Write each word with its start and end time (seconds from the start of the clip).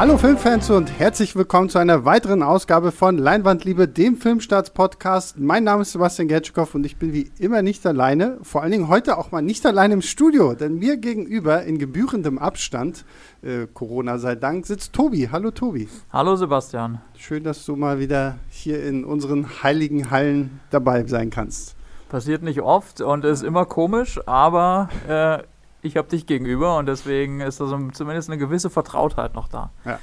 Hallo 0.00 0.16
Filmfans 0.16 0.70
und 0.70 0.98
herzlich 0.98 1.36
willkommen 1.36 1.68
zu 1.68 1.76
einer 1.76 2.06
weiteren 2.06 2.42
Ausgabe 2.42 2.90
von 2.90 3.18
Leinwandliebe, 3.18 3.86
dem 3.86 4.16
Filmstarts-Podcast. 4.16 5.38
Mein 5.38 5.64
Name 5.64 5.82
ist 5.82 5.92
Sebastian 5.92 6.26
Gertschikow 6.26 6.74
und 6.74 6.86
ich 6.86 6.96
bin 6.96 7.12
wie 7.12 7.30
immer 7.38 7.60
nicht 7.60 7.84
alleine. 7.86 8.38
Vor 8.40 8.62
allen 8.62 8.72
Dingen 8.72 8.88
heute 8.88 9.18
auch 9.18 9.30
mal 9.30 9.42
nicht 9.42 9.66
alleine 9.66 9.92
im 9.92 10.00
Studio, 10.00 10.54
denn 10.54 10.78
mir 10.78 10.96
gegenüber 10.96 11.64
in 11.64 11.76
gebührendem 11.76 12.38
Abstand, 12.38 13.04
äh, 13.42 13.66
Corona 13.74 14.16
sei 14.16 14.36
Dank, 14.36 14.64
sitzt 14.64 14.94
Tobi. 14.94 15.28
Hallo 15.30 15.50
Tobi. 15.50 15.86
Hallo 16.10 16.34
Sebastian. 16.34 17.02
Schön, 17.18 17.44
dass 17.44 17.66
du 17.66 17.76
mal 17.76 17.98
wieder 17.98 18.38
hier 18.48 18.82
in 18.82 19.04
unseren 19.04 19.62
heiligen 19.62 20.10
Hallen 20.10 20.60
dabei 20.70 21.04
sein 21.04 21.28
kannst. 21.28 21.76
Passiert 22.08 22.42
nicht 22.42 22.62
oft 22.62 23.02
und 23.02 23.26
ist 23.26 23.42
immer 23.42 23.66
komisch, 23.66 24.18
aber 24.26 24.88
äh, 25.06 25.42
ich 25.82 25.96
habe 25.96 26.08
dich 26.08 26.26
gegenüber 26.26 26.78
und 26.78 26.86
deswegen 26.86 27.40
ist 27.40 27.60
da 27.60 27.66
so 27.66 27.78
zumindest 27.92 28.28
eine 28.28 28.38
gewisse 28.38 28.70
Vertrautheit 28.70 29.34
noch 29.34 29.48
da. 29.48 29.70
Ja. 29.84 29.98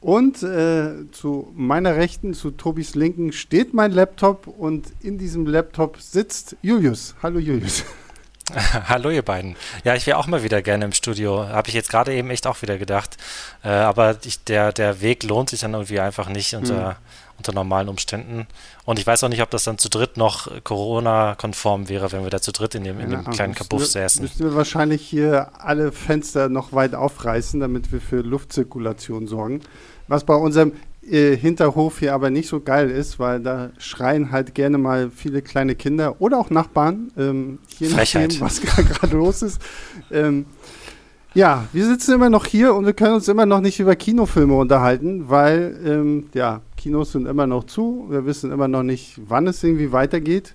Und 0.00 0.42
äh, 0.42 1.10
zu 1.12 1.52
meiner 1.54 1.96
Rechten, 1.96 2.34
zu 2.34 2.50
Tobis 2.50 2.94
Linken, 2.94 3.32
steht 3.32 3.72
mein 3.72 3.92
Laptop 3.92 4.46
und 4.46 4.92
in 5.00 5.18
diesem 5.18 5.46
Laptop 5.46 6.00
sitzt 6.00 6.56
Julius. 6.62 7.14
Hallo 7.22 7.38
Julius. 7.38 7.84
Hallo 8.88 9.10
ihr 9.10 9.22
beiden. 9.22 9.54
Ja, 9.84 9.94
ich 9.94 10.06
wäre 10.06 10.18
auch 10.18 10.26
mal 10.26 10.42
wieder 10.42 10.60
gerne 10.62 10.84
im 10.84 10.92
Studio. 10.92 11.48
Habe 11.48 11.68
ich 11.68 11.74
jetzt 11.74 11.90
gerade 11.90 12.12
eben 12.12 12.30
echt 12.30 12.48
auch 12.48 12.62
wieder 12.62 12.78
gedacht. 12.78 13.16
Äh, 13.62 13.68
aber 13.68 14.16
ich, 14.24 14.42
der, 14.44 14.72
der 14.72 15.00
Weg 15.00 15.22
lohnt 15.22 15.50
sich 15.50 15.60
dann 15.60 15.74
irgendwie 15.74 16.00
einfach 16.00 16.28
nicht 16.28 16.54
unter, 16.54 16.90
hm. 16.90 16.96
Unter 17.40 17.52
normalen 17.52 17.88
Umständen. 17.88 18.46
Und 18.84 18.98
ich 18.98 19.06
weiß 19.06 19.24
auch 19.24 19.28
nicht, 19.28 19.42
ob 19.42 19.50
das 19.50 19.64
dann 19.64 19.78
zu 19.78 19.88
dritt 19.88 20.16
noch 20.16 20.50
Corona-konform 20.62 21.88
wäre, 21.88 22.12
wenn 22.12 22.22
wir 22.22 22.30
da 22.30 22.40
zu 22.40 22.52
dritt 22.52 22.74
in 22.74 22.84
dem, 22.84 23.00
in 23.00 23.10
dem 23.10 23.22
ja, 23.24 23.30
kleinen 23.30 23.54
Kabuff 23.54 23.86
säßen. 23.86 24.22
Müssten 24.22 24.44
wir 24.44 24.54
wahrscheinlich 24.54 25.00
hier 25.00 25.50
alle 25.58 25.90
Fenster 25.90 26.48
noch 26.48 26.72
weit 26.72 26.94
aufreißen, 26.94 27.58
damit 27.60 27.92
wir 27.92 28.00
für 28.00 28.20
Luftzirkulation 28.20 29.26
sorgen. 29.26 29.60
Was 30.06 30.24
bei 30.24 30.34
unserem 30.34 30.72
äh, 31.08 31.36
Hinterhof 31.36 31.98
hier 31.98 32.12
aber 32.14 32.28
nicht 32.30 32.48
so 32.48 32.60
geil 32.60 32.90
ist, 32.90 33.18
weil 33.18 33.40
da 33.40 33.70
schreien 33.78 34.30
halt 34.32 34.54
gerne 34.54 34.76
mal 34.76 35.10
viele 35.10 35.40
kleine 35.40 35.74
Kinder 35.74 36.20
oder 36.20 36.38
auch 36.38 36.50
Nachbarn, 36.50 37.10
ähm, 37.16 37.58
je 37.78 37.88
nachdem, 37.88 38.40
was 38.40 38.60
gerade 38.60 39.16
los 39.16 39.42
ist. 39.42 39.62
Ähm, 40.10 40.44
ja, 41.32 41.66
wir 41.72 41.86
sitzen 41.86 42.14
immer 42.14 42.28
noch 42.28 42.44
hier 42.44 42.74
und 42.74 42.86
wir 42.86 42.92
können 42.92 43.14
uns 43.14 43.28
immer 43.28 43.46
noch 43.46 43.60
nicht 43.60 43.78
über 43.78 43.94
Kinofilme 43.94 44.54
unterhalten, 44.54 45.28
weil 45.28 45.78
ähm, 45.86 46.28
ja, 46.34 46.60
Kinos 46.80 47.12
sind 47.12 47.26
immer 47.26 47.46
noch 47.46 47.64
zu. 47.64 48.06
Wir 48.08 48.24
wissen 48.24 48.50
immer 48.50 48.66
noch 48.66 48.82
nicht, 48.82 49.20
wann 49.28 49.46
es 49.46 49.62
irgendwie 49.62 49.92
weitergeht. 49.92 50.54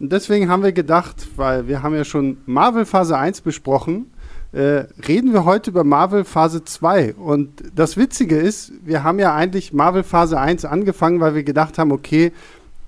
Und 0.00 0.12
deswegen 0.12 0.48
haben 0.48 0.62
wir 0.62 0.70
gedacht, 0.70 1.26
weil 1.34 1.66
wir 1.66 1.82
haben 1.82 1.96
ja 1.96 2.04
schon 2.04 2.38
Marvel 2.46 2.84
Phase 2.84 3.18
1 3.18 3.40
besprochen, 3.40 4.06
äh, 4.52 4.84
reden 5.08 5.32
wir 5.32 5.44
heute 5.44 5.70
über 5.70 5.82
Marvel 5.82 6.22
Phase 6.22 6.62
2. 6.62 7.14
Und 7.14 7.64
das 7.74 7.96
Witzige 7.96 8.36
ist, 8.36 8.72
wir 8.84 9.02
haben 9.02 9.18
ja 9.18 9.34
eigentlich 9.34 9.72
Marvel 9.72 10.04
Phase 10.04 10.38
1 10.38 10.64
angefangen, 10.64 11.18
weil 11.18 11.34
wir 11.34 11.42
gedacht 11.42 11.76
haben, 11.76 11.90
okay, 11.90 12.30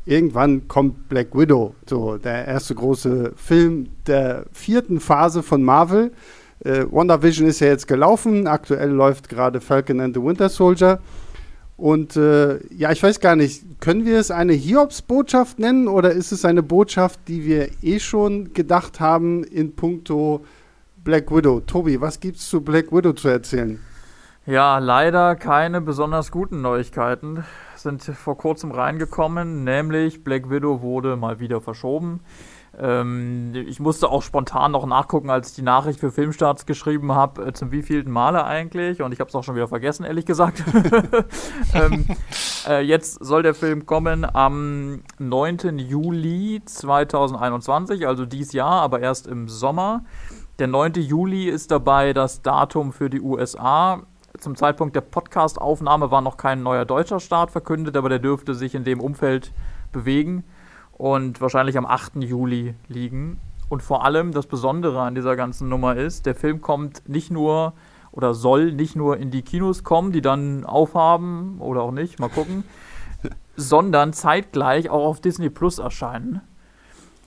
irgendwann 0.04 0.68
kommt 0.68 1.08
Black 1.08 1.36
Widow, 1.36 1.74
so 1.86 2.18
der 2.18 2.46
erste 2.46 2.76
große 2.76 3.32
Film 3.34 3.88
der 4.06 4.44
vierten 4.52 5.00
Phase 5.00 5.42
von 5.42 5.64
Marvel. 5.64 6.12
Äh, 6.60 6.84
WandaVision 6.88 7.48
ist 7.48 7.58
ja 7.58 7.66
jetzt 7.66 7.88
gelaufen, 7.88 8.46
aktuell 8.46 8.90
läuft 8.90 9.28
gerade 9.28 9.60
Falcon 9.60 9.98
and 9.98 10.14
the 10.14 10.22
Winter 10.22 10.48
Soldier. 10.48 11.00
Und 11.77 12.16
äh, 12.16 12.58
ja, 12.74 12.91
ich 12.91 13.02
weiß 13.02 13.20
gar 13.20 13.36
nicht, 13.36 13.80
können 13.80 14.06
wir 14.06 14.19
es 14.19 14.30
eine 14.30 14.55
Hiobs-Botschaft 14.55 15.58
nennen 15.58 15.88
oder 15.88 16.10
ist 16.12 16.32
es 16.32 16.44
eine 16.44 16.62
Botschaft, 16.62 17.20
die 17.28 17.44
wir 17.44 17.69
eh 17.82 17.98
schon 18.00 18.55
gedacht 18.55 18.98
haben 18.98 19.44
in 19.44 19.77
puncto 19.77 20.44
Black 21.04 21.30
Widow? 21.30 21.60
Tobi, 21.60 22.00
was 22.00 22.19
gibt 22.19 22.38
es 22.38 22.48
zu 22.48 22.62
Black 22.62 22.92
Widow 22.92 23.12
zu 23.12 23.28
erzählen? 23.28 23.78
Ja, 24.47 24.78
leider 24.78 25.34
keine 25.34 25.80
besonders 25.80 26.31
guten 26.31 26.62
Neuigkeiten 26.62 27.44
sind 27.75 28.03
vor 28.03 28.38
kurzem 28.38 28.70
reingekommen, 28.70 29.64
nämlich 29.64 30.25
Black 30.25 30.50
Widow 30.50 30.82
wurde 30.82 31.16
mal 31.16 31.41
wieder 31.41 31.60
verschoben. 31.60 32.20
Ähm, 32.78 33.53
ich 33.54 33.81
musste 33.81 34.10
auch 34.10 34.22
spontan 34.22 34.72
noch 34.72 34.87
nachgucken, 34.87 35.31
als 35.31 35.50
ich 35.50 35.54
die 35.54 35.62
Nachricht 35.62 35.98
für 35.98 36.10
Filmstarts 36.10 36.66
geschrieben 36.66 37.12
habe, 37.12 37.47
äh, 37.47 37.53
zum 37.53 37.70
wievielten 37.70 38.12
Male 38.12 38.44
eigentlich. 38.44 39.00
Und 39.00 39.12
ich 39.12 39.20
habe 39.20 39.28
es 39.28 39.34
auch 39.34 39.44
schon 39.44 39.54
wieder 39.54 39.69
vergessen, 39.69 40.04
ehrlich 40.04 40.26
gesagt. 40.26 40.62
ähm, 41.75 42.06
äh, 42.66 42.82
jetzt 42.82 43.25
soll 43.25 43.42
der 43.42 43.54
Film 43.54 43.87
kommen 43.87 44.25
am 44.25 45.00
9. 45.19 45.78
Juli 45.78 46.60
2021, 46.64 48.06
also 48.06 48.26
dies 48.26 48.53
Jahr, 48.53 48.82
aber 48.82 49.00
erst 49.00 49.26
im 49.26 49.48
Sommer. 49.48 50.04
Der 50.58 50.66
9. 50.66 50.94
Juli 50.94 51.48
ist 51.48 51.70
dabei 51.70 52.12
das 52.12 52.43
Datum 52.43 52.93
für 52.93 53.08
die 53.08 53.20
USA. 53.20 54.03
Zum 54.38 54.54
Zeitpunkt 54.54 54.94
der 54.94 55.00
Podcast-Aufnahme 55.00 56.10
war 56.10 56.20
noch 56.20 56.37
kein 56.37 56.62
neuer 56.62 56.84
deutscher 56.84 57.20
Start 57.20 57.50
verkündet, 57.50 57.97
aber 57.97 58.10
der 58.10 58.19
dürfte 58.19 58.54
sich 58.54 58.75
in 58.75 58.84
dem 58.84 59.00
Umfeld 59.00 59.53
bewegen 59.93 60.44
und 60.96 61.40
wahrscheinlich 61.40 61.76
am 61.76 61.86
8. 61.86 62.16
Juli 62.22 62.74
liegen. 62.88 63.38
Und 63.68 63.82
vor 63.82 64.04
allem 64.04 64.32
das 64.32 64.46
Besondere 64.46 65.00
an 65.00 65.14
dieser 65.14 65.36
ganzen 65.36 65.68
Nummer 65.68 65.96
ist, 65.96 66.26
der 66.26 66.34
Film 66.34 66.60
kommt 66.60 67.08
nicht 67.08 67.30
nur 67.30 67.74
oder 68.12 68.32
soll 68.32 68.72
nicht 68.72 68.96
nur 68.96 69.18
in 69.18 69.30
die 69.30 69.42
Kinos 69.42 69.84
kommen, 69.84 70.12
die 70.12 70.22
dann 70.22 70.64
aufhaben 70.64 71.60
oder 71.60 71.82
auch 71.82 71.90
nicht, 71.90 72.18
mal 72.18 72.30
gucken, 72.30 72.64
sondern 73.56 74.12
zeitgleich 74.12 74.88
auch 74.88 75.04
auf 75.04 75.20
Disney 75.20 75.50
Plus 75.50 75.78
erscheinen. 75.78 76.40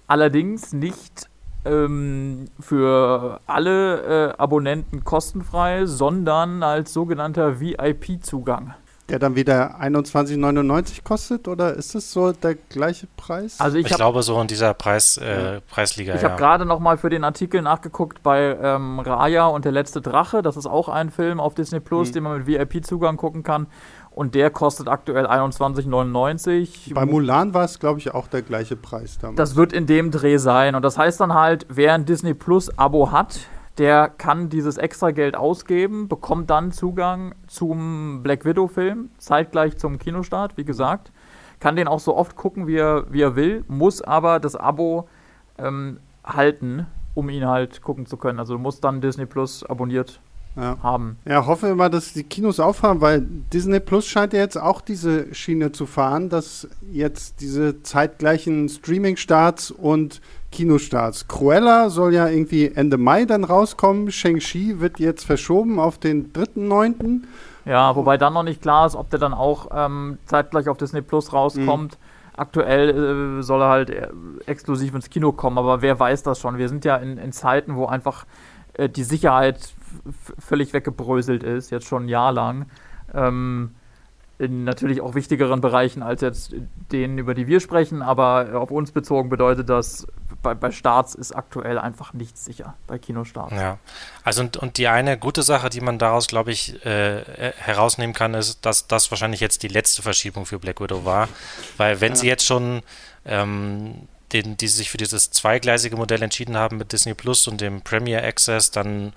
Allerdings 0.07 0.73
nicht 0.73 1.29
ähm, 1.65 2.45
für 2.59 3.41
alle 3.45 4.31
äh, 4.31 4.37
Abonnenten 4.37 5.03
kostenfrei, 5.03 5.85
sondern 5.85 6.63
als 6.63 6.93
sogenannter 6.93 7.59
VIP-Zugang 7.59 8.73
der 9.09 9.19
dann 9.19 9.35
wieder 9.35 9.79
21,99 9.81 11.03
kostet 11.03 11.47
oder 11.47 11.73
ist 11.73 11.95
es 11.95 12.11
so 12.11 12.31
der 12.31 12.55
gleiche 12.55 13.07
Preis? 13.17 13.59
Also 13.59 13.77
ich, 13.77 13.85
ich 13.85 13.91
hab, 13.91 13.97
glaube 13.97 14.23
so 14.23 14.39
in 14.39 14.47
dieser 14.47 14.73
Preis, 14.73 15.17
äh, 15.17 15.53
ja. 15.55 15.59
Preisliga. 15.69 16.15
Ich 16.15 16.21
ja. 16.21 16.29
habe 16.29 16.39
gerade 16.39 16.65
noch 16.65 16.79
mal 16.79 16.97
für 16.97 17.09
den 17.09 17.23
Artikel 17.23 17.61
nachgeguckt 17.61 18.23
bei 18.23 18.57
ähm, 18.61 18.99
Raya 18.99 19.47
und 19.47 19.65
der 19.65 19.71
letzte 19.71 20.01
Drache. 20.01 20.41
Das 20.41 20.57
ist 20.57 20.67
auch 20.67 20.89
ein 20.89 21.09
Film 21.09 21.39
auf 21.39 21.55
Disney 21.55 21.79
Plus, 21.79 22.09
mhm. 22.09 22.13
den 22.13 22.23
man 22.23 22.37
mit 22.39 22.47
VIP-Zugang 22.47 23.17
gucken 23.17 23.43
kann. 23.43 23.67
Und 24.11 24.35
der 24.35 24.49
kostet 24.49 24.87
aktuell 24.87 25.25
21,99. 25.27 26.93
Bei 26.93 27.05
Mulan 27.05 27.53
war 27.53 27.63
es, 27.63 27.79
glaube 27.79 27.99
ich, 27.99 28.13
auch 28.13 28.27
der 28.27 28.41
gleiche 28.41 28.75
Preis 28.75 29.17
damals. 29.17 29.37
Das 29.37 29.55
wird 29.55 29.71
in 29.71 29.85
dem 29.85 30.11
Dreh 30.11 30.37
sein. 30.37 30.75
Und 30.75 30.81
das 30.81 30.97
heißt 30.97 31.19
dann 31.21 31.33
halt, 31.33 31.65
wer 31.69 31.93
ein 31.93 32.05
Disney 32.05 32.33
Plus-Abo 32.33 33.11
hat, 33.11 33.39
der 33.79 34.09
kann 34.09 34.49
dieses 34.49 34.77
extra 34.77 35.11
Geld 35.11 35.35
ausgeben, 35.35 36.09
bekommt 36.09 36.49
dann 36.49 36.71
Zugang 36.71 37.33
zum 37.47 38.21
Black 38.21 38.43
Widow-Film, 38.43 39.09
zeitgleich 39.17 39.77
zum 39.77 39.97
Kinostart, 39.97 40.57
wie 40.57 40.65
gesagt. 40.65 41.11
Kann 41.61 41.77
den 41.77 41.87
auch 41.87 41.99
so 41.99 42.15
oft 42.15 42.35
gucken, 42.35 42.67
wie 42.67 42.75
er, 42.75 43.05
wie 43.09 43.21
er 43.21 43.35
will, 43.35 43.63
muss 43.67 44.01
aber 44.01 44.39
das 44.39 44.55
Abo 44.55 45.07
ähm, 45.57 45.99
halten, 46.25 46.87
um 47.15 47.29
ihn 47.29 47.47
halt 47.47 47.81
gucken 47.81 48.05
zu 48.05 48.17
können. 48.17 48.39
Also 48.39 48.53
du 48.53 48.59
musst 48.59 48.83
dann 48.83 49.01
Disney 49.01 49.25
Plus 49.25 49.63
abonniert 49.63 50.19
ja. 50.55 50.77
haben. 50.83 51.17
Ja, 51.25 51.45
hoffen 51.45 51.69
wir 51.69 51.75
mal, 51.75 51.89
dass 51.89 52.13
die 52.13 52.23
Kinos 52.23 52.59
aufhaben, 52.59 53.01
weil 53.01 53.21
Disney 53.21 53.79
Plus 53.79 54.07
scheint 54.07 54.33
ja 54.33 54.39
jetzt 54.39 54.57
auch 54.57 54.81
diese 54.81 55.33
Schiene 55.33 55.71
zu 55.71 55.85
fahren, 55.85 56.29
dass 56.29 56.67
jetzt 56.91 57.41
diese 57.41 57.81
zeitgleichen 57.83 58.67
Streaming-Starts 58.67 59.71
und 59.71 60.21
Kinostarts. 60.51 61.27
Cruella 61.27 61.89
soll 61.89 62.13
ja 62.13 62.27
irgendwie 62.27 62.67
Ende 62.67 62.97
Mai 62.97 63.25
dann 63.25 63.43
rauskommen. 63.43 64.11
Shang-Chi 64.11 64.79
wird 64.79 64.99
jetzt 64.99 65.25
verschoben 65.25 65.79
auf 65.79 65.97
den 65.97 66.33
3.9. 66.33 67.21
Ja, 67.65 67.95
wobei 67.95 68.17
dann 68.17 68.33
noch 68.33 68.43
nicht 68.43 68.61
klar 68.61 68.85
ist, 68.85 68.95
ob 68.95 69.09
der 69.09 69.19
dann 69.19 69.33
auch 69.33 69.67
ähm, 69.73 70.17
zeitgleich 70.25 70.67
auf 70.69 70.77
Disney 70.77 71.01
Plus 71.01 71.33
rauskommt. 71.33 71.93
Mhm. 71.93 72.39
Aktuell 72.39 73.39
äh, 73.39 73.43
soll 73.43 73.61
er 73.61 73.69
halt 73.69 73.89
äh, 73.89 74.07
exklusiv 74.45 74.95
ins 74.95 75.09
Kino 75.09 75.33
kommen, 75.33 75.57
aber 75.57 75.81
wer 75.81 75.99
weiß 75.99 76.23
das 76.23 76.39
schon? 76.39 76.57
Wir 76.57 76.69
sind 76.69 76.85
ja 76.85 76.95
in, 76.95 77.17
in 77.17 77.31
Zeiten, 77.31 77.75
wo 77.75 77.85
einfach 77.85 78.25
äh, 78.73 78.89
die 78.89 79.03
Sicherheit 79.03 79.73
völlig 80.39 80.73
weggebröselt 80.73 81.43
ist, 81.43 81.69
jetzt 81.69 81.85
schon 81.85 82.05
ein 82.05 82.09
Jahr 82.09 82.31
lang. 82.31 82.65
Ähm, 83.13 83.71
in 84.39 84.63
natürlich 84.63 85.01
auch 85.01 85.15
wichtigeren 85.15 85.59
Bereichen 85.59 86.01
als 86.01 86.21
jetzt 86.21 86.55
denen, 86.93 87.17
über 87.17 87.33
die 87.33 87.47
wir 87.47 87.59
sprechen, 87.59 88.01
aber 88.01 88.51
auf 88.53 88.71
uns 88.71 88.93
bezogen 88.93 89.27
bedeutet 89.27 89.67
das, 89.67 90.07
bei, 90.41 90.53
bei 90.53 90.71
Starts 90.71 91.15
ist 91.15 91.35
aktuell 91.35 91.77
einfach 91.77 92.13
nichts 92.13 92.45
sicher, 92.45 92.75
bei 92.87 92.97
Kinostarts. 92.97 93.53
Ja, 93.53 93.77
also 94.23 94.41
und, 94.41 94.57
und 94.57 94.77
die 94.77 94.87
eine 94.87 95.17
gute 95.17 95.43
Sache, 95.43 95.69
die 95.69 95.81
man 95.81 95.99
daraus, 95.99 96.27
glaube 96.27 96.51
ich, 96.51 96.85
äh, 96.85 97.53
herausnehmen 97.57 98.13
kann, 98.13 98.33
ist, 98.33 98.65
dass 98.65 98.87
das 98.87 99.11
wahrscheinlich 99.11 99.39
jetzt 99.39 99.63
die 99.63 99.67
letzte 99.67 100.01
Verschiebung 100.01 100.45
für 100.45 100.59
Black 100.59 100.81
Widow 100.81 101.05
war, 101.05 101.29
weil 101.77 102.01
wenn 102.01 102.13
ja. 102.13 102.15
sie 102.15 102.27
jetzt 102.27 102.45
schon 102.45 102.81
ähm, 103.25 104.07
den, 104.31 104.57
die 104.57 104.67
sich 104.67 104.89
für 104.89 104.97
dieses 104.97 105.31
zweigleisige 105.31 105.95
Modell 105.95 106.21
entschieden 106.21 106.57
haben 106.57 106.77
mit 106.77 106.91
Disney 106.91 107.13
Plus 107.13 107.47
und 107.47 107.61
dem 107.61 107.81
Premier 107.81 108.23
Access, 108.23 108.71
dann 108.71 109.13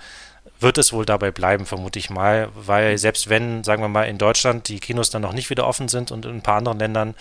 wird 0.58 0.78
es 0.78 0.92
wohl 0.92 1.04
dabei 1.04 1.30
bleiben, 1.30 1.66
vermute 1.66 1.98
ich 1.98 2.08
mal, 2.08 2.48
weil 2.54 2.96
selbst 2.98 3.28
wenn, 3.28 3.64
sagen 3.64 3.82
wir 3.82 3.88
mal, 3.88 4.04
in 4.04 4.19
Deutschland 4.19 4.69
die 4.69 4.80
Kinos 4.80 5.10
dann 5.10 5.22
noch 5.22 5.32
nicht 5.32 5.50
wieder 5.50 5.66
offen 5.66 5.88
sind 5.88 6.10
und 6.10 6.24
in 6.24 6.36
ein 6.36 6.42
paar 6.42 6.56
anderen 6.56 6.78
Ländern 6.78 7.14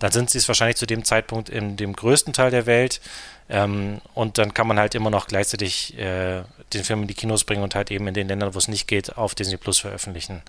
dann 0.00 0.10
sind 0.10 0.30
sie 0.30 0.38
es 0.38 0.48
wahrscheinlich 0.48 0.76
zu 0.76 0.86
dem 0.86 1.04
Zeitpunkt 1.04 1.48
in 1.48 1.76
dem 1.76 1.94
größten 1.94 2.32
Teil 2.32 2.50
der 2.50 2.66
Welt. 2.66 3.00
Ähm, 3.48 4.00
und 4.14 4.38
dann 4.38 4.54
kann 4.54 4.66
man 4.66 4.78
halt 4.78 4.94
immer 4.94 5.10
noch 5.10 5.26
gleichzeitig 5.26 5.96
äh, 5.98 6.42
den 6.72 6.84
Film 6.84 7.02
in 7.02 7.08
die 7.08 7.14
Kinos 7.14 7.44
bringen 7.44 7.62
und 7.62 7.74
halt 7.74 7.90
eben 7.90 8.06
in 8.08 8.14
den 8.14 8.28
Ländern, 8.28 8.54
wo 8.54 8.58
es 8.58 8.68
nicht 8.68 8.88
geht, 8.88 9.16
auf 9.16 9.34
Disney 9.34 9.56
Plus 9.56 9.78
veröffentlichen. 9.78 10.42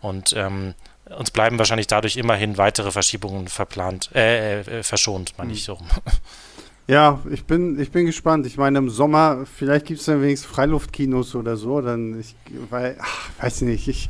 Und 0.00 0.34
ähm, 0.36 0.74
uns 1.16 1.30
bleiben 1.30 1.58
wahrscheinlich 1.58 1.86
dadurch 1.86 2.16
immerhin 2.16 2.58
weitere 2.58 2.90
Verschiebungen 2.90 3.48
verplant, 3.48 4.10
äh, 4.14 4.60
äh, 4.60 4.82
verschont, 4.82 5.34
meine 5.38 5.52
ich 5.52 5.66
hm. 5.66 5.76
so. 5.76 5.78
Ja, 6.90 7.20
ich 7.30 7.44
bin, 7.44 7.78
ich 7.78 7.90
bin 7.90 8.06
gespannt. 8.06 8.46
Ich 8.46 8.56
meine, 8.56 8.78
im 8.78 8.88
Sommer, 8.88 9.44
vielleicht 9.44 9.84
gibt 9.84 10.00
es 10.00 10.06
dann 10.06 10.22
wenigstens 10.22 10.50
Freiluftkinos 10.50 11.34
oder 11.34 11.58
so. 11.58 11.82
Dann, 11.82 12.18
ich, 12.18 12.34
weil, 12.70 12.96
ach, 12.98 13.28
weiß 13.42 13.60
nicht, 13.60 13.88
ich, 13.88 14.08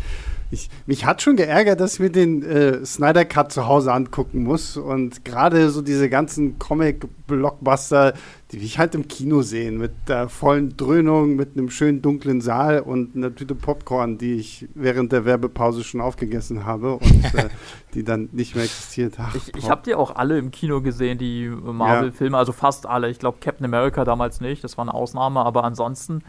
ich, 0.50 0.70
mich 0.86 1.04
hat 1.04 1.20
schon 1.20 1.36
geärgert, 1.36 1.80
dass 1.80 1.94
ich 1.94 2.00
mir 2.00 2.10
den 2.10 2.42
äh, 2.42 2.84
Snyder 2.84 3.24
Cut 3.24 3.52
zu 3.52 3.66
Hause 3.66 3.92
angucken 3.92 4.44
muss. 4.44 4.76
Und 4.76 5.24
gerade 5.24 5.68
so 5.70 5.82
diese 5.82 6.08
ganzen 6.08 6.58
Comic-Blockbuster, 6.58 8.14
die 8.50 8.56
will 8.56 8.64
ich 8.64 8.78
halt 8.78 8.94
im 8.94 9.08
Kino 9.08 9.42
sehen, 9.42 9.76
mit 9.76 9.92
der 10.08 10.30
vollen 10.30 10.74
Dröhnung, 10.76 11.36
mit 11.36 11.56
einem 11.56 11.68
schönen 11.68 12.00
dunklen 12.00 12.40
Saal 12.40 12.80
und 12.80 13.14
einer 13.14 13.34
Tüte 13.34 13.54
Popcorn, 13.54 14.16
die 14.16 14.34
ich 14.36 14.66
während 14.74 15.12
der 15.12 15.26
Werbepause 15.26 15.84
schon 15.84 16.00
aufgegessen 16.00 16.64
habe 16.64 16.94
und 16.94 17.34
äh, 17.34 17.48
die 17.94 18.02
dann 18.02 18.30
nicht 18.32 18.54
mehr 18.54 18.64
existiert. 18.64 19.14
Ach, 19.18 19.34
ich 19.34 19.54
ich 19.54 19.68
habe 19.68 19.82
die 19.84 19.94
auch 19.94 20.16
alle 20.16 20.38
im 20.38 20.50
Kino 20.50 20.80
gesehen, 20.80 21.18
die 21.18 21.48
Marvel-Filme, 21.48 22.36
ja. 22.36 22.38
also 22.38 22.52
fast 22.52 22.86
alle. 22.86 23.10
Ich 23.10 23.18
glaube, 23.18 23.38
Captain 23.40 23.66
America 23.66 24.04
damals 24.04 24.40
nicht, 24.40 24.64
das 24.64 24.78
war 24.78 24.84
eine 24.84 24.94
Ausnahme, 24.94 25.40
aber 25.40 25.64
ansonsten. 25.64 26.22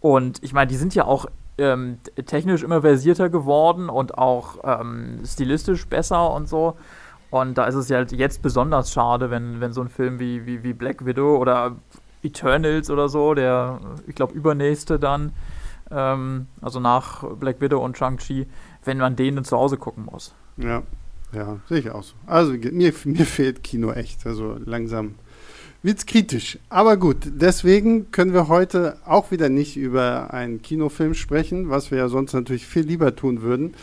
Und 0.00 0.42
ich 0.42 0.52
meine, 0.52 0.66
die 0.66 0.76
sind 0.76 0.94
ja 0.94 1.04
auch 1.04 1.26
ähm, 1.58 1.98
technisch 2.26 2.62
immer 2.62 2.80
versierter 2.80 3.28
geworden 3.28 3.88
und 3.88 4.18
auch 4.18 4.58
ähm, 4.64 5.20
stilistisch 5.24 5.86
besser 5.86 6.32
und 6.32 6.48
so. 6.48 6.76
Und 7.30 7.56
da 7.56 7.64
ist 7.64 7.74
es 7.74 7.88
ja 7.88 7.98
halt 7.98 8.12
jetzt 8.12 8.42
besonders 8.42 8.92
schade, 8.92 9.30
wenn, 9.30 9.60
wenn 9.60 9.72
so 9.72 9.80
ein 9.80 9.88
Film 9.88 10.18
wie, 10.18 10.44
wie, 10.44 10.62
wie 10.62 10.74
Black 10.74 11.06
Widow 11.06 11.38
oder 11.38 11.76
Eternals 12.22 12.90
oder 12.90 13.08
so, 13.08 13.34
der, 13.34 13.80
ich 14.06 14.14
glaube, 14.14 14.34
übernächste 14.34 14.98
dann, 14.98 15.32
ähm, 15.90 16.46
also 16.60 16.78
nach 16.78 17.24
Black 17.38 17.60
Widow 17.60 17.82
und 17.82 17.96
Shang-Chi, 17.96 18.46
wenn 18.84 18.98
man 18.98 19.16
den 19.16 19.42
zu 19.44 19.56
Hause 19.56 19.76
gucken 19.76 20.04
muss. 20.04 20.34
Ja, 20.58 20.82
ja, 21.32 21.58
sehe 21.68 21.78
ich 21.78 21.90
auch 21.90 22.02
so. 22.02 22.14
Also 22.26 22.52
mir, 22.52 22.92
mir 23.04 23.26
fehlt 23.26 23.62
Kino 23.62 23.92
echt. 23.92 24.26
Also 24.26 24.58
langsam 24.64 25.14
wird 25.82 25.98
es 25.98 26.06
kritisch. 26.06 26.58
Aber 26.68 26.96
gut, 26.96 27.16
deswegen 27.24 28.10
können 28.12 28.32
wir 28.32 28.48
heute 28.48 28.96
auch 29.04 29.30
wieder 29.30 29.48
nicht 29.48 29.76
über 29.76 30.32
einen 30.32 30.62
Kinofilm 30.62 31.14
sprechen, 31.14 31.70
was 31.70 31.90
wir 31.90 31.98
ja 31.98 32.08
sonst 32.08 32.32
natürlich 32.32 32.66
viel 32.66 32.84
lieber 32.84 33.16
tun 33.16 33.42
würden. 33.42 33.74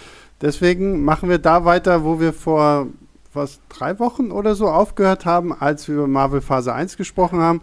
Deswegen 0.41 1.03
machen 1.03 1.29
wir 1.29 1.39
da 1.39 1.65
weiter, 1.65 2.03
wo 2.05 2.19
wir 2.19 2.31
vor 2.31 2.87
was 3.33 3.59
drei 3.69 3.99
Wochen 3.99 4.31
oder 4.31 4.55
so 4.55 4.69
aufgehört 4.69 5.25
haben, 5.25 5.53
als 5.53 5.87
wir 5.87 5.95
über 5.95 6.07
Marvel 6.07 6.41
Phase 6.41 6.73
1 6.73 6.97
gesprochen 6.97 7.39
haben. 7.39 7.61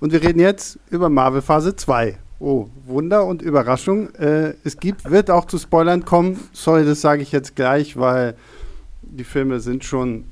Und 0.00 0.12
wir 0.12 0.22
reden 0.22 0.38
jetzt 0.38 0.78
über 0.90 1.08
Marvel 1.08 1.42
Phase 1.42 1.74
2. 1.74 2.18
Oh, 2.38 2.68
Wunder 2.86 3.24
und 3.24 3.42
Überraschung. 3.42 4.14
Äh, 4.14 4.54
es 4.62 4.78
gibt, 4.78 5.10
wird 5.10 5.30
auch 5.30 5.46
zu 5.46 5.58
Spoilern 5.58 6.04
kommen. 6.04 6.38
Sorry, 6.52 6.84
das 6.84 7.00
sage 7.00 7.22
ich 7.22 7.32
jetzt 7.32 7.56
gleich, 7.56 7.96
weil 7.96 8.36
die 9.02 9.24
Filme 9.24 9.58
sind 9.58 9.84
schon, 9.84 10.24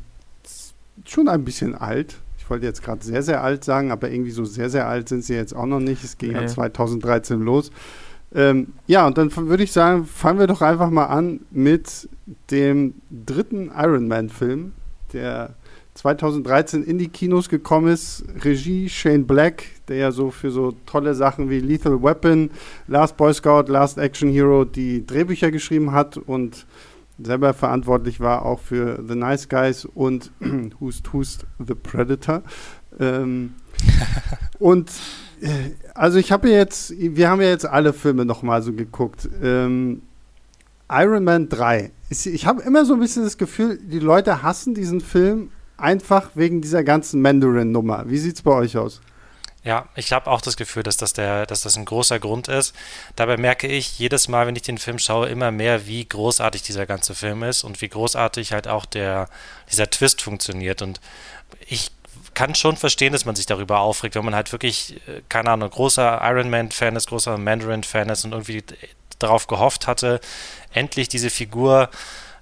schon 1.04 1.28
ein 1.28 1.44
bisschen 1.44 1.74
alt 1.74 2.18
ich 2.46 2.50
wollte 2.50 2.66
jetzt 2.66 2.84
gerade 2.84 3.04
sehr, 3.04 3.24
sehr 3.24 3.42
alt 3.42 3.64
sagen, 3.64 3.90
aber 3.90 4.08
irgendwie 4.08 4.30
so 4.30 4.44
sehr, 4.44 4.70
sehr 4.70 4.86
alt 4.86 5.08
sind 5.08 5.24
sie 5.24 5.34
jetzt 5.34 5.52
auch 5.52 5.66
noch 5.66 5.80
nicht. 5.80 6.04
Es 6.04 6.16
ging 6.16 6.30
nee. 6.30 6.42
ja 6.42 6.46
2013 6.46 7.40
los. 7.40 7.72
Ähm, 8.32 8.68
ja, 8.86 9.04
und 9.04 9.18
dann 9.18 9.34
würde 9.34 9.64
ich 9.64 9.72
sagen, 9.72 10.04
fangen 10.04 10.38
wir 10.38 10.46
doch 10.46 10.62
einfach 10.62 10.88
mal 10.90 11.06
an 11.06 11.40
mit 11.50 12.08
dem 12.52 12.94
dritten 13.10 13.72
Iron 13.76 14.06
Man-Film, 14.06 14.74
der 15.12 15.56
2013 15.94 16.84
in 16.84 16.98
die 16.98 17.08
Kinos 17.08 17.48
gekommen 17.48 17.88
ist. 17.88 18.24
Regie 18.44 18.88
Shane 18.88 19.26
Black, 19.26 19.64
der 19.88 19.96
ja 19.96 20.12
so 20.12 20.30
für 20.30 20.52
so 20.52 20.72
tolle 20.86 21.16
Sachen 21.16 21.50
wie 21.50 21.58
Lethal 21.58 22.00
Weapon, 22.00 22.52
Last 22.86 23.16
Boy 23.16 23.34
Scout, 23.34 23.64
Last 23.66 23.98
Action 23.98 24.30
Hero 24.30 24.64
die 24.64 25.04
Drehbücher 25.04 25.50
geschrieben 25.50 25.90
hat 25.90 26.16
und 26.16 26.64
selber 27.18 27.54
verantwortlich 27.54 28.20
war 28.20 28.44
auch 28.44 28.60
für 28.60 29.02
The 29.06 29.14
Nice 29.14 29.48
Guys 29.48 29.84
und 29.84 30.30
Hust 30.80 31.12
Hust 31.12 31.46
The 31.58 31.74
Predator. 31.74 32.42
Ähm, 32.98 33.54
und 34.58 34.90
äh, 35.40 35.70
also 35.94 36.18
ich 36.18 36.32
habe 36.32 36.50
jetzt, 36.50 36.92
wir 36.98 37.30
haben 37.30 37.40
ja 37.40 37.48
jetzt 37.48 37.66
alle 37.66 37.92
Filme 37.92 38.24
nochmal 38.24 38.62
so 38.62 38.72
geguckt. 38.72 39.28
Ähm, 39.42 40.02
Iron 40.90 41.24
Man 41.24 41.48
3. 41.48 41.90
Ich 42.10 42.46
habe 42.46 42.62
immer 42.62 42.84
so 42.84 42.94
ein 42.94 43.00
bisschen 43.00 43.24
das 43.24 43.38
Gefühl, 43.38 43.78
die 43.82 43.98
Leute 43.98 44.42
hassen 44.42 44.74
diesen 44.74 45.00
Film 45.00 45.50
einfach 45.76 46.30
wegen 46.34 46.60
dieser 46.60 46.84
ganzen 46.84 47.20
Mandarin-Nummer. 47.20 48.04
Wie 48.06 48.18
sieht 48.18 48.36
es 48.36 48.42
bei 48.42 48.52
euch 48.52 48.76
aus? 48.76 49.00
Ja, 49.66 49.88
ich 49.96 50.12
habe 50.12 50.30
auch 50.30 50.40
das 50.40 50.56
Gefühl, 50.56 50.84
dass 50.84 50.96
das, 50.96 51.12
der, 51.12 51.44
dass 51.44 51.62
das 51.62 51.76
ein 51.76 51.86
großer 51.86 52.20
Grund 52.20 52.46
ist. 52.46 52.72
Dabei 53.16 53.36
merke 53.36 53.66
ich 53.66 53.98
jedes 53.98 54.28
Mal, 54.28 54.46
wenn 54.46 54.54
ich 54.54 54.62
den 54.62 54.78
Film 54.78 55.00
schaue, 55.00 55.28
immer 55.28 55.50
mehr, 55.50 55.88
wie 55.88 56.08
großartig 56.08 56.62
dieser 56.62 56.86
ganze 56.86 57.16
Film 57.16 57.42
ist 57.42 57.64
und 57.64 57.80
wie 57.80 57.88
großartig 57.88 58.52
halt 58.52 58.68
auch 58.68 58.86
der, 58.86 59.28
dieser 59.72 59.90
Twist 59.90 60.22
funktioniert. 60.22 60.82
Und 60.82 61.00
ich 61.66 61.90
kann 62.34 62.54
schon 62.54 62.76
verstehen, 62.76 63.12
dass 63.12 63.24
man 63.24 63.34
sich 63.34 63.46
darüber 63.46 63.80
aufregt, 63.80 64.14
wenn 64.14 64.24
man 64.24 64.36
halt 64.36 64.52
wirklich, 64.52 65.00
äh, 65.08 65.22
keine 65.28 65.50
Ahnung, 65.50 65.68
großer 65.68 66.20
Iron 66.22 66.48
Man-Fan 66.48 66.94
ist, 66.94 67.08
großer 67.08 67.36
Mandarin-Fan 67.36 68.08
ist 68.08 68.24
und 68.24 68.30
irgendwie 68.30 68.62
darauf 69.18 69.48
gehofft 69.48 69.88
hatte, 69.88 70.20
endlich 70.74 71.08
diese 71.08 71.28
Figur, 71.28 71.90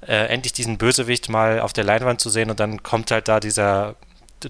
äh, 0.07 0.27
endlich 0.27 0.53
diesen 0.53 0.77
Bösewicht 0.77 1.31
mal 1.31 1.61
auf 1.61 1.73
der 1.73 1.85
Leinwand 1.85 2.21
zu 2.21 2.29
sehen 2.29 2.51
und 2.51 2.61
dann 2.61 2.83
kommt 2.83 3.11
halt 3.11 3.29
da 3.29 3.41
dieser 3.41 3.95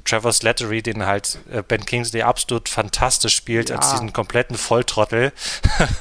Trevor 0.04 0.32
Slattery, 0.32 0.82
den 0.82 1.06
halt 1.06 1.38
äh, 1.50 1.62
Ben 1.62 1.84
Kingsley 1.84 2.22
absolut 2.22 2.68
fantastisch 2.68 3.34
spielt, 3.34 3.70
ja. 3.70 3.76
als 3.76 3.90
diesen 3.90 4.12
kompletten 4.12 4.56
Volltrottel. 4.56 5.32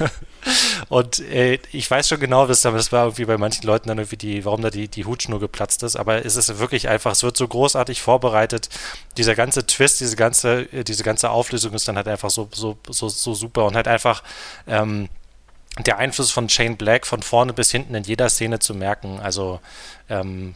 und 0.89 1.19
äh, 1.19 1.59
ich 1.71 1.89
weiß 1.89 2.07
schon 2.07 2.19
genau, 2.19 2.47
dass 2.47 2.61
das 2.61 2.91
war 2.91 3.05
irgendwie 3.05 3.25
bei 3.25 3.37
manchen 3.37 3.65
Leuten 3.65 3.87
dann 3.87 3.97
irgendwie 3.97 4.17
die, 4.17 4.45
warum 4.45 4.61
da 4.61 4.69
die, 4.69 4.87
die 4.87 5.05
Hutschnur 5.05 5.39
geplatzt 5.39 5.83
ist, 5.83 5.95
aber 5.95 6.25
es 6.25 6.35
ist 6.35 6.59
wirklich 6.59 6.89
einfach, 6.89 7.11
es 7.11 7.23
wird 7.23 7.37
so 7.37 7.47
großartig 7.47 8.01
vorbereitet. 8.01 8.69
Dieser 9.17 9.35
ganze 9.35 9.65
Twist, 9.65 9.99
diese 9.99 10.15
ganze, 10.15 10.61
äh, 10.73 10.83
diese 10.83 11.03
ganze 11.03 11.29
Auflösung 11.29 11.73
ist 11.73 11.87
dann 11.87 11.97
halt 11.97 12.07
einfach 12.07 12.29
so, 12.29 12.49
so, 12.51 12.77
so, 12.89 13.09
so 13.09 13.33
super 13.33 13.65
und 13.65 13.75
halt 13.75 13.87
einfach 13.87 14.23
ähm, 14.67 15.09
der 15.79 15.97
Einfluss 15.97 16.31
von 16.31 16.49
Shane 16.49 16.77
Black 16.77 17.07
von 17.07 17.23
vorne 17.23 17.53
bis 17.53 17.71
hinten 17.71 17.95
in 17.95 18.03
jeder 18.03 18.29
Szene 18.29 18.59
zu 18.59 18.75
merken. 18.75 19.19
Also 19.19 19.59
ähm, 20.09 20.55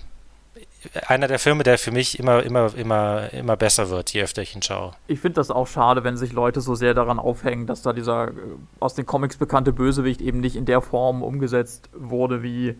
einer 1.08 1.28
der 1.28 1.40
Filme, 1.40 1.64
der 1.64 1.78
für 1.78 1.92
mich 1.92 2.20
immer, 2.20 2.44
immer, 2.44 2.74
immer, 2.76 3.32
immer 3.34 3.58
besser 3.58 3.90
wird, 3.90 4.12
je 4.12 4.24
öfter 4.24 4.42
ich 4.42 4.56
ihn 4.56 4.62
schaue. 4.62 4.94
Ich 5.08 5.20
finde 5.20 5.36
das 5.36 5.52
auch 5.52 5.68
schade, 5.68 6.04
wenn 6.04 6.18
sich 6.18 6.34
Leute 6.34 6.62
so 6.62 6.76
sehr 6.76 6.94
daran 6.94 7.20
aufhängen, 7.20 7.68
dass 7.68 7.82
da 7.82 7.94
dieser 7.94 8.30
äh, 8.30 8.32
aus 8.80 8.96
den 8.96 9.06
Comics 9.06 9.38
bekannte 9.38 9.74
Bösewicht 9.74 10.22
eben 10.22 10.40
nicht 10.40 10.56
in 10.56 10.66
der 10.66 10.82
Form 10.82 11.24
umgesetzt 11.24 11.90
wurde, 11.94 12.44
wie 12.44 12.76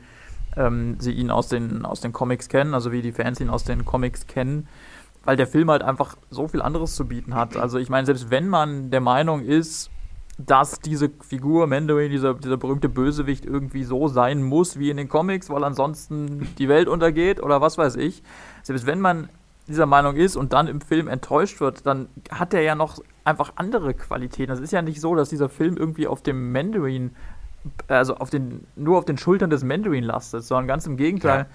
ähm, 0.56 0.98
sie 1.00 1.12
ihn 1.12 1.32
aus 1.32 1.48
den, 1.48 1.86
aus 1.86 2.02
den 2.02 2.14
Comics 2.14 2.50
kennen, 2.50 2.74
also 2.74 2.92
wie 2.92 3.02
die 3.02 3.12
Fans 3.12 3.40
ihn 3.40 3.50
aus 3.50 3.64
den 3.64 3.86
Comics 3.86 4.28
kennen, 4.28 4.68
weil 5.24 5.38
der 5.38 5.48
Film 5.48 5.70
halt 5.70 5.84
einfach 5.84 6.18
so 6.30 6.48
viel 6.48 6.62
anderes 6.62 6.96
zu 6.96 7.06
bieten 7.06 7.36
hat. 7.36 7.58
Also 7.58 7.78
ich 7.78 7.90
meine, 7.90 8.06
selbst 8.06 8.30
wenn 8.32 8.48
man 8.48 8.90
der 8.92 9.02
Meinung 9.02 9.42
ist, 9.42 9.90
dass 10.38 10.80
diese 10.80 11.10
Figur 11.22 11.66
Mandarin, 11.68 12.12
dieser, 12.12 12.36
dieser 12.36 12.58
berühmte 12.58 12.90
Bösewicht, 12.90 13.46
irgendwie 13.46 13.84
so 13.84 14.08
sein 14.08 14.44
muss 14.44 14.78
wie 14.78 14.90
in 14.90 14.98
den 14.98 15.10
Comics, 15.10 15.50
weil 15.50 15.64
ansonsten 15.64 16.48
die 16.58 16.70
Welt 16.70 16.88
untergeht 16.88 17.42
oder 17.42 17.60
was 17.60 17.78
weiß 17.78 17.96
ich. 17.96 18.22
Selbst 18.62 18.86
wenn 18.86 19.00
man 19.00 19.30
dieser 19.68 19.86
Meinung 19.86 20.16
ist 20.16 20.36
und 20.36 20.54
dann 20.54 20.68
im 20.68 20.80
Film 20.80 21.08
enttäuscht 21.08 21.60
wird, 21.60 21.86
dann 21.86 22.08
hat 22.32 22.54
er 22.54 22.62
ja 22.62 22.76
noch 22.76 23.00
einfach 23.26 23.54
andere 23.56 23.94
Qualitäten. 23.94 24.52
Es 24.52 24.60
ist 24.60 24.72
ja 24.72 24.82
nicht 24.82 25.02
so, 25.02 25.16
dass 25.16 25.30
dieser 25.30 25.50
Film 25.50 25.76
irgendwie 25.76 26.08
auf 26.08 26.22
dem 26.22 26.52
Mandarin, 26.52 27.12
also 27.88 28.16
auf 28.16 28.30
den, 28.30 28.66
nur 28.76 28.98
auf 28.98 29.06
den 29.06 29.18
Schultern 29.18 29.50
des 29.50 29.64
Mandarin 29.64 30.04
lastet, 30.04 30.44
sondern 30.44 30.68
ganz 30.68 30.86
im 30.86 30.98
Gegenteil. 30.98 31.40
Ja. 31.40 31.46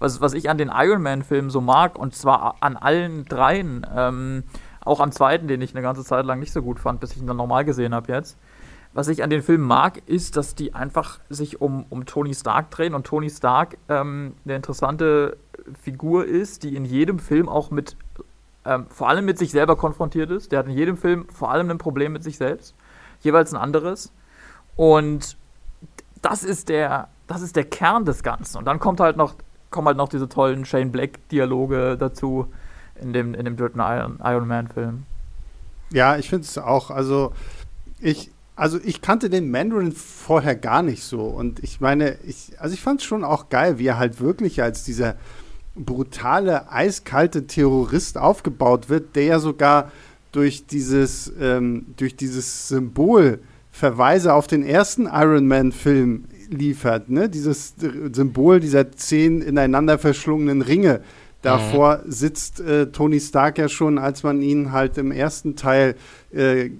Was, 0.00 0.20
was 0.20 0.34
ich 0.34 0.50
an 0.50 0.58
den 0.58 0.70
Iron 0.74 1.00
Man-Filmen 1.00 1.48
so 1.48 1.60
mag, 1.60 1.96
und 1.96 2.14
zwar 2.14 2.56
an 2.60 2.76
allen 2.76 3.24
dreien, 3.24 3.86
ähm, 3.96 4.42
auch 4.84 5.00
am 5.00 5.12
zweiten, 5.12 5.48
den 5.48 5.60
ich 5.60 5.74
eine 5.74 5.82
ganze 5.82 6.04
Zeit 6.04 6.24
lang 6.24 6.40
nicht 6.40 6.52
so 6.52 6.62
gut 6.62 6.78
fand, 6.80 7.00
bis 7.00 7.12
ich 7.12 7.18
ihn 7.18 7.26
dann 7.26 7.36
nochmal 7.36 7.64
gesehen 7.64 7.94
habe 7.94 8.12
jetzt. 8.12 8.38
Was 8.94 9.08
ich 9.08 9.22
an 9.22 9.30
den 9.30 9.42
Filmen 9.42 9.66
mag, 9.66 10.02
ist, 10.06 10.36
dass 10.36 10.54
die 10.54 10.74
einfach 10.74 11.18
sich 11.30 11.60
um, 11.60 11.86
um 11.88 12.04
Tony 12.04 12.34
Stark 12.34 12.70
drehen 12.70 12.94
und 12.94 13.06
Tony 13.06 13.30
Stark 13.30 13.78
ähm, 13.88 14.34
eine 14.44 14.56
interessante 14.56 15.38
Figur 15.80 16.26
ist, 16.26 16.62
die 16.62 16.76
in 16.76 16.84
jedem 16.84 17.18
Film 17.18 17.48
auch 17.48 17.70
mit, 17.70 17.96
ähm, 18.66 18.86
vor 18.90 19.08
allem 19.08 19.24
mit 19.24 19.38
sich 19.38 19.50
selber 19.50 19.76
konfrontiert 19.76 20.30
ist. 20.30 20.52
Der 20.52 20.58
hat 20.58 20.66
in 20.66 20.72
jedem 20.72 20.98
Film 20.98 21.26
vor 21.32 21.50
allem 21.50 21.70
ein 21.70 21.78
Problem 21.78 22.12
mit 22.12 22.22
sich 22.22 22.36
selbst, 22.36 22.74
jeweils 23.20 23.54
ein 23.54 23.60
anderes. 23.60 24.12
Und 24.76 25.38
das 26.20 26.44
ist 26.44 26.68
der, 26.68 27.08
das 27.26 27.40
ist 27.40 27.56
der 27.56 27.64
Kern 27.64 28.04
des 28.04 28.22
Ganzen. 28.22 28.58
Und 28.58 28.66
dann 28.66 28.78
kommt 28.78 29.00
halt 29.00 29.16
noch, 29.16 29.36
kommen 29.70 29.86
halt 29.86 29.96
noch 29.96 30.08
diese 30.08 30.28
tollen 30.28 30.66
Shane 30.66 30.92
Black-Dialoge 30.92 31.96
dazu, 31.98 32.48
in 33.00 33.12
dem, 33.12 33.34
in 33.34 33.44
dem 33.44 33.56
dritten 33.56 33.80
Iron, 33.80 34.18
Iron 34.22 34.46
Man-Film. 34.46 35.04
Ja, 35.92 36.16
ich 36.16 36.28
finde 36.28 36.44
es 36.44 36.56
auch. 36.58 36.90
Also 36.90 37.32
ich, 38.00 38.30
also 38.56 38.78
ich 38.82 39.02
kannte 39.02 39.30
den 39.30 39.50
Mandarin 39.50 39.92
vorher 39.92 40.56
gar 40.56 40.82
nicht 40.82 41.02
so. 41.04 41.22
Und 41.22 41.62
ich 41.62 41.80
meine, 41.80 42.16
ich, 42.26 42.52
also 42.58 42.74
ich 42.74 42.80
fand 42.80 43.00
es 43.00 43.06
schon 43.06 43.24
auch 43.24 43.48
geil, 43.48 43.78
wie 43.78 43.86
er 43.86 43.98
halt 43.98 44.20
wirklich 44.20 44.62
als 44.62 44.84
dieser 44.84 45.16
brutale, 45.74 46.70
eiskalte 46.70 47.46
Terrorist 47.46 48.18
aufgebaut 48.18 48.88
wird, 48.88 49.16
der 49.16 49.24
ja 49.24 49.38
sogar 49.38 49.90
durch 50.32 50.66
dieses, 50.66 51.32
ähm, 51.40 51.86
durch 51.96 52.16
dieses 52.16 52.68
Symbol 52.68 53.40
Verweise 53.70 54.34
auf 54.34 54.46
den 54.46 54.62
ersten 54.62 55.06
Iron 55.06 55.46
Man-Film 55.46 56.24
liefert. 56.50 57.08
Ne? 57.08 57.30
Dieses 57.30 57.74
Symbol 58.12 58.60
dieser 58.60 58.92
zehn 58.92 59.40
ineinander 59.40 59.98
verschlungenen 59.98 60.60
Ringe. 60.60 61.00
Davor 61.42 62.02
mhm. 62.04 62.10
sitzt 62.10 62.60
äh, 62.60 62.86
Tony 62.86 63.20
Stark 63.20 63.58
ja 63.58 63.68
schon, 63.68 63.98
als 63.98 64.22
man 64.22 64.40
ihn 64.40 64.72
halt 64.72 64.96
im 64.96 65.10
ersten 65.10 65.56
Teil 65.56 65.96
äh, 66.32 66.70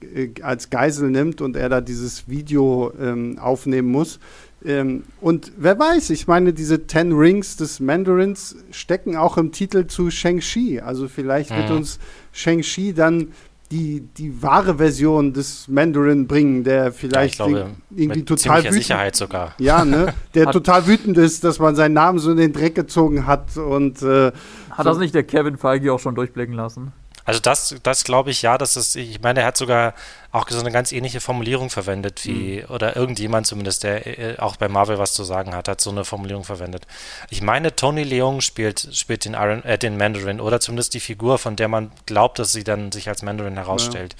als 0.43 0.71
Geisel 0.71 1.11
nimmt 1.11 1.41
und 1.41 1.57
er 1.57 1.69
da 1.69 1.81
dieses 1.81 2.29
Video 2.29 2.93
ähm, 3.01 3.39
aufnehmen 3.39 3.91
muss. 3.91 4.21
Ähm, 4.65 5.03
und 5.21 5.53
wer 5.57 5.79
weiß, 5.79 6.11
ich 6.11 6.29
meine, 6.29 6.53
diese 6.53 6.87
Ten 6.87 7.13
Rings 7.13 7.57
des 7.57 7.81
Mandarins 7.81 8.57
stecken 8.71 9.17
auch 9.17 9.37
im 9.37 9.51
Titel 9.51 9.87
zu 9.87 10.11
Shang-Chi. 10.11 10.81
Also 10.81 11.09
vielleicht 11.09 11.51
mhm. 11.51 11.57
wird 11.57 11.71
uns 11.71 11.99
Shang-Chi 12.33 12.95
dann 12.95 13.29
die, 13.73 14.01
die 14.19 14.43
wahre 14.43 14.77
Version 14.77 15.33
des 15.33 15.67
Mandarin 15.67 16.27
bringen, 16.27 16.63
der 16.63 16.93
vielleicht 16.93 17.39
ja, 17.39 17.47
glaube, 17.47 17.71
irgendwie 17.97 18.25
total 18.25 18.59
wütend 18.59 18.75
Sicherheit 18.75 19.17
sogar. 19.17 19.55
Ja, 19.59 19.85
ne? 19.85 20.13
Der 20.35 20.51
total 20.51 20.87
wütend 20.87 21.17
ist, 21.17 21.43
dass 21.43 21.59
man 21.59 21.75
seinen 21.75 21.95
Namen 21.95 22.19
so 22.19 22.31
in 22.31 22.37
den 22.37 22.53
Dreck 22.53 22.75
gezogen 22.75 23.27
hat 23.27 23.57
und 23.57 24.03
äh, 24.03 24.33
hat 24.71 24.87
das 24.87 24.99
nicht 24.99 25.15
der 25.15 25.25
Kevin 25.25 25.57
Feige 25.57 25.93
auch 25.93 26.01
schon 26.01 26.15
durchblicken 26.15 26.55
lassen? 26.55 26.93
Also 27.25 27.41
das, 27.41 27.75
das 27.83 28.05
glaube 28.05 28.31
ich 28.31 28.43
ja, 28.43 28.59
dass 28.59 28.77
es, 28.77 28.97
ich 28.97 29.21
meine, 29.21 29.41
er 29.41 29.47
hat 29.47 29.57
sogar 29.57 29.95
auch 30.33 30.49
so 30.49 30.59
eine 30.59 30.73
ganz 30.73 30.93
ähnliche 30.93 31.21
Formulierung 31.21 31.71
verwendet 31.71 32.25
wie, 32.25 32.63
mhm. 32.63 32.75
oder 32.75 32.97
irgendjemand 32.97 33.47
zumindest, 33.47 33.85
der 33.85 34.07
äh, 34.07 34.39
auch 34.39 34.57
bei 34.57 34.69
Marvel 34.69 34.99
was 34.99 35.13
zu 35.13 35.25
sagen 35.25 35.55
hat, 35.55 35.69
hat 35.69 35.81
so 35.81 35.91
eine 35.91 36.05
Formulierung 36.05 36.45
verwendet. 36.45 36.87
Ich 37.31 37.43
meine, 37.43 37.77
Tony 37.77 38.03
Leung 38.03 38.41
spielt, 38.41 38.89
spielt 38.93 39.25
den, 39.25 39.35
Iron, 39.35 39.63
äh, 39.65 39.79
den 39.79 39.97
Mandarin 39.97 40.41
oder 40.41 40.59
zumindest 40.61 40.95
die 40.95 41.01
Figur, 41.01 41.39
von 41.39 41.57
der 41.57 41.69
man 41.69 41.93
glaubt, 42.07 42.39
dass 42.39 42.53
sie 42.53 42.65
dann 42.65 42.93
sich 42.93 43.09
als 43.09 43.23
Mandarin 43.23 43.57
herausstellt. 43.57 44.17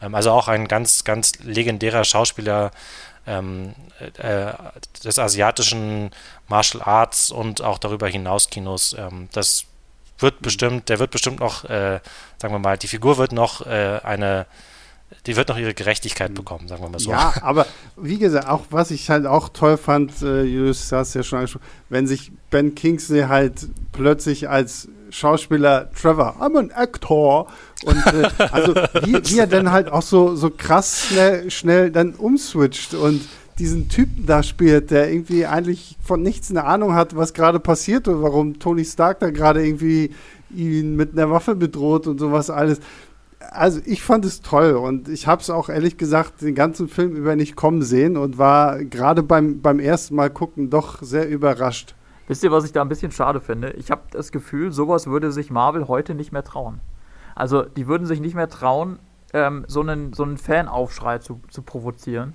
Ja. 0.00 0.06
Ähm, 0.06 0.14
also 0.14 0.32
auch 0.32 0.48
ein 0.48 0.68
ganz, 0.68 1.04
ganz 1.04 1.38
legendärer 1.40 2.04
Schauspieler 2.04 2.70
ähm, 3.26 3.74
äh, 4.18 4.52
des 5.04 5.18
asiatischen 5.18 6.10
Martial 6.48 6.82
Arts 6.82 7.30
und 7.30 7.62
auch 7.62 7.78
darüber 7.78 8.08
hinaus 8.08 8.50
Kinos. 8.50 8.96
Ähm, 8.98 9.28
das 9.32 9.66
wird 10.22 10.40
bestimmt, 10.42 10.88
der 10.88 10.98
wird 10.98 11.10
bestimmt 11.10 11.40
noch, 11.40 11.64
äh, 11.64 12.00
sagen 12.40 12.54
wir 12.54 12.58
mal, 12.58 12.78
die 12.78 12.88
Figur 12.88 13.18
wird 13.18 13.32
noch 13.32 13.66
äh, 13.66 14.00
eine, 14.02 14.46
die 15.26 15.36
wird 15.36 15.48
noch 15.48 15.58
ihre 15.58 15.74
Gerechtigkeit 15.74 16.28
hm. 16.28 16.34
bekommen, 16.34 16.68
sagen 16.68 16.82
wir 16.82 16.88
mal 16.88 16.98
so. 16.98 17.10
Ja, 17.10 17.34
aber 17.42 17.66
wie 17.96 18.18
gesagt, 18.18 18.48
auch 18.48 18.62
was 18.70 18.90
ich 18.90 19.10
halt 19.10 19.26
auch 19.26 19.48
toll 19.48 19.76
fand, 19.76 20.22
äh, 20.22 20.42
Julius 20.42 20.90
hast 20.92 21.14
ja 21.14 21.22
schon 21.22 21.40
angesprochen, 21.40 21.66
wenn 21.88 22.06
sich 22.06 22.32
Ben 22.50 22.74
Kingsley 22.74 23.22
halt 23.22 23.68
plötzlich 23.92 24.48
als 24.48 24.88
Schauspieler 25.12 25.90
Trevor, 25.92 26.36
I'm 26.40 26.58
an 26.58 26.70
actor. 26.70 27.46
Und 27.84 28.06
äh, 28.06 28.28
also 28.50 28.74
wie, 28.74 29.14
wie, 29.30 29.38
er 29.38 29.46
dann 29.46 29.70
halt 29.70 29.90
auch 29.90 30.02
so, 30.02 30.34
so 30.36 30.50
krass 30.50 31.06
schnell, 31.08 31.50
schnell 31.50 31.90
dann 31.90 32.14
umswitcht 32.14 32.94
und 32.94 33.20
diesen 33.58 33.88
Typen 33.88 34.26
da 34.26 34.42
spielt, 34.42 34.90
der 34.90 35.12
irgendwie 35.12 35.46
eigentlich 35.46 35.96
von 36.02 36.22
nichts 36.22 36.50
eine 36.50 36.64
Ahnung 36.64 36.94
hat, 36.94 37.16
was 37.16 37.34
gerade 37.34 37.60
passiert 37.60 38.08
und 38.08 38.22
warum 38.22 38.58
Tony 38.58 38.84
Stark 38.84 39.20
da 39.20 39.30
gerade 39.30 39.64
irgendwie 39.64 40.10
ihn 40.50 40.96
mit 40.96 41.12
einer 41.12 41.30
Waffe 41.30 41.54
bedroht 41.54 42.06
und 42.06 42.18
sowas 42.18 42.50
alles. 42.50 42.80
Also 43.50 43.80
ich 43.84 44.02
fand 44.02 44.24
es 44.24 44.40
toll 44.40 44.72
und 44.72 45.08
ich 45.08 45.26
habe 45.26 45.42
es 45.42 45.50
auch 45.50 45.68
ehrlich 45.68 45.98
gesagt 45.98 46.42
den 46.42 46.54
ganzen 46.54 46.88
Film 46.88 47.14
über 47.16 47.36
nicht 47.36 47.56
kommen 47.56 47.82
sehen 47.82 48.16
und 48.16 48.38
war 48.38 48.82
gerade 48.84 49.22
beim, 49.22 49.60
beim 49.60 49.80
ersten 49.80 50.14
Mal 50.14 50.30
gucken 50.30 50.70
doch 50.70 51.02
sehr 51.02 51.28
überrascht. 51.28 51.94
Wisst 52.28 52.44
ihr, 52.44 52.52
was 52.52 52.64
ich 52.64 52.72
da 52.72 52.80
ein 52.80 52.88
bisschen 52.88 53.12
schade 53.12 53.40
finde? 53.40 53.72
Ich 53.72 53.90
habe 53.90 54.02
das 54.12 54.32
Gefühl, 54.32 54.72
sowas 54.72 55.08
würde 55.08 55.32
sich 55.32 55.50
Marvel 55.50 55.88
heute 55.88 56.14
nicht 56.14 56.32
mehr 56.32 56.44
trauen. 56.44 56.80
Also 57.34 57.62
die 57.62 57.86
würden 57.86 58.06
sich 58.06 58.20
nicht 58.20 58.34
mehr 58.34 58.48
trauen, 58.48 59.00
ähm, 59.34 59.64
so 59.66 59.80
einen, 59.80 60.12
so 60.12 60.22
einen 60.22 60.38
Fanaufschrei 60.38 61.18
zu, 61.18 61.40
zu 61.50 61.62
provozieren 61.62 62.34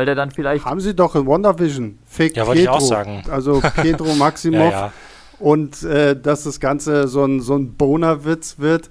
weil 0.00 0.06
der 0.06 0.14
dann 0.14 0.30
vielleicht. 0.30 0.64
Haben 0.64 0.80
sie 0.80 0.94
doch 0.94 1.14
in 1.14 1.26
WandaVision. 1.26 1.98
Fake 2.06 2.34
ja, 2.34 2.46
wollte 2.46 2.62
ich 2.62 2.68
auch 2.70 2.80
sagen. 2.80 3.22
Also 3.30 3.60
Pedro 3.76 4.14
Maximov. 4.14 4.72
ja, 4.72 4.86
ja. 4.86 4.92
Und 5.38 5.82
äh, 5.82 6.18
dass 6.18 6.44
das 6.44 6.58
Ganze 6.58 7.06
so 7.06 7.22
ein, 7.22 7.40
so 7.42 7.54
ein 7.54 7.74
Boner-Witz 7.74 8.58
wird, 8.58 8.88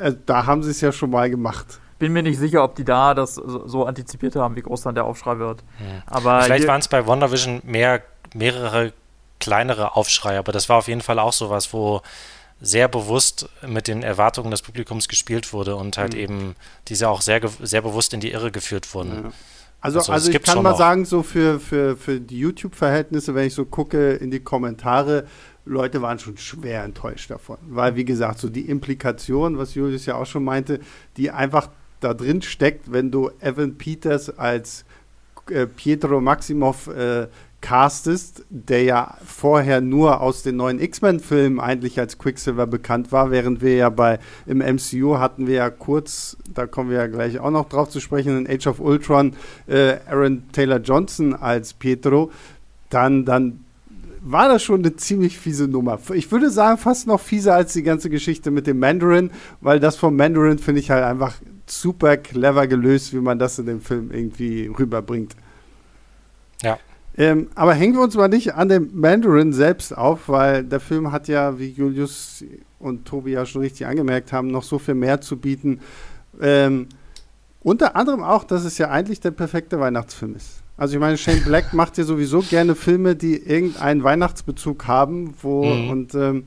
äh, 0.00 0.12
da 0.26 0.46
haben 0.46 0.64
sie 0.64 0.72
es 0.72 0.80
ja 0.80 0.90
schon 0.90 1.10
mal 1.10 1.30
gemacht. 1.30 1.78
Bin 2.00 2.12
mir 2.12 2.24
nicht 2.24 2.40
sicher, 2.40 2.64
ob 2.64 2.74
die 2.74 2.84
da 2.84 3.14
das 3.14 3.36
so, 3.36 3.68
so 3.68 3.86
antizipiert 3.86 4.34
haben, 4.34 4.56
wie 4.56 4.62
groß 4.62 4.82
dann 4.82 4.96
der 4.96 5.04
Aufschrei 5.04 5.38
wird. 5.38 5.60
Hm. 5.78 6.02
Aber 6.06 6.40
Vielleicht 6.42 6.66
waren 6.66 6.80
es 6.80 6.88
bei 6.88 7.06
WandaVision 7.06 7.62
mehr, 7.64 8.02
mehrere 8.34 8.92
kleinere 9.38 9.94
Aufschrei, 9.94 10.38
aber 10.38 10.50
das 10.50 10.68
war 10.68 10.78
auf 10.78 10.88
jeden 10.88 11.02
Fall 11.02 11.20
auch 11.20 11.32
sowas, 11.32 11.72
wo 11.72 12.02
sehr 12.60 12.88
bewusst 12.88 13.48
mit 13.64 13.86
den 13.86 14.02
Erwartungen 14.02 14.50
des 14.50 14.62
Publikums 14.62 15.06
gespielt 15.06 15.52
wurde 15.52 15.76
und 15.76 15.98
halt 15.98 16.14
mhm. 16.14 16.20
eben 16.20 16.56
diese 16.88 17.08
auch 17.08 17.20
sehr, 17.20 17.40
sehr 17.60 17.82
bewusst 17.82 18.12
in 18.12 18.18
die 18.18 18.32
Irre 18.32 18.50
geführt 18.50 18.92
wurden. 18.92 19.24
Ja. 19.24 19.32
Also, 19.82 19.98
also, 19.98 20.12
also 20.12 20.30
ich 20.30 20.42
kann 20.42 20.62
mal 20.62 20.72
auch. 20.72 20.78
sagen, 20.78 21.04
so 21.04 21.22
für, 21.24 21.58
für, 21.58 21.96
für 21.96 22.20
die 22.20 22.38
YouTube-Verhältnisse, 22.38 23.34
wenn 23.34 23.48
ich 23.48 23.54
so 23.54 23.64
gucke 23.64 24.12
in 24.12 24.30
die 24.30 24.38
Kommentare, 24.38 25.26
Leute 25.64 26.00
waren 26.00 26.20
schon 26.20 26.36
schwer 26.36 26.84
enttäuscht 26.84 27.30
davon. 27.30 27.58
Weil, 27.68 27.96
wie 27.96 28.04
gesagt, 28.04 28.38
so 28.38 28.48
die 28.48 28.68
Implikation, 28.68 29.58
was 29.58 29.74
Julius 29.74 30.06
ja 30.06 30.14
auch 30.14 30.26
schon 30.26 30.44
meinte, 30.44 30.78
die 31.16 31.32
einfach 31.32 31.68
da 31.98 32.14
drin 32.14 32.42
steckt, 32.42 32.92
wenn 32.92 33.10
du 33.10 33.30
Evan 33.40 33.76
Peters 33.76 34.30
als 34.38 34.84
äh, 35.50 35.66
Pietro 35.66 36.20
Maximov 36.20 36.86
äh, 36.86 37.26
castest, 37.62 38.44
der 38.50 38.82
ja 38.82 39.16
vorher 39.24 39.80
nur 39.80 40.20
aus 40.20 40.42
den 40.42 40.56
neuen 40.56 40.78
X-Men-Filmen 40.78 41.60
eigentlich 41.60 41.98
als 41.98 42.18
Quicksilver 42.18 42.66
bekannt 42.66 43.12
war, 43.12 43.30
während 43.30 43.62
wir 43.62 43.76
ja 43.76 43.88
bei 43.88 44.18
im 44.46 44.58
MCU 44.58 45.18
hatten 45.18 45.46
wir 45.46 45.54
ja 45.54 45.70
kurz, 45.70 46.36
da 46.52 46.66
kommen 46.66 46.90
wir 46.90 46.98
ja 46.98 47.06
gleich 47.06 47.38
auch 47.38 47.50
noch 47.50 47.68
drauf 47.68 47.88
zu 47.88 48.00
sprechen, 48.00 48.36
in 48.36 48.52
Age 48.52 48.66
of 48.66 48.80
Ultron 48.80 49.34
äh, 49.68 49.96
Aaron 50.06 50.42
Taylor 50.52 50.78
Johnson 50.78 51.34
als 51.34 51.72
Pietro, 51.72 52.30
dann, 52.90 53.24
dann 53.24 53.64
war 54.20 54.48
das 54.48 54.62
schon 54.62 54.80
eine 54.80 54.96
ziemlich 54.96 55.38
fiese 55.38 55.66
Nummer. 55.66 55.98
Ich 56.12 56.30
würde 56.30 56.50
sagen, 56.50 56.78
fast 56.78 57.06
noch 57.06 57.20
fieser 57.20 57.54
als 57.54 57.72
die 57.72 57.82
ganze 57.82 58.10
Geschichte 58.10 58.50
mit 58.50 58.66
dem 58.66 58.80
Mandarin, 58.80 59.30
weil 59.60 59.80
das 59.80 59.96
vom 59.96 60.16
Mandarin 60.16 60.58
finde 60.58 60.80
ich 60.80 60.90
halt 60.90 61.04
einfach 61.04 61.36
super 61.66 62.16
clever 62.16 62.66
gelöst, 62.66 63.14
wie 63.14 63.20
man 63.20 63.38
das 63.38 63.58
in 63.58 63.66
dem 63.66 63.80
Film 63.80 64.10
irgendwie 64.12 64.66
rüberbringt. 64.66 65.34
Ja, 66.62 66.78
ähm, 67.16 67.48
aber 67.54 67.74
hängen 67.74 67.94
wir 67.94 68.02
uns 68.02 68.16
mal 68.16 68.28
nicht 68.28 68.54
an 68.54 68.68
dem 68.68 68.90
Mandarin 68.92 69.52
selbst 69.52 69.96
auf, 69.96 70.28
weil 70.28 70.64
der 70.64 70.80
Film 70.80 71.12
hat 71.12 71.28
ja, 71.28 71.58
wie 71.58 71.70
Julius 71.70 72.44
und 72.78 73.04
Tobi 73.04 73.32
ja 73.32 73.44
schon 73.46 73.62
richtig 73.62 73.86
angemerkt 73.86 74.32
haben, 74.32 74.48
noch 74.48 74.62
so 74.62 74.78
viel 74.78 74.94
mehr 74.94 75.20
zu 75.20 75.36
bieten. 75.36 75.80
Ähm, 76.40 76.88
unter 77.60 77.96
anderem 77.96 78.22
auch, 78.22 78.44
dass 78.44 78.64
es 78.64 78.78
ja 78.78 78.90
eigentlich 78.90 79.20
der 79.20 79.30
perfekte 79.30 79.78
Weihnachtsfilm 79.78 80.34
ist. 80.34 80.62
Also 80.76 80.94
ich 80.94 81.00
meine, 81.00 81.18
Shane 81.18 81.42
Black 81.44 81.72
macht 81.72 81.98
ja 81.98 82.04
sowieso 82.04 82.40
gerne 82.40 82.74
Filme, 82.74 83.14
die 83.14 83.36
irgendeinen 83.36 84.02
Weihnachtsbezug 84.02 84.86
haben, 84.86 85.34
wo 85.40 85.64
mhm. 85.64 85.90
und 85.90 86.14
ähm, 86.14 86.44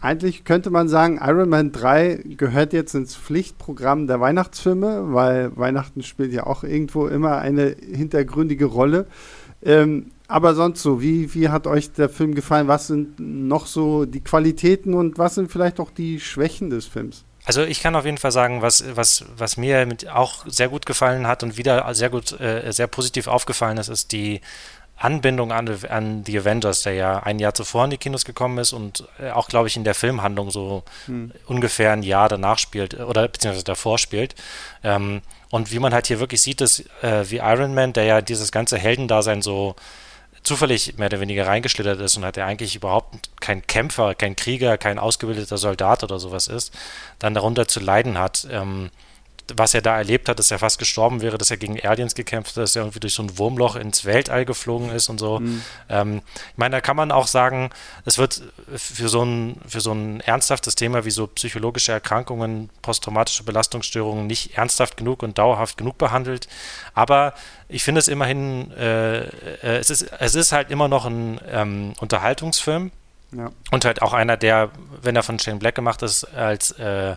eigentlich 0.00 0.44
könnte 0.44 0.70
man 0.70 0.88
sagen, 0.88 1.20
Iron 1.22 1.50
Man 1.50 1.72
3 1.72 2.24
gehört 2.38 2.72
jetzt 2.72 2.94
ins 2.94 3.14
Pflichtprogramm 3.14 4.06
der 4.06 4.18
Weihnachtsfilme, 4.18 5.12
weil 5.12 5.54
Weihnachten 5.56 6.02
spielt 6.02 6.32
ja 6.32 6.46
auch 6.46 6.64
irgendwo 6.64 7.06
immer 7.06 7.36
eine 7.36 7.76
hintergründige 7.92 8.64
Rolle. 8.64 9.06
Ähm, 9.62 10.12
aber 10.28 10.54
sonst 10.54 10.82
so, 10.82 11.02
wie, 11.02 11.34
wie 11.34 11.48
hat 11.48 11.66
euch 11.66 11.92
der 11.92 12.08
Film 12.08 12.34
gefallen? 12.34 12.68
Was 12.68 12.86
sind 12.86 13.18
noch 13.18 13.66
so 13.66 14.04
die 14.04 14.20
Qualitäten 14.20 14.94
und 14.94 15.18
was 15.18 15.34
sind 15.34 15.50
vielleicht 15.50 15.80
auch 15.80 15.90
die 15.90 16.20
Schwächen 16.20 16.70
des 16.70 16.86
Films? 16.86 17.24
Also 17.44 17.62
ich 17.62 17.80
kann 17.80 17.96
auf 17.96 18.04
jeden 18.04 18.18
Fall 18.18 18.32
sagen, 18.32 18.62
was, 18.62 18.84
was, 18.94 19.24
was 19.36 19.56
mir 19.56 19.88
auch 20.12 20.44
sehr 20.46 20.68
gut 20.68 20.86
gefallen 20.86 21.26
hat 21.26 21.42
und 21.42 21.56
wieder 21.56 21.92
sehr 21.94 22.10
gut, 22.10 22.38
äh, 22.38 22.70
sehr 22.70 22.86
positiv 22.86 23.26
aufgefallen 23.26 23.78
ist, 23.78 23.88
ist 23.88 24.12
die 24.12 24.40
Anbindung 25.00 25.50
an, 25.50 25.68
an 25.88 26.24
die 26.24 26.38
Avengers, 26.38 26.82
der 26.82 26.92
ja 26.92 27.20
ein 27.20 27.38
Jahr 27.38 27.54
zuvor 27.54 27.84
in 27.84 27.90
die 27.90 27.96
Kinos 27.96 28.26
gekommen 28.26 28.58
ist 28.58 28.74
und 28.74 29.08
äh, 29.18 29.30
auch, 29.30 29.48
glaube 29.48 29.66
ich, 29.66 29.76
in 29.76 29.84
der 29.84 29.94
Filmhandlung 29.94 30.50
so 30.50 30.84
hm. 31.06 31.32
ungefähr 31.46 31.92
ein 31.92 32.02
Jahr 32.02 32.28
danach 32.28 32.58
spielt 32.58 33.00
oder 33.00 33.26
beziehungsweise 33.26 33.64
davor 33.64 33.96
spielt. 33.98 34.34
Ähm, 34.84 35.22
und 35.50 35.72
wie 35.72 35.78
man 35.78 35.92
halt 35.92 36.06
hier 36.06 36.20
wirklich 36.20 36.42
sieht, 36.42 36.60
ist 36.60 36.84
äh, 37.02 37.28
wie 37.30 37.38
Iron 37.38 37.74
Man, 37.74 37.92
der 37.92 38.04
ja 38.04 38.20
dieses 38.20 38.52
ganze 38.52 38.78
Heldendasein 38.78 39.42
so 39.42 39.74
zufällig 40.42 40.96
mehr 40.96 41.06
oder 41.06 41.20
weniger 41.20 41.46
reingeschlittert 41.46 42.00
ist 42.00 42.16
und 42.16 42.24
hat 42.24 42.36
er 42.36 42.46
eigentlich 42.46 42.76
überhaupt 42.76 43.28
kein 43.40 43.66
Kämpfer, 43.66 44.14
kein 44.14 44.36
Krieger, 44.36 44.78
kein 44.78 44.98
ausgebildeter 44.98 45.58
Soldat 45.58 46.02
oder 46.02 46.18
sowas 46.18 46.48
ist, 46.48 46.72
dann 47.18 47.34
darunter 47.34 47.68
zu 47.68 47.80
leiden 47.80 48.16
hat. 48.16 48.46
Ähm, 48.50 48.90
was 49.56 49.74
er 49.74 49.82
da 49.82 49.96
erlebt 49.96 50.28
hat, 50.28 50.38
dass 50.38 50.50
er 50.50 50.58
fast 50.58 50.78
gestorben 50.78 51.20
wäre, 51.20 51.38
dass 51.38 51.50
er 51.50 51.56
gegen 51.56 51.80
Aliens 51.80 52.14
gekämpft 52.14 52.56
hat, 52.56 52.62
dass 52.62 52.76
er 52.76 52.82
irgendwie 52.82 53.00
durch 53.00 53.14
so 53.14 53.22
ein 53.22 53.38
Wurmloch 53.38 53.76
ins 53.76 54.04
Weltall 54.04 54.44
geflogen 54.44 54.90
ist 54.90 55.08
und 55.08 55.18
so. 55.18 55.40
Mhm. 55.40 55.62
Ähm, 55.88 56.22
ich 56.52 56.58
meine, 56.58 56.76
da 56.76 56.80
kann 56.80 56.96
man 56.96 57.12
auch 57.12 57.26
sagen, 57.26 57.70
es 58.04 58.18
wird 58.18 58.42
für 58.74 59.08
so, 59.08 59.22
ein, 59.22 59.60
für 59.66 59.80
so 59.80 59.92
ein 59.92 60.20
ernsthaftes 60.20 60.74
Thema 60.74 61.04
wie 61.04 61.10
so 61.10 61.26
psychologische 61.26 61.92
Erkrankungen, 61.92 62.70
posttraumatische 62.82 63.44
Belastungsstörungen 63.44 64.26
nicht 64.26 64.56
ernsthaft 64.56 64.96
genug 64.96 65.22
und 65.22 65.38
dauerhaft 65.38 65.76
genug 65.76 65.98
behandelt. 65.98 66.48
Aber 66.94 67.34
ich 67.68 67.82
finde 67.84 68.00
es 68.00 68.08
immerhin, 68.08 68.70
äh, 68.72 69.20
äh, 69.20 69.28
es, 69.62 69.90
ist, 69.90 70.02
es 70.18 70.34
ist 70.34 70.52
halt 70.52 70.70
immer 70.70 70.88
noch 70.88 71.06
ein 71.06 71.40
ähm, 71.50 71.94
Unterhaltungsfilm 72.00 72.90
Ja. 73.32 73.50
Und 73.70 73.84
halt 73.84 74.02
auch 74.02 74.12
einer, 74.12 74.36
der, 74.36 74.70
wenn 75.02 75.14
er 75.14 75.22
von 75.22 75.38
Shane 75.38 75.58
Black 75.60 75.76
gemacht 75.76 76.02
ist, 76.02 76.24
als 76.24 76.72
äh, 76.72 77.16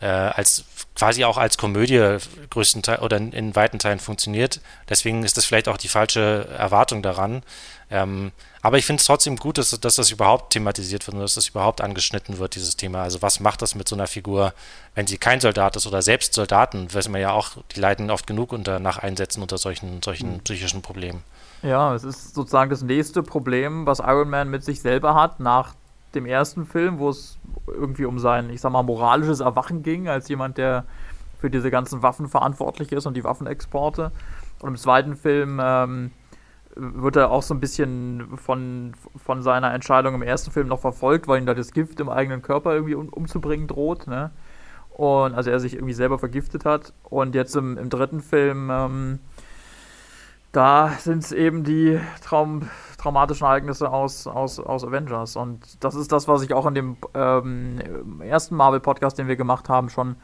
äh, 0.00 0.06
als 0.06 0.64
quasi 0.94 1.24
auch 1.24 1.38
als 1.38 1.58
Komödie 1.58 2.18
größtenteils 2.50 3.02
oder 3.02 3.16
in, 3.16 3.32
in, 3.32 3.56
weiten 3.56 3.78
Teilen 3.78 3.98
funktioniert. 3.98 4.60
Deswegen 4.88 5.24
ist 5.24 5.36
das 5.36 5.44
vielleicht 5.44 5.68
auch 5.68 5.76
die 5.76 5.88
falsche 5.88 6.48
Erwartung 6.56 7.02
daran. 7.02 7.42
Ähm, 7.90 8.32
aber 8.62 8.78
ich 8.78 8.84
finde 8.84 9.00
es 9.00 9.06
trotzdem 9.06 9.36
gut, 9.36 9.58
dass, 9.58 9.70
dass, 9.78 9.94
das 9.94 10.10
überhaupt 10.10 10.52
thematisiert 10.52 11.06
wird 11.06 11.14
und 11.14 11.20
dass 11.20 11.34
das 11.34 11.48
überhaupt 11.48 11.80
angeschnitten 11.80 12.38
wird, 12.38 12.56
dieses 12.56 12.76
Thema. 12.76 13.02
Also 13.02 13.22
was 13.22 13.38
macht 13.40 13.62
das 13.62 13.74
mit 13.74 13.88
so 13.88 13.94
einer 13.94 14.08
Figur, 14.08 14.54
wenn 14.94 15.06
sie 15.06 15.18
kein 15.18 15.40
Soldat 15.40 15.76
ist 15.76 15.86
oder 15.86 16.02
selbst 16.02 16.34
Soldaten, 16.34 16.92
weiß 16.92 17.08
man 17.08 17.20
ja 17.20 17.30
auch, 17.30 17.50
die 17.74 17.80
leiden 17.80 18.10
oft 18.10 18.26
genug 18.26 18.52
unter 18.52 18.80
nach 18.80 18.98
Einsätzen 18.98 19.40
unter 19.40 19.56
solchen, 19.58 20.02
solchen 20.02 20.34
mhm. 20.34 20.40
psychischen 20.40 20.82
Problemen. 20.82 21.22
Ja, 21.62 21.94
es 21.94 22.04
ist 22.04 22.34
sozusagen 22.34 22.70
das 22.70 22.82
nächste 22.82 23.22
Problem, 23.22 23.86
was 23.86 24.00
Iron 24.00 24.30
Man 24.30 24.50
mit 24.50 24.64
sich 24.64 24.80
selber 24.80 25.14
hat, 25.14 25.40
nach 25.40 25.74
dem 26.16 26.26
ersten 26.26 26.66
Film, 26.66 26.98
wo 26.98 27.10
es 27.10 27.38
irgendwie 27.66 28.04
um 28.04 28.18
sein, 28.18 28.50
ich 28.50 28.60
sag 28.60 28.72
mal, 28.72 28.82
moralisches 28.82 29.40
Erwachen 29.40 29.82
ging, 29.82 30.08
als 30.08 30.28
jemand, 30.28 30.58
der 30.58 30.84
für 31.38 31.50
diese 31.50 31.70
ganzen 31.70 32.02
Waffen 32.02 32.28
verantwortlich 32.28 32.92
ist 32.92 33.06
und 33.06 33.14
die 33.16 33.24
Waffenexporte. 33.24 34.10
Und 34.60 34.68
im 34.70 34.76
zweiten 34.76 35.16
Film 35.16 35.60
ähm, 35.62 36.10
wird 36.74 37.16
er 37.16 37.30
auch 37.30 37.42
so 37.42 37.54
ein 37.54 37.60
bisschen 37.60 38.36
von, 38.36 38.94
von 39.16 39.42
seiner 39.42 39.72
Entscheidung 39.72 40.14
im 40.14 40.22
ersten 40.22 40.50
Film 40.50 40.68
noch 40.68 40.80
verfolgt, 40.80 41.28
weil 41.28 41.40
ihn 41.40 41.46
da 41.46 41.54
das 41.54 41.72
Gift 41.72 42.00
im 42.00 42.08
eigenen 42.08 42.42
Körper 42.42 42.74
irgendwie 42.74 42.94
um, 42.94 43.08
umzubringen 43.08 43.66
droht. 43.66 44.06
Ne? 44.06 44.30
Und 44.90 45.34
also 45.34 45.50
er 45.50 45.60
sich 45.60 45.74
irgendwie 45.74 45.94
selber 45.94 46.18
vergiftet 46.18 46.64
hat. 46.64 46.92
Und 47.04 47.34
jetzt 47.34 47.54
im, 47.56 47.76
im 47.78 47.90
dritten 47.90 48.20
Film, 48.20 48.70
ähm, 48.70 49.18
da 50.52 50.88
sind 50.98 51.22
es 51.22 51.32
eben 51.32 51.64
die 51.64 52.00
Traum, 52.22 52.68
traumatischen 53.06 53.46
Ereignisse 53.46 53.92
aus, 53.92 54.26
aus, 54.26 54.58
aus 54.58 54.84
Avengers. 54.84 55.36
Und 55.36 55.82
das 55.84 55.94
ist 55.94 56.10
das, 56.10 56.26
was 56.26 56.42
ich 56.42 56.52
auch 56.52 56.66
in 56.66 56.74
dem 56.74 56.96
ähm, 57.14 58.20
ersten 58.20 58.56
Marvel-Podcast, 58.56 59.16
den 59.16 59.28
wir 59.28 59.36
gemacht 59.36 59.68
haben, 59.68 59.90
schon, 59.90 60.16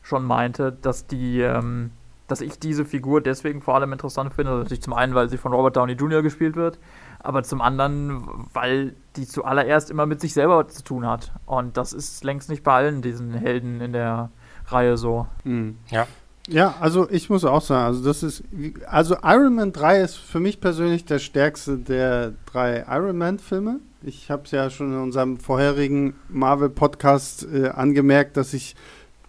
schon 0.00 0.24
meinte, 0.24 0.72
dass 0.72 1.06
die, 1.06 1.40
ähm, 1.40 1.90
dass 2.28 2.40
ich 2.40 2.58
diese 2.58 2.86
Figur 2.86 3.20
deswegen 3.20 3.60
vor 3.60 3.74
allem 3.74 3.92
interessant 3.92 4.32
finde. 4.32 4.52
Natürlich 4.52 4.82
zum 4.82 4.94
einen, 4.94 5.14
weil 5.14 5.28
sie 5.28 5.36
von 5.36 5.52
Robert 5.52 5.76
Downey 5.76 5.92
Jr. 5.92 6.22
gespielt 6.22 6.56
wird, 6.56 6.78
aber 7.18 7.42
zum 7.42 7.60
anderen, 7.60 8.46
weil 8.54 8.96
die 9.16 9.26
zuallererst 9.26 9.90
immer 9.90 10.06
mit 10.06 10.22
sich 10.22 10.32
selber 10.32 10.66
zu 10.66 10.82
tun 10.82 11.06
hat. 11.06 11.32
Und 11.44 11.76
das 11.76 11.92
ist 11.92 12.24
längst 12.24 12.48
nicht 12.48 12.62
bei 12.62 12.72
allen 12.72 13.02
diesen 13.02 13.34
Helden 13.34 13.82
in 13.82 13.92
der 13.92 14.30
Reihe 14.68 14.96
so. 14.96 15.26
Mhm. 15.44 15.76
Ja, 15.88 16.06
ja, 16.50 16.74
also 16.80 17.08
ich 17.10 17.30
muss 17.30 17.44
auch 17.44 17.62
sagen, 17.62 17.86
also 17.86 18.04
das 18.04 18.22
ist, 18.22 18.42
also 18.86 19.16
Iron 19.22 19.54
Man 19.54 19.72
3 19.72 20.00
ist 20.00 20.16
für 20.16 20.40
mich 20.40 20.60
persönlich 20.60 21.04
der 21.04 21.20
stärkste 21.20 21.78
der 21.78 22.34
drei 22.46 22.84
Iron 22.88 23.16
Man-Filme. 23.18 23.78
Ich 24.02 24.30
habe 24.30 24.42
es 24.44 24.50
ja 24.50 24.68
schon 24.68 24.92
in 24.92 24.98
unserem 24.98 25.38
vorherigen 25.38 26.14
Marvel-Podcast 26.28 27.46
äh, 27.52 27.68
angemerkt, 27.68 28.36
dass 28.36 28.52
ich 28.52 28.74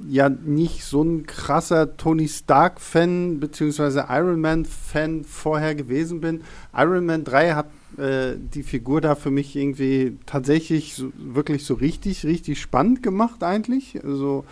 ja 0.07 0.29
nicht 0.29 0.83
so 0.83 1.03
ein 1.03 1.27
krasser 1.27 1.95
Tony 1.95 2.27
Stark-Fan 2.27 3.39
bzw. 3.39 4.03
Iron 4.09 4.41
Man-Fan 4.41 5.23
vorher 5.23 5.75
gewesen 5.75 6.21
bin. 6.21 6.41
Iron 6.75 7.05
Man 7.05 7.23
3 7.23 7.53
hat 7.53 7.67
äh, 7.97 8.33
die 8.35 8.63
Figur 8.63 9.01
da 9.01 9.13
für 9.15 9.31
mich 9.31 9.55
irgendwie 9.55 10.17
tatsächlich 10.25 10.95
so, 10.95 11.11
wirklich 11.17 11.65
so 11.65 11.75
richtig, 11.75 12.25
richtig 12.25 12.59
spannend 12.59 13.03
gemacht 13.03 13.43
eigentlich. 13.43 14.03
Also 14.03 14.45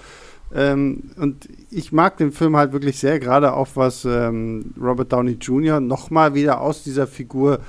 ähm, 0.54 1.12
und 1.18 1.48
ich 1.70 1.92
mag 1.92 2.18
den 2.18 2.32
Film 2.32 2.56
halt 2.56 2.74
wirklich 2.74 2.98
sehr, 2.98 3.20
gerade 3.20 3.54
auch 3.54 3.70
was 3.76 4.06
ähm, 4.06 4.74
Robert 4.80 5.14
Downey 5.14 5.34
Jr. 5.34 5.80
nochmal 5.80 6.34
wieder 6.34 6.62
aus 6.62 6.84
dieser 6.84 7.08
Figur 7.08 7.60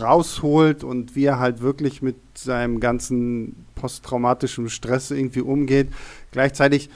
rausholt 0.00 0.84
und 0.84 1.14
wie 1.16 1.24
er 1.24 1.38
halt 1.38 1.60
wirklich 1.62 2.02
mit 2.02 2.16
seinem 2.34 2.80
ganzen 2.80 3.66
posttraumatischen 3.74 4.68
Stress 4.68 5.10
irgendwie 5.10 5.40
umgeht. 5.40 5.88
Gleichzeitig 6.32 6.90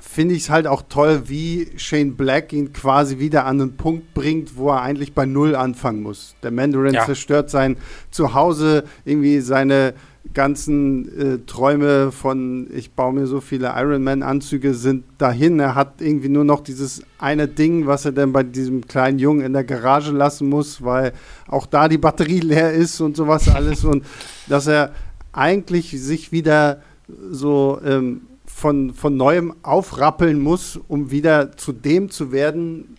finde 0.00 0.34
ich 0.34 0.42
es 0.42 0.50
halt 0.50 0.66
auch 0.66 0.82
toll, 0.88 1.24
wie 1.26 1.68
Shane 1.76 2.14
Black 2.14 2.52
ihn 2.52 2.72
quasi 2.72 3.18
wieder 3.18 3.46
an 3.46 3.60
einen 3.60 3.76
Punkt 3.76 4.14
bringt, 4.14 4.56
wo 4.56 4.70
er 4.70 4.82
eigentlich 4.82 5.12
bei 5.12 5.26
Null 5.26 5.54
anfangen 5.54 6.02
muss. 6.02 6.34
Der 6.42 6.50
Mandarin 6.50 6.94
ja. 6.94 7.04
zerstört 7.04 7.50
sein 7.50 7.76
Zuhause, 8.10 8.84
irgendwie 9.04 9.40
seine 9.40 9.94
ganzen 10.34 11.08
äh, 11.18 11.38
Träume 11.46 12.12
von, 12.12 12.68
ich 12.72 12.92
baue 12.92 13.12
mir 13.14 13.26
so 13.26 13.40
viele 13.40 13.72
Ironman-Anzüge 13.74 14.74
sind 14.74 15.04
dahin. 15.16 15.58
Er 15.58 15.74
hat 15.74 16.00
irgendwie 16.00 16.28
nur 16.28 16.44
noch 16.44 16.60
dieses 16.60 17.02
eine 17.18 17.48
Ding, 17.48 17.86
was 17.86 18.04
er 18.04 18.12
dann 18.12 18.32
bei 18.32 18.42
diesem 18.42 18.86
kleinen 18.86 19.18
Jungen 19.18 19.44
in 19.44 19.52
der 19.52 19.64
Garage 19.64 20.12
lassen 20.12 20.48
muss, 20.48 20.82
weil 20.82 21.12
auch 21.46 21.66
da 21.66 21.88
die 21.88 21.98
Batterie 21.98 22.40
leer 22.40 22.72
ist 22.72 23.00
und 23.00 23.16
sowas 23.16 23.48
alles. 23.48 23.84
und 23.84 24.04
dass 24.48 24.66
er 24.66 24.92
eigentlich 25.32 25.90
sich 26.00 26.32
wieder 26.32 26.82
so 27.30 27.80
ähm, 27.84 28.22
von, 28.44 28.92
von 28.92 29.16
neuem 29.16 29.54
aufrappeln 29.62 30.40
muss, 30.40 30.78
um 30.88 31.10
wieder 31.10 31.56
zu 31.56 31.72
dem 31.72 32.10
zu 32.10 32.32
werden, 32.32 32.96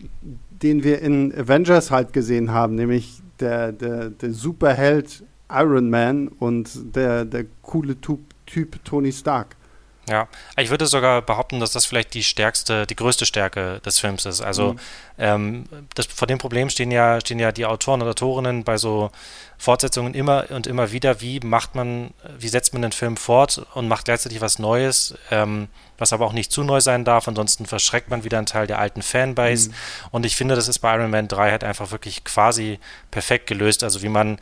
den 0.63 0.83
wir 0.83 1.01
in 1.01 1.33
Avengers 1.33 1.91
halt 1.91 2.13
gesehen 2.13 2.51
haben, 2.51 2.75
nämlich 2.75 3.21
der, 3.39 3.71
der, 3.71 4.09
der 4.09 4.33
Superheld 4.33 5.23
Iron 5.49 5.89
Man 5.89 6.27
und 6.27 6.95
der, 6.95 7.25
der 7.25 7.45
coole 7.61 7.99
Typ, 7.99 8.19
typ 8.45 8.83
Tony 8.85 9.11
Stark. 9.11 9.55
Ja, 10.09 10.27
ich 10.57 10.71
würde 10.71 10.87
sogar 10.87 11.21
behaupten, 11.21 11.59
dass 11.59 11.71
das 11.71 11.85
vielleicht 11.85 12.15
die 12.15 12.23
stärkste, 12.23 12.87
die 12.87 12.95
größte 12.95 13.27
Stärke 13.27 13.79
des 13.85 13.99
Films 13.99 14.25
ist. 14.25 14.41
Also 14.41 14.73
mhm. 14.73 14.79
ähm, 15.19 15.63
das, 15.93 16.07
vor 16.07 16.27
dem 16.27 16.39
Problem 16.39 16.69
stehen 16.69 16.89
ja, 16.89 17.19
stehen 17.21 17.37
ja 17.37 17.51
die 17.51 17.67
Autoren 17.67 18.01
und 18.01 18.07
Autorinnen 18.07 18.63
bei 18.63 18.77
so 18.77 19.11
Fortsetzungen 19.59 20.15
immer 20.15 20.45
und 20.49 20.65
immer 20.65 20.91
wieder, 20.91 21.21
wie 21.21 21.39
macht 21.41 21.75
man, 21.75 22.11
wie 22.39 22.47
setzt 22.47 22.73
man 22.73 22.81
den 22.81 22.91
Film 22.91 23.17
fort 23.17 23.63
und 23.75 23.87
macht 23.87 24.05
gleichzeitig 24.05 24.41
was 24.41 24.57
Neues, 24.57 25.13
ähm, 25.29 25.67
was 25.99 26.11
aber 26.11 26.25
auch 26.25 26.33
nicht 26.33 26.51
zu 26.51 26.63
neu 26.63 26.81
sein 26.81 27.05
darf, 27.05 27.27
ansonsten 27.27 27.67
verschreckt 27.67 28.09
man 28.09 28.23
wieder 28.23 28.39
einen 28.39 28.47
Teil 28.47 28.65
der 28.65 28.79
alten 28.79 29.03
Fanbase. 29.03 29.69
Mhm. 29.69 29.73
Und 30.11 30.25
ich 30.25 30.35
finde, 30.35 30.55
das 30.55 30.67
ist 30.67 30.79
bei 30.79 30.95
Iron 30.95 31.11
Man 31.11 31.27
3 31.27 31.51
halt 31.51 31.63
einfach 31.63 31.91
wirklich 31.91 32.23
quasi 32.23 32.79
perfekt 33.11 33.45
gelöst. 33.45 33.83
Also 33.83 34.01
wie 34.01 34.09
man 34.09 34.39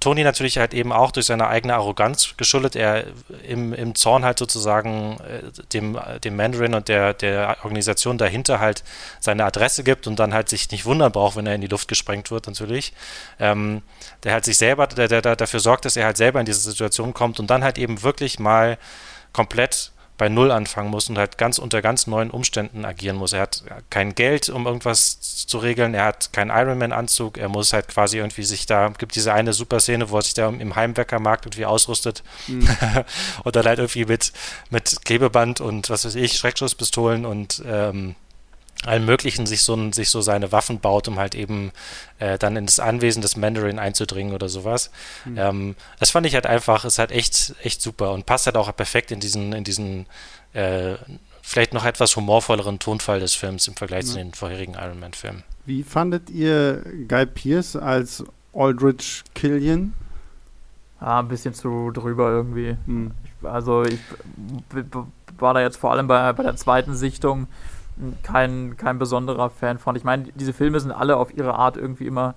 Tony 0.00 0.24
natürlich 0.24 0.58
halt 0.58 0.74
eben 0.74 0.92
auch 0.92 1.10
durch 1.10 1.26
seine 1.26 1.48
eigene 1.48 1.74
Arroganz 1.74 2.34
geschuldet. 2.36 2.76
Er 2.76 3.04
im, 3.46 3.72
im 3.72 3.94
Zorn 3.94 4.24
halt 4.24 4.38
sozusagen 4.38 5.18
äh, 5.20 5.62
dem, 5.72 5.98
dem 6.24 6.36
Mandarin 6.36 6.74
und 6.74 6.88
der, 6.88 7.14
der 7.14 7.58
Organisation 7.62 8.18
dahinter 8.18 8.60
halt 8.60 8.84
seine 9.20 9.44
Adresse 9.44 9.84
gibt 9.84 10.06
und 10.06 10.18
dann 10.18 10.34
halt 10.34 10.48
sich 10.48 10.70
nicht 10.70 10.84
wundern 10.84 11.12
braucht, 11.12 11.36
wenn 11.36 11.46
er 11.46 11.54
in 11.54 11.60
die 11.60 11.66
Luft 11.66 11.88
gesprengt 11.88 12.30
wird, 12.30 12.46
natürlich. 12.46 12.92
Ähm, 13.38 13.82
der 14.24 14.32
halt 14.32 14.44
sich 14.44 14.56
selber, 14.56 14.86
der, 14.86 15.08
der, 15.08 15.22
der 15.22 15.36
dafür 15.36 15.60
sorgt, 15.60 15.84
dass 15.84 15.96
er 15.96 16.06
halt 16.06 16.16
selber 16.16 16.40
in 16.40 16.46
diese 16.46 16.60
Situation 16.60 17.14
kommt 17.14 17.38
und 17.38 17.48
dann 17.48 17.62
halt 17.62 17.78
eben 17.78 18.02
wirklich 18.02 18.38
mal 18.38 18.78
komplett 19.32 19.92
bei 20.18 20.28
Null 20.28 20.50
anfangen 20.50 20.90
muss 20.90 21.08
und 21.10 21.18
halt 21.18 21.38
ganz 21.38 21.58
unter 21.58 21.82
ganz 21.82 22.06
neuen 22.06 22.30
Umständen 22.30 22.84
agieren 22.84 23.16
muss. 23.16 23.32
Er 23.32 23.42
hat 23.42 23.62
kein 23.90 24.14
Geld, 24.14 24.48
um 24.48 24.66
irgendwas 24.66 25.20
zu 25.20 25.58
regeln, 25.58 25.94
er 25.94 26.06
hat 26.06 26.32
keinen 26.32 26.50
Ironman-Anzug, 26.50 27.38
er 27.38 27.48
muss 27.48 27.72
halt 27.72 27.88
quasi 27.88 28.18
irgendwie 28.18 28.44
sich 28.44 28.66
da, 28.66 28.88
gibt 28.96 29.14
diese 29.14 29.32
eine 29.32 29.52
super 29.52 29.80
Szene, 29.80 30.10
wo 30.10 30.16
er 30.16 30.22
sich 30.22 30.34
da 30.34 30.48
im 30.48 30.74
Heimwerkermarkt 30.74 31.46
irgendwie 31.46 31.66
ausrüstet 31.66 32.22
mhm. 32.46 32.68
und 33.44 33.56
dann 33.56 33.66
halt 33.66 33.78
irgendwie 33.78 34.06
mit, 34.06 34.32
mit 34.70 35.04
Klebeband 35.04 35.60
und 35.60 35.90
was 35.90 36.04
weiß 36.04 36.14
ich, 36.14 36.36
Schreckschusspistolen 36.36 37.26
und 37.26 37.62
ähm, 37.66 38.14
allem 38.84 39.06
Möglichen 39.06 39.46
sich 39.46 39.62
so, 39.62 39.92
sich 39.92 40.10
so 40.10 40.20
seine 40.20 40.52
Waffen 40.52 40.80
baut, 40.80 41.08
um 41.08 41.18
halt 41.18 41.34
eben 41.34 41.72
äh, 42.18 42.38
dann 42.38 42.56
ins 42.56 42.78
Anwesen 42.78 43.22
des 43.22 43.36
Mandarin 43.36 43.78
einzudringen 43.78 44.34
oder 44.34 44.48
sowas. 44.48 44.90
Mhm. 45.24 45.38
Ähm, 45.38 45.76
das 45.98 46.10
fand 46.10 46.26
ich 46.26 46.34
halt 46.34 46.46
einfach, 46.46 46.84
ist 46.84 46.98
halt 46.98 47.10
echt, 47.10 47.54
echt 47.62 47.80
super 47.80 48.12
und 48.12 48.26
passt 48.26 48.46
halt 48.46 48.56
auch 48.56 48.74
perfekt 48.76 49.10
in 49.10 49.20
diesen, 49.20 49.52
in 49.52 49.64
diesen 49.64 50.06
äh, 50.52 50.94
vielleicht 51.42 51.72
noch 51.72 51.84
etwas 51.84 52.16
humorvolleren 52.16 52.78
Tonfall 52.78 53.20
des 53.20 53.34
Films 53.34 53.68
im 53.68 53.76
Vergleich 53.76 54.04
mhm. 54.04 54.08
zu 54.08 54.16
den 54.16 54.34
vorherigen 54.34 54.74
Iron 54.74 55.00
Man-Filmen. 55.00 55.42
Wie 55.64 55.82
fandet 55.82 56.28
ihr 56.30 56.82
Guy 57.08 57.26
Pierce 57.26 57.76
als 57.76 58.24
Aldrich 58.52 59.22
Killian? 59.34 59.94
Ah, 60.98 61.20
ein 61.20 61.28
bisschen 61.28 61.54
zu 61.54 61.90
drüber 61.92 62.30
irgendwie. 62.30 62.76
Mhm. 62.86 63.12
Ich, 63.24 63.48
also 63.48 63.84
ich 63.84 63.98
war 65.38 65.54
da 65.54 65.60
jetzt 65.60 65.76
vor 65.76 65.92
allem 65.92 66.06
bei, 66.06 66.32
bei 66.32 66.42
der 66.42 66.56
zweiten 66.56 66.94
Sichtung 66.94 67.46
kein, 68.22 68.76
kein 68.76 68.98
besonderer 68.98 69.50
Fan 69.50 69.78
von. 69.78 69.96
Ich 69.96 70.04
meine, 70.04 70.24
diese 70.34 70.52
Filme 70.52 70.80
sind 70.80 70.92
alle 70.92 71.16
auf 71.16 71.36
ihre 71.36 71.54
Art 71.54 71.76
irgendwie 71.76 72.06
immer 72.06 72.34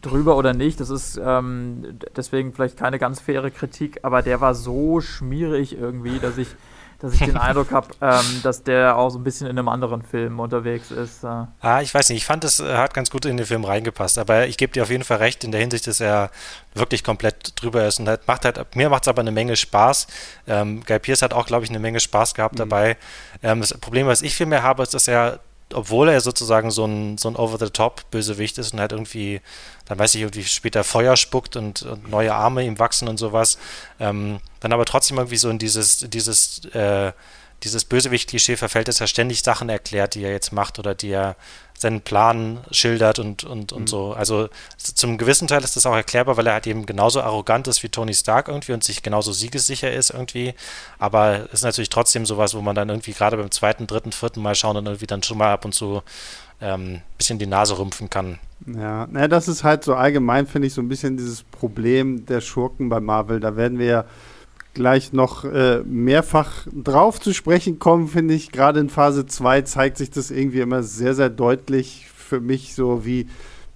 drüber 0.00 0.36
oder 0.36 0.54
nicht. 0.54 0.80
Das 0.80 0.90
ist 0.90 1.20
ähm, 1.22 1.98
deswegen 2.16 2.52
vielleicht 2.52 2.76
keine 2.76 2.98
ganz 2.98 3.20
faire 3.20 3.50
Kritik, 3.50 4.00
aber 4.02 4.22
der 4.22 4.40
war 4.40 4.54
so 4.54 5.00
schmierig 5.00 5.78
irgendwie, 5.78 6.18
dass 6.18 6.38
ich 6.38 6.48
dass 7.00 7.14
ich 7.14 7.20
den 7.20 7.36
Eindruck 7.38 7.70
habe, 7.70 7.88
ähm, 8.00 8.40
dass 8.42 8.62
der 8.62 8.96
auch 8.96 9.10
so 9.10 9.18
ein 9.18 9.24
bisschen 9.24 9.46
in 9.46 9.58
einem 9.58 9.68
anderen 9.68 10.02
Film 10.02 10.40
unterwegs 10.40 10.90
ist. 10.90 11.24
Äh. 11.24 11.44
Ah, 11.60 11.80
ich 11.80 11.94
weiß 11.94 12.08
nicht, 12.08 12.18
ich 12.18 12.24
fand, 12.24 12.44
es 12.44 12.60
äh, 12.60 12.76
hat 12.76 12.94
ganz 12.94 13.10
gut 13.10 13.24
in 13.24 13.36
den 13.36 13.46
Film 13.46 13.64
reingepasst, 13.64 14.18
aber 14.18 14.46
ich 14.46 14.56
gebe 14.56 14.72
dir 14.72 14.82
auf 14.82 14.90
jeden 14.90 15.04
Fall 15.04 15.18
recht 15.18 15.44
in 15.44 15.52
der 15.52 15.60
Hinsicht, 15.60 15.86
dass 15.86 16.00
er 16.00 16.30
wirklich 16.74 17.04
komplett 17.04 17.60
drüber 17.60 17.86
ist 17.86 18.00
und 18.00 18.08
halt 18.08 18.26
macht 18.26 18.44
halt, 18.44 18.74
mir 18.74 18.90
macht 18.90 19.04
es 19.04 19.08
aber 19.08 19.20
eine 19.20 19.32
Menge 19.32 19.56
Spaß. 19.56 20.06
Ähm, 20.46 20.82
Guy 20.84 20.98
Pierce 20.98 21.22
hat 21.22 21.32
auch, 21.32 21.46
glaube 21.46 21.64
ich, 21.64 21.70
eine 21.70 21.78
Menge 21.78 22.00
Spaß 22.00 22.34
gehabt 22.34 22.54
mhm. 22.54 22.58
dabei. 22.58 22.96
Ähm, 23.42 23.60
das 23.60 23.72
Problem, 23.74 24.06
was 24.06 24.22
ich 24.22 24.34
viel 24.34 24.46
mehr 24.46 24.62
habe, 24.62 24.82
ist, 24.82 24.94
dass 24.94 25.08
er 25.08 25.40
obwohl 25.74 26.08
er 26.08 26.20
sozusagen 26.20 26.70
so 26.70 26.84
ein, 26.84 27.18
so 27.18 27.28
ein 27.28 27.36
Over-the-Top-Bösewicht 27.36 28.58
ist 28.58 28.72
und 28.72 28.80
halt 28.80 28.92
irgendwie, 28.92 29.40
dann 29.86 29.98
weiß 29.98 30.14
ich, 30.14 30.22
irgendwie 30.22 30.44
später 30.44 30.84
Feuer 30.84 31.16
spuckt 31.16 31.56
und, 31.56 31.82
und 31.82 32.10
neue 32.10 32.34
Arme 32.34 32.64
ihm 32.64 32.78
wachsen 32.78 33.08
und 33.08 33.18
sowas, 33.18 33.58
ähm, 34.00 34.40
dann 34.60 34.72
aber 34.72 34.84
trotzdem 34.84 35.18
irgendwie 35.18 35.36
so 35.36 35.50
in 35.50 35.58
dieses, 35.58 35.98
dieses, 36.08 36.64
äh, 36.66 37.12
dieses 37.64 37.84
Bösewicht-Klischee 37.84 38.56
verfällt, 38.56 38.88
dass 38.88 39.00
er 39.00 39.06
ständig 39.06 39.42
Sachen 39.42 39.68
erklärt, 39.68 40.14
die 40.14 40.22
er 40.22 40.30
jetzt 40.30 40.52
macht 40.52 40.78
oder 40.78 40.94
die 40.94 41.10
er 41.10 41.36
seinen 41.76 42.00
Plan 42.00 42.58
schildert 42.70 43.18
und, 43.18 43.44
und, 43.44 43.72
und 43.72 43.82
mhm. 43.82 43.86
so. 43.86 44.12
Also 44.12 44.48
zum 44.76 45.16
gewissen 45.16 45.46
Teil 45.46 45.62
ist 45.62 45.76
das 45.76 45.86
auch 45.86 45.94
erklärbar, 45.94 46.36
weil 46.36 46.46
er 46.46 46.54
halt 46.54 46.66
eben 46.66 46.86
genauso 46.86 47.20
arrogant 47.20 47.68
ist 47.68 47.82
wie 47.82 47.88
Tony 47.88 48.14
Stark 48.14 48.48
irgendwie 48.48 48.72
und 48.72 48.82
sich 48.82 49.02
genauso 49.02 49.32
siegessicher 49.32 49.92
ist 49.92 50.10
irgendwie. 50.10 50.54
Aber 50.98 51.46
es 51.46 51.54
ist 51.54 51.62
natürlich 51.62 51.90
trotzdem 51.90 52.26
sowas, 52.26 52.54
wo 52.54 52.60
man 52.60 52.74
dann 52.74 52.88
irgendwie 52.88 53.12
gerade 53.12 53.36
beim 53.36 53.50
zweiten, 53.50 53.86
dritten, 53.86 54.12
vierten 54.12 54.42
Mal 54.42 54.56
schauen 54.56 54.76
und 54.76 54.86
irgendwie 54.86 55.06
dann 55.06 55.22
schon 55.22 55.38
mal 55.38 55.52
ab 55.52 55.64
und 55.64 55.72
zu 55.72 56.02
ein 56.60 56.94
ähm, 56.94 57.00
bisschen 57.16 57.38
die 57.38 57.46
Nase 57.46 57.78
rümpfen 57.78 58.10
kann. 58.10 58.40
Ja, 58.66 59.06
naja, 59.06 59.28
das 59.28 59.46
ist 59.46 59.62
halt 59.62 59.84
so 59.84 59.94
allgemein, 59.94 60.46
finde 60.48 60.66
ich, 60.66 60.74
so 60.74 60.80
ein 60.80 60.88
bisschen 60.88 61.16
dieses 61.16 61.44
Problem 61.44 62.26
der 62.26 62.40
Schurken 62.40 62.88
bei 62.88 62.98
Marvel. 62.98 63.38
Da 63.38 63.56
werden 63.56 63.78
wir 63.78 63.86
ja 63.86 64.04
gleich 64.78 65.12
noch 65.12 65.44
äh, 65.44 65.82
mehrfach 65.84 66.68
drauf 66.72 67.18
zu 67.20 67.34
sprechen 67.34 67.80
kommen, 67.80 68.06
finde 68.06 68.34
ich. 68.34 68.52
Gerade 68.52 68.78
in 68.78 68.90
Phase 68.90 69.26
2 69.26 69.62
zeigt 69.62 69.98
sich 69.98 70.08
das 70.08 70.30
irgendwie 70.30 70.60
immer 70.60 70.84
sehr, 70.84 71.16
sehr 71.16 71.30
deutlich 71.30 72.06
für 72.14 72.38
mich, 72.40 72.76
so 72.76 73.04
wie, 73.04 73.26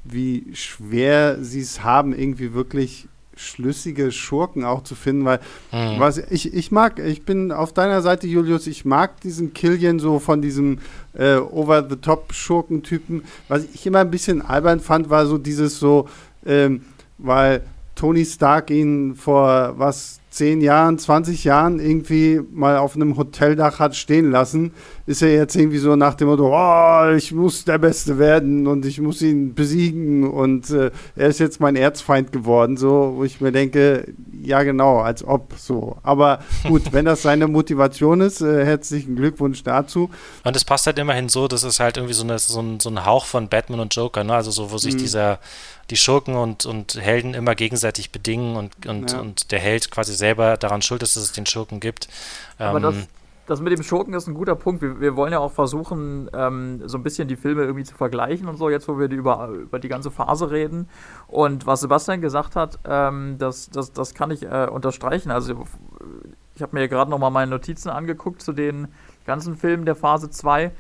wie 0.05 0.47
schwer 0.55 1.43
sie 1.43 1.61
es 1.61 1.83
haben, 1.83 2.17
irgendwie 2.17 2.55
wirklich 2.55 3.09
schlüssige 3.35 4.13
Schurken 4.13 4.65
auch 4.65 4.85
zu 4.85 4.95
finden, 4.95 5.25
weil 5.25 5.41
mhm. 5.73 5.99
was 5.99 6.19
ich, 6.19 6.55
ich 6.55 6.71
mag, 6.71 7.01
ich 7.01 7.25
bin 7.25 7.51
auf 7.51 7.73
deiner 7.73 8.01
Seite, 8.01 8.29
Julius, 8.29 8.69
ich 8.69 8.85
mag 8.85 9.21
diesen 9.23 9.55
Killian 9.55 9.99
so 9.99 10.21
von 10.21 10.41
diesem 10.41 10.79
äh, 11.15 11.35
Over-the-Top-Schurkentypen. 11.37 13.25
Was 13.49 13.65
ich 13.65 13.85
immer 13.87 13.99
ein 13.99 14.11
bisschen 14.13 14.41
albern 14.41 14.79
fand, 14.79 15.11
war 15.11 15.27
so 15.27 15.37
dieses 15.37 15.81
so, 15.81 16.09
ähm, 16.47 16.83
weil 17.19 17.63
Tony 17.97 18.25
Stark 18.25 18.71
ihn 18.71 19.17
vor 19.17 19.75
was 19.79 20.22
zehn 20.33 20.63
Jahren, 20.63 20.99
20 20.99 21.45
Jahren 21.45 21.79
irgendwie 21.79 22.41
mal 22.51 22.79
auf 22.79 22.97
einem 22.97 23.19
Hoteldach 23.19 23.79
hat 23.79 23.95
stehen 23.95 24.31
lassen, 24.31 24.73
ist 25.05 25.21
er 25.21 25.35
jetzt 25.35 25.55
irgendwie 25.55 25.77
so 25.77 25.95
nach 25.95 26.15
dem 26.15 26.29
Motto, 26.29 26.51
oh, 26.55 27.11
ich 27.15 27.33
muss 27.33 27.67
der 27.67 27.77
Beste 27.77 28.19
werden 28.19 28.67
und 28.67 28.87
ich 28.87 28.99
muss 28.99 29.21
ihn 29.21 29.55
besiegen 29.55 30.29
und 30.29 30.71
äh, 30.71 30.91
er 31.17 31.29
ist 31.29 31.39
jetzt 31.39 31.61
mein 31.61 31.77
Erzfeind 31.77 32.33
geworden, 32.33 32.79
so, 32.79 33.13
wo 33.17 33.25
ich 33.25 33.43
mir 33.43 33.53
denke, 33.53 34.15
ja 34.43 34.63
genau, 34.63 35.01
als 35.01 35.23
ob 35.23 35.53
so. 35.59 35.99
Aber 36.03 36.39
gut, 36.67 36.93
wenn 36.93 37.05
das 37.05 37.23
seine 37.23 37.47
Motivation 37.47 38.23
ist, 38.23 38.41
äh, 38.41 38.65
herzlichen 38.65 39.17
Glückwunsch 39.17 39.63
dazu. 39.63 40.09
Und 40.45 40.57
es 40.57 40.65
passt 40.65 40.87
halt 40.87 40.99
immerhin 40.99 41.29
so, 41.29 41.47
dass 41.47 41.63
es 41.63 41.79
halt 41.79 41.99
irgendwie 41.99 42.15
so, 42.15 42.25
eine, 42.25 42.39
so, 42.39 42.61
ein, 42.61 42.81
so 42.81 42.89
ein 42.89 43.05
Hauch 43.05 43.27
von 43.27 43.49
Batman 43.49 43.81
und 43.81 43.95
Joker, 43.95 44.25
ne? 44.25 44.35
also 44.35 44.51
so, 44.51 44.71
wo 44.71 44.79
sich 44.79 44.95
mhm. 44.95 44.99
dieser 44.99 45.41
die 45.93 45.99
Schurken 45.99 46.37
und, 46.37 46.65
und 46.65 46.95
Helden 46.99 47.35
immer 47.35 47.55
gegenseitig 47.55 48.13
bedingen 48.13 48.57
und, 48.57 48.87
und, 48.87 49.13
ja. 49.13 49.21
und 49.21 49.53
der 49.53 49.61
Held 49.61 49.91
quasi 49.91 50.15
selber 50.15 50.57
daran 50.57 50.81
schuld 50.81 51.03
ist, 51.03 51.17
dass 51.17 51.23
es 51.23 51.33
den 51.33 51.45
Schurken 51.45 51.81
gibt. 51.81 52.09
Aber 52.57 52.79
ähm, 52.79 52.83
das, 52.83 52.95
das 53.45 53.61
mit 53.61 53.75
dem 53.75 53.83
Schurken 53.83 54.15
ist 54.15 54.27
ein 54.27 54.33
guter 54.33 54.55
Punkt. 54.55 54.81
Wir, 54.81 55.01
wir 55.03 55.17
wollen 55.17 55.33
ja 55.33 55.39
auch 55.39 55.53
versuchen, 55.53 56.31
ähm, 56.33 56.81
so 56.89 56.97
ein 56.97 57.03
bisschen 57.03 57.29
die 57.29 57.37
Filme 57.37 57.65
irgendwie 57.65 57.85
zu 57.85 57.95
vergleichen 57.95 58.49
und 58.49 58.57
so, 58.57 58.71
jetzt 58.71 58.89
wo 58.89 58.99
wir 58.99 59.09
die 59.09 59.17
über, 59.17 59.49
über 59.49 59.79
die 59.79 59.89
ganze 59.89 60.11
Phase 60.11 60.51
reden. 60.51 60.89
Und 61.29 61.67
was 61.67 61.81
Sebastian 61.81 62.23
gesagt 62.23 62.57
hat, 62.57 62.79
ähm, 62.87 63.37
das, 63.39 63.69
das, 63.69 63.93
das 63.93 64.15
kann 64.15 64.31
ich 64.31 64.45
äh, 64.45 64.69
unterstreichen. 64.73 65.31
Also 65.31 65.67
ich 66.55 66.63
habe 66.63 66.75
mir 66.75 66.89
gerade 66.89 67.11
nochmal 67.11 67.31
meine 67.31 67.51
Notizen 67.51 67.91
angeguckt 67.91 68.41
zu 68.41 68.55
den 68.55 68.89
ganzen 69.27 69.59
Filmen 69.59 69.85
der 69.85 69.95
Phase 69.95 70.31
2 70.31 70.73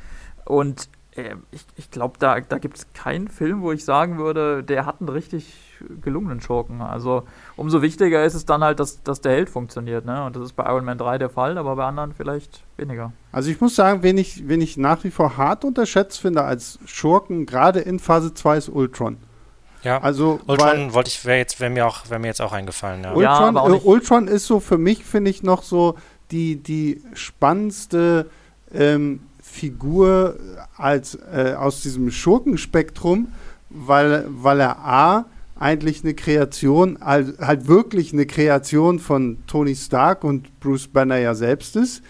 und 0.46 0.88
ich, 1.14 1.66
ich 1.76 1.90
glaube, 1.90 2.14
da, 2.18 2.40
da 2.40 2.58
gibt 2.58 2.78
es 2.78 2.92
keinen 2.94 3.28
Film, 3.28 3.60
wo 3.60 3.70
ich 3.72 3.84
sagen 3.84 4.16
würde, 4.16 4.64
der 4.64 4.86
hat 4.86 5.00
einen 5.00 5.10
richtig 5.10 5.54
gelungenen 6.00 6.40
Schurken. 6.40 6.80
Also 6.80 7.24
umso 7.56 7.82
wichtiger 7.82 8.24
ist 8.24 8.34
es 8.34 8.46
dann 8.46 8.64
halt, 8.64 8.80
dass, 8.80 9.02
dass 9.02 9.20
der 9.20 9.32
Held 9.32 9.50
funktioniert. 9.50 10.06
Ne? 10.06 10.24
Und 10.24 10.36
das 10.36 10.44
ist 10.44 10.52
bei 10.54 10.64
Iron 10.64 10.84
Man 10.84 10.96
3 10.96 11.18
der 11.18 11.28
Fall, 11.28 11.58
aber 11.58 11.76
bei 11.76 11.84
anderen 11.84 12.14
vielleicht 12.14 12.62
weniger. 12.78 13.12
Also 13.30 13.50
ich 13.50 13.60
muss 13.60 13.74
sagen, 13.74 14.02
wen 14.02 14.16
ich, 14.16 14.48
wen 14.48 14.62
ich 14.62 14.78
nach 14.78 15.04
wie 15.04 15.10
vor 15.10 15.36
hart 15.36 15.64
unterschätzt 15.64 16.18
finde 16.18 16.44
als 16.44 16.78
Schurken, 16.86 17.44
gerade 17.44 17.80
in 17.80 17.98
Phase 17.98 18.32
2 18.32 18.56
ist 18.56 18.68
Ultron. 18.70 19.18
Ja, 19.82 20.00
also 20.00 20.40
Ultron 20.46 20.94
wollte 20.94 21.08
ich, 21.08 21.24
wäre 21.26 21.38
jetzt, 21.38 21.60
wäre 21.60 21.70
mir 21.70 21.86
auch, 21.86 22.08
wäre 22.08 22.20
mir 22.20 22.28
jetzt 22.28 22.40
auch 22.40 22.52
eingefallen. 22.52 23.02
Ja. 23.02 23.12
Ultron, 23.12 23.54
ja, 23.56 23.66
äh, 23.66 23.80
Ultron 23.84 24.28
ist 24.28 24.46
so 24.46 24.60
für 24.60 24.78
mich, 24.78 25.04
finde 25.04 25.30
ich, 25.30 25.42
noch 25.42 25.62
so 25.62 25.96
die, 26.30 26.56
die 26.56 27.02
spannendste 27.14 28.30
ähm, 28.72 29.20
Figur 29.52 30.38
als 30.78 31.14
äh, 31.14 31.54
aus 31.58 31.82
diesem 31.82 32.10
Schurkenspektrum, 32.10 33.28
weil, 33.68 34.26
weil 34.30 34.60
er 34.60 34.78
A 34.78 35.26
eigentlich 35.56 36.02
eine 36.02 36.14
Kreation, 36.14 36.96
halt, 37.02 37.38
halt 37.38 37.68
wirklich 37.68 38.14
eine 38.14 38.24
Kreation 38.24 38.98
von 38.98 39.38
Tony 39.46 39.76
Stark 39.76 40.24
und 40.24 40.58
Bruce 40.58 40.88
Banner 40.88 41.18
ja 41.18 41.34
selbst 41.34 41.76
ist. 41.76 42.02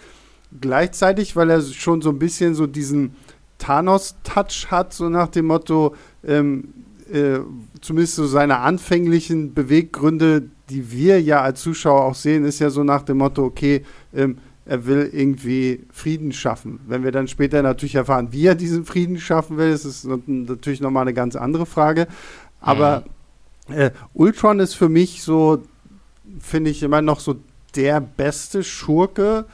Gleichzeitig, 0.61 1.35
weil 1.35 1.49
er 1.49 1.61
schon 1.61 2.01
so 2.01 2.11
ein 2.11 2.19
bisschen 2.19 2.55
so 2.55 2.65
diesen 2.65 3.13
Thanos-Touch 3.57 4.71
hat, 4.71 4.93
so 4.93 5.09
nach 5.09 5.27
dem 5.27 5.47
Motto, 5.47 5.95
ähm, 6.23 6.73
äh, 7.11 7.39
zumindest 7.81 8.15
so 8.15 8.25
seine 8.25 8.59
anfänglichen 8.59 9.53
Beweggründe, 9.53 10.49
die 10.69 10.91
wir 10.91 11.21
ja 11.21 11.41
als 11.41 11.61
Zuschauer 11.61 12.05
auch 12.05 12.15
sehen, 12.15 12.45
ist 12.45 12.59
ja 12.59 12.69
so 12.69 12.85
nach 12.85 13.03
dem 13.03 13.17
Motto, 13.17 13.43
okay, 13.43 13.83
ähm, 14.13 14.37
er 14.65 14.85
will 14.85 15.09
irgendwie 15.11 15.85
Frieden 15.91 16.31
schaffen. 16.31 16.79
Wenn 16.87 17.03
wir 17.03 17.11
dann 17.11 17.27
später 17.27 17.61
natürlich 17.61 17.95
erfahren, 17.95 18.29
wie 18.31 18.45
er 18.45 18.55
diesen 18.55 18.85
Frieden 18.85 19.19
schaffen 19.19 19.57
will, 19.57 19.69
ist 19.69 19.85
es 19.85 20.07
natürlich 20.25 20.81
nochmal 20.81 21.01
eine 21.01 21.13
ganz 21.13 21.35
andere 21.35 21.65
Frage. 21.65 22.07
Aber 22.61 23.03
mhm. 23.67 23.75
äh, 23.75 23.91
Ultron 24.13 24.59
ist 24.59 24.73
für 24.73 24.89
mich 24.89 25.21
so, 25.23 25.63
finde 26.39 26.69
ich 26.69 26.81
immer 26.81 27.01
noch 27.01 27.19
so 27.19 27.35
der 27.75 27.99
beste 27.99 28.63
Schurke 28.63 29.45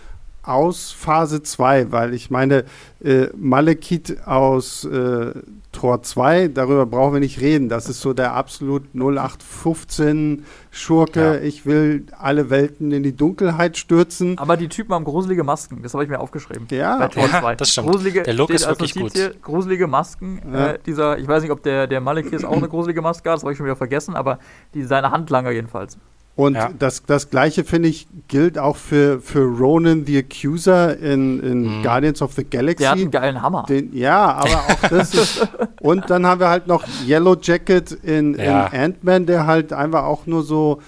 aus 0.49 0.91
Phase 0.91 1.43
2, 1.43 1.91
weil 1.91 2.13
ich 2.13 2.29
meine, 2.29 2.65
äh, 3.03 3.27
Malekith 3.38 4.17
aus 4.25 4.83
äh, 4.83 5.31
Tor 5.71 6.01
2, 6.01 6.49
darüber 6.49 6.85
brauchen 6.85 7.13
wir 7.13 7.19
nicht 7.19 7.39
reden. 7.39 7.69
Das 7.69 7.88
ist 7.88 8.01
so 8.01 8.13
der 8.13 8.33
absolut 8.33 8.83
0815 8.95 10.45
Schurke. 10.71 11.21
Ja. 11.21 11.35
Ich 11.35 11.65
will 11.65 12.05
alle 12.17 12.49
Welten 12.49 12.91
in 12.91 13.03
die 13.03 13.15
Dunkelheit 13.15 13.77
stürzen. 13.77 14.38
Aber 14.38 14.57
die 14.57 14.67
Typen 14.67 14.93
haben 14.93 15.05
gruselige 15.05 15.43
Masken, 15.43 15.81
das 15.83 15.93
habe 15.93 16.03
ich 16.03 16.09
mir 16.09 16.19
aufgeschrieben. 16.19 16.67
Ja, 16.71 16.97
bei 16.97 17.07
Tor 17.07 17.27
ja, 17.27 17.39
2. 17.39 17.55
das 17.55 17.69
stimmt. 17.71 17.88
Gruselige, 17.88 18.23
der 18.23 18.33
Look 18.33 18.49
ist 18.49 18.67
wirklich 18.67 18.95
gut. 18.95 19.13
Hier, 19.13 19.33
gruselige 19.41 19.88
Masken. 19.88 20.41
Ja. 20.51 20.71
Äh, 20.71 20.79
dieser, 20.85 21.17
ich 21.19 21.27
weiß 21.27 21.43
nicht, 21.43 21.51
ob 21.51 21.63
der, 21.63 21.88
der 21.88 22.01
Malekith 22.01 22.43
auch 22.43 22.57
eine 22.57 22.67
gruselige 22.67 23.01
Maske 23.01 23.29
hat, 23.29 23.38
das 23.38 23.43
habe 23.43 23.51
ich 23.53 23.57
schon 23.57 23.65
wieder 23.65 23.75
vergessen, 23.75 24.15
aber 24.15 24.39
die, 24.73 24.83
seine 24.83 25.12
Handlanger 25.12 25.51
jedenfalls. 25.51 25.97
Und 26.39 26.56
ja. 26.56 26.69
das, 26.80 27.04
das 27.04 27.30
gleiche, 27.30 27.65
finde 27.65 27.89
ich, 27.89 28.08
gilt 28.30 28.58
auch 28.58 28.78
für, 28.78 29.19
für 29.19 29.41
Ronan 29.41 30.06
the 30.06 30.19
Accuser 30.19 30.97
in, 30.97 31.43
in 31.43 31.80
mhm. 31.80 31.84
Guardians 31.84 32.21
of 32.21 32.32
the 32.32 32.45
Galaxy. 32.45 32.84
Der 32.84 32.91
hat 32.91 32.97
einen 32.97 33.12
geilen 33.12 33.41
Hammer. 33.41 33.65
Den, 33.67 33.93
ja, 33.93 34.36
aber 34.36 34.63
auch 34.69 34.89
das 34.89 35.13
ist. 35.13 35.47
Und 35.82 36.10
dann 36.10 36.25
haben 36.25 36.39
wir 36.39 36.47
halt 36.47 36.65
noch 36.65 36.86
Yellow 37.06 37.36
Jacket 37.41 37.91
in, 37.91 38.36
ja. 38.39 38.67
in 38.67 38.80
Ant-Man, 38.80 39.25
der 39.25 39.47
halt 39.47 39.73
einfach 39.73 40.06
auch 40.06 40.28
nur 40.28 40.43
so 40.43 40.80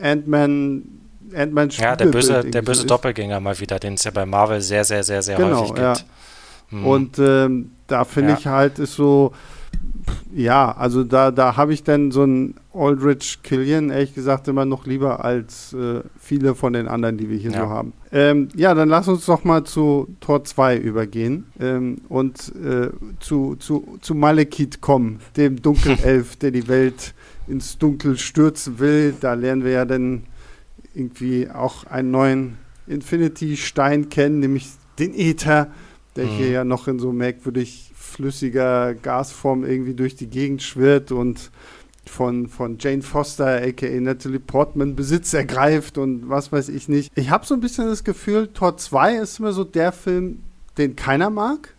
Ant-Man. 0.00 0.84
Ant-Man 1.34 1.68
ja, 1.68 1.94
der 1.94 2.06
böse, 2.06 2.42
der 2.44 2.62
böse 2.62 2.80
so 2.80 2.86
Doppelgänger 2.86 3.38
mal 3.38 3.60
wieder, 3.60 3.78
den 3.78 3.94
es 3.94 4.04
ja 4.04 4.10
bei 4.12 4.24
Marvel 4.24 4.62
sehr, 4.62 4.86
sehr, 4.86 5.02
sehr, 5.02 5.22
sehr 5.22 5.36
genau, 5.36 5.60
häufig 5.60 5.74
gibt. 5.74 5.78
Ja. 5.78 5.96
Mhm. 6.70 6.86
Und 6.86 7.18
ähm, 7.18 7.72
da 7.86 8.06
finde 8.06 8.30
ja. 8.30 8.38
ich 8.38 8.46
halt, 8.46 8.78
ist 8.78 8.94
so 8.94 9.34
ja, 10.32 10.72
also 10.72 11.04
da, 11.04 11.30
da 11.30 11.56
habe 11.56 11.72
ich 11.72 11.82
dann 11.82 12.10
so 12.10 12.22
einen 12.22 12.54
Aldrich 12.74 13.38
Killian, 13.42 13.90
ehrlich 13.90 14.14
gesagt, 14.14 14.48
immer 14.48 14.64
noch 14.64 14.86
lieber 14.86 15.24
als 15.24 15.72
äh, 15.72 16.02
viele 16.18 16.54
von 16.54 16.72
den 16.72 16.88
anderen, 16.88 17.16
die 17.16 17.30
wir 17.30 17.38
hier 17.38 17.52
ja. 17.52 17.60
so 17.60 17.68
haben. 17.70 17.92
Ähm, 18.12 18.48
ja, 18.54 18.74
dann 18.74 18.88
lass 18.88 19.08
uns 19.08 19.24
doch 19.26 19.44
mal 19.44 19.64
zu 19.64 20.08
Tor 20.20 20.44
2 20.44 20.76
übergehen 20.76 21.46
ähm, 21.60 21.98
und 22.08 22.52
äh, 22.56 22.90
zu, 23.20 23.56
zu, 23.56 23.98
zu 24.00 24.14
Malekith 24.14 24.80
kommen, 24.80 25.20
dem 25.36 25.62
Dunkelelf, 25.62 26.36
der 26.40 26.50
die 26.50 26.68
Welt 26.68 27.14
ins 27.48 27.78
Dunkel 27.78 28.18
stürzen 28.18 28.78
will. 28.78 29.14
Da 29.20 29.34
lernen 29.34 29.64
wir 29.64 29.72
ja 29.72 29.84
dann 29.84 30.24
irgendwie 30.94 31.48
auch 31.48 31.84
einen 31.86 32.10
neuen 32.10 32.58
Infinity-Stein 32.86 34.08
kennen, 34.08 34.40
nämlich 34.40 34.68
den 34.98 35.14
Äther, 35.14 35.68
der 36.16 36.26
mhm. 36.26 36.30
hier 36.30 36.48
ja 36.48 36.64
noch 36.64 36.88
in 36.88 36.98
so 36.98 37.12
merkwürdig 37.12 37.92
flüssiger 38.06 38.94
Gasform 38.94 39.64
irgendwie 39.64 39.94
durch 39.94 40.16
die 40.16 40.28
Gegend 40.28 40.62
schwirrt 40.62 41.12
und 41.12 41.50
von, 42.08 42.48
von 42.48 42.78
Jane 42.78 43.02
Foster, 43.02 43.62
aka 43.62 43.86
Natalie 44.00 44.38
Portman, 44.40 44.96
Besitz 44.96 45.34
ergreift 45.34 45.98
und 45.98 46.28
was 46.28 46.52
weiß 46.52 46.68
ich 46.68 46.88
nicht. 46.88 47.10
Ich 47.14 47.30
habe 47.30 47.44
so 47.44 47.54
ein 47.54 47.60
bisschen 47.60 47.86
das 47.86 48.04
Gefühl, 48.04 48.48
Tor 48.48 48.76
2 48.76 49.16
ist 49.16 49.40
immer 49.40 49.52
so 49.52 49.64
der 49.64 49.92
Film, 49.92 50.42
den 50.78 50.96
keiner 50.96 51.30
mag. 51.30 51.74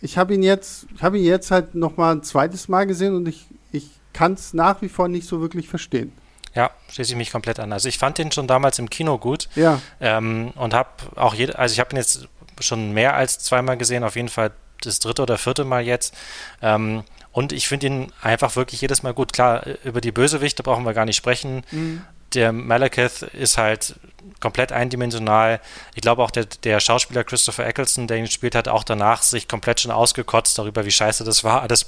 Ich 0.00 0.18
habe 0.18 0.34
ihn 0.34 0.42
jetzt, 0.42 0.86
ich 0.94 1.02
habe 1.02 1.18
ihn 1.18 1.24
jetzt 1.24 1.50
halt 1.50 1.74
noch 1.74 1.96
mal 1.96 2.12
ein 2.16 2.22
zweites 2.22 2.68
Mal 2.68 2.86
gesehen 2.86 3.14
und 3.14 3.26
ich, 3.26 3.46
ich 3.72 3.90
kann 4.12 4.34
es 4.34 4.54
nach 4.54 4.82
wie 4.82 4.88
vor 4.88 5.08
nicht 5.08 5.26
so 5.28 5.40
wirklich 5.40 5.68
verstehen. 5.68 6.12
Ja, 6.54 6.70
schließe 6.90 7.12
ich 7.12 7.16
mich 7.16 7.30
komplett 7.30 7.60
an. 7.60 7.72
Also 7.72 7.88
ich 7.88 7.98
fand 7.98 8.18
den 8.18 8.32
schon 8.32 8.46
damals 8.46 8.78
im 8.78 8.90
Kino 8.90 9.18
gut. 9.18 9.48
Ja. 9.54 9.80
Ähm, 10.00 10.52
und 10.56 10.74
habe 10.74 10.88
auch 11.16 11.34
jede, 11.34 11.58
also 11.58 11.72
ich 11.72 11.80
habe 11.80 11.94
ihn 11.94 11.98
jetzt 11.98 12.28
schon 12.60 12.92
mehr 12.92 13.14
als 13.14 13.38
zweimal 13.38 13.76
gesehen, 13.76 14.02
auf 14.02 14.16
jeden 14.16 14.28
Fall 14.28 14.52
das 14.82 15.00
dritte 15.00 15.22
oder 15.22 15.38
vierte 15.38 15.64
Mal 15.64 15.82
jetzt. 15.82 16.14
Ähm, 16.62 17.04
und 17.32 17.52
ich 17.52 17.68
finde 17.68 17.86
ihn 17.86 18.12
einfach 18.22 18.56
wirklich 18.56 18.80
jedes 18.80 19.02
Mal 19.02 19.14
gut. 19.14 19.32
Klar, 19.32 19.64
über 19.84 20.00
die 20.00 20.12
Bösewichte 20.12 20.62
brauchen 20.62 20.84
wir 20.84 20.94
gar 20.94 21.04
nicht 21.04 21.16
sprechen. 21.16 21.62
Mhm. 21.70 22.02
Der 22.34 22.52
Malekith 22.52 23.22
ist 23.22 23.58
halt 23.58 23.94
komplett 24.40 24.72
eindimensional. 24.72 25.60
Ich 25.94 26.02
glaube 26.02 26.22
auch 26.22 26.30
der, 26.30 26.44
der 26.44 26.80
Schauspieler 26.80 27.24
Christopher 27.24 27.66
Eccleston, 27.66 28.06
der 28.06 28.18
ihn 28.18 28.24
gespielt 28.24 28.54
hat, 28.54 28.68
auch 28.68 28.84
danach 28.84 29.22
sich 29.22 29.48
komplett 29.48 29.80
schon 29.80 29.90
ausgekotzt 29.90 30.58
darüber, 30.58 30.84
wie 30.84 30.90
scheiße 30.90 31.24
das 31.24 31.44
war 31.44 31.62
alles 31.68 31.86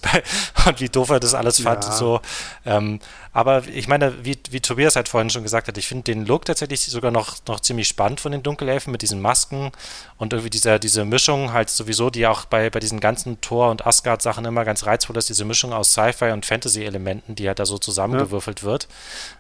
und 0.67 0.81
wie 0.81 0.89
doof 0.89 1.11
er 1.11 1.21
das 1.21 1.35
alles 1.35 1.61
fand. 1.61 1.85
Ja. 1.85 1.93
So. 1.93 2.21
Ähm, 2.65 3.01
aber 3.33 3.67
ich 3.69 3.89
meine, 3.89 4.25
wie, 4.25 4.39
wie 4.53 4.61
Tobias 4.61 4.97
halt 4.97 5.09
vorhin 5.09 5.31
schon 5.31 5.43
gesagt 5.43 5.69
hat, 5.69 5.79
ich 5.79 5.87
finde 5.87 6.05
den 6.05 6.27
Look 6.27 6.45
tatsächlich 6.45 6.81
sogar 6.81 7.11
noch, 7.11 7.37
noch 7.47 7.61
ziemlich 7.61 7.89
spannend 7.89 8.21
von 8.21 8.33
den 8.33 8.43
Dunkelelfen 8.43 8.91
mit 8.91 9.03
diesen 9.03 9.21
Masken 9.21 9.71
und 10.19 10.33
irgendwie 10.33 10.51
dieser, 10.51 10.79
diese 10.79 11.05
Mischung 11.05 11.53
halt 11.53 11.71
sowieso, 11.71 12.11
die 12.11 12.27
auch 12.27 12.45
bei, 12.45 12.71
bei 12.71 12.81
diesen 12.81 13.01
ganzen 13.01 13.41
Thor- 13.41 13.71
und 13.71 13.87
Asgard-Sachen 13.87 14.45
immer 14.45 14.65
ganz 14.65 14.87
reizvoll 14.87 15.17
ist, 15.17 15.29
diese 15.29 15.45
Mischung 15.45 15.73
aus 15.73 15.93
Sci-Fi 15.93 16.33
und 16.33 16.47
Fantasy-Elementen, 16.47 17.35
die 17.35 17.49
halt 17.49 17.59
da 17.59 17.67
so 17.67 17.79
zusammengewürfelt 17.79 18.61
ja. 18.61 18.67
wird. 18.67 18.89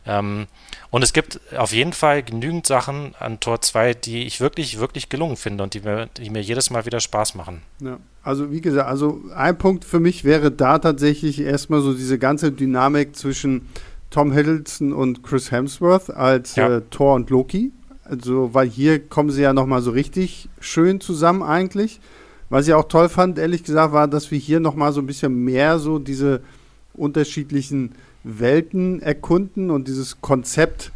Ähm, 0.07 0.47
und 0.91 1.03
es 1.03 1.13
gibt 1.13 1.41
auf 1.57 1.73
jeden 1.73 1.93
Fall 1.93 2.23
genügend 2.23 2.67
Sachen 2.67 3.15
an 3.19 3.41
Tor 3.41 3.61
2, 3.61 3.95
die 3.95 4.25
ich 4.25 4.41
wirklich, 4.41 4.79
wirklich 4.79 5.09
gelungen 5.09 5.37
finde 5.37 5.65
und 5.65 5.75
die 5.75 5.81
mir, 5.81 6.09
die 6.17 6.31
mir 6.31 6.43
jedes 6.43 6.71
Mal 6.71 6.87
wieder 6.87 7.01
Spaß 7.01 7.35
machen. 7.35 7.63
Ja, 7.81 7.99
also 8.23 8.51
wie 8.51 8.61
gesagt, 8.61 8.89
also 8.89 9.21
ein 9.35 9.57
Punkt 9.57 9.85
für 9.85 10.01
mich 10.01 10.25
wäre 10.25 10.51
da 10.51 10.79
tatsächlich 10.79 11.41
erstmal 11.41 11.81
so 11.81 11.95
diese 11.95 12.19
ganze 12.19 12.53
Dynamik 12.53 13.17
zwischen 13.17 13.69
Tom 14.11 14.33
Hiddleston 14.33 14.93
und 14.93 15.23
Chris 15.23 15.51
Hemsworth 15.51 16.11
als 16.11 16.57
ja. 16.57 16.77
äh, 16.77 16.83
Thor 16.91 17.15
und 17.15 17.31
Loki. 17.31 17.73
Also, 18.05 18.53
weil 18.53 18.69
hier 18.69 18.99
kommen 18.99 19.31
sie 19.31 19.43
ja 19.43 19.53
nochmal 19.53 19.83
so 19.83 19.93
richtig 19.93 20.49
schön 20.59 21.01
zusammen 21.01 21.43
eigentlich. 21.43 22.01
Was 22.49 22.67
ich 22.67 22.75
auch 22.75 22.89
toll 22.89 23.09
fand, 23.09 23.39
ehrlich 23.39 23.63
gesagt, 23.63 23.93
war, 23.93 24.09
dass 24.09 24.33
wir 24.33 24.39
hier 24.39 24.59
nochmal 24.59 24.93
so 24.93 25.01
ein 25.01 25.07
bisschen 25.07 25.45
mehr 25.45 25.79
so 25.79 26.01
diese 26.01 26.41
unterschiedlichen 26.95 27.93
Welten 28.25 29.01
erkunden 29.01 29.71
und 29.71 29.87
dieses 29.87 30.21
Konzept 30.21 30.91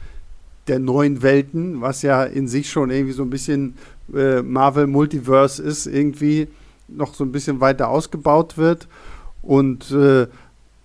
der 0.66 0.80
neuen 0.80 1.22
Welten, 1.22 1.80
was 1.80 2.02
ja 2.02 2.24
in 2.24 2.48
sich 2.48 2.70
schon 2.70 2.90
irgendwie 2.90 3.12
so 3.12 3.22
ein 3.22 3.30
bisschen 3.30 3.74
äh, 4.12 4.42
Marvel 4.42 4.88
Multiverse 4.88 5.62
ist, 5.62 5.86
irgendwie 5.86 6.48
noch 6.88 7.14
so 7.14 7.24
ein 7.24 7.32
bisschen 7.32 7.60
weiter 7.60 7.88
ausgebaut 7.88 8.58
wird. 8.58 8.88
Und 9.42 9.90
äh, 9.90 10.26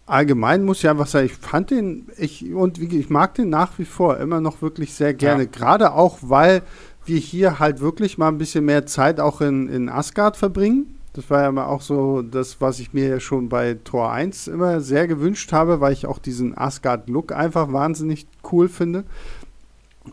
allgemein 0.09 0.63
muss 0.63 0.79
ich 0.79 0.89
einfach 0.89 1.07
sagen, 1.07 1.27
ich 1.27 1.33
fand 1.33 1.71
den, 1.71 2.07
ich, 2.17 2.53
und 2.53 2.81
wie, 2.81 2.99
ich 2.99 3.09
mag 3.09 3.35
den 3.35 3.49
nach 3.49 3.77
wie 3.77 3.85
vor 3.85 4.17
immer 4.17 4.41
noch 4.41 4.61
wirklich 4.61 4.93
sehr 4.93 5.13
gerne. 5.13 5.43
Ja. 5.43 5.49
Gerade 5.51 5.93
auch, 5.93 6.17
weil 6.21 6.61
wir 7.05 7.19
hier 7.19 7.59
halt 7.59 7.79
wirklich 7.79 8.17
mal 8.17 8.27
ein 8.27 8.37
bisschen 8.37 8.65
mehr 8.65 8.85
Zeit 8.85 9.19
auch 9.19 9.41
in, 9.41 9.67
in 9.69 9.89
Asgard 9.89 10.37
verbringen. 10.37 10.95
Das 11.13 11.29
war 11.29 11.41
ja 11.41 11.51
mal 11.51 11.65
auch 11.65 11.81
so 11.81 12.21
das, 12.21 12.61
was 12.61 12.79
ich 12.79 12.93
mir 12.93 13.19
schon 13.19 13.49
bei 13.49 13.77
Tor 13.83 14.11
1 14.11 14.47
immer 14.47 14.81
sehr 14.81 15.07
gewünscht 15.07 15.51
habe, 15.51 15.81
weil 15.81 15.93
ich 15.93 16.05
auch 16.05 16.19
diesen 16.19 16.57
Asgard-Look 16.57 17.31
einfach 17.31 17.73
wahnsinnig 17.73 18.27
cool 18.51 18.69
finde. 18.69 19.03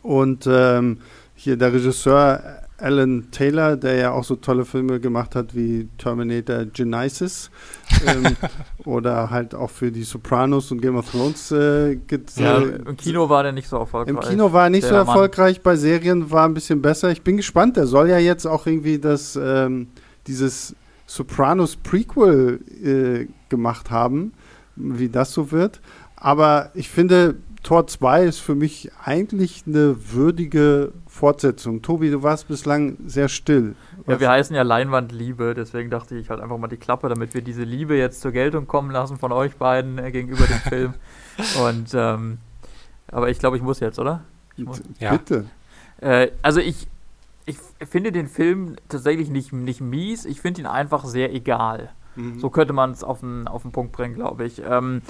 Und 0.03 0.47
ähm, 0.51 0.99
hier 1.35 1.57
der 1.57 1.73
Regisseur 1.73 2.66
Alan 2.79 3.29
Taylor, 3.31 3.77
der 3.77 3.97
ja 3.97 4.11
auch 4.13 4.25
so 4.25 4.37
tolle 4.37 4.65
Filme 4.65 5.01
gemacht 5.01 5.35
hat 5.35 5.55
wie 5.55 5.89
Terminator 5.99 6.67
Genesis 6.67 7.51
ähm, 8.07 8.37
oder 8.85 9.31
halt 9.31 9.55
auch 9.55 9.71
für 9.71 9.91
die 9.91 10.03
Sopranos 10.03 10.71
und 10.71 10.83
Game 10.83 10.97
of 10.97 11.11
Thrones. 11.11 11.51
Äh, 11.51 11.99
ja, 12.37 12.59
Im 12.59 12.97
Kino 12.97 13.29
war 13.29 13.43
der 13.43 13.53
nicht 13.53 13.69
so 13.69 13.79
erfolgreich. 13.79 14.15
Im 14.15 14.21
Kino 14.21 14.53
war 14.53 14.65
er 14.65 14.71
nicht 14.71 14.87
so 14.87 14.95
erfolgreich, 14.95 15.57
Mann. 15.57 15.63
bei 15.65 15.77
Serien 15.77 16.31
war 16.31 16.47
ein 16.47 16.55
bisschen 16.55 16.83
besser. 16.83 17.11
Ich 17.11 17.23
bin 17.23 17.37
gespannt, 17.37 17.77
der 17.77 17.87
soll 17.87 18.11
ja 18.11 18.19
jetzt 18.19 18.47
auch 18.47 18.67
irgendwie 18.67 18.99
das, 18.99 19.37
ähm, 19.41 19.89
dieses 20.27 20.75
Sopranos 21.07 21.77
Prequel 21.77 22.61
äh, 22.83 23.29
gemacht 23.49 23.91
haben, 23.91 24.33
wie 24.75 25.09
das 25.09 25.33
so 25.33 25.51
wird. 25.51 25.81
Aber 26.17 26.71
ich 26.75 26.91
finde, 26.91 27.37
Tor 27.63 27.87
2 27.87 28.25
ist 28.25 28.39
für 28.39 28.55
mich 28.55 28.91
eigentlich 29.03 29.65
eine 29.67 29.97
würdige 30.13 30.93
Fortsetzung. 31.17 31.83
Tobi, 31.83 32.11
du 32.11 32.23
warst 32.23 32.47
bislang 32.47 32.97
sehr 33.07 33.29
still. 33.29 33.75
Was? 34.05 34.15
Ja, 34.15 34.21
wir 34.21 34.31
heißen 34.31 34.55
ja 34.55 34.63
Leinwandliebe, 34.63 35.55
deswegen 35.55 35.91
dachte 35.91 36.17
ich 36.17 36.31
halt 36.31 36.41
einfach 36.41 36.59
mal 36.59 36.69
die 36.69 36.77
Klappe, 36.77 37.09
damit 37.09 37.35
wir 37.35 37.43
diese 37.43 37.65
Liebe 37.65 37.97
jetzt 37.97 38.21
zur 38.21 38.33
Geltung 38.33 38.67
kommen 38.67 38.91
lassen 38.91 39.17
von 39.17 39.33
euch 39.33 39.57
beiden 39.57 39.99
äh, 39.99 40.13
gegenüber 40.13 40.47
dem 40.47 40.59
Film. 40.69 40.95
Und 41.61 41.95
ähm, 41.95 42.39
aber 43.09 43.31
ich 43.31 43.39
glaube, 43.39 43.57
ich 43.57 43.63
muss 43.63 43.81
jetzt, 43.81 43.99
oder? 43.99 44.25
Muss. 44.57 44.83
Ja. 45.01 45.13
Bitte. 45.13 45.47
Äh, 46.01 46.29
also 46.43 46.61
ich, 46.61 46.87
ich 47.47 47.57
finde 47.89 48.13
den 48.13 48.29
Film 48.29 48.77
tatsächlich 48.89 49.31
nicht, 49.31 49.53
nicht 49.53 49.81
mies, 49.81 50.25
ich 50.25 50.41
finde 50.41 50.61
ihn 50.61 50.67
einfach 50.67 51.05
sehr 51.05 51.33
egal. 51.35 51.91
Mhm. 52.17 52.41
So 52.41 52.51
könnte 52.51 52.73
man 52.73 52.91
es 52.91 53.05
auf 53.05 53.21
den, 53.21 53.49
auf 53.49 53.63
den 53.63 53.73
Punkt 53.73 53.93
bringen, 53.93 54.15
glaube 54.15 54.45
ich. 54.45 54.63
Ähm, 54.69 55.03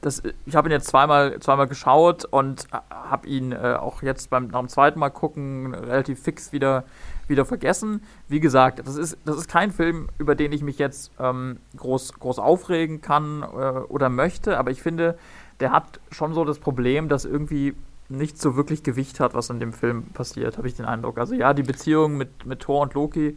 das, 0.00 0.22
ich 0.46 0.56
habe 0.56 0.68
ihn 0.68 0.72
jetzt 0.72 0.88
zweimal, 0.88 1.38
zweimal 1.40 1.66
geschaut 1.66 2.24
und 2.24 2.66
habe 2.90 3.26
ihn 3.26 3.52
äh, 3.52 3.76
auch 3.78 4.02
jetzt 4.02 4.30
beim, 4.30 4.48
nach 4.48 4.60
dem 4.60 4.68
zweiten 4.68 4.98
Mal 4.98 5.10
gucken 5.10 5.74
relativ 5.74 6.22
fix 6.22 6.52
wieder, 6.52 6.84
wieder 7.28 7.44
vergessen. 7.44 8.02
Wie 8.28 8.40
gesagt, 8.40 8.86
das 8.86 8.96
ist, 8.96 9.18
das 9.24 9.36
ist 9.36 9.48
kein 9.48 9.72
Film, 9.72 10.08
über 10.18 10.34
den 10.34 10.52
ich 10.52 10.62
mich 10.62 10.78
jetzt 10.78 11.12
ähm, 11.18 11.58
groß, 11.76 12.14
groß 12.14 12.38
aufregen 12.38 13.02
kann 13.02 13.42
äh, 13.42 13.46
oder 13.46 14.08
möchte, 14.08 14.58
aber 14.58 14.70
ich 14.70 14.82
finde, 14.82 15.18
der 15.60 15.72
hat 15.72 16.00
schon 16.10 16.32
so 16.32 16.44
das 16.44 16.58
Problem, 16.58 17.08
dass 17.08 17.24
irgendwie 17.24 17.74
nicht 18.08 18.40
so 18.40 18.56
wirklich 18.56 18.82
Gewicht 18.82 19.20
hat, 19.20 19.34
was 19.34 19.50
in 19.50 19.60
dem 19.60 19.72
Film 19.72 20.04
passiert, 20.12 20.56
habe 20.58 20.66
ich 20.66 20.74
den 20.74 20.86
Eindruck. 20.86 21.18
Also 21.18 21.34
ja, 21.34 21.54
die 21.54 21.62
Beziehung 21.62 22.16
mit, 22.16 22.44
mit 22.46 22.60
Thor 22.60 22.80
und 22.80 22.94
Loki, 22.94 23.36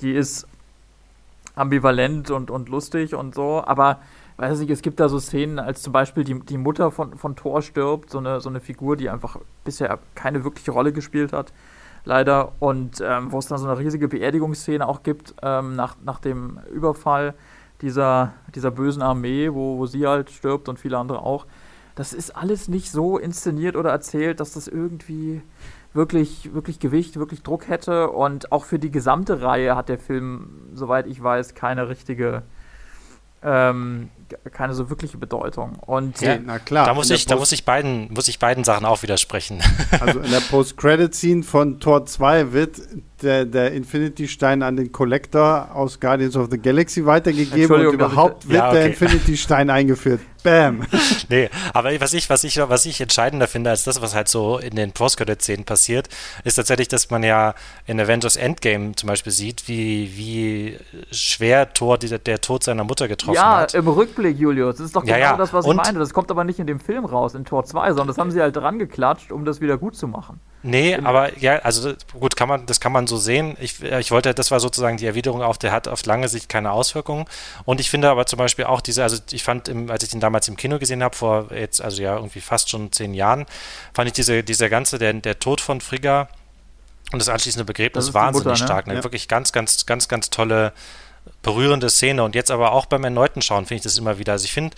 die 0.00 0.12
ist 0.12 0.46
ambivalent 1.56 2.30
und, 2.30 2.50
und 2.50 2.68
lustig 2.68 3.14
und 3.14 3.34
so, 3.34 3.62
aber 3.64 4.00
weiß 4.36 4.58
nicht, 4.60 4.70
es 4.70 4.82
gibt 4.82 5.00
da 5.00 5.08
so 5.08 5.18
Szenen, 5.18 5.58
als 5.58 5.82
zum 5.82 5.92
Beispiel 5.92 6.24
die, 6.24 6.40
die 6.40 6.58
Mutter 6.58 6.90
von, 6.90 7.16
von 7.16 7.36
Thor 7.36 7.62
stirbt, 7.62 8.10
so 8.10 8.18
eine, 8.18 8.40
so 8.40 8.48
eine 8.48 8.60
Figur, 8.60 8.96
die 8.96 9.10
einfach 9.10 9.38
bisher 9.64 9.98
keine 10.14 10.44
wirkliche 10.44 10.72
Rolle 10.72 10.92
gespielt 10.92 11.32
hat, 11.32 11.52
leider, 12.04 12.52
und 12.58 13.02
ähm, 13.04 13.32
wo 13.32 13.38
es 13.38 13.46
dann 13.46 13.58
so 13.58 13.66
eine 13.66 13.78
riesige 13.78 14.08
Beerdigungsszene 14.08 14.86
auch 14.86 15.02
gibt, 15.02 15.34
ähm, 15.42 15.76
nach, 15.76 15.96
nach 16.04 16.18
dem 16.18 16.58
Überfall 16.72 17.34
dieser, 17.80 18.32
dieser 18.54 18.70
bösen 18.70 19.02
Armee, 19.02 19.52
wo, 19.52 19.78
wo 19.78 19.86
sie 19.86 20.06
halt 20.06 20.30
stirbt 20.30 20.68
und 20.68 20.78
viele 20.78 20.98
andere 20.98 21.22
auch 21.22 21.46
das 21.94 22.12
ist 22.12 22.36
alles 22.36 22.68
nicht 22.68 22.90
so 22.90 23.18
inszeniert 23.18 23.76
oder 23.76 23.90
erzählt, 23.90 24.40
dass 24.40 24.52
das 24.52 24.66
irgendwie 24.66 25.42
wirklich, 25.92 26.52
wirklich 26.52 26.80
Gewicht, 26.80 27.18
wirklich 27.18 27.42
Druck 27.42 27.68
hätte. 27.68 28.10
Und 28.10 28.50
auch 28.50 28.64
für 28.64 28.78
die 28.78 28.90
gesamte 28.90 29.42
Reihe 29.42 29.76
hat 29.76 29.88
der 29.88 29.98
Film, 29.98 30.70
soweit 30.72 31.06
ich 31.06 31.22
weiß, 31.22 31.54
keine 31.54 31.88
richtige 31.88 32.42
ähm, 33.42 34.10
keine 34.52 34.74
so 34.74 34.90
wirkliche 34.90 35.16
Bedeutung. 35.18 35.78
Und 35.80 36.20
ja, 36.20 36.38
na 36.38 36.58
klar. 36.58 36.86
Da 36.86 36.94
muss 36.94 37.10
ich, 37.10 37.26
da 37.26 37.36
muss 37.36 37.52
ich 37.52 37.64
beiden, 37.64 38.12
muss 38.12 38.28
ich 38.28 38.38
beiden 38.38 38.64
Sachen 38.64 38.84
auch 38.84 39.02
widersprechen. 39.02 39.62
Also 40.00 40.20
in 40.20 40.30
der 40.30 40.40
Post-Credit-Scene 40.40 41.42
von 41.44 41.78
Tor 41.80 42.04
2 42.04 42.52
wird 42.52 42.80
der, 43.22 43.44
der 43.44 43.72
Infinity-Stein 43.72 44.62
an 44.62 44.76
den 44.76 44.92
Collector 44.92 45.70
aus 45.74 45.98
Guardians 45.98 46.36
of 46.36 46.48
the 46.50 46.58
Galaxy 46.58 47.04
weitergegeben 47.06 47.86
und 47.86 47.94
überhaupt 47.94 48.48
wird 48.48 48.58
ja, 48.58 48.68
okay. 48.68 48.78
der 48.78 48.86
Infinity-Stein 48.88 49.70
eingeführt. 49.70 50.20
Bam. 50.42 50.86
nee, 51.30 51.48
aber 51.72 51.98
was 52.00 52.12
ich, 52.12 52.28
was 52.28 52.44
ich, 52.44 52.58
was 52.58 52.84
ich 52.84 53.00
entscheidender 53.00 53.48
finde 53.48 53.70
als 53.70 53.84
das, 53.84 54.02
was 54.02 54.14
halt 54.14 54.28
so 54.28 54.58
in 54.58 54.76
den 54.76 54.92
Post-Credit-Szenen 54.92 55.64
passiert, 55.64 56.08
ist 56.44 56.56
tatsächlich, 56.56 56.88
dass 56.88 57.10
man 57.10 57.22
ja 57.22 57.54
in 57.86 57.98
Avengers 57.98 58.36
Endgame 58.36 58.94
zum 58.94 59.06
Beispiel 59.06 59.32
sieht, 59.32 59.68
wie, 59.68 60.16
wie 60.16 60.78
schwer 61.10 61.72
Thor 61.72 61.96
die, 61.96 62.08
der 62.18 62.40
Tod 62.42 62.62
seiner 62.62 62.84
Mutter 62.84 63.08
getroffen 63.08 63.36
ja, 63.36 63.56
hat. 63.56 63.72
Ja, 63.72 63.78
im 63.78 63.88
Rückblick, 63.88 64.23
Julius. 64.28 64.76
Das 64.76 64.86
ist 64.86 64.96
doch 64.96 65.02
genau 65.02 65.14
ja, 65.14 65.30
ja. 65.32 65.36
das, 65.36 65.52
was 65.52 65.66
ich 65.66 65.74
meine. 65.74 65.98
Das 65.98 66.12
kommt 66.12 66.30
aber 66.30 66.44
nicht 66.44 66.58
in 66.58 66.66
dem 66.66 66.80
Film 66.80 67.04
raus, 67.04 67.34
in 67.34 67.44
Tor 67.44 67.64
2, 67.64 67.88
sondern 67.88 68.08
das 68.08 68.18
haben 68.18 68.30
sie 68.30 68.40
halt 68.40 68.56
dran 68.56 68.78
geklatscht, 68.78 69.32
um 69.32 69.44
das 69.44 69.60
wieder 69.60 69.78
gut 69.78 69.96
zu 69.96 70.08
machen. 70.08 70.40
Nee, 70.62 70.96
aber 70.96 71.38
ja, 71.38 71.56
also 71.58 71.92
gut, 72.18 72.36
kann 72.36 72.48
man, 72.48 72.64
das 72.64 72.80
kann 72.80 72.90
man 72.90 73.06
so 73.06 73.18
sehen. 73.18 73.54
Ich, 73.60 73.82
äh, 73.82 74.00
ich 74.00 74.10
wollte, 74.10 74.32
das 74.32 74.50
war 74.50 74.60
sozusagen 74.60 74.96
die 74.96 75.06
Erwiderung 75.06 75.42
auf, 75.42 75.58
der 75.58 75.72
hat 75.72 75.88
auf 75.88 76.06
lange 76.06 76.28
Sicht 76.28 76.48
keine 76.48 76.72
Auswirkungen. 76.72 77.26
Und 77.66 77.80
ich 77.80 77.90
finde 77.90 78.08
aber 78.08 78.24
zum 78.24 78.38
Beispiel 78.38 78.64
auch 78.64 78.80
diese, 78.80 79.02
also 79.02 79.18
ich 79.30 79.44
fand, 79.44 79.68
im, 79.68 79.90
als 79.90 80.02
ich 80.04 80.10
den 80.10 80.20
damals 80.20 80.48
im 80.48 80.56
Kino 80.56 80.78
gesehen 80.78 81.02
habe, 81.02 81.14
vor 81.14 81.52
jetzt, 81.52 81.82
also 81.82 82.02
ja, 82.02 82.16
irgendwie 82.16 82.40
fast 82.40 82.70
schon 82.70 82.92
zehn 82.92 83.12
Jahren, 83.12 83.44
fand 83.92 84.06
ich 84.08 84.14
diese, 84.14 84.42
dieser 84.42 84.70
ganze, 84.70 84.98
der, 84.98 85.12
der 85.12 85.38
Tod 85.38 85.60
von 85.60 85.82
Frigga 85.82 86.28
und 87.12 87.18
das 87.18 87.28
anschließende 87.28 87.64
Begräbnis 87.64 88.14
wahnsinnig 88.14 88.44
Mutter, 88.44 88.58
ne? 88.58 88.66
stark. 88.66 88.86
Ne? 88.86 88.94
Ja. 88.94 89.04
Wirklich 89.04 89.28
ganz, 89.28 89.52
ganz, 89.52 89.84
ganz, 89.86 90.08
ganz 90.08 90.30
tolle 90.30 90.72
berührende 91.44 91.90
Szene. 91.90 92.24
Und 92.24 92.34
jetzt 92.34 92.50
aber 92.50 92.72
auch 92.72 92.86
beim 92.86 93.04
erneuten 93.04 93.40
Schauen 93.40 93.66
finde 93.66 93.76
ich 93.76 93.82
das 93.82 93.96
immer 93.96 94.18
wieder. 94.18 94.32
Also 94.32 94.46
ich 94.46 94.52
finde, 94.52 94.74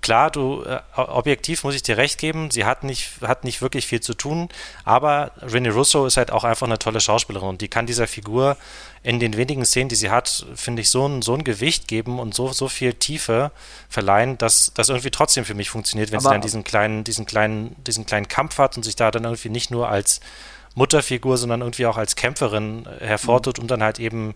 klar, 0.00 0.30
du, 0.30 0.62
äh, 0.62 0.80
objektiv 0.96 1.64
muss 1.64 1.74
ich 1.74 1.82
dir 1.82 1.98
recht 1.98 2.18
geben, 2.18 2.50
sie 2.50 2.64
hat 2.64 2.84
nicht, 2.84 3.20
hat 3.20 3.44
nicht 3.44 3.60
wirklich 3.60 3.86
viel 3.86 4.00
zu 4.00 4.14
tun, 4.14 4.48
aber 4.84 5.32
Renee 5.42 5.68
Russo 5.68 6.06
ist 6.06 6.16
halt 6.16 6.30
auch 6.30 6.44
einfach 6.44 6.66
eine 6.66 6.78
tolle 6.78 7.00
Schauspielerin 7.00 7.48
und 7.48 7.60
die 7.60 7.68
kann 7.68 7.84
dieser 7.84 8.06
Figur 8.06 8.56
in 9.02 9.20
den 9.20 9.36
wenigen 9.36 9.66
Szenen, 9.66 9.90
die 9.90 9.96
sie 9.96 10.10
hat, 10.10 10.46
finde 10.54 10.80
ich, 10.80 10.90
so 10.90 11.06
ein, 11.06 11.20
so 11.20 11.34
ein 11.34 11.44
Gewicht 11.44 11.88
geben 11.88 12.18
und 12.18 12.34
so, 12.34 12.52
so 12.52 12.68
viel 12.68 12.94
Tiefe 12.94 13.50
verleihen, 13.90 14.38
dass 14.38 14.72
das 14.74 14.88
irgendwie 14.88 15.10
trotzdem 15.10 15.44
für 15.44 15.54
mich 15.54 15.68
funktioniert, 15.68 16.10
wenn 16.10 16.20
aber 16.20 16.30
sie 16.30 16.34
dann 16.34 16.40
diesen 16.40 16.64
kleinen, 16.64 17.04
diesen 17.04 17.26
kleinen, 17.26 17.76
diesen 17.84 18.06
kleinen 18.06 18.28
Kampf 18.28 18.56
hat 18.56 18.76
und 18.76 18.82
sich 18.82 18.96
da 18.96 19.10
dann 19.10 19.24
irgendwie 19.24 19.50
nicht 19.50 19.70
nur 19.70 19.88
als 19.88 20.20
Mutterfigur, 20.74 21.36
sondern 21.36 21.60
irgendwie 21.60 21.86
auch 21.86 21.98
als 21.98 22.16
Kämpferin 22.16 22.88
hervortut 23.00 23.58
mhm. 23.58 23.64
und 23.64 23.70
dann 23.70 23.82
halt 23.82 24.00
eben 24.00 24.34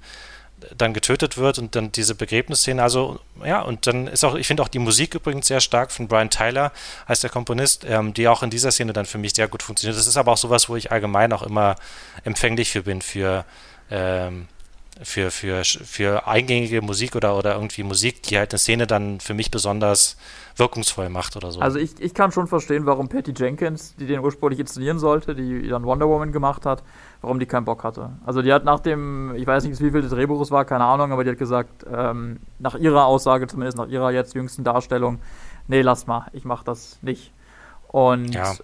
dann 0.77 0.93
getötet 0.93 1.37
wird 1.37 1.59
und 1.59 1.75
dann 1.75 1.93
diese 1.93 2.15
Begräbnisszene. 2.15 2.83
Also, 2.83 3.21
ja, 3.45 3.61
und 3.63 3.87
dann 3.87 4.07
ist 4.07 4.25
auch, 4.25 4.35
ich 4.35 4.47
finde 4.47 4.63
auch 4.63 4.69
die 4.69 4.79
Musik 4.79 5.15
übrigens 5.15 5.47
sehr 5.47 5.61
stark 5.61 5.93
von 5.93 6.09
Brian 6.09 6.31
Tyler 6.31 6.73
als 7.07 7.21
der 7.21 7.31
Komponist, 7.31 7.85
ähm, 7.89 8.15
die 8.15 8.29
auch 8.29 8.43
in 8.43 8.51
dieser 8.51 8.71
Szene 8.71 8.93
dann 8.93 9.07
für 9.07 9.19
mich 9.19 9.35
sehr 9.35 9.49
gut 9.49 9.63
funktioniert. 9.63 9.99
Das 9.99 10.07
ist 10.07 10.17
aber 10.17 10.33
auch 10.33 10.37
sowas, 10.37 10.69
wo 10.69 10.77
ich 10.77 10.91
allgemein 10.93 11.33
auch 11.33 11.43
immer 11.43 11.77
empfänglich 12.25 12.71
für 12.71 12.83
bin, 12.83 13.03
für, 13.03 13.45
ähm, 13.91 14.49
für, 15.03 15.31
für, 15.31 15.65
für 15.65 16.27
eingängige 16.27 16.83
Musik 16.83 17.15
oder, 17.15 17.37
oder 17.37 17.55
irgendwie 17.55 17.83
Musik, 17.83 18.23
die 18.25 18.39
halt 18.39 18.53
eine 18.53 18.59
Szene 18.59 18.87
dann 18.87 19.21
für 19.21 19.35
mich 19.35 19.51
besonders 19.51 20.17
wirkungsvoll 20.59 21.09
macht 21.09 21.37
oder 21.37 21.53
so. 21.53 21.61
Also 21.61 21.79
ich, 21.79 22.01
ich 22.01 22.15
kann 22.15 22.33
schon 22.33 22.47
verstehen, 22.47 22.87
warum 22.87 23.09
Patty 23.09 23.33
Jenkins, 23.37 23.95
die 23.97 24.07
den 24.07 24.21
ursprünglich 24.21 24.61
inszenieren 24.61 24.99
sollte, 24.99 25.35
die 25.35 25.69
dann 25.69 25.85
Wonder 25.85 26.09
Woman 26.09 26.33
gemacht 26.33 26.67
hat, 26.67 26.83
warum 27.21 27.39
die 27.39 27.47
keinen 27.47 27.65
Bock 27.65 27.85
hatte. 27.85 28.11
Also 28.25 28.43
die 28.43 28.53
hat 28.53 28.65
nach 28.65 28.81
dem, 28.81 29.35
ich 29.37 29.47
weiß 29.47 29.65
nicht, 29.65 29.81
wie 29.81 29.91
viel 29.91 30.03
das 30.03 30.11
Drehbuch 30.11 30.41
es 30.41 30.51
war, 30.51 30.65
keine 30.65 30.85
Ahnung, 30.85 31.13
aber 31.13 31.25
die 31.25 31.31
hat 31.31 31.39
gesagt, 31.39 31.87
ähm, 31.93 32.41
nach 32.59 32.75
ihrer 32.75 33.07
Aussage, 33.07 33.47
zumindest 33.47 33.79
nach 33.79 33.89
ihrer 33.89 34.11
jetzt 34.11 34.35
jüngsten 34.35 34.65
Darstellung, 34.65 35.21
nee, 35.67 35.83
lass 35.83 36.07
mal, 36.07 36.27
ich 36.33 36.45
mach 36.45 36.63
das 36.63 36.99
nicht. 37.03 37.33
Und 37.89 38.35
ja, 38.35 38.55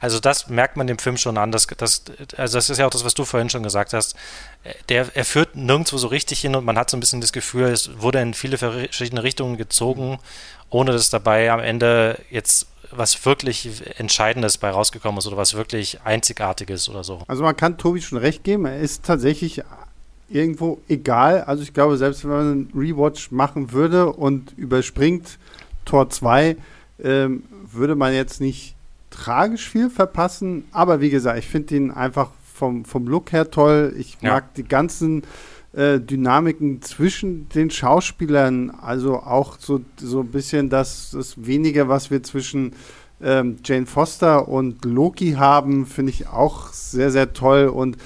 also 0.00 0.20
das 0.20 0.48
merkt 0.48 0.76
man 0.76 0.86
dem 0.86 0.98
Film 0.98 1.16
schon 1.16 1.38
an. 1.38 1.52
Dass, 1.52 1.66
dass, 1.66 2.02
also 2.36 2.58
das 2.58 2.70
ist 2.70 2.78
ja 2.78 2.86
auch 2.86 2.90
das, 2.90 3.04
was 3.04 3.14
du 3.14 3.24
vorhin 3.24 3.48
schon 3.48 3.62
gesagt 3.62 3.92
hast. 3.92 4.16
Der, 4.88 5.08
er 5.14 5.24
führt 5.24 5.56
nirgendwo 5.56 5.96
so 5.96 6.08
richtig 6.08 6.40
hin 6.40 6.54
und 6.54 6.64
man 6.64 6.76
hat 6.76 6.90
so 6.90 6.96
ein 6.96 7.00
bisschen 7.00 7.20
das 7.20 7.32
Gefühl, 7.32 7.64
es 7.64 8.00
wurde 8.00 8.20
in 8.20 8.34
viele 8.34 8.58
verschiedene 8.58 9.22
Richtungen 9.22 9.56
gezogen, 9.56 10.18
ohne 10.70 10.92
dass 10.92 11.10
dabei 11.10 11.50
am 11.50 11.60
Ende 11.60 12.20
jetzt 12.30 12.66
was 12.90 13.24
wirklich 13.24 13.82
Entscheidendes 13.98 14.58
bei 14.58 14.70
rausgekommen 14.70 15.18
ist 15.18 15.26
oder 15.26 15.36
was 15.36 15.54
wirklich 15.54 16.00
Einzigartiges 16.04 16.88
oder 16.88 17.02
so. 17.02 17.22
Also 17.26 17.42
man 17.42 17.56
kann 17.56 17.78
Tobi 17.78 18.00
schon 18.00 18.18
recht 18.18 18.44
geben, 18.44 18.66
er 18.66 18.78
ist 18.78 19.04
tatsächlich 19.04 19.62
irgendwo 20.28 20.80
egal. 20.88 21.42
Also 21.42 21.62
ich 21.62 21.72
glaube, 21.72 21.96
selbst 21.96 22.24
wenn 22.24 22.30
man 22.30 22.40
einen 22.40 22.72
Rewatch 22.74 23.30
machen 23.30 23.72
würde 23.72 24.12
und 24.12 24.52
überspringt 24.56 25.38
Tor 25.84 26.10
2, 26.10 26.56
ähm, 27.02 27.42
würde 27.74 27.94
man 27.94 28.14
jetzt 28.14 28.40
nicht 28.40 28.74
tragisch 29.10 29.68
viel 29.68 29.90
verpassen. 29.90 30.64
Aber 30.72 31.00
wie 31.00 31.10
gesagt, 31.10 31.38
ich 31.38 31.46
finde 31.46 31.76
ihn 31.76 31.90
einfach 31.90 32.30
vom, 32.52 32.84
vom 32.84 33.06
Look 33.06 33.32
her 33.32 33.50
toll. 33.50 33.94
Ich 33.98 34.18
ja. 34.20 34.34
mag 34.34 34.54
die 34.54 34.64
ganzen 34.64 35.22
äh, 35.72 35.98
Dynamiken 36.00 36.82
zwischen 36.82 37.48
den 37.48 37.70
Schauspielern, 37.70 38.70
also 38.70 39.16
auch 39.16 39.58
so, 39.58 39.80
so 39.96 40.20
ein 40.20 40.28
bisschen 40.28 40.70
das, 40.70 41.10
das 41.12 41.46
Wenige, 41.46 41.88
was 41.88 42.10
wir 42.10 42.22
zwischen 42.22 42.72
ähm, 43.22 43.56
Jane 43.64 43.86
Foster 43.86 44.48
und 44.48 44.84
Loki 44.84 45.32
haben, 45.32 45.86
finde 45.86 46.12
ich 46.12 46.28
auch 46.28 46.72
sehr, 46.72 47.10
sehr 47.10 47.32
toll. 47.32 47.66
Und 47.66 47.96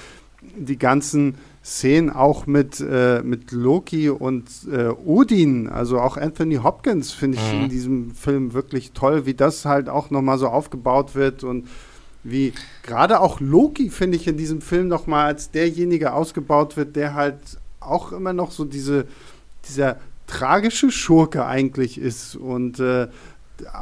die 0.55 0.77
ganzen 0.77 1.35
Szenen 1.69 2.09
auch 2.09 2.47
mit, 2.47 2.79
äh, 2.79 3.21
mit 3.23 3.51
Loki 3.51 4.09
und 4.09 4.49
äh, 4.71 4.87
Odin, 4.87 5.69
also 5.69 5.99
auch 5.99 6.17
Anthony 6.17 6.55
Hopkins 6.55 7.11
finde 7.11 7.37
ich 7.37 7.53
mhm. 7.53 7.61
in 7.61 7.69
diesem 7.69 8.15
Film 8.15 8.53
wirklich 8.53 8.91
toll, 8.93 9.27
wie 9.27 9.35
das 9.35 9.65
halt 9.65 9.87
auch 9.87 10.09
nochmal 10.09 10.39
so 10.39 10.47
aufgebaut 10.47 11.13
wird 11.13 11.43
und 11.43 11.67
wie 12.23 12.53
gerade 12.81 13.19
auch 13.19 13.39
Loki 13.39 13.91
finde 13.91 14.17
ich 14.17 14.27
in 14.27 14.35
diesem 14.35 14.61
Film 14.61 14.87
nochmal 14.87 15.27
als 15.27 15.51
derjenige 15.51 16.13
ausgebaut 16.13 16.75
wird, 16.75 16.95
der 16.95 17.13
halt 17.13 17.37
auch 17.79 18.13
immer 18.13 18.33
noch 18.33 18.49
so 18.49 18.65
diese, 18.65 19.05
dieser 19.69 19.97
tragische 20.25 20.89
Schurke 20.89 21.45
eigentlich 21.45 21.99
ist 21.99 22.35
und 22.35 22.79
äh, 22.79 23.09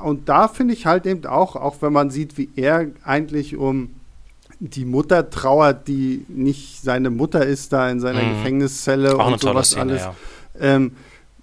und 0.04 0.28
da 0.28 0.48
finde 0.48 0.74
ich 0.74 0.88
halt 0.88 1.06
eben 1.06 1.26
auch, 1.28 1.56
auch 1.56 1.84
wenn 1.84 1.94
man 1.94 2.10
sieht, 2.10 2.36
wie 2.38 2.50
er 2.56 2.88
eigentlich 3.04 3.56
um 3.56 3.92
die 4.60 4.86
Mutter 4.86 5.30
trauert, 5.30 5.88
die 5.88 6.26
nicht 6.28 6.82
seine 6.82 7.10
Mutter 7.10 7.46
ist, 7.46 7.74
da 7.74 7.90
in 7.90 8.00
seiner 8.00 8.24
mhm. 8.24 8.38
Gefängniszelle 8.38 9.20
Auch 9.20 9.32
und 9.32 9.40
sowas 9.40 9.68
Szene, 9.68 9.82
alles. 9.82 10.02
Ja. 10.02 10.16
Ähm, 10.60 10.92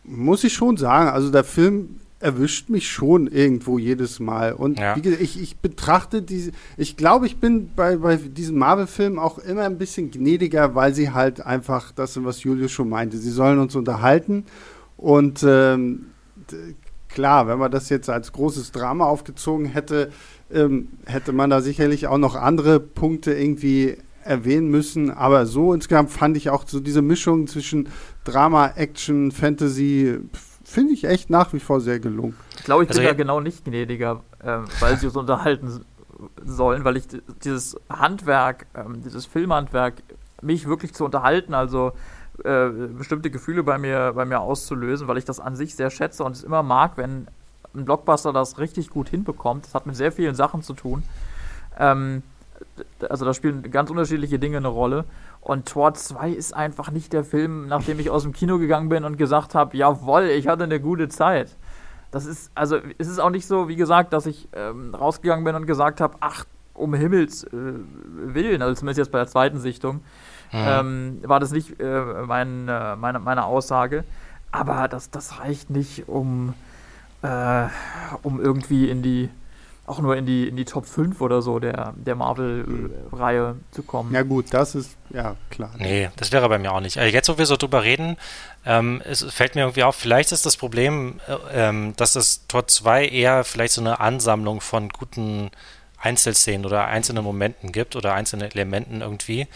muss 0.05 0.45
ich 0.45 0.53
schon 0.53 0.77
sagen, 0.77 1.09
also 1.09 1.31
der 1.31 1.45
Film 1.45 2.01
erwischt 2.25 2.71
mich 2.71 2.91
schon 2.91 3.27
irgendwo 3.27 3.79
jedes 3.79 4.19
Mal. 4.19 4.55
Und 4.55 4.79
ja. 4.79 4.97
wie 4.97 5.03
gesagt, 5.03 5.23
ich, 5.23 5.41
ich 5.41 5.59
betrachte 5.59 6.23
diese, 6.23 6.53
ich 6.77 6.97
glaube, 6.97 7.27
ich 7.27 7.37
bin 7.37 7.71
bei, 7.77 7.97
bei 7.99 8.17
diesen 8.17 8.57
Marvel-Filmen 8.57 9.19
auch 9.19 9.39
immer 9.39 9.63
ein 9.63 9.77
bisschen 9.79 10.11
gnädiger, 10.11 10.75
weil 10.75 10.95
sie 10.95 11.11
halt 11.11 11.45
einfach, 11.45 11.93
das 11.93 12.15
sind, 12.15 12.25
was 12.25 12.43
Julius 12.43 12.73
schon 12.73 12.89
meinte, 12.89 13.19
sie 13.19 13.31
sollen 13.31 13.59
uns 13.59 13.77
unterhalten. 13.77 14.47
Und 14.97 15.45
ähm, 15.47 16.07
klar, 17.09 17.47
wenn 17.47 17.59
man 17.59 17.71
das 17.71 17.91
jetzt 17.91 18.09
als 18.09 18.33
großes 18.33 18.73
Drama 18.73 19.05
aufgezogen 19.05 19.67
hätte, 19.67 20.11
ähm, 20.53 20.89
hätte 21.07 21.33
man 21.33 21.51
da 21.51 21.61
sicherlich 21.61 22.07
auch 22.07 22.19
noch 22.19 22.35
andere 22.37 22.81
Punkte 22.81 23.33
irgendwie 23.33 23.97
erwähnen 24.25 24.69
müssen. 24.69 25.11
Aber 25.11 25.47
so 25.47 25.73
insgesamt 25.73 26.11
fand 26.11 26.37
ich 26.37 26.51
auch 26.51 26.67
so 26.67 26.81
diese 26.81 27.03
Mischung 27.03 27.47
zwischen 27.47 27.89
Drama, 28.25 28.73
Action, 28.77 29.33
Fantasy, 29.33 30.21
finde 30.65 30.95
ich 30.95 31.05
echt 31.05 31.31
nach 31.31 31.53
wie 31.53 31.61
vor 31.61 31.81
sehr 31.81 32.01
gelungen. 32.01 32.37
Ich 32.57 32.65
glaube, 32.65 32.85
ich 32.85 32.89
also 32.89 33.01
bin 33.01 33.09
da 33.09 33.15
genau 33.15 33.41
nicht 33.41 33.65
gnädiger, 33.65 34.23
äh, 34.43 34.59
weil 34.81 34.99
sie 34.99 35.07
uns 35.07 35.17
unterhalten 35.17 35.85
sollen, 36.45 36.85
weil 36.85 36.97
ich 36.97 37.05
dieses 37.45 37.77
Handwerk, 37.91 38.67
äh, 38.75 38.85
dieses 39.05 39.27
Filmhandwerk, 39.27 40.03
mich 40.43 40.67
wirklich 40.67 40.95
zu 40.95 41.05
unterhalten, 41.05 41.55
also 41.55 41.93
äh, 42.43 42.69
bestimmte 42.69 43.31
Gefühle 43.31 43.63
bei 43.63 43.79
mir, 43.79 44.13
bei 44.15 44.25
mir 44.25 44.41
auszulösen, 44.41 45.07
weil 45.07 45.19
ich 45.19 45.25
das 45.25 45.41
an 45.41 45.57
sich 45.57 45.75
sehr 45.75 45.91
schätze 45.91 46.25
und 46.25 46.33
es 46.33 46.43
immer 46.43 46.63
mag, 46.63 46.97
wenn 46.97 47.29
ein 47.75 47.85
Blockbuster 47.85 48.33
das 48.33 48.59
richtig 48.59 48.91
gut 48.91 49.09
hinbekommt. 49.09 49.67
Das 49.67 49.75
hat 49.75 49.87
mit 49.87 49.97
sehr 49.97 50.13
vielen 50.13 50.35
Sachen 50.35 50.63
zu 50.63 50.75
tun. 50.75 51.03
Ähm, 51.79 52.23
also 53.09 53.25
da 53.25 53.35
spielen 53.35 53.71
ganz 53.71 53.91
unterschiedliche 53.91 54.39
Dinge 54.39 54.59
eine 54.59 54.69
Rolle. 54.69 55.05
Und 55.41 55.69
Tor 55.69 55.95
2 55.95 56.31
ist 56.31 56.55
einfach 56.55 56.91
nicht 56.91 57.13
der 57.13 57.25
Film, 57.25 57.69
nachdem 57.69 58.01
ich 58.01 58.11
aus 58.11 58.23
dem 58.23 58.33
Kino 58.33 58.59
gegangen 58.59 58.89
bin 58.89 59.05
und 59.05 59.17
gesagt 59.17 59.55
habe, 59.55 59.77
jawoll, 59.77 60.25
ich 60.25 60.49
hatte 60.49 60.65
eine 60.65 60.81
gute 60.81 61.09
Zeit. 61.09 61.57
Das 62.11 62.27
ist, 62.27 62.51
also 62.55 62.79
es 62.99 63.09
ist 63.09 63.19
auch 63.19 63.31
nicht 63.31 63.47
so, 63.47 63.69
wie 63.69 63.77
gesagt, 63.77 64.13
dass 64.13 64.27
ich 64.27 64.49
ähm, 64.55 64.95
rausgegangen 64.95 65.45
bin 65.45 65.55
und 65.55 65.67
gesagt 65.67 66.01
habe, 66.01 66.17
ach, 66.21 66.45
um 66.73 66.95
Himmels 66.95 67.45
äh, 67.45 67.51
Willen, 67.53 68.63
also 68.63 68.75
zumindest 68.75 68.99
jetzt 68.99 69.13
bei 69.13 69.19
der 69.19 69.27
zweiten 69.27 69.59
Sichtung, 69.59 69.97
mhm. 69.97 70.01
ähm, 70.53 71.19
war 71.25 71.41
das 71.41 71.51
nicht 71.51 71.81
äh, 71.81 72.03
mein, 72.27 72.69
äh, 72.69 72.97
meine, 72.97 73.19
meine 73.19 73.45
Aussage. 73.45 74.05
Aber 74.51 74.89
das, 74.89 75.11
das 75.11 75.41
reicht 75.41 75.71
nicht, 75.71 76.09
um 76.09 76.55
äh, 77.25 77.69
um 78.23 78.41
irgendwie 78.41 78.91
in 78.91 79.03
die, 79.03 79.31
auch 79.87 79.99
nur 80.01 80.17
in 80.17 80.27
die, 80.27 80.47
in 80.47 80.57
die 80.57 80.67
Top 80.67 80.87
5 80.87 81.21
oder 81.21 81.41
so 81.41 81.59
der, 81.59 81.95
der 81.97 82.15
Marvel-Reihe 82.15 83.57
zu 83.71 83.83
kommen. 83.83 84.13
Ja, 84.13 84.23
gut, 84.23 84.53
das 84.53 84.75
ist 84.75 84.97
ja 85.11 85.37
klar. 85.51 85.71
Nee, 85.79 86.11
das 86.17 86.33
wäre 86.33 86.49
bei 86.49 86.59
mir 86.59 86.73
auch 86.73 86.81
nicht. 86.81 86.99
Also 86.99 87.13
jetzt, 87.13 87.29
wo 87.29 87.39
wir 87.39 87.47
so 87.47 87.57
drüber 87.57 87.83
reden, 87.83 88.17
ähm, 88.67 89.01
es 89.05 89.25
fällt 89.25 89.55
mir 89.55 89.63
irgendwie 89.63 89.85
auf, 89.85 89.97
vielleicht 89.97 90.33
ist 90.33 90.45
das 90.45 90.57
Problem, 90.57 91.21
äh, 91.27 91.69
ähm, 91.69 91.95
dass 91.97 92.13
das 92.13 92.47
Tor 92.47 92.67
2 92.67 93.09
eher 93.09 93.45
vielleicht 93.45 93.73
so 93.73 93.81
eine 93.81 94.01
Ansammlung 94.01 94.61
von 94.61 94.91
guten 94.91 95.51
Einzelszenen 95.99 96.67
oder 96.67 96.87
einzelnen 96.87 97.25
Momenten 97.25 97.73
gibt 97.73 97.97
oder 97.97 98.13
einzelne 98.13 98.51
Elementen 98.51 99.01
irgendwie. 99.01 99.49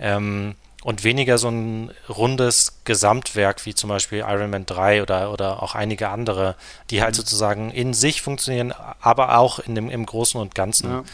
Ähm, 0.00 0.56
und 0.82 1.04
weniger 1.04 1.38
so 1.38 1.48
ein 1.48 1.90
rundes 2.08 2.80
Gesamtwerk 2.84 3.64
wie 3.66 3.74
zum 3.74 3.88
Beispiel 3.88 4.20
Iron 4.20 4.50
Man 4.50 4.66
3 4.66 5.02
oder, 5.02 5.32
oder 5.32 5.62
auch 5.62 5.74
einige 5.74 6.08
andere, 6.08 6.56
die 6.90 7.02
halt 7.02 7.14
mhm. 7.14 7.16
sozusagen 7.16 7.70
in 7.70 7.94
sich 7.94 8.22
funktionieren, 8.22 8.72
aber 9.00 9.38
auch 9.38 9.58
in 9.60 9.74
dem, 9.74 9.88
im 9.88 10.06
Großen 10.06 10.40
und 10.40 10.54
Ganzen. 10.54 10.90
Ja. 10.90 11.04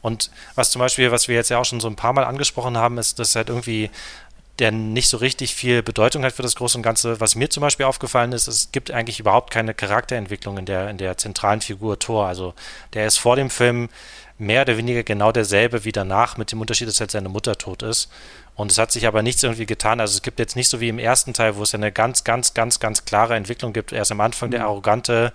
Und 0.00 0.30
was 0.54 0.70
zum 0.70 0.80
Beispiel, 0.80 1.10
was 1.10 1.28
wir 1.28 1.34
jetzt 1.34 1.50
ja 1.50 1.58
auch 1.58 1.64
schon 1.64 1.80
so 1.80 1.88
ein 1.88 1.96
paar 1.96 2.12
Mal 2.12 2.24
angesprochen 2.24 2.78
haben, 2.78 2.98
ist, 2.98 3.18
dass 3.18 3.36
halt 3.36 3.48
irgendwie 3.48 3.90
der 4.58 4.72
nicht 4.72 5.08
so 5.08 5.18
richtig 5.18 5.54
viel 5.54 5.82
Bedeutung 5.82 6.24
hat 6.24 6.32
für 6.32 6.42
das 6.42 6.56
Große 6.56 6.78
und 6.78 6.82
Ganze. 6.82 7.20
Was 7.20 7.36
mir 7.36 7.48
zum 7.48 7.60
Beispiel 7.60 7.86
aufgefallen 7.86 8.32
ist, 8.32 8.48
es 8.48 8.72
gibt 8.72 8.90
eigentlich 8.90 9.20
überhaupt 9.20 9.52
keine 9.52 9.74
Charakterentwicklung 9.74 10.58
in 10.58 10.66
der, 10.66 10.90
in 10.90 10.98
der 10.98 11.16
zentralen 11.16 11.60
Figur 11.60 11.98
Thor. 11.98 12.26
Also 12.26 12.54
der 12.92 13.06
ist 13.06 13.18
vor 13.18 13.36
dem 13.36 13.50
Film 13.50 13.88
mehr 14.38 14.62
oder 14.62 14.76
weniger 14.76 15.02
genau 15.02 15.32
derselbe 15.32 15.84
wie 15.84 15.92
danach, 15.92 16.36
mit 16.36 16.52
dem 16.52 16.60
Unterschied, 16.60 16.88
dass 16.88 17.00
halt 17.00 17.10
seine 17.10 17.28
Mutter 17.28 17.56
tot 17.56 17.82
ist. 17.82 18.08
Und 18.58 18.72
es 18.72 18.78
hat 18.78 18.90
sich 18.90 19.06
aber 19.06 19.22
nichts 19.22 19.44
irgendwie 19.44 19.66
getan. 19.66 20.00
Also 20.00 20.16
es 20.16 20.22
gibt 20.22 20.40
jetzt 20.40 20.56
nicht 20.56 20.68
so 20.68 20.80
wie 20.80 20.88
im 20.88 20.98
ersten 20.98 21.32
Teil, 21.32 21.54
wo 21.54 21.62
es 21.62 21.70
ja 21.70 21.78
eine 21.78 21.92
ganz, 21.92 22.24
ganz, 22.24 22.54
ganz, 22.54 22.80
ganz 22.80 23.04
klare 23.04 23.36
Entwicklung 23.36 23.72
gibt. 23.72 23.92
Erst 23.92 24.10
am 24.10 24.20
Anfang 24.20 24.50
der 24.50 24.62
mhm. 24.62 24.66
arrogante, 24.66 25.32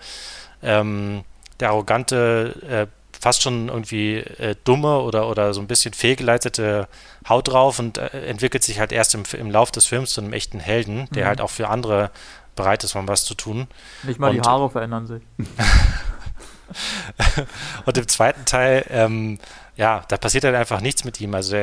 ähm, 0.62 1.24
der 1.62 1.70
arrogante, 1.70 2.90
äh, 2.90 3.18
fast 3.18 3.42
schon 3.42 3.70
irgendwie 3.70 4.18
äh, 4.18 4.58
dumme 4.66 5.00
oder, 5.00 5.30
oder 5.30 5.54
so 5.54 5.62
ein 5.62 5.68
bisschen 5.68 5.94
fehlgeleitete 5.94 6.90
Haut 7.30 7.48
drauf 7.48 7.80
und 7.80 7.98
äh, 7.98 8.10
entwickelt 8.28 8.62
sich 8.62 8.82
halt 8.82 8.92
erst 8.92 9.16
im, 9.16 9.24
im 9.40 9.50
Lauf 9.50 9.72
des 9.72 9.86
Films 9.86 10.12
zu 10.12 10.20
einem 10.20 10.34
echten 10.34 10.60
Helden, 10.60 11.08
der 11.16 11.24
mhm. 11.24 11.28
halt 11.30 11.40
auch 11.40 11.50
für 11.50 11.70
andere 11.70 12.12
bereit 12.58 12.84
ist, 12.84 12.94
mal 12.94 13.08
was 13.08 13.24
zu 13.24 13.36
tun. 13.36 13.68
Nicht 14.04 14.20
mal 14.20 14.32
und, 14.32 14.36
die 14.36 14.42
Haare 14.42 14.70
verändern 14.70 15.08
sich. 15.08 15.24
und 17.86 17.98
im 17.98 18.08
zweiten 18.10 18.44
Teil 18.44 18.86
ähm, 18.90 19.40
ja, 19.76 20.04
da 20.08 20.18
passiert 20.18 20.44
halt 20.44 20.56
einfach 20.56 20.82
nichts 20.82 21.04
mit 21.04 21.20
ihm. 21.20 21.34
Also 21.34 21.56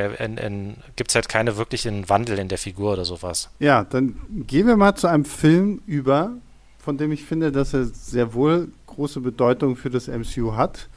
gibt 0.96 1.10
es 1.10 1.14
halt 1.14 1.28
keine 1.28 1.56
wirklichen 1.56 2.08
Wandel 2.08 2.38
in 2.38 2.48
der 2.48 2.58
Figur 2.58 2.94
oder 2.94 3.04
sowas. 3.04 3.50
Ja, 3.58 3.84
dann 3.84 4.16
gehen 4.46 4.66
wir 4.66 4.76
mal 4.76 4.94
zu 4.96 5.06
einem 5.06 5.24
Film 5.24 5.82
über, 5.86 6.32
von 6.78 6.96
dem 6.96 7.12
ich 7.12 7.24
finde, 7.24 7.52
dass 7.52 7.74
er 7.74 7.84
sehr 7.84 8.34
wohl 8.34 8.68
große 8.86 9.20
Bedeutung 9.20 9.76
für 9.76 9.90
das 9.90 10.08
MCU 10.08 10.56
hat. 10.56 10.88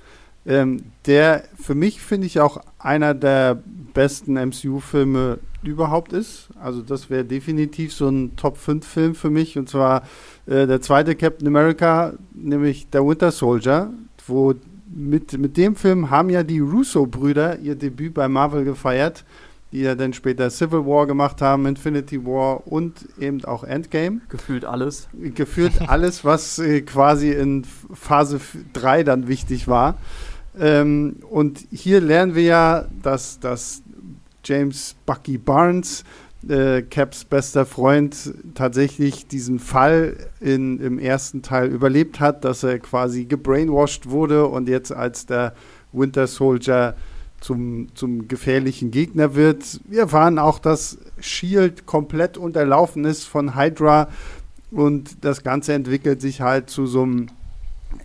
Ähm, 0.46 0.84
der 1.06 1.46
für 1.56 1.74
mich 1.74 2.02
finde 2.02 2.28
ich 2.28 2.42
auch 2.42 2.58
einer 2.78 3.14
der 3.14 3.62
besten 3.94 4.34
MCU-Filme 4.34 5.40
überhaupt 5.64 6.12
ist. 6.12 6.50
Also 6.60 6.82
das 6.82 7.10
wäre 7.10 7.24
definitiv 7.24 7.94
so 7.94 8.10
ein 8.10 8.36
Top-5-Film 8.36 9.16
für 9.16 9.30
mich. 9.30 9.58
Und 9.58 9.70
zwar 9.70 10.04
äh, 10.46 10.68
der 10.68 10.82
zweite 10.82 11.16
Captain 11.16 11.48
America, 11.48 12.14
nämlich 12.34 12.90
der 12.90 13.06
Winter 13.06 13.32
Soldier, 13.32 13.94
wo 14.28 14.54
mit, 14.96 15.38
mit 15.38 15.58
dem 15.58 15.76
Film 15.76 16.10
haben 16.10 16.30
ja 16.30 16.44
die 16.44 16.60
Russo-Brüder 16.60 17.60
ihr 17.60 17.76
Debüt 17.76 18.14
bei 18.14 18.28
Marvel 18.28 18.64
gefeiert, 18.64 19.26
die 19.72 19.82
ja 19.82 19.96
dann 19.96 20.14
später 20.14 20.50
Civil 20.50 20.86
War 20.86 21.08
gemacht 21.08 21.42
haben, 21.42 21.66
Infinity 21.66 22.24
War 22.26 22.68
und 22.68 23.08
eben 23.20 23.44
auch 23.46 23.64
Endgame. 23.64 24.22
Gefühlt 24.30 24.66
alles. 24.66 25.08
Gefühlt 25.14 25.82
alles, 25.90 26.24
was 26.24 26.60
äh, 26.60 26.82
quasi 26.82 27.32
in 27.32 27.64
Phase 27.94 28.40
3 28.74 29.04
dann 29.04 29.28
wichtig 29.28 29.68
war. 29.68 29.98
Ähm, 30.60 31.18
und 31.30 31.66
hier 31.72 32.00
lernen 32.00 32.36
wir 32.36 32.44
ja, 32.44 32.86
dass, 33.02 33.40
dass 33.40 33.82
James 34.44 34.96
Bucky 35.06 35.38
Barnes, 35.38 36.04
äh, 36.50 36.82
Caps 36.82 37.26
bester 37.26 37.66
Freund, 37.66 38.34
tatsächlich 38.56 39.28
diesen 39.28 39.60
Fall 39.60 40.18
in, 40.40 40.80
im 40.80 41.00
ersten 41.00 41.42
Teil 41.42 41.70
überlebt 41.70 42.20
hat, 42.20 42.44
dass 42.46 42.64
er 42.64 42.80
quasi 42.80 43.26
gebrainwashed 43.26 44.10
wurde 44.10 44.48
und 44.48 44.68
jetzt 44.68 44.92
als 44.92 45.26
der 45.26 45.54
Winter 45.92 46.28
Soldier 46.28 46.96
zum, 47.40 47.88
zum 47.94 48.28
gefährlichen 48.28 48.92
Gegner 48.92 49.36
wird. 49.36 49.82
Wir 49.86 50.02
erfahren 50.02 50.40
auch, 50.40 50.60
dass 50.60 50.98
Shield 51.20 51.86
komplett 51.86 52.38
unterlaufen 52.38 53.06
ist 53.06 53.26
von 53.26 53.56
Hydra 53.56 54.08
und 54.72 55.24
das 55.24 55.44
Ganze 55.44 55.74
entwickelt 55.74 56.22
sich 56.22 56.42
halt 56.42 56.70
zu 56.70 56.88
so 56.88 57.04
einem 57.04 57.28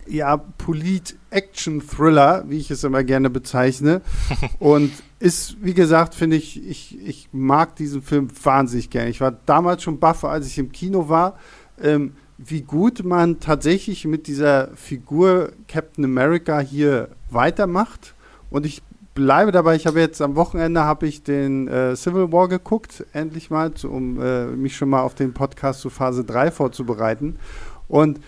ja, 0.07 0.37
Polit-Action-Thriller, 0.37 2.45
wie 2.47 2.57
ich 2.57 2.71
es 2.71 2.83
immer 2.83 3.03
gerne 3.03 3.29
bezeichne. 3.29 4.01
und 4.59 4.91
ist, 5.19 5.57
wie 5.61 5.73
gesagt, 5.73 6.15
finde 6.15 6.37
ich, 6.37 6.65
ich, 6.65 6.97
ich 7.05 7.29
mag 7.31 7.75
diesen 7.75 8.01
Film 8.01 8.29
wahnsinnig 8.43 8.89
gerne. 8.89 9.09
Ich 9.09 9.21
war 9.21 9.31
damals 9.45 9.83
schon 9.83 9.99
baff, 9.99 10.23
als 10.23 10.47
ich 10.47 10.57
im 10.57 10.71
Kino 10.71 11.09
war, 11.09 11.37
ähm, 11.81 12.13
wie 12.37 12.61
gut 12.61 13.03
man 13.03 13.39
tatsächlich 13.39 14.05
mit 14.05 14.27
dieser 14.27 14.69
Figur 14.75 15.51
Captain 15.67 16.05
America 16.05 16.59
hier 16.59 17.09
weitermacht. 17.29 18.15
Und 18.49 18.65
ich 18.65 18.81
bleibe 19.13 19.51
dabei, 19.51 19.75
ich 19.75 19.85
habe 19.85 19.99
jetzt 19.99 20.21
am 20.21 20.37
Wochenende 20.37 20.81
habe 20.81 21.05
ich 21.05 21.23
den 21.23 21.67
äh, 21.67 21.97
Civil 21.97 22.31
War 22.31 22.47
geguckt, 22.47 23.05
endlich 23.11 23.49
mal, 23.49 23.73
um 23.83 24.21
äh, 24.21 24.45
mich 24.45 24.77
schon 24.77 24.89
mal 24.89 25.01
auf 25.01 25.15
den 25.15 25.33
Podcast 25.33 25.81
zu 25.81 25.89
Phase 25.89 26.23
3 26.23 26.51
vorzubereiten. 26.51 27.37
Und 27.89 28.21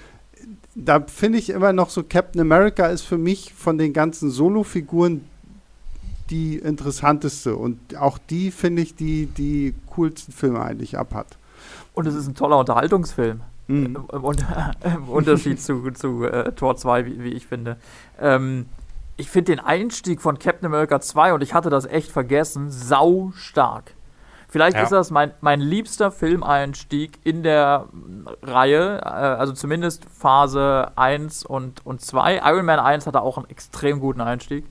da 0.76 1.02
finde 1.02 1.38
ich 1.38 1.50
immer 1.50 1.74
noch 1.74 1.90
so, 1.90 2.04
Captain 2.04 2.42
America 2.42 2.88
ist 2.88 3.02
für 3.02 3.18
mich 3.18 3.54
von 3.54 3.78
den 3.78 3.94
ganzen 3.94 4.30
Solo-Figuren 4.30 5.26
die 6.30 6.58
interessanteste 6.58 7.56
und 7.56 7.98
auch 7.98 8.18
die 8.18 8.52
finde 8.52 8.82
ich, 8.82 8.96
die 8.96 9.26
die 9.26 9.76
coolsten 9.96 10.32
Filme 10.32 10.62
eigentlich 10.62 10.98
abhat. 10.98 11.38
Und 11.94 12.08
es 12.08 12.16
ist 12.16 12.28
ein 12.28 12.36
toller 12.36 12.58
Unterhaltungsfilm. 12.58 13.42
Mhm. 13.68 13.86
Im, 13.86 13.96
Im, 14.96 15.10
Unterschied 15.10 15.62
zu, 15.62 15.92
zu 15.92 16.24
äh, 16.24 16.54
Tor 16.54 16.78
2, 16.78 17.06
wie, 17.06 17.24
wie, 17.24 17.30
ich 17.30 17.48
finde. 17.48 17.78
Ähm, 18.20 18.66
ich 19.18 19.30
finde 19.30 19.52
den 19.52 19.60
Einstieg 19.60 20.22
von 20.22 20.40
Captain 20.40 20.66
America 20.66 21.02
2, 21.02 21.34
und 21.34 21.44
ich 21.44 21.54
hatte 21.54 21.70
das 21.70 21.86
echt 21.86 22.12
vergessen, 22.12 22.72
sau 22.72 23.32
stark. 23.36 23.94
Vielleicht 24.52 24.76
ja. 24.76 24.84
ist 24.84 24.92
das 24.92 25.12
mein, 25.12 25.32
mein 25.40 25.62
liebster 25.62 26.12
Filmeinstieg 26.12 27.20
in 27.24 27.42
der 27.42 27.86
Reihe, 28.44 29.00
äh, 29.02 29.08
also 29.08 29.54
zumindest 29.54 30.04
Phase 30.14 30.92
1 30.98 31.46
und, 31.46 31.86
und 31.86 32.02
2. 32.02 32.42
Iron 32.44 32.66
Man 32.66 32.78
1 32.78 33.08
hatte 33.08 33.22
auch 33.22 33.38
einen 33.38 33.50
extrem 33.50 34.02
guten 34.02 34.20
Einstieg. 34.20 34.66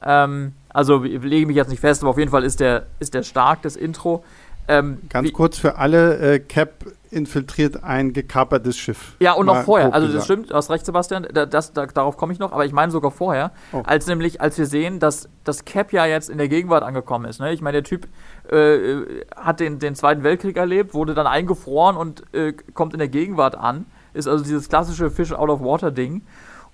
Ähm, 0.00 0.52
also 0.68 1.02
ich 1.02 1.20
lege 1.24 1.44
mich 1.44 1.56
jetzt 1.56 1.70
nicht 1.70 1.80
fest, 1.80 2.02
aber 2.02 2.10
auf 2.10 2.18
jeden 2.18 2.30
Fall 2.30 2.44
ist 2.44 2.60
der, 2.60 2.86
ist 3.00 3.14
der 3.14 3.24
stark, 3.24 3.62
das 3.62 3.74
Intro. 3.74 4.22
Ähm, 4.68 4.98
Ganz 5.08 5.32
kurz 5.32 5.58
für 5.58 5.76
alle, 5.76 6.18
äh, 6.18 6.38
Cap 6.38 6.84
infiltriert 7.10 7.82
ein 7.82 8.12
gekapertes 8.12 8.76
Schiff. 8.76 9.14
Ja, 9.20 9.32
und 9.32 9.46
noch 9.46 9.62
vorher. 9.62 9.92
Also 9.94 10.12
das 10.12 10.24
stimmt, 10.24 10.50
du 10.50 10.54
hast 10.54 10.70
recht, 10.70 10.84
Sebastian, 10.84 11.26
das, 11.32 11.72
das, 11.72 11.92
darauf 11.92 12.16
komme 12.16 12.32
ich 12.32 12.38
noch, 12.38 12.52
aber 12.52 12.64
ich 12.64 12.72
meine 12.72 12.92
sogar 12.92 13.10
vorher, 13.10 13.52
oh. 13.72 13.82
als 13.84 14.06
nämlich, 14.06 14.40
als 14.40 14.58
wir 14.58 14.66
sehen, 14.66 14.98
dass 14.98 15.28
das 15.44 15.64
Cap 15.64 15.92
ja 15.92 16.06
jetzt 16.06 16.28
in 16.28 16.38
der 16.38 16.48
Gegenwart 16.48 16.82
angekommen 16.82 17.26
ist. 17.26 17.40
Ne? 17.40 17.52
Ich 17.52 17.62
meine, 17.62 17.76
der 17.76 17.84
Typ 17.84 18.06
äh, 18.50 19.24
hat 19.34 19.60
den, 19.60 19.78
den 19.78 19.94
Zweiten 19.94 20.22
Weltkrieg 20.22 20.56
erlebt, 20.56 20.94
wurde 20.94 21.14
dann 21.14 21.26
eingefroren 21.26 21.96
und 21.96 22.22
äh, 22.34 22.52
kommt 22.74 22.92
in 22.92 22.98
der 22.98 23.08
Gegenwart 23.08 23.56
an. 23.56 23.86
Ist 24.14 24.28
also 24.28 24.44
dieses 24.44 24.68
klassische 24.68 25.10
Fish 25.10 25.32
out 25.32 25.50
of 25.50 25.60
water 25.60 25.90
Ding. 25.90 26.22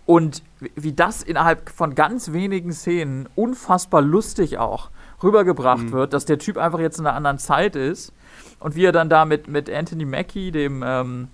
Und 0.04 0.42
wie 0.74 0.92
das 0.92 1.22
innerhalb 1.22 1.70
von 1.70 1.94
ganz 1.94 2.32
wenigen 2.32 2.72
Szenen 2.72 3.28
unfassbar 3.36 4.02
lustig 4.02 4.58
auch 4.58 4.90
rübergebracht 5.22 5.84
mhm. 5.84 5.92
wird, 5.92 6.12
dass 6.12 6.24
der 6.24 6.38
Typ 6.38 6.58
einfach 6.58 6.80
jetzt 6.80 6.98
in 6.98 7.06
einer 7.06 7.16
anderen 7.16 7.38
Zeit 7.38 7.76
ist 7.76 8.12
und 8.58 8.74
wie 8.74 8.84
er 8.84 8.92
dann 8.92 9.08
da 9.08 9.24
mit, 9.24 9.48
mit 9.48 9.70
Anthony 9.70 10.04
Mackie, 10.04 10.50
dem, 10.50 10.82
ähm, 10.84 11.28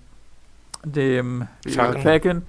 dem 0.85 1.49
Falcon, 1.67 2.43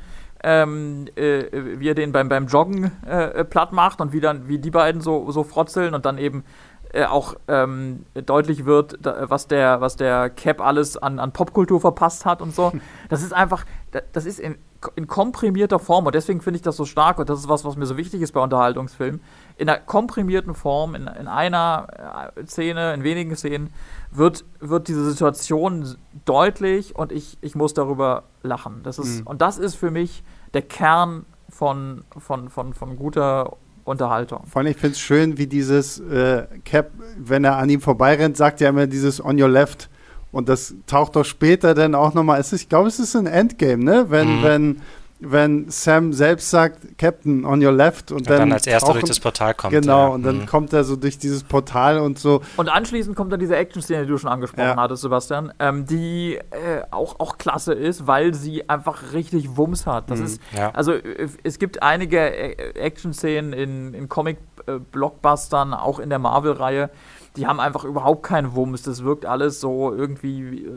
ähm, 0.43 1.07
äh, 1.15 1.45
wie 1.79 1.89
er 1.89 1.95
den 1.95 2.11
beim, 2.11 2.29
beim 2.29 2.47
Joggen 2.47 2.91
äh, 3.05 3.43
platt 3.43 3.73
macht 3.73 4.01
und 4.01 4.13
wie 4.13 4.21
dann, 4.21 4.47
wie 4.47 4.59
die 4.59 4.71
beiden 4.71 5.01
so, 5.01 5.31
so 5.31 5.43
frotzeln 5.43 5.93
und 5.93 6.05
dann 6.05 6.17
eben 6.17 6.43
äh, 6.91 7.05
auch 7.05 7.35
ähm, 7.47 8.05
deutlich 8.13 8.65
wird, 8.65 8.97
da, 9.01 9.29
was 9.29 9.47
der, 9.47 9.79
was 9.79 9.95
der 9.95 10.29
Cap 10.29 10.59
alles 10.59 10.97
an, 10.97 11.19
an 11.19 11.31
Popkultur 11.31 11.79
verpasst 11.79 12.25
hat 12.25 12.41
und 12.41 12.53
so. 12.53 12.71
Das 13.09 13.23
ist 13.23 13.33
einfach, 13.33 13.65
das 14.11 14.25
ist 14.25 14.39
in, 14.39 14.55
in 14.95 15.07
komprimierter 15.07 15.79
Form 15.79 16.05
und 16.05 16.13
deswegen 16.13 16.41
finde 16.41 16.57
ich 16.57 16.61
das 16.61 16.75
so 16.75 16.85
stark 16.85 17.17
und 17.17 17.27
das 17.29 17.39
ist 17.39 17.49
was, 17.49 17.65
was 17.65 17.75
mir 17.75 17.85
so 17.87 17.97
wichtig 17.97 18.21
ist 18.21 18.33
bei 18.33 18.39
Unterhaltungsfilmen. 18.39 19.21
In 19.57 19.67
einer 19.67 19.79
komprimierten 19.79 20.53
Form, 20.53 20.93
in, 20.93 21.07
in 21.07 21.27
einer 21.27 22.31
äh, 22.35 22.45
Szene, 22.45 22.93
in 22.93 23.03
wenigen 23.03 23.35
Szenen, 23.35 23.73
wird, 24.11 24.45
wird 24.59 24.87
diese 24.87 25.09
Situation 25.09 25.95
deutlich 26.25 26.95
und 26.95 27.11
ich, 27.11 27.37
ich 27.41 27.55
muss 27.55 27.73
darüber 27.73 28.23
lachen. 28.43 28.81
Das 28.83 28.99
ist, 28.99 29.21
mhm. 29.21 29.27
Und 29.27 29.41
das 29.41 29.57
ist 29.57 29.75
für 29.75 29.91
mich 29.91 30.23
der 30.53 30.61
Kern 30.61 31.25
von, 31.49 32.03
von, 32.17 32.49
von, 32.49 32.73
von 32.73 32.95
guter 32.95 33.57
Unterhaltung. 33.89 34.43
Vor 34.45 34.61
allem, 34.61 34.71
ich 34.71 34.77
finde 34.77 34.93
es 34.93 34.99
schön, 34.99 35.37
wie 35.37 35.47
dieses 35.47 35.99
äh, 35.99 36.45
Cap, 36.63 36.91
wenn 37.17 37.43
er 37.43 37.57
an 37.57 37.69
ihm 37.69 37.81
vorbeirennt, 37.81 38.37
sagt 38.37 38.61
ja 38.61 38.69
immer 38.69 38.87
dieses 38.87 39.23
On 39.23 39.41
Your 39.41 39.49
Left. 39.49 39.89
Und 40.31 40.47
das 40.47 40.75
taucht 40.85 41.15
doch 41.15 41.25
später 41.25 41.73
dann 41.73 41.95
auch 41.95 42.13
nochmal. 42.13 42.39
Ich 42.51 42.69
glaube, 42.69 42.87
es 42.87 42.99
ist 42.99 43.15
ein 43.15 43.25
Endgame, 43.25 43.83
ne? 43.83 44.05
Wenn, 44.09 44.39
mhm. 44.39 44.43
wenn 44.43 44.81
wenn 45.19 45.69
Sam 45.69 46.13
selbst 46.13 46.49
sagt, 46.49 46.97
Captain, 46.97 47.43
on 47.45 47.63
your 47.63 47.73
left. 47.73 48.11
Und, 48.11 48.19
und 48.19 48.29
dann, 48.29 48.39
dann, 48.39 48.53
als 48.53 48.65
erster 48.67 48.93
durch 48.93 49.03
das 49.03 49.19
Portal 49.19 49.53
kommt. 49.53 49.73
Genau, 49.73 50.07
ja. 50.07 50.13
und 50.13 50.23
dann 50.23 50.39
mhm. 50.39 50.45
kommt 50.45 50.71
er 50.71 50.83
so 50.85 50.95
durch 50.95 51.17
dieses 51.17 51.43
Portal 51.43 51.99
und 51.99 52.17
so. 52.17 52.41
Und 52.55 52.69
anschließend 52.69 53.15
kommt 53.15 53.33
dann 53.33 53.39
diese 53.39 53.55
Action-Szene, 53.55 54.03
die 54.03 54.09
du 54.09 54.17
schon 54.17 54.29
angesprochen 54.29 54.63
ja. 54.63 54.77
hattest, 54.77 55.01
Sebastian, 55.01 55.51
ähm, 55.59 55.85
die 55.85 56.35
äh, 56.35 56.83
auch, 56.91 57.19
auch 57.19 57.37
klasse 57.37 57.73
ist, 57.73 58.07
weil 58.07 58.33
sie 58.33 58.69
einfach 58.69 59.13
richtig 59.13 59.57
Wumms 59.57 59.85
hat. 59.85 60.09
Das 60.09 60.19
mhm. 60.19 60.25
ist, 60.25 60.41
ja. 60.55 60.71
also 60.71 60.93
äh, 60.93 61.27
es 61.43 61.59
gibt 61.59 61.83
einige 61.83 62.19
äh, 62.19 62.79
Action-Szenen 62.79 63.51
in, 63.51 63.93
in 63.93 64.07
Comic-Blockbustern, 64.07 65.73
auch 65.73 65.99
in 65.99 66.09
der 66.09 66.19
Marvel-Reihe, 66.19 66.89
die 67.35 67.47
haben 67.47 67.59
einfach 67.59 67.83
überhaupt 67.83 68.23
keinen 68.23 68.55
Wumms. 68.55 68.83
Das 68.83 69.03
wirkt 69.03 69.25
alles 69.25 69.59
so 69.59 69.93
irgendwie 69.93 70.65
äh, 70.65 70.71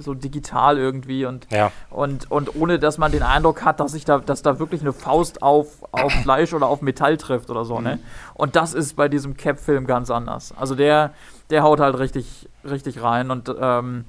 so 0.00 0.14
digital 0.14 0.78
irgendwie 0.78 1.24
und, 1.26 1.46
ja. 1.50 1.72
und, 1.90 2.30
und 2.30 2.54
ohne 2.54 2.78
dass 2.78 2.98
man 2.98 3.12
den 3.12 3.22
Eindruck 3.22 3.64
hat, 3.64 3.80
dass 3.80 3.92
sich 3.92 4.04
da, 4.04 4.18
dass 4.18 4.42
da 4.42 4.58
wirklich 4.58 4.80
eine 4.80 4.92
Faust 4.92 5.42
auf, 5.42 5.82
auf 5.92 6.12
Fleisch 6.22 6.52
oder 6.52 6.66
auf 6.66 6.82
Metall 6.82 7.16
trifft 7.16 7.50
oder 7.50 7.64
so, 7.64 7.80
ne? 7.80 7.96
mhm. 7.96 8.00
ne? 8.02 8.08
Und 8.34 8.56
das 8.56 8.74
ist 8.74 8.96
bei 8.96 9.08
diesem 9.08 9.36
Cap-Film 9.36 9.86
ganz 9.86 10.10
anders. 10.10 10.54
Also 10.56 10.74
der, 10.74 11.12
der 11.50 11.62
haut 11.62 11.80
halt 11.80 11.98
richtig, 11.98 12.48
richtig 12.64 13.02
rein 13.02 13.30
und 13.30 13.52
ähm, 13.60 14.04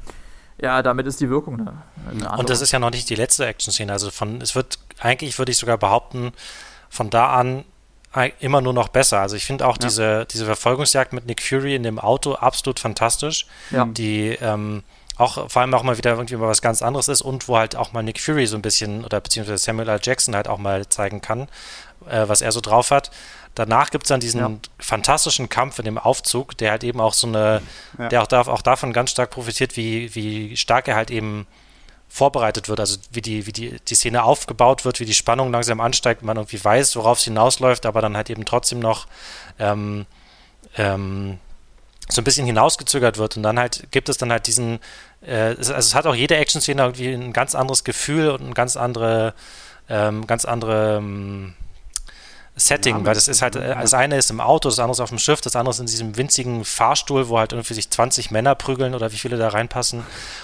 ja, 0.61 0.81
damit 0.81 1.07
ist 1.07 1.21
die 1.21 1.29
Wirkung 1.29 1.59
eine, 1.59 1.83
eine 2.09 2.37
Und 2.37 2.49
das 2.49 2.61
ist 2.61 2.71
ja 2.71 2.79
noch 2.79 2.91
nicht 2.91 3.09
die 3.09 3.15
letzte 3.15 3.45
Action-Szene. 3.45 3.91
Also 3.91 4.11
von, 4.11 4.41
es 4.41 4.55
wird, 4.55 4.77
eigentlich 4.99 5.39
würde 5.39 5.51
ich 5.51 5.57
sogar 5.57 5.77
behaupten, 5.77 6.33
von 6.89 7.09
da 7.09 7.33
an 7.33 7.63
immer 8.39 8.61
nur 8.61 8.73
noch 8.73 8.89
besser. 8.89 9.19
Also 9.19 9.35
ich 9.35 9.45
finde 9.45 9.67
auch 9.67 9.77
ja. 9.77 9.87
diese, 9.87 10.25
diese 10.25 10.45
Verfolgungsjagd 10.45 11.13
mit 11.13 11.25
Nick 11.25 11.41
Fury 11.41 11.75
in 11.75 11.83
dem 11.83 11.99
Auto 11.99 12.33
absolut 12.33 12.79
fantastisch. 12.79 13.45
Ja. 13.71 13.85
Die, 13.85 14.37
ähm, 14.41 14.83
auch 15.19 15.49
vor 15.49 15.61
allem 15.61 15.73
auch 15.73 15.83
mal 15.83 15.97
wieder 15.97 16.11
irgendwie 16.11 16.37
mal 16.37 16.47
was 16.47 16.61
ganz 16.61 16.81
anderes 16.81 17.09
ist 17.09 17.21
und 17.21 17.47
wo 17.47 17.57
halt 17.57 17.75
auch 17.75 17.91
mal 17.91 18.01
Nick 18.01 18.21
Fury 18.21 18.47
so 18.47 18.55
ein 18.55 18.61
bisschen 18.61 19.03
oder 19.03 19.19
beziehungsweise 19.19 19.57
Samuel 19.57 19.89
L. 19.89 19.99
Jackson 20.01 20.35
halt 20.35 20.47
auch 20.47 20.57
mal 20.57 20.87
zeigen 20.87 21.21
kann, 21.21 21.49
äh, 22.09 22.27
was 22.27 22.41
er 22.41 22.51
so 22.51 22.61
drauf 22.61 22.89
hat. 22.91 23.11
Danach 23.53 23.89
gibt 23.89 24.05
es 24.05 24.07
dann 24.07 24.21
diesen 24.21 24.39
ja. 24.39 24.51
fantastischen 24.79 25.49
Kampf 25.49 25.79
in 25.79 25.85
dem 25.85 25.97
Aufzug, 25.97 26.57
der 26.57 26.71
halt 26.71 26.85
eben 26.85 27.01
auch 27.01 27.13
so 27.13 27.27
eine, 27.27 27.61
der 27.97 28.21
auch, 28.21 28.27
da, 28.27 28.41
auch 28.41 28.61
davon 28.61 28.93
ganz 28.93 29.11
stark 29.11 29.31
profitiert, 29.31 29.75
wie, 29.75 30.15
wie 30.15 30.55
stark 30.55 30.87
er 30.87 30.95
halt 30.95 31.11
eben 31.11 31.45
vorbereitet 32.09 32.67
wird, 32.67 32.79
also 32.79 32.97
wie 33.11 33.21
die, 33.21 33.45
wie 33.45 33.53
die, 33.53 33.79
die 33.87 33.95
Szene 33.95 34.23
aufgebaut 34.23 34.83
wird, 34.83 34.99
wie 34.99 35.05
die 35.05 35.13
Spannung 35.13 35.51
langsam 35.51 35.79
ansteigt, 35.79 36.23
man 36.23 36.37
irgendwie 36.37 36.63
weiß, 36.63 36.95
worauf 36.95 37.19
es 37.19 37.23
hinausläuft, 37.23 37.85
aber 37.85 38.01
dann 38.01 38.17
halt 38.17 38.29
eben 38.29 38.45
trotzdem 38.45 38.79
noch 38.79 39.05
ähm, 39.59 40.05
ähm, 40.75 41.37
so 42.09 42.21
ein 42.21 42.23
bisschen 42.23 42.47
hinausgezögert 42.47 43.17
wird. 43.17 43.37
Und 43.37 43.43
dann 43.43 43.59
halt 43.59 43.91
gibt 43.91 44.09
es 44.09 44.17
dann 44.17 44.31
halt 44.31 44.47
diesen, 44.47 44.79
äh, 45.21 45.55
also 45.55 45.73
es 45.73 45.93
hat 45.93 46.07
auch 46.07 46.15
jede 46.15 46.35
Action-Szene 46.35 46.81
irgendwie 46.81 47.13
ein 47.13 47.31
ganz 47.31 47.53
anderes 47.53 47.83
Gefühl 47.83 48.29
und 48.29 48.41
ein 48.41 48.53
ganz 48.55 48.75
andere, 48.75 49.35
ähm, 49.87 50.25
ganz 50.25 50.45
andere, 50.45 50.97
ähm, 50.97 51.53
Setting, 52.59 53.05
weil 53.05 53.15
das 53.15 53.27
ist 53.27 53.41
halt, 53.41 53.55
das 53.55 53.93
eine 53.93 54.17
ist 54.17 54.29
im 54.29 54.41
Auto, 54.41 54.69
das 54.69 54.79
andere 54.79 54.93
ist 54.93 54.99
auf 54.99 55.09
dem 55.09 55.17
Schiff, 55.17 55.41
das 55.41 55.55
andere 55.55 55.71
ist 55.71 55.79
in 55.79 55.85
diesem 55.85 56.17
winzigen 56.17 56.65
Fahrstuhl, 56.65 57.29
wo 57.29 57.39
halt 57.39 57.53
irgendwie 57.53 57.73
sich 57.73 57.89
20 57.89 58.31
Männer 58.31 58.55
prügeln 58.55 58.93
oder 58.93 59.11
wie 59.11 59.17
viele 59.17 59.37
da 59.37 59.49
reinpassen. 59.49 60.03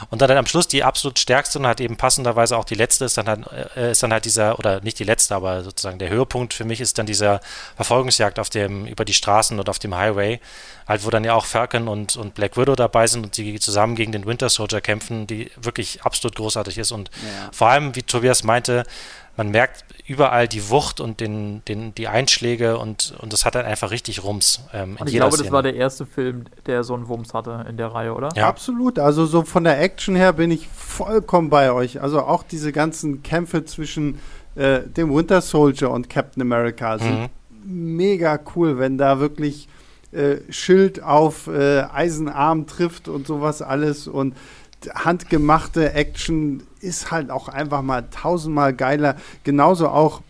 Und 0.09 0.22
dann, 0.22 0.30
dann 0.30 0.38
am 0.38 0.45
Schluss 0.45 0.68
die 0.68 0.84
absolut 0.84 1.20
stärkste 1.20 1.59
und 1.59 1.68
halt 1.68 1.82
eben 1.82 1.97
passenderweise 1.97 2.57
auch 2.57 2.66
die 2.66 2.76
letzte 2.76 3.05
ist 3.05 3.18
dann 3.18 3.28
halt, 3.28 3.45
äh, 3.76 3.91
ist 3.91 4.01
dann 4.01 4.13
halt 4.13 4.26
dieser, 4.26 4.57
oder 4.59 4.82
nicht 4.82 4.97
die 4.99 5.03
letzte, 5.03 5.36
aber 5.36 5.63
sozusagen 5.63 5.99
der 5.99 6.09
Höhepunkt 6.09 6.53
für 6.53 6.66
mich 6.66 6.82
ist 6.82 6.97
dann 6.97 7.05
dieser 7.05 7.41
Verfolgungsjagd 7.76 8.39
auf 8.39 8.49
dem, 8.49 8.86
über 8.86 9.05
die 9.05 9.13
Straßen 9.13 9.59
und 9.59 9.70
auf 9.70 9.80
dem 9.80 9.95
Highway, 9.95 10.39
halt, 10.88 11.05
wo 11.05 11.09
dann 11.09 11.24
ja 11.24 11.34
auch 11.34 11.45
Falcon 11.45 11.88
und, 11.88 12.16
und 12.16 12.34
Black 12.36 12.57
Widow 12.57 12.76
dabei 12.76 13.07
sind 13.07 13.26
und 13.26 13.38
die 13.38 13.59
zusammen 13.59 13.95
gegen 13.95 14.11
den 14.11 14.26
Winter 14.26 14.49
Soldier 14.49 14.82
kämpfen, 14.82 15.28
die 15.28 15.51
wirklich 15.57 16.03
absolut 16.03 16.36
großartig 16.36 16.78
ist 16.78 16.91
und 16.91 17.09
ja. 17.13 17.49
vor 17.51 17.70
allem, 17.70 17.95
wie 17.95 18.03
Tobias 18.03 18.43
meinte, 18.43 18.86
man 19.38 19.52
merkt 19.52 19.84
überall 20.08 20.48
die 20.48 20.70
Wucht 20.70 21.00
und 21.00 21.20
den, 21.20 21.64
den, 21.66 21.94
die 21.96 22.08
Einschläge 22.08 22.78
und, 22.78 23.16
und 23.20 23.34
das 23.34 23.44
hat 23.44 23.56
dann 23.56 23.66
einfach 23.66 23.92
richtig 23.92 24.24
Rums. 24.24 24.62
Ähm, 24.74 24.98
und 25.00 25.08
ich 25.08 25.16
glaube, 25.16 25.34
Szene. 25.34 25.46
das 25.46 25.52
war 25.52 25.64
der 25.64 25.76
erste 25.76 26.06
Film, 26.06 26.46
der 26.66 26.84
so 26.84 26.94
einen 26.94 27.08
Wumms 27.08 27.34
hatte 27.34 27.66
in 27.70 27.78
der 27.78 27.88
Reihe, 27.88 28.14
oder? 28.14 28.30
Ja, 28.36 28.48
absolut. 28.48 29.00
Also 29.00 29.26
so 29.26 29.42
von 29.44 29.64
der 29.64 29.82
Action 29.82 30.16
her 30.16 30.34
bin 30.34 30.52
ich 30.52 30.68
vollkommen 30.68 31.50
bei 31.50 31.72
euch. 31.72 32.02
Also 32.02 32.22
auch 32.22 32.44
diese 32.44 32.72
ganzen 32.72 33.24
Kämpfe 33.24 33.66
zwischen 33.66 34.20
äh, 34.56 34.82
dem 34.82 35.14
Winter 35.14 35.42
Soldier 35.42 35.92
und 35.92 36.10
Captain 36.10 36.42
America 36.42 36.98
sind 36.98 37.30
mhm. 37.64 37.96
mega 37.96 38.40
cool, 38.56 38.80
wenn 38.80 38.98
da 38.98 39.20
wirklich 39.20 39.68
äh, 40.12 40.38
Schild 40.50 41.04
auf 41.04 41.48
äh, 41.48 41.82
Eisenarm 41.82 42.68
trifft 42.68 43.10
und 43.10 43.28
sowas 43.28 43.62
alles 43.62 44.08
und 44.08 44.36
handgemachte 44.94 45.94
Action 45.94 46.64
ist 46.82 47.12
halt 47.12 47.32
auch 47.32 47.48
einfach 47.48 47.82
mal 47.82 48.04
tausendmal 48.12 48.74
geiler. 48.74 49.16
Genauso 49.44 49.88
auch 49.88 50.22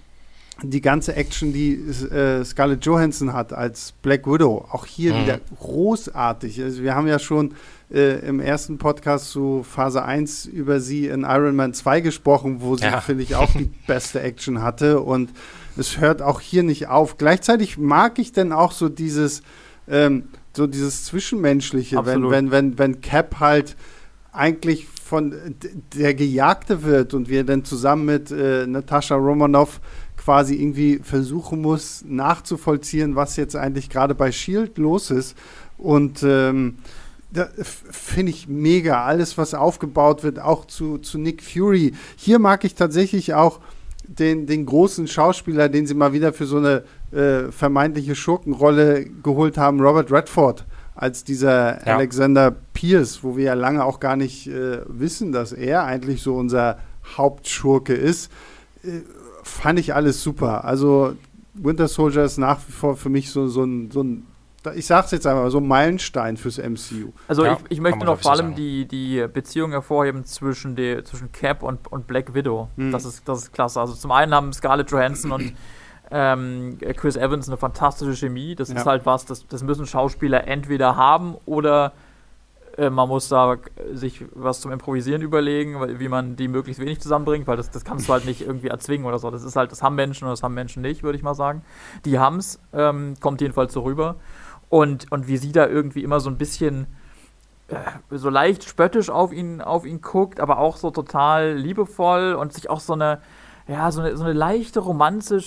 die 0.64 0.82
ganze 0.82 1.16
Action, 1.16 1.51
die 1.51 1.74
äh, 1.74 2.43
Scarlett 2.45 2.86
Johansson 2.86 3.34
hat 3.34 3.51
als 3.51 3.93
Black 4.01 4.26
Widow, 4.26 4.66
auch 4.72 4.86
hier 4.86 5.14
mhm. 5.14 5.24
wieder 5.24 5.39
großartig. 5.60 6.62
Also 6.64 6.82
wir 6.82 6.95
haben 6.95 7.08
ja 7.08 7.20
schon 7.20 7.53
äh, 7.91 8.26
im 8.26 8.39
ersten 8.39 8.78
Podcast 8.78 9.32
zu 9.32 9.66
Phase 9.70 10.03
1 10.03 10.45
über 10.45 10.80
sie 10.80 11.08
in 11.08 11.24
Iron 11.24 11.56
Man 11.56 11.74
2 11.74 12.01
gesprochen, 12.01 12.62
wo 12.62 12.78
sie, 12.78 12.86
ja. 12.86 13.01
finde 13.01 13.24
ich, 13.24 13.36
auch 13.36 13.51
die 13.51 13.70
beste 13.88 14.22
Action 14.22 14.62
hatte. 14.62 15.01
Und 15.01 15.32
es 15.78 15.99
hört 15.99 16.22
auch 16.22 16.39
hier 16.39 16.64
nicht 16.64 16.88
auf. 16.88 17.18
Gleichzeitig 17.18 17.78
mag 17.78 18.18
ich 18.18 18.32
denn 18.32 18.53
auch 18.53 18.72
so 18.72 18.88
dieses, 18.88 19.41
ähm, 19.89 20.24
so 20.53 20.68
dieses 20.68 21.03
Zwischenmenschliche, 21.03 22.06
wenn, 22.06 22.30
wenn, 22.30 22.51
wenn, 22.51 22.80
wenn 22.80 23.01
Cap 23.01 23.41
halt 23.41 23.76
eigentlich 24.36 24.88
von 24.88 25.33
der 25.95 26.13
Gejagte 26.13 26.83
wird 26.83 27.13
und 27.13 27.29
wir 27.29 27.43
dann 27.43 27.63
zusammen 27.63 28.05
mit 28.05 28.31
äh, 28.31 28.65
Natascha 28.65 29.15
Romanoff 29.15 29.79
quasi 30.17 30.55
irgendwie 30.55 30.99
versuchen 31.03 31.61
muss, 31.61 32.03
nachzuvollziehen, 32.07 33.15
was 33.15 33.36
jetzt 33.36 33.55
eigentlich 33.55 33.89
gerade 33.89 34.15
bei 34.15 34.31
Shield 34.31 34.77
los 34.79 35.11
ist. 35.11 35.38
Und 35.77 36.23
ähm, 36.23 36.77
finde 37.61 38.31
ich 38.31 38.47
mega. 38.47 39.05
Alles, 39.05 39.38
was 39.38 39.53
aufgebaut 39.53 40.23
wird, 40.23 40.39
auch 40.39 40.65
zu, 40.65 40.97
zu 40.97 41.19
Nick 41.19 41.43
Fury. 41.43 41.93
Hier 42.15 42.39
mag 42.39 42.63
ich 42.63 42.73
tatsächlich 42.73 43.36
auch 43.36 43.59
den, 44.07 44.47
den 44.47 44.65
großen 44.65 45.07
Schauspieler, 45.07 45.69
den 45.69 45.86
sie 45.86 45.93
mal 45.93 46.13
wieder 46.13 46.33
für 46.33 46.45
so 46.45 46.57
eine 46.57 46.83
äh, 47.11 47.51
vermeintliche 47.51 48.15
Schurkenrolle 48.15 49.05
geholt 49.21 49.57
haben, 49.57 49.81
Robert 49.81 50.11
Redford 50.11 50.65
als 50.96 51.24
dieser 51.24 51.86
ja. 51.86 51.96
Alexander 51.96 52.52
Pierce, 52.74 53.24
wo 53.24 53.38
wir 53.38 53.46
ja 53.46 53.54
lange 53.54 53.84
auch 53.84 54.00
gar 54.00 54.16
nicht 54.16 54.48
äh, 54.48 54.80
wissen, 54.88 55.32
dass 55.32 55.52
er 55.52 55.84
eigentlich 55.84 56.22
so 56.22 56.36
unser 56.36 56.80
Hauptschurke 57.18 57.93
ist, 57.93 58.32
äh, 58.84 59.02
fand 59.43 59.80
ich 59.80 59.93
alles 59.93 60.24
super. 60.24 60.64
Also 60.64 61.16
Winter 61.54 61.88
Soldier 61.88 62.24
ist 62.24 62.38
nach 62.38 62.60
wie 62.68 62.72
vor 62.72 62.96
für 62.96 63.10
mich 63.10 63.32
so, 63.32 63.48
so 63.48 63.64
ein, 63.64 63.91
so 63.91 64.04
ein 64.04 64.26
ich 64.74 64.88
sag's 64.88 65.12
jetzt 65.12 65.28
einmal, 65.28 65.52
so 65.52 65.60
ein 65.60 65.68
Meilenstein 65.68 66.38
fürs 66.38 66.58
MCU. 66.58 67.12
Also 67.28 67.46
ja, 67.46 67.54
ich, 67.54 67.78
ich 67.78 67.82
möchte 67.82 68.04
noch 68.04 68.20
vor 68.20 68.32
allem 68.32 68.56
die, 68.56 68.88
die 68.88 69.28
Beziehung 69.32 69.72
hervorheben 69.72 70.26
zwischen, 70.26 70.76
die, 70.76 71.04
zwischen 71.04 71.32
Cap 71.32 71.62
und, 71.62 71.91
und 71.91 72.08
Black 72.08 72.34
Widow. 72.34 72.70
Hm. 72.76 72.91
Das, 72.91 73.06
ist, 73.06 73.28
das 73.28 73.43
ist 73.43 73.54
klasse. 73.54 73.80
Also 73.80 73.93
zum 73.93 74.12
einen 74.12 74.34
haben 74.34 74.52
Scarlett 74.54 74.89
Johansson 74.89 75.32
und 75.32 75.54
ähm, 76.12 76.78
Chris 76.95 77.16
Evans 77.16 77.47
eine 77.47 77.58
fantastische 77.58 78.16
Chemie. 78.16 78.56
Das 78.56 78.70
ja. 78.70 78.76
ist 78.76 78.86
halt 78.86 79.06
was, 79.06 79.26
das, 79.26 79.47
das 79.47 79.64
müssen 79.64 79.86
Schauspieler 79.86 80.47
entweder 80.47 80.95
haben 80.95 81.36
oder 81.45 81.93
äh, 82.78 82.89
man 82.89 83.08
muss 83.08 83.30
da 83.30 83.58
sich 83.93 84.24
was 84.34 84.62
zum 84.62 84.72
Improvisieren 84.72 85.22
überlegen, 85.22 85.99
wie 85.99 86.08
man 86.08 86.36
die 86.36 86.47
möglichst 86.47 86.82
wenig 86.82 86.99
zusammenbringt, 86.99 87.47
weil 87.47 87.58
das, 87.58 87.72
das 87.72 87.86
kannst 87.86 88.08
du 88.08 88.14
halt 88.14 88.26
nicht 88.26 88.41
irgendwie 88.41 88.68
erzwingen 88.68 89.06
oder 89.06 89.20
so. 89.20 89.32
Das 89.32 89.43
ist 89.43 89.56
halt, 89.56 89.72
das 89.72 89.82
haben 89.82 89.95
Menschen 89.95 90.26
und 90.26 90.32
das 90.32 90.43
haben 90.43 90.53
Menschen 90.53 90.82
nicht, 90.82 91.03
würde 91.03 91.18
ich 91.18 91.24
mal 91.24 91.36
sagen. 91.36 91.64
Die 92.06 92.20
haben 92.20 92.38
es, 92.38 92.60
ähm, 92.74 93.16
kommt 93.20 93.41
jedenfalls 93.41 93.74
so 93.74 93.82
rüber. 93.82 94.16
Und, 94.70 95.12
und 95.12 95.28
wie 95.28 95.38
sie 95.38 95.51
da 95.51 95.68
irgendwie 95.68 96.03
immer 96.03 96.20
so 96.20 96.30
ein 96.30 96.38
bisschen 96.38 96.88
äh, 97.68 97.76
so 98.12 98.30
leicht 98.30 98.64
spöttisch 98.64 99.10
auf 99.10 99.32
ihn, 99.32 99.62
auf 99.62 99.86
ihn 99.86 100.01
guckt, 100.01 100.39
aber 100.39 100.60
auch 100.60 100.78
so 100.78 100.91
total 100.91 101.53
liebevoll 101.53 102.34
und 102.34 102.53
sich 102.53 102.70
auch 102.70 102.80
so 102.80 102.93
eine, 102.93 103.22
ja, 103.68 103.91
so 103.91 104.01
eine, 104.01 104.16
so 104.16 104.24
eine 104.24 104.34
leichte 104.34 104.80
Romanze 104.80 105.38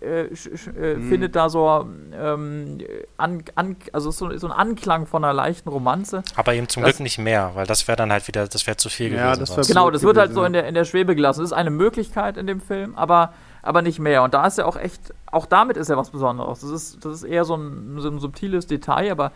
äh, 0.00 0.24
äh, 0.24 0.96
mhm. 0.96 1.08
findet 1.10 1.36
da 1.36 1.50
so, 1.50 1.86
ähm, 2.14 2.78
an, 3.18 3.44
an, 3.54 3.76
also 3.92 4.10
so, 4.10 4.34
so 4.38 4.46
ein 4.46 4.52
Anklang 4.52 5.06
von 5.06 5.22
einer 5.22 5.34
leichten 5.34 5.68
Romanze. 5.68 6.22
Aber 6.36 6.54
eben 6.54 6.70
zum 6.70 6.82
das, 6.82 6.92
Glück 6.92 7.00
nicht 7.00 7.18
mehr, 7.18 7.50
weil 7.54 7.66
das 7.66 7.86
wäre 7.86 7.96
dann 7.96 8.10
halt 8.10 8.26
wieder, 8.28 8.48
das 8.48 8.66
wäre 8.66 8.78
zu 8.78 8.88
viel 8.88 9.12
ja, 9.12 9.34
gewesen. 9.34 9.54
Das 9.54 9.68
genau, 9.68 9.90
das 9.90 10.02
wird 10.02 10.16
halt 10.16 10.32
so 10.32 10.44
in 10.44 10.54
der, 10.54 10.66
in 10.66 10.74
der 10.74 10.84
Schwebe 10.84 11.14
gelassen. 11.14 11.40
Das 11.40 11.50
ist 11.50 11.56
eine 11.56 11.70
Möglichkeit 11.70 12.38
in 12.38 12.46
dem 12.46 12.62
Film, 12.62 12.94
aber, 12.96 13.34
aber 13.60 13.82
nicht 13.82 13.98
mehr. 13.98 14.22
Und 14.22 14.32
da 14.32 14.46
ist 14.46 14.56
ja 14.56 14.64
auch 14.64 14.76
echt, 14.76 15.12
auch 15.30 15.44
damit 15.44 15.76
ist 15.76 15.90
ja 15.90 15.98
was 15.98 16.08
Besonderes. 16.08 16.60
Das 16.60 16.70
ist, 16.70 17.04
das 17.04 17.16
ist 17.16 17.24
eher 17.24 17.44
so 17.44 17.56
ein, 17.56 17.96
so 17.98 18.08
ein 18.08 18.20
subtiles 18.20 18.66
Detail, 18.66 19.10
aber 19.10 19.32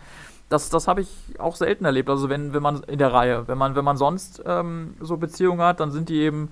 das, 0.49 0.69
das 0.69 0.87
habe 0.87 1.01
ich 1.01 1.09
auch 1.39 1.55
selten 1.55 1.85
erlebt. 1.85 2.09
Also 2.09 2.27
wenn, 2.27 2.55
wenn 2.55 2.63
man 2.63 2.81
in 2.83 2.97
der 2.97 3.13
Reihe, 3.13 3.47
wenn 3.47 3.59
man, 3.59 3.75
wenn 3.75 3.85
man 3.85 3.97
sonst 3.97 4.41
ähm, 4.47 4.95
so 4.99 5.17
Beziehungen 5.17 5.61
hat, 5.61 5.79
dann 5.79 5.91
sind 5.91 6.09
die 6.09 6.21
eben 6.21 6.49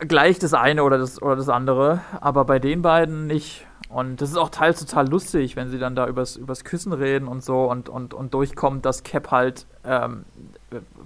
gleich 0.00 0.38
das 0.38 0.54
eine 0.54 0.84
oder 0.84 0.98
das, 0.98 1.20
oder 1.20 1.36
das 1.36 1.48
andere, 1.48 2.00
aber 2.20 2.44
bei 2.44 2.58
den 2.58 2.82
beiden 2.82 3.26
nicht. 3.26 3.66
Und 3.88 4.20
das 4.20 4.30
ist 4.30 4.36
auch 4.36 4.50
teils 4.50 4.80
total 4.80 5.08
lustig, 5.08 5.56
wenn 5.56 5.68
sie 5.70 5.78
dann 5.78 5.94
da 5.94 6.06
übers, 6.08 6.36
übers 6.36 6.64
Küssen 6.64 6.92
reden 6.92 7.28
und 7.28 7.42
so 7.42 7.70
und, 7.70 7.88
und, 7.88 8.14
und 8.14 8.34
durchkommt, 8.34 8.84
dass 8.84 9.04
Cap 9.04 9.30
halt 9.30 9.66
ähm, 9.84 10.24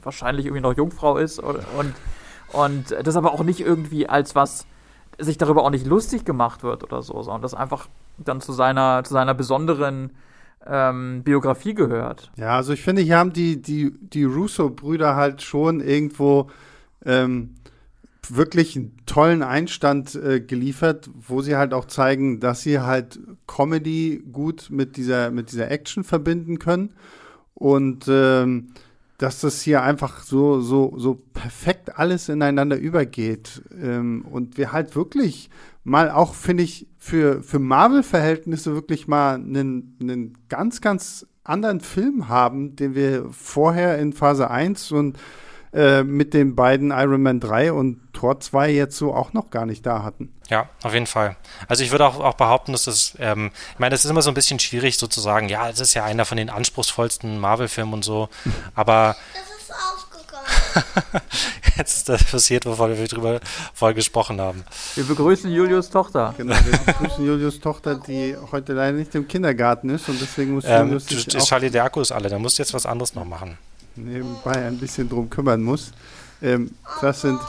wahrscheinlich 0.03 0.47
irgendwie 0.47 0.63
noch 0.63 0.75
Jungfrau 0.75 1.19
ist 1.19 1.39
und, 1.39 1.59
und, 1.79 1.95
und 2.53 3.07
das 3.07 3.17
aber 3.17 3.33
auch 3.33 3.43
nicht 3.43 3.61
irgendwie 3.61 4.09
als 4.09 4.35
was 4.35 4.67
sich 5.19 5.37
darüber 5.37 5.65
auch 5.65 5.71
nicht 5.71 5.87
lustig 5.87 6.25
gemacht 6.25 6.63
wird 6.63 6.83
oder 6.83 7.03
so, 7.03 7.23
sondern 7.23 7.43
das 7.43 7.55
einfach 7.55 7.89
dann 8.17 8.41
zu 8.41 8.53
seiner, 8.53 9.05
zu 9.05 9.13
seiner 9.13 9.35
besonderen 9.35 10.13
ähm, 10.67 11.23
Biografie 11.23 11.75
gehört. 11.75 12.31
Ja, 12.37 12.57
also 12.57 12.73
ich 12.73 12.83
finde, 12.83 13.03
hier 13.03 13.19
haben 13.19 13.33
die, 13.33 13.61
die, 13.61 13.93
die 14.01 14.25
Russo-Brüder 14.25 15.17
halt 15.17 15.43
schon 15.43 15.81
irgendwo 15.81 16.51
ähm, 17.05 17.55
wirklich 18.29 18.77
einen 18.77 18.97
tollen 19.07 19.43
Einstand 19.43 20.15
äh, 20.15 20.41
geliefert, 20.41 21.11
wo 21.15 21.43
sie 21.43 21.57
halt 21.57 21.73
auch 21.73 21.87
zeigen, 21.87 22.41
dass 22.41 22.63
sie 22.63 22.81
halt 22.81 23.19
Comedy 23.47 24.23
gut 24.31 24.69
mit 24.71 24.97
dieser, 24.97 25.31
mit 25.31 25.53
dieser 25.53 25.71
Action 25.71 26.05
verbinden 26.05 26.59
können. 26.59 26.95
Und 27.55 28.07
ähm, 28.09 28.69
dass 29.19 29.41
das 29.41 29.61
hier 29.61 29.83
einfach 29.83 30.23
so, 30.23 30.63
so, 30.63 30.95
so 30.97 31.23
perfekt 31.35 31.99
alles 31.99 32.31
ineinander 32.31 32.79
übergeht. 32.79 33.63
Ähm, 33.79 34.25
und 34.31 34.57
wir 34.57 34.73
halt 34.73 34.97
wirklich 34.97 35.51
mal 35.85 36.11
auch, 36.11 36.35
finde 36.35 36.63
ich, 36.63 36.87
für, 36.97 37.43
für 37.43 37.59
Marvel-Verhältnisse 37.59 38.75
wirklich 38.75 39.09
mal 39.09 39.35
einen, 39.35 39.97
einen 40.01 40.39
ganz, 40.49 40.81
ganz 40.81 41.27
anderen 41.45 41.81
Film 41.81 42.29
haben, 42.29 42.77
den 42.77 42.95
wir 42.95 43.27
vorher 43.31 43.99
in 43.99 44.13
Phase 44.13 44.51
1 44.51 44.93
und 44.93 45.19
äh, 45.73 46.03
mit 46.03 46.35
den 46.35 46.55
beiden 46.55 46.91
Iron 46.91 47.23
Man 47.23 47.41
3 47.41 47.73
und 47.73 48.10
Tor 48.21 48.39
2 48.39 48.71
jetzt 48.71 48.99
so 48.99 49.15
auch 49.15 49.33
noch 49.33 49.49
gar 49.49 49.65
nicht 49.65 49.87
da 49.87 50.03
hatten. 50.03 50.31
Ja, 50.51 50.69
auf 50.83 50.93
jeden 50.93 51.07
Fall. 51.07 51.37
Also 51.69 51.83
ich 51.83 51.91
würde 51.91 52.07
auch, 52.07 52.21
auch 52.21 52.35
behaupten, 52.35 52.73
dass 52.73 52.85
das, 52.85 53.15
ähm, 53.19 53.51
ich 53.73 53.79
meine, 53.79 53.93
das 53.93 54.05
ist 54.05 54.11
immer 54.11 54.21
so 54.21 54.31
ein 54.31 54.35
bisschen 54.35 54.59
schwierig 54.59 54.99
sozusagen, 54.99 55.49
ja, 55.49 55.71
es 55.71 55.81
ist 55.81 55.95
ja 55.95 56.05
einer 56.05 56.27
von 56.27 56.37
den 56.37 56.51
anspruchsvollsten 56.51 57.39
Marvel-Filmen 57.39 57.95
und 57.95 58.05
so, 58.05 58.29
aber... 58.75 59.17
Das 59.33 59.43
ist 59.59 59.73
aufgekommen. 59.73 61.23
Jetzt 61.79 61.97
ist 61.97 62.09
das 62.11 62.25
passiert, 62.25 62.67
wovon 62.67 62.95
wir 62.95 63.09
drüber 63.09 63.41
vorher 63.73 63.95
gesprochen 63.95 64.39
haben. 64.39 64.65
Wir 64.97 65.05
begrüßen 65.05 65.51
Julius 65.51 65.89
Tochter. 65.89 66.35
Genau, 66.37 66.57
wir 66.57 66.79
begrüßen 66.79 67.25
Julius 67.25 67.59
Tochter, 67.59 67.95
die 67.95 68.37
heute 68.53 68.75
leider 68.75 68.99
nicht 68.99 69.15
im 69.15 69.27
Kindergarten 69.27 69.89
ist 69.89 70.11
und 70.11 70.21
deswegen 70.21 70.53
muss 70.53 70.65
ähm, 70.67 70.89
Julius 70.89 71.07
sich 71.07 71.27
Charlie, 71.27 71.71
der 71.71 71.85
Akku 71.85 72.03
ist 72.03 72.13
alle, 72.13 72.29
da 72.29 72.39
musst 72.39 72.59
du 72.59 72.63
jetzt 72.63 72.75
was 72.75 72.85
anderes 72.85 73.15
noch 73.15 73.25
machen 73.25 73.57
nebenbei 73.97 74.67
ein 74.67 74.79
bisschen 74.79 75.09
drum 75.09 75.29
kümmern 75.31 75.63
muss. 75.63 75.93
Ähm, 76.43 76.71
das 77.01 77.23
sind 77.23 77.41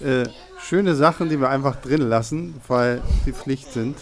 äh, 0.00 0.28
schöne 0.60 0.94
Sachen, 0.94 1.28
die 1.28 1.40
wir 1.40 1.48
einfach 1.48 1.76
drin 1.76 2.02
lassen, 2.02 2.54
weil 2.68 3.02
die 3.26 3.32
Pflicht 3.32 3.72
sind. 3.72 3.96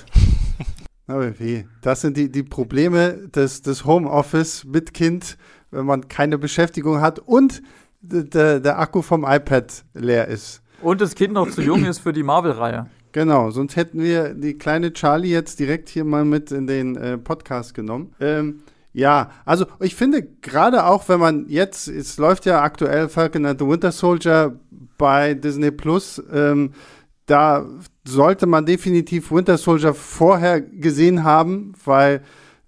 Aber 1.07 1.39
wie? 1.39 1.67
Das 1.81 2.03
sind 2.03 2.17
die, 2.17 2.31
die 2.31 2.43
Probleme 2.43 3.29
des, 3.35 3.63
des 3.63 3.85
Homeoffice 3.85 4.65
mit 4.65 4.93
Kind, 4.93 5.39
wenn 5.71 5.87
man 5.87 6.09
keine 6.09 6.39
Beschäftigung 6.39 7.01
hat 7.01 7.19
und 7.19 7.63
der, 8.01 8.61
der 8.61 8.79
Akku 8.79 9.03
vom 9.03 9.25
iPad 9.25 9.85
leer 9.95 10.29
ist. 10.29 10.63
Und 10.83 11.01
das 11.01 11.15
Kind 11.15 11.33
noch 11.33 11.51
zu 11.51 11.63
jung 11.63 11.85
ist 11.85 11.99
für 11.99 12.13
die 12.13 12.23
Marvel-Reihe. 12.23 12.87
Genau, 13.13 13.51
sonst 13.51 13.77
hätten 13.77 14.01
wir 14.01 14.35
die 14.35 14.59
kleine 14.59 14.93
Charlie 14.93 15.31
jetzt 15.31 15.59
direkt 15.59 15.89
hier 15.89 16.05
mal 16.05 16.25
mit 16.25 16.53
in 16.53 16.67
den 16.67 16.97
äh, 16.97 17.19
Podcast 17.19 17.75
genommen. 17.75 18.15
Ähm, 18.21 18.61
ja, 18.93 19.31
also 19.45 19.67
ich 19.81 19.95
finde 19.95 20.23
gerade 20.43 20.85
auch, 20.85 21.09
wenn 21.09 21.21
man 21.21 21.47
jetzt, 21.49 21.89
es 21.89 22.19
läuft 22.19 22.47
ja 22.47 22.63
aktuell 22.63 23.09
Falcon 23.09 23.47
and 23.47 23.61
the 23.61 23.67
Winter 23.67 23.93
Soldier 23.93 24.59
bei 24.99 25.35
Disney 25.35 25.71
Plus, 25.71 26.23
ähm, 26.33 26.73
da 27.27 27.67
sollte 28.07 28.47
man 28.47 28.67
definitiv 28.67 29.31
Winter 29.31 29.59
Soldier 29.59 29.95
vorher 29.95 30.61
gesehen 30.61 31.25
haben, 31.25 31.75
weil 31.85 32.23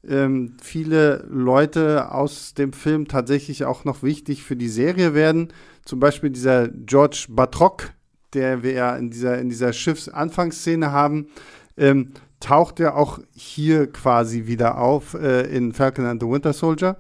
ähm, 0.07 0.57
viele 0.63 1.27
Leute 1.31 2.13
aus 2.13 2.55
dem 2.55 2.73
Film 2.73 3.09
tatsächlich 3.09 3.65
auch 3.65 3.85
noch 3.85 4.03
wichtig 4.03 4.43
für 4.43 4.57
die 4.57 4.69
Serie 4.69 5.15
werden. 5.15 5.49
Zum 5.85 6.01
Beispiel 6.01 6.31
dieser 6.31 6.69
George 6.69 7.27
Batroc, 7.31 7.91
der 8.33 8.63
wir 8.63 8.73
ja 8.73 8.97
in 8.97 9.11
dieser, 9.11 9.39
in 9.39 9.49
dieser 9.49 9.73
Schiffsanfangsszene 9.73 10.93
haben, 10.93 11.29
ähm, 11.77 12.13
taucht 12.39 12.81
ja 12.81 12.95
auch 12.95 13.19
hier 13.35 13.91
quasi 13.91 14.47
wieder 14.47 14.79
auf 14.79 15.15
äh, 15.15 15.43
in 15.55 15.73
Falcon 15.73 16.07
and 16.07 16.23
the 16.23 16.29
Winter 16.29 16.53
Soldier. 16.53 16.97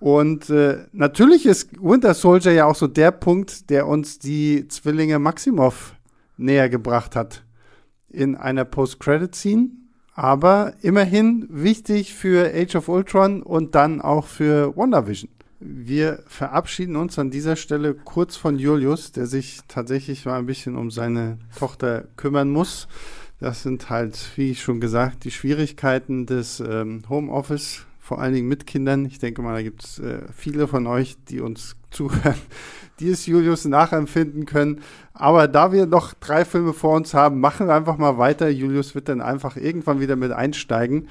Und 0.00 0.48
äh, 0.50 0.86
natürlich 0.92 1.44
ist 1.46 1.70
Winter 1.82 2.14
Soldier 2.14 2.52
ja 2.52 2.66
auch 2.66 2.76
so 2.76 2.86
der 2.86 3.10
Punkt, 3.10 3.68
der 3.70 3.86
uns 3.86 4.18
die 4.18 4.68
Zwillinge 4.68 5.18
Maximov 5.18 5.94
näher 6.36 6.68
gebracht 6.68 7.16
hat 7.16 7.42
in 8.08 8.36
einer 8.36 8.64
Post-Credit-Scene. 8.64 9.70
Aber 10.14 10.74
immerhin 10.82 11.46
wichtig 11.50 12.14
für 12.14 12.52
Age 12.52 12.76
of 12.76 12.88
Ultron 12.88 13.42
und 13.42 13.74
dann 13.74 14.00
auch 14.00 14.26
für 14.26 14.76
WandaVision. 14.76 15.30
Wir 15.60 16.22
verabschieden 16.26 16.94
uns 16.94 17.18
an 17.18 17.30
dieser 17.30 17.56
Stelle 17.56 17.94
kurz 17.94 18.36
von 18.36 18.58
Julius, 18.58 19.10
der 19.10 19.26
sich 19.26 19.60
tatsächlich 19.66 20.24
mal 20.24 20.38
ein 20.38 20.46
bisschen 20.46 20.76
um 20.76 20.90
seine 20.90 21.38
Tochter 21.56 22.04
kümmern 22.16 22.50
muss. 22.50 22.86
Das 23.40 23.62
sind 23.62 23.90
halt, 23.90 24.18
wie 24.36 24.54
schon 24.54 24.80
gesagt, 24.80 25.24
die 25.24 25.30
Schwierigkeiten 25.30 26.26
des 26.26 26.60
ähm, 26.60 27.02
Homeoffice, 27.08 27.86
vor 28.08 28.22
allen 28.22 28.32
Dingen 28.32 28.48
mit 28.48 28.66
Kindern. 28.66 29.04
Ich 29.04 29.18
denke 29.18 29.42
mal, 29.42 29.52
da 29.52 29.62
gibt 29.62 29.84
es 29.84 29.98
äh, 29.98 30.22
viele 30.34 30.66
von 30.66 30.86
euch, 30.86 31.18
die 31.28 31.40
uns 31.40 31.76
zuhören, 31.90 32.38
die 33.00 33.10
es 33.10 33.26
Julius 33.26 33.66
nachempfinden 33.66 34.46
können. 34.46 34.80
Aber 35.12 35.46
da 35.46 35.72
wir 35.72 35.84
noch 35.84 36.14
drei 36.14 36.46
Filme 36.46 36.72
vor 36.72 36.96
uns 36.96 37.12
haben, 37.12 37.38
machen 37.38 37.66
wir 37.66 37.74
einfach 37.74 37.98
mal 37.98 38.16
weiter. 38.16 38.48
Julius 38.48 38.94
wird 38.94 39.10
dann 39.10 39.20
einfach 39.20 39.58
irgendwann 39.58 40.00
wieder 40.00 40.16
mit 40.16 40.32
einsteigen. 40.32 41.08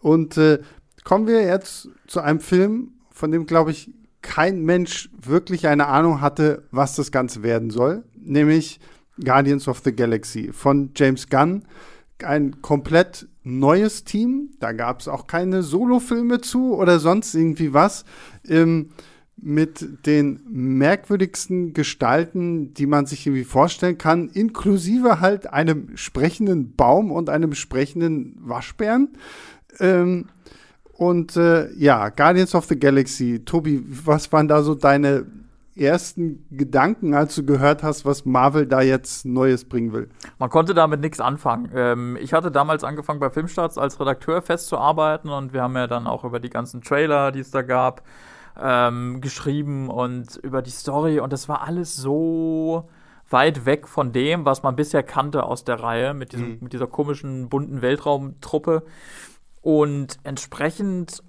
Und 0.00 0.36
äh, 0.36 0.60
kommen 1.02 1.26
wir 1.26 1.42
jetzt 1.42 1.88
zu 2.06 2.20
einem 2.20 2.38
Film, 2.38 2.92
von 3.10 3.32
dem, 3.32 3.46
glaube 3.46 3.72
ich, 3.72 3.90
kein 4.22 4.62
Mensch 4.62 5.10
wirklich 5.20 5.66
eine 5.66 5.88
Ahnung 5.88 6.20
hatte, 6.20 6.62
was 6.70 6.94
das 6.94 7.10
Ganze 7.10 7.42
werden 7.42 7.70
soll, 7.70 8.04
nämlich 8.14 8.78
Guardians 9.22 9.66
of 9.66 9.80
the 9.84 9.92
Galaxy 9.92 10.52
von 10.52 10.92
James 10.94 11.28
Gunn. 11.28 11.64
Ein 12.24 12.62
komplett 12.62 13.28
neues 13.42 14.04
Team. 14.04 14.50
Da 14.60 14.72
gab 14.72 15.00
es 15.00 15.08
auch 15.08 15.26
keine 15.26 15.62
Solo-Filme 15.62 16.40
zu 16.40 16.74
oder 16.74 16.98
sonst 16.98 17.34
irgendwie 17.34 17.72
was. 17.72 18.04
Ähm, 18.48 18.90
mit 19.42 20.06
den 20.06 20.40
merkwürdigsten 20.50 21.72
Gestalten, 21.72 22.74
die 22.74 22.86
man 22.86 23.06
sich 23.06 23.26
irgendwie 23.26 23.44
vorstellen 23.44 23.96
kann, 23.96 24.28
inklusive 24.28 25.20
halt 25.20 25.50
einem 25.50 25.96
sprechenden 25.96 26.76
Baum 26.76 27.10
und 27.10 27.30
einem 27.30 27.54
sprechenden 27.54 28.36
Waschbären. 28.40 29.08
Ähm, 29.78 30.26
und 30.92 31.36
äh, 31.36 31.72
ja, 31.72 32.10
Guardians 32.10 32.54
of 32.54 32.66
the 32.66 32.78
Galaxy. 32.78 33.40
Tobi, 33.42 33.82
was 33.86 34.30
waren 34.32 34.48
da 34.48 34.62
so 34.62 34.74
deine 34.74 35.24
ersten 35.80 36.46
Gedanken, 36.50 37.14
als 37.14 37.34
du 37.34 37.44
gehört 37.44 37.82
hast, 37.82 38.04
was 38.04 38.24
Marvel 38.24 38.66
da 38.66 38.80
jetzt 38.80 39.24
Neues 39.24 39.64
bringen 39.68 39.92
will? 39.92 40.10
Man 40.38 40.50
konnte 40.50 40.74
damit 40.74 41.00
nichts 41.00 41.20
anfangen. 41.20 41.70
Ähm, 41.74 42.18
ich 42.20 42.32
hatte 42.32 42.50
damals 42.50 42.84
angefangen 42.84 43.20
bei 43.20 43.30
Filmstarts 43.30 43.78
als 43.78 43.98
Redakteur 43.98 44.42
festzuarbeiten 44.42 45.30
und 45.30 45.52
wir 45.52 45.62
haben 45.62 45.76
ja 45.76 45.86
dann 45.86 46.06
auch 46.06 46.24
über 46.24 46.40
die 46.40 46.50
ganzen 46.50 46.82
Trailer, 46.82 47.32
die 47.32 47.40
es 47.40 47.50
da 47.50 47.62
gab, 47.62 48.02
ähm, 48.60 49.20
geschrieben 49.20 49.88
und 49.88 50.36
über 50.36 50.62
die 50.62 50.70
Story 50.70 51.20
und 51.20 51.32
das 51.32 51.48
war 51.48 51.62
alles 51.62 51.96
so 51.96 52.88
weit 53.30 53.64
weg 53.64 53.88
von 53.88 54.12
dem, 54.12 54.44
was 54.44 54.62
man 54.62 54.76
bisher 54.76 55.02
kannte 55.02 55.44
aus 55.44 55.64
der 55.64 55.80
Reihe 55.80 56.14
mit, 56.14 56.32
diesem, 56.32 56.54
mhm. 56.54 56.58
mit 56.60 56.72
dieser 56.72 56.88
komischen 56.88 57.48
bunten 57.48 57.80
Weltraumtruppe. 57.80 58.82
Und 59.62 60.18
entsprechend 60.24 61.22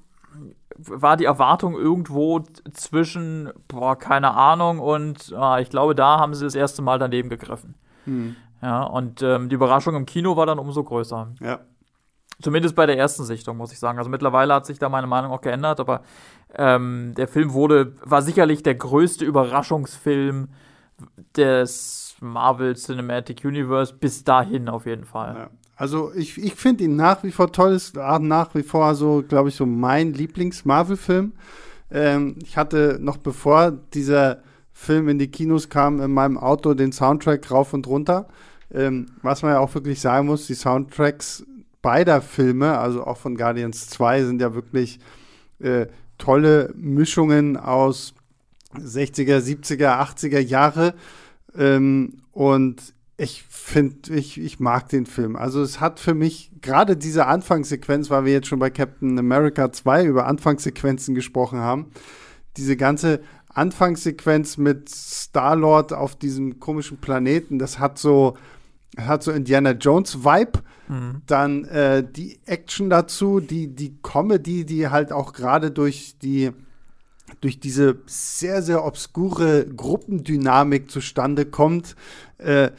war 0.77 1.17
die 1.17 1.25
Erwartung 1.25 1.75
irgendwo 1.75 2.41
zwischen, 2.73 3.51
boah, 3.67 3.97
keine 3.97 4.33
Ahnung, 4.33 4.79
und 4.79 5.33
ah, 5.35 5.59
ich 5.59 5.69
glaube, 5.69 5.95
da 5.95 6.19
haben 6.19 6.33
sie 6.33 6.45
das 6.45 6.55
erste 6.55 6.81
Mal 6.81 6.99
daneben 6.99 7.29
gegriffen. 7.29 7.75
Hm. 8.05 8.35
Ja, 8.61 8.83
und 8.83 9.21
ähm, 9.21 9.49
die 9.49 9.55
Überraschung 9.55 9.95
im 9.95 10.05
Kino 10.05 10.37
war 10.37 10.45
dann 10.45 10.59
umso 10.59 10.83
größer. 10.83 11.29
Ja. 11.39 11.59
Zumindest 12.41 12.75
bei 12.75 12.85
der 12.85 12.97
ersten 12.97 13.23
Sichtung, 13.23 13.57
muss 13.57 13.71
ich 13.71 13.79
sagen. 13.79 13.97
Also 13.97 14.09
mittlerweile 14.09 14.53
hat 14.53 14.65
sich 14.65 14.79
da 14.79 14.89
meine 14.89 15.07
Meinung 15.07 15.31
auch 15.31 15.41
geändert, 15.41 15.79
aber 15.79 16.01
ähm, 16.55 17.13
der 17.15 17.27
Film 17.27 17.53
wurde, 17.53 17.95
war 18.03 18.21
sicherlich 18.21 18.63
der 18.63 18.75
größte 18.75 19.25
Überraschungsfilm 19.25 20.49
des 21.35 22.15
Marvel 22.19 22.75
Cinematic 22.75 23.43
Universe 23.43 23.93
bis 23.93 24.23
dahin 24.23 24.69
auf 24.69 24.85
jeden 24.85 25.05
Fall. 25.05 25.35
Ja. 25.35 25.49
Also 25.81 26.11
ich, 26.13 26.37
ich 26.37 26.53
finde 26.53 26.83
ihn 26.83 26.95
nach 26.95 27.23
wie 27.23 27.31
vor 27.31 27.51
toll, 27.51 27.71
ist 27.73 27.95
nach 27.95 28.53
wie 28.53 28.61
vor 28.61 28.93
so, 28.93 29.23
glaube 29.27 29.49
ich, 29.49 29.55
so 29.55 29.65
mein 29.65 30.13
Lieblings-Marvel-Film. 30.13 31.31
Ähm, 31.89 32.35
ich 32.43 32.55
hatte 32.55 32.99
noch 33.01 33.17
bevor 33.17 33.71
dieser 33.71 34.43
Film 34.73 35.09
in 35.09 35.17
die 35.17 35.29
Kinos 35.29 35.69
kam, 35.69 35.99
in 35.99 36.11
meinem 36.11 36.37
Auto 36.37 36.75
den 36.75 36.91
Soundtrack 36.91 37.49
rauf 37.49 37.73
und 37.73 37.87
runter. 37.87 38.27
Ähm, 38.71 39.07
was 39.23 39.41
man 39.41 39.53
ja 39.53 39.59
auch 39.59 39.73
wirklich 39.73 39.99
sagen 39.99 40.27
muss, 40.27 40.45
die 40.45 40.53
Soundtracks 40.53 41.47
beider 41.81 42.21
Filme, 42.21 42.77
also 42.77 43.03
auch 43.03 43.17
von 43.17 43.35
Guardians 43.35 43.89
2, 43.89 44.25
sind 44.25 44.39
ja 44.39 44.53
wirklich 44.53 44.99
äh, 45.61 45.87
tolle 46.19 46.71
Mischungen 46.75 47.57
aus 47.57 48.13
60er, 48.75 49.39
70er, 49.39 49.99
80er 49.99 50.41
Jahre. 50.41 50.93
Ähm, 51.57 52.21
und 52.33 52.93
ich 53.17 53.43
finde, 53.43 54.15
ich, 54.15 54.39
ich 54.39 54.59
mag 54.59 54.89
den 54.89 55.05
Film. 55.05 55.35
Also 55.35 55.61
es 55.61 55.79
hat 55.79 55.99
für 55.99 56.13
mich 56.13 56.51
gerade 56.61 56.97
diese 56.97 57.27
Anfangssequenz, 57.27 58.09
weil 58.09 58.25
wir 58.25 58.33
jetzt 58.33 58.47
schon 58.47 58.59
bei 58.59 58.69
Captain 58.69 59.17
America 59.17 59.71
2 59.71 60.05
über 60.05 60.25
Anfangssequenzen 60.27 61.13
gesprochen 61.13 61.59
haben, 61.59 61.91
diese 62.57 62.75
ganze 62.77 63.21
Anfangssequenz 63.53 64.57
mit 64.57 64.89
Star-Lord 64.89 65.93
auf 65.93 66.15
diesem 66.15 66.59
komischen 66.59 66.97
Planeten, 66.97 67.59
das 67.59 67.79
hat 67.79 67.97
so, 67.97 68.37
hat 68.97 69.23
so 69.23 69.31
Indiana 69.31 69.71
Jones 69.71 70.23
Vibe. 70.23 70.59
Mhm. 70.87 71.21
Dann 71.27 71.65
äh, 71.65 72.03
die 72.03 72.39
Action 72.45 72.89
dazu, 72.89 73.39
die, 73.39 73.67
die 73.67 73.97
Comedy, 74.01 74.65
die 74.65 74.89
halt 74.89 75.11
auch 75.11 75.33
gerade 75.33 75.71
durch 75.71 76.17
die 76.21 76.51
durch 77.39 77.59
diese 77.59 77.99
sehr, 78.07 78.61
sehr 78.61 78.83
obskure 78.83 79.65
Gruppendynamik 79.65 80.91
zustande 80.91 81.45
kommt. 81.45 81.95
Äh, 82.37 82.71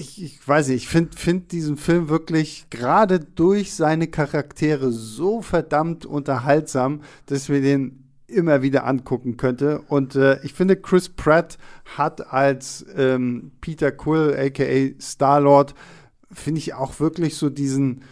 ich, 0.00 0.22
ich 0.22 0.48
weiß 0.48 0.68
nicht, 0.68 0.84
ich 0.84 0.88
finde 0.88 1.16
find 1.16 1.52
diesen 1.52 1.76
Film 1.76 2.08
wirklich 2.08 2.66
gerade 2.70 3.20
durch 3.20 3.74
seine 3.74 4.08
Charaktere 4.08 4.90
so 4.90 5.42
verdammt 5.42 6.06
unterhaltsam, 6.06 7.02
dass 7.26 7.48
wir 7.48 7.60
den 7.60 8.04
immer 8.26 8.62
wieder 8.62 8.86
angucken 8.86 9.36
könnte. 9.36 9.82
Und 9.88 10.14
äh, 10.14 10.40
ich 10.42 10.54
finde, 10.54 10.76
Chris 10.76 11.08
Pratt 11.08 11.58
hat 11.96 12.32
als 12.32 12.86
ähm, 12.96 13.52
Peter 13.60 13.92
Quill, 13.92 14.36
aka 14.38 15.00
Star-Lord, 15.00 15.74
finde 16.32 16.60
ich 16.60 16.74
auch 16.74 16.98
wirklich 17.00 17.36
so 17.36 17.50
diesen 17.50 18.02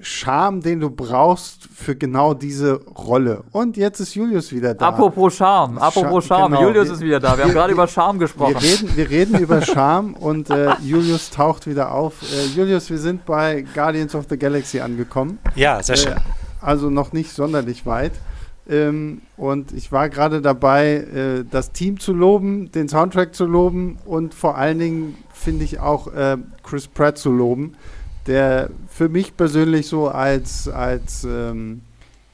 Charme, 0.00 0.60
den 0.60 0.80
du 0.80 0.88
brauchst 0.88 1.68
für 1.74 1.96
genau 1.96 2.32
diese 2.32 2.74
Rolle. 2.84 3.42
Und 3.50 3.76
jetzt 3.76 3.98
ist 3.98 4.14
Julius 4.14 4.52
wieder 4.52 4.72
da. 4.72 4.88
Apropos 4.88 5.34
Charme, 5.34 5.78
apropos 5.78 6.26
Charme, 6.26 6.52
genau. 6.52 6.68
Julius 6.68 6.90
ist 6.90 7.00
wieder 7.00 7.18
da. 7.18 7.36
Wir 7.36 7.44
haben 7.44 7.52
gerade 7.52 7.72
über 7.72 7.88
Charme 7.88 8.20
gesprochen. 8.20 8.54
Wir 8.60 8.62
reden, 8.62 8.96
wir 8.96 9.10
reden 9.10 9.38
über 9.40 9.62
Charme 9.62 10.14
und 10.14 10.48
äh, 10.48 10.74
Julius 10.80 11.30
taucht 11.30 11.66
wieder 11.66 11.92
auf. 11.92 12.22
Äh, 12.22 12.56
Julius, 12.56 12.88
wir 12.88 12.98
sind 12.98 13.26
bei 13.26 13.64
Guardians 13.74 14.14
of 14.14 14.26
the 14.30 14.38
Galaxy 14.38 14.78
angekommen. 14.78 15.38
Ja, 15.56 15.82
sehr 15.82 15.96
schön. 15.96 16.12
Äh, 16.12 16.20
also 16.60 16.88
noch 16.88 17.12
nicht 17.12 17.32
sonderlich 17.32 17.84
weit. 17.84 18.12
Ähm, 18.68 19.22
und 19.36 19.72
ich 19.72 19.90
war 19.92 20.08
gerade 20.08 20.40
dabei, 20.40 20.94
äh, 20.94 21.44
das 21.50 21.72
Team 21.72 21.98
zu 21.98 22.14
loben, 22.14 22.70
den 22.72 22.88
Soundtrack 22.88 23.34
zu 23.34 23.44
loben 23.44 23.98
und 24.06 24.34
vor 24.34 24.56
allen 24.56 24.78
Dingen 24.78 25.16
finde 25.32 25.64
ich 25.64 25.80
auch 25.80 26.06
äh, 26.14 26.38
Chris 26.62 26.86
Pratt 26.86 27.18
zu 27.18 27.30
loben 27.30 27.74
der 28.26 28.70
für 28.88 29.08
mich 29.08 29.36
persönlich 29.36 29.86
so 29.86 30.08
als, 30.08 30.68
als 30.68 31.24
ähm, 31.24 31.82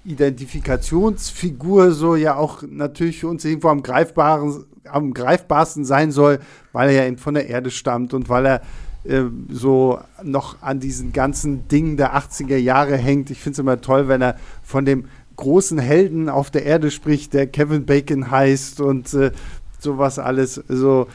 Identifikationsfigur 0.04 1.92
so 1.92 2.16
ja 2.16 2.36
auch 2.36 2.62
natürlich 2.68 3.20
für 3.20 3.28
uns 3.28 3.44
irgendwo 3.44 3.68
am, 3.68 3.82
greifbaren, 3.82 4.64
am 4.84 5.12
greifbarsten 5.12 5.84
sein 5.84 6.10
soll, 6.12 6.40
weil 6.72 6.90
er 6.90 6.94
ja 6.94 7.06
eben 7.06 7.18
von 7.18 7.34
der 7.34 7.48
Erde 7.48 7.70
stammt 7.70 8.14
und 8.14 8.28
weil 8.28 8.46
er 8.46 8.62
äh, 9.04 9.24
so 9.48 9.98
noch 10.22 10.62
an 10.62 10.80
diesen 10.80 11.12
ganzen 11.12 11.68
Dingen 11.68 11.96
der 11.96 12.16
80er 12.16 12.56
Jahre 12.56 12.96
hängt. 12.96 13.30
Ich 13.30 13.40
finde 13.40 13.54
es 13.54 13.58
immer 13.58 13.80
toll, 13.80 14.08
wenn 14.08 14.22
er 14.22 14.36
von 14.62 14.84
dem 14.84 15.06
großen 15.36 15.78
Helden 15.78 16.28
auf 16.28 16.50
der 16.50 16.64
Erde 16.64 16.90
spricht, 16.90 17.32
der 17.32 17.46
Kevin 17.46 17.86
Bacon 17.86 18.30
heißt 18.30 18.80
und 18.80 19.12
äh, 19.14 19.32
sowas 19.78 20.18
alles. 20.18 20.62
So, 20.68 21.08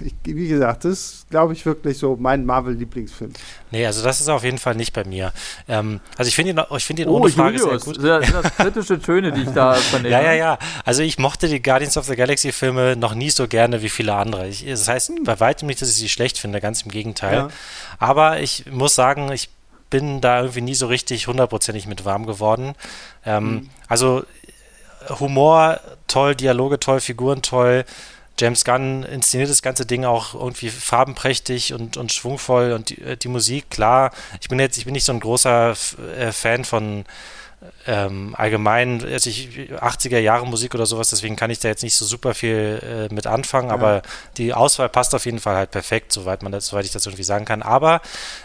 ich, 0.00 0.14
wie 0.24 0.48
gesagt, 0.48 0.84
das 0.84 0.92
ist, 0.92 1.30
glaube 1.30 1.52
ich, 1.52 1.64
wirklich 1.64 1.98
so 1.98 2.16
mein 2.18 2.44
Marvel-Lieblingsfilm. 2.44 3.32
Nee, 3.70 3.86
also 3.86 4.02
das 4.02 4.20
ist 4.20 4.28
auf 4.28 4.44
jeden 4.44 4.58
Fall 4.58 4.74
nicht 4.74 4.92
bei 4.92 5.04
mir. 5.04 5.32
Ähm, 5.68 6.00
also 6.16 6.28
ich 6.28 6.34
finde 6.34 6.52
ihn, 6.52 6.76
ich 6.76 6.84
find 6.84 6.98
ihn 6.98 7.08
oh, 7.08 7.18
ohne 7.18 7.30
Frage 7.30 7.58
Julius, 7.58 7.84
sehr 7.84 8.18
gut. 8.18 8.26
Sind 8.26 8.44
das 8.44 8.56
kritische 8.56 9.00
Töne, 9.00 9.32
die 9.32 9.42
ich 9.42 9.50
da 9.50 9.74
vernehme? 9.74 10.12
ja, 10.12 10.20
ja, 10.20 10.32
ja. 10.32 10.58
Also 10.84 11.02
ich 11.02 11.18
mochte 11.18 11.48
die 11.48 11.62
Guardians 11.62 11.96
of 11.96 12.06
the 12.06 12.16
Galaxy-Filme 12.16 12.96
noch 12.96 13.14
nie 13.14 13.30
so 13.30 13.46
gerne 13.46 13.82
wie 13.82 13.88
viele 13.88 14.14
andere. 14.14 14.48
Ich, 14.48 14.64
das 14.66 14.88
heißt 14.88 15.10
hm. 15.10 15.24
bei 15.24 15.38
weitem 15.40 15.68
nicht, 15.68 15.80
dass 15.82 15.90
ich 15.90 15.96
sie 15.96 16.08
schlecht 16.08 16.38
finde, 16.38 16.60
ganz 16.60 16.82
im 16.82 16.90
Gegenteil. 16.90 17.34
Ja. 17.34 17.48
Aber 17.98 18.40
ich 18.40 18.66
muss 18.70 18.94
sagen, 18.94 19.30
ich 19.32 19.50
bin 19.90 20.20
da 20.20 20.40
irgendwie 20.40 20.60
nie 20.60 20.74
so 20.74 20.86
richtig 20.86 21.26
hundertprozentig 21.26 21.86
mit 21.86 22.04
warm 22.04 22.26
geworden. 22.26 22.74
Ähm, 23.24 23.50
mhm. 23.50 23.70
Also 23.88 24.24
Humor 25.20 25.80
toll, 26.06 26.34
Dialoge 26.34 26.78
toll, 26.80 27.00
Figuren 27.00 27.42
toll. 27.42 27.84
James 28.38 28.64
Gunn 28.64 29.02
inszeniert 29.02 29.50
das 29.50 29.62
ganze 29.62 29.86
Ding 29.86 30.04
auch 30.04 30.34
irgendwie 30.34 30.70
farbenprächtig 30.70 31.74
und, 31.74 31.96
und 31.96 32.12
schwungvoll 32.12 32.72
und 32.72 32.90
die, 32.90 33.16
die 33.16 33.28
Musik, 33.28 33.70
klar. 33.70 34.12
Ich 34.40 34.48
bin 34.48 34.58
jetzt, 34.58 34.78
ich 34.78 34.84
bin 34.84 34.94
nicht 34.94 35.04
so 35.04 35.12
ein 35.12 35.20
großer 35.20 35.74
äh, 36.16 36.32
Fan 36.32 36.64
von 36.64 37.04
ähm, 37.86 38.34
allgemein, 38.36 39.02
also 39.04 39.30
ich, 39.30 39.48
80er 39.72 40.18
Jahre 40.18 40.46
Musik 40.46 40.74
oder 40.74 40.86
sowas, 40.86 41.10
deswegen 41.10 41.34
kann 41.34 41.50
ich 41.50 41.58
da 41.58 41.68
jetzt 41.68 41.82
nicht 41.82 41.96
so 41.96 42.04
super 42.04 42.34
viel 42.34 43.08
äh, 43.10 43.12
mit 43.12 43.26
anfangen, 43.26 43.68
ja. 43.68 43.74
aber 43.74 44.02
die 44.36 44.54
Auswahl 44.54 44.88
passt 44.88 45.14
auf 45.14 45.24
jeden 45.24 45.40
Fall 45.40 45.56
halt 45.56 45.70
perfekt, 45.72 46.12
soweit 46.12 46.42
man 46.42 46.52
das, 46.52 46.68
soweit 46.68 46.84
ich 46.84 46.92
das 46.92 47.06
irgendwie 47.06 47.24
sagen 47.24 47.44
kann. 47.44 47.62
Aber 47.62 48.00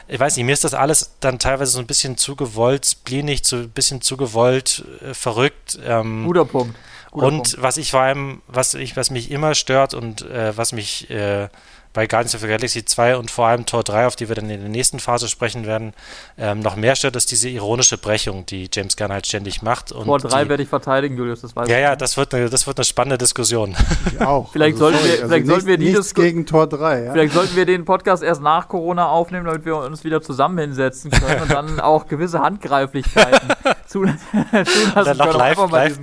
ich 0.08 0.20
weiß 0.20 0.36
nicht, 0.36 0.46
mir 0.46 0.54
ist 0.54 0.64
das 0.64 0.74
alles 0.74 1.12
dann 1.20 1.38
teilweise 1.38 1.74
so 1.74 1.80
ein 1.80 1.86
bisschen 1.86 2.18
zu 2.18 2.36
gewollt, 2.36 2.86
splinig, 2.86 3.42
so 3.46 3.58
ein 3.58 3.70
bisschen 3.70 4.02
zu 4.02 4.18
gewollt, 4.18 4.84
äh, 5.08 5.14
verrückt. 5.14 5.78
Ähm, 5.86 6.26
Guter 6.26 6.46
Punkt. 6.46 6.76
Guter 7.14 7.28
und 7.28 7.36
Punkt. 7.36 7.62
was 7.62 7.78
ich 7.78 7.92
vor 7.92 8.02
allem, 8.02 8.42
was 8.48 8.74
ich, 8.74 8.98
was 8.98 9.12
mich 9.12 9.30
immer 9.30 9.54
stört 9.54 9.94
und 9.94 10.24
äh, 10.24 10.58
was 10.58 10.74
mich 10.74 11.10
äh, 11.12 11.48
bei 11.94 12.08
Guardians 12.08 12.34
of 12.36 12.42
the 12.42 12.48
Galaxy 12.48 12.84
2 12.84 13.18
und 13.18 13.30
vor 13.30 13.48
allem 13.48 13.66
Tor 13.66 13.84
3, 13.84 14.08
auf 14.08 14.16
die 14.16 14.28
wir 14.28 14.36
dann 14.36 14.50
in 14.50 14.62
der 14.62 14.70
nächsten 14.70 15.00
Phase 15.00 15.28
sprechen 15.28 15.66
werden, 15.66 15.94
ähm, 16.38 16.60
noch 16.60 16.76
mehr 16.76 16.96
stört, 16.96 17.16
ist 17.16 17.32
diese 17.32 17.50
ironische 17.50 17.98
Brechung, 17.98 18.46
die 18.48 18.68
James 18.72 18.98
Gunn 18.98 19.12
halt 19.12 19.28
ständig 19.28 19.62
macht. 19.62 19.92
Und 19.92 20.06
Tor 20.06 20.20
3 20.20 20.50
werde 20.50 20.64
ich 20.64 20.70
verteidigen, 20.70 21.16
Julius, 21.18 21.42
das 21.42 21.56
weiß 21.56 21.70
Ja, 21.70 21.78
ja, 21.78 21.96
das 21.96 22.18
wird, 22.18 22.34
eine, 22.34 22.50
das 22.50 22.66
wird 22.66 22.80
eine 22.80 22.86
spannende 22.86 23.18
Diskussion. 23.20 23.76
Ich 24.12 24.20
auch. 24.22 24.50
vielleicht 24.52 24.82
also, 24.82 24.90
sollten 24.90 25.06
wir, 25.06 25.12
also 25.12 25.28
vielleicht 25.28 25.48
sollten 25.48 25.68
wir 25.68 25.78
die 25.78 25.92
nichts 25.92 26.14
gegen 26.16 26.46
Tor 26.46 26.68
3. 26.68 27.04
Ja? 27.04 27.12
Vielleicht 27.14 27.34
sollten 27.34 27.56
wir 27.56 27.66
den 27.66 27.86
Podcast 27.86 28.24
erst 28.24 28.42
nach 28.42 28.68
Corona 28.68 29.08
aufnehmen, 29.08 29.46
damit 29.46 29.66
wir 29.66 29.78
uns 29.78 30.04
wieder 30.04 30.22
zusammen 30.22 30.58
hinsetzen 30.58 31.12
können 31.12 31.44
und 31.44 31.52
dann 31.52 31.80
auch 31.80 32.08
gewisse 32.08 32.40
Handgreiflichkeiten 32.40 33.50
zulassen 33.88 34.20
können. 34.52 35.18
Noch 35.18 35.38
live, 35.38 35.72
live, 35.72 36.00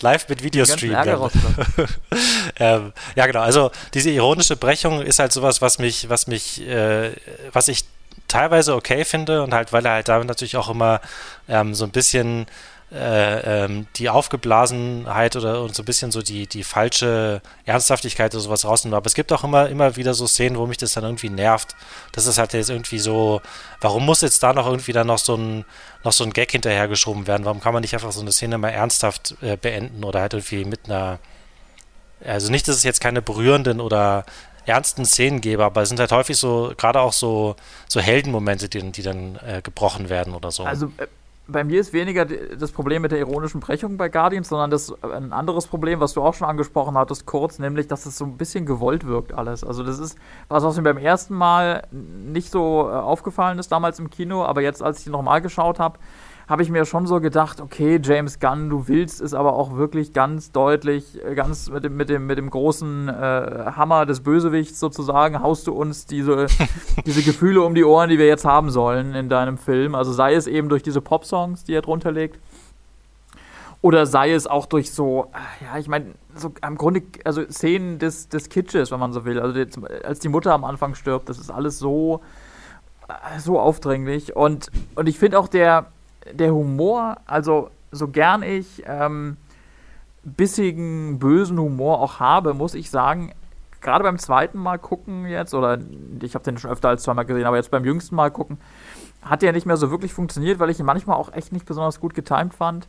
live 0.00 0.28
mit 0.28 0.42
Videostream. 0.42 0.96
ähm, 2.58 2.92
ja, 3.14 3.26
genau. 3.26 3.40
Also 3.40 3.70
diese 3.94 4.10
ironische 4.10 4.56
Brechung 4.56 5.00
ist 5.02 5.18
halt 5.18 5.27
sowas, 5.32 5.60
was 5.62 5.78
mich 5.78 6.08
was 6.08 6.26
mich, 6.26 6.66
äh, 6.66 7.12
was 7.52 7.68
ich 7.68 7.84
teilweise 8.28 8.74
okay 8.74 9.04
finde 9.04 9.42
und 9.42 9.54
halt, 9.54 9.72
weil 9.72 9.84
er 9.86 9.92
halt 9.92 10.08
damit 10.08 10.28
natürlich 10.28 10.56
auch 10.56 10.68
immer 10.68 11.00
ähm, 11.48 11.74
so 11.74 11.84
ein 11.84 11.90
bisschen 11.90 12.46
äh, 12.90 13.64
ähm, 13.64 13.86
die 13.96 14.08
Aufgeblasenheit 14.08 15.36
oder 15.36 15.62
und 15.62 15.74
so 15.74 15.82
ein 15.82 15.84
bisschen 15.84 16.10
so 16.10 16.22
die, 16.22 16.46
die 16.46 16.64
falsche 16.64 17.42
Ernsthaftigkeit 17.66 18.34
oder 18.34 18.42
sowas 18.42 18.64
rausnimmt. 18.64 18.94
Aber 18.94 19.06
es 19.06 19.14
gibt 19.14 19.30
auch 19.32 19.44
immer, 19.44 19.68
immer 19.68 19.96
wieder 19.96 20.14
so 20.14 20.26
Szenen, 20.26 20.56
wo 20.56 20.66
mich 20.66 20.78
das 20.78 20.92
dann 20.92 21.04
irgendwie 21.04 21.28
nervt. 21.28 21.76
Das 22.12 22.26
ist 22.26 22.38
halt 22.38 22.54
jetzt 22.54 22.70
irgendwie 22.70 22.98
so, 22.98 23.42
warum 23.80 24.06
muss 24.06 24.22
jetzt 24.22 24.42
da 24.42 24.54
noch 24.54 24.66
irgendwie 24.66 24.92
dann 24.92 25.06
noch 25.06 25.18
so 25.18 25.36
ein, 25.36 25.66
noch 26.02 26.12
so 26.12 26.24
ein 26.24 26.32
Gag 26.32 26.50
hinterhergeschoben 26.50 27.26
werden? 27.26 27.44
Warum 27.44 27.60
kann 27.60 27.74
man 27.74 27.82
nicht 27.82 27.92
einfach 27.92 28.12
so 28.12 28.22
eine 28.22 28.32
Szene 28.32 28.56
mal 28.56 28.70
ernsthaft 28.70 29.36
äh, 29.42 29.56
beenden 29.56 30.02
oder 30.04 30.20
halt 30.20 30.32
irgendwie 30.32 30.64
mit 30.64 30.86
einer 30.86 31.18
also 32.24 32.50
nicht, 32.50 32.66
dass 32.66 32.76
es 32.76 32.82
jetzt 32.82 33.00
keine 33.00 33.22
berührenden 33.22 33.80
oder 33.80 34.24
ernsten 34.68 35.04
Szenen 35.04 35.40
gebe, 35.40 35.64
aber 35.64 35.82
es 35.82 35.88
sind 35.88 36.00
halt 36.00 36.12
häufig 36.12 36.36
so, 36.36 36.72
gerade 36.76 37.00
auch 37.00 37.12
so, 37.12 37.56
so 37.88 38.00
Heldenmomente, 38.00 38.68
die, 38.68 38.92
die 38.92 39.02
dann 39.02 39.36
äh, 39.36 39.62
gebrochen 39.62 40.08
werden 40.08 40.34
oder 40.34 40.50
so. 40.50 40.64
Also 40.64 40.86
äh, 40.98 41.06
bei 41.48 41.64
mir 41.64 41.80
ist 41.80 41.94
weniger 41.94 42.26
das 42.26 42.72
Problem 42.72 43.02
mit 43.02 43.10
der 43.10 43.18
ironischen 43.18 43.60
Brechung 43.60 43.96
bei 43.96 44.10
Guardians, 44.10 44.50
sondern 44.50 44.70
das 44.70 44.92
ein 45.02 45.32
anderes 45.32 45.66
Problem, 45.66 45.98
was 45.98 46.12
du 46.12 46.22
auch 46.22 46.34
schon 46.34 46.46
angesprochen 46.46 46.96
hattest, 46.96 47.24
kurz, 47.24 47.58
nämlich, 47.58 47.88
dass 47.88 48.04
es 48.04 48.18
so 48.18 48.26
ein 48.26 48.36
bisschen 48.36 48.66
gewollt 48.66 49.06
wirkt 49.06 49.32
alles. 49.32 49.64
Also 49.64 49.82
das 49.82 49.98
ist 49.98 50.18
was, 50.48 50.62
was 50.62 50.76
mir 50.76 50.82
beim 50.82 50.98
ersten 50.98 51.34
Mal 51.34 51.84
nicht 51.90 52.52
so 52.52 52.88
äh, 52.88 52.92
aufgefallen 52.92 53.58
ist 53.58 53.72
damals 53.72 53.98
im 53.98 54.10
Kino, 54.10 54.44
aber 54.44 54.60
jetzt, 54.60 54.82
als 54.82 55.00
ich 55.00 55.06
nochmal 55.06 55.40
geschaut 55.40 55.78
habe, 55.78 55.98
habe 56.48 56.62
ich 56.62 56.70
mir 56.70 56.86
schon 56.86 57.06
so 57.06 57.20
gedacht, 57.20 57.60
okay, 57.60 58.00
James 58.02 58.40
Gunn, 58.40 58.70
du 58.70 58.88
willst 58.88 59.20
es 59.20 59.34
aber 59.34 59.52
auch 59.52 59.76
wirklich 59.76 60.14
ganz 60.14 60.50
deutlich, 60.50 61.22
äh, 61.22 61.34
ganz 61.34 61.68
mit 61.68 61.84
dem, 61.84 61.96
mit 61.96 62.08
dem, 62.08 62.26
mit 62.26 62.38
dem 62.38 62.48
großen 62.48 63.08
äh, 63.08 63.12
Hammer 63.76 64.06
des 64.06 64.20
Bösewichts 64.20 64.80
sozusagen, 64.80 65.42
haust 65.42 65.66
du 65.66 65.74
uns 65.74 66.06
diese, 66.06 66.46
diese 67.06 67.22
Gefühle 67.22 67.60
um 67.60 67.74
die 67.74 67.84
Ohren, 67.84 68.08
die 68.08 68.18
wir 68.18 68.26
jetzt 68.26 68.46
haben 68.46 68.70
sollen 68.70 69.14
in 69.14 69.28
deinem 69.28 69.58
Film. 69.58 69.94
Also 69.94 70.12
sei 70.12 70.34
es 70.34 70.46
eben 70.46 70.70
durch 70.70 70.82
diese 70.82 71.02
Pop-Songs, 71.02 71.64
die 71.64 71.74
er 71.74 71.82
drunter 71.82 72.12
legt. 72.12 72.40
Oder 73.82 74.06
sei 74.06 74.32
es 74.32 74.46
auch 74.46 74.64
durch 74.64 74.90
so, 74.90 75.30
äh, 75.34 75.64
ja, 75.66 75.78
ich 75.78 75.86
meine, 75.86 76.14
so 76.34 76.52
am 76.62 76.78
Grunde, 76.78 77.02
also 77.24 77.44
Szenen 77.44 77.98
des, 77.98 78.30
des 78.30 78.48
Kitsches, 78.48 78.90
wenn 78.90 78.98
man 78.98 79.12
so 79.12 79.26
will. 79.26 79.38
Also 79.38 79.52
die, 79.52 79.68
als 80.02 80.18
die 80.20 80.28
Mutter 80.28 80.54
am 80.54 80.64
Anfang 80.64 80.94
stirbt, 80.94 81.28
das 81.28 81.38
ist 81.38 81.50
alles 81.50 81.78
so, 81.78 82.22
äh, 83.06 83.38
so 83.38 83.60
aufdringlich. 83.60 84.34
Und, 84.34 84.70
und 84.94 85.10
ich 85.10 85.18
finde 85.18 85.38
auch 85.38 85.46
der, 85.46 85.86
der 86.32 86.52
Humor, 86.52 87.18
also 87.26 87.70
so 87.90 88.08
gern 88.08 88.42
ich 88.42 88.82
ähm, 88.86 89.36
bissigen, 90.22 91.18
bösen 91.18 91.58
Humor 91.58 92.00
auch 92.00 92.20
habe, 92.20 92.54
muss 92.54 92.74
ich 92.74 92.90
sagen, 92.90 93.32
gerade 93.80 94.04
beim 94.04 94.18
zweiten 94.18 94.58
Mal 94.58 94.78
gucken 94.78 95.26
jetzt, 95.26 95.54
oder 95.54 95.78
ich 96.22 96.34
habe 96.34 96.44
den 96.44 96.58
schon 96.58 96.70
öfter 96.70 96.88
als 96.88 97.02
zweimal 97.02 97.24
gesehen, 97.24 97.46
aber 97.46 97.56
jetzt 97.56 97.70
beim 97.70 97.84
jüngsten 97.84 98.14
Mal 98.14 98.30
gucken, 98.30 98.58
hat 99.22 99.42
der 99.42 99.52
nicht 99.52 99.66
mehr 99.66 99.76
so 99.76 99.90
wirklich 99.90 100.12
funktioniert, 100.12 100.58
weil 100.58 100.70
ich 100.70 100.80
ihn 100.80 100.86
manchmal 100.86 101.16
auch 101.16 101.32
echt 101.32 101.52
nicht 101.52 101.66
besonders 101.66 102.00
gut 102.00 102.14
getimt 102.14 102.54
fand. 102.54 102.86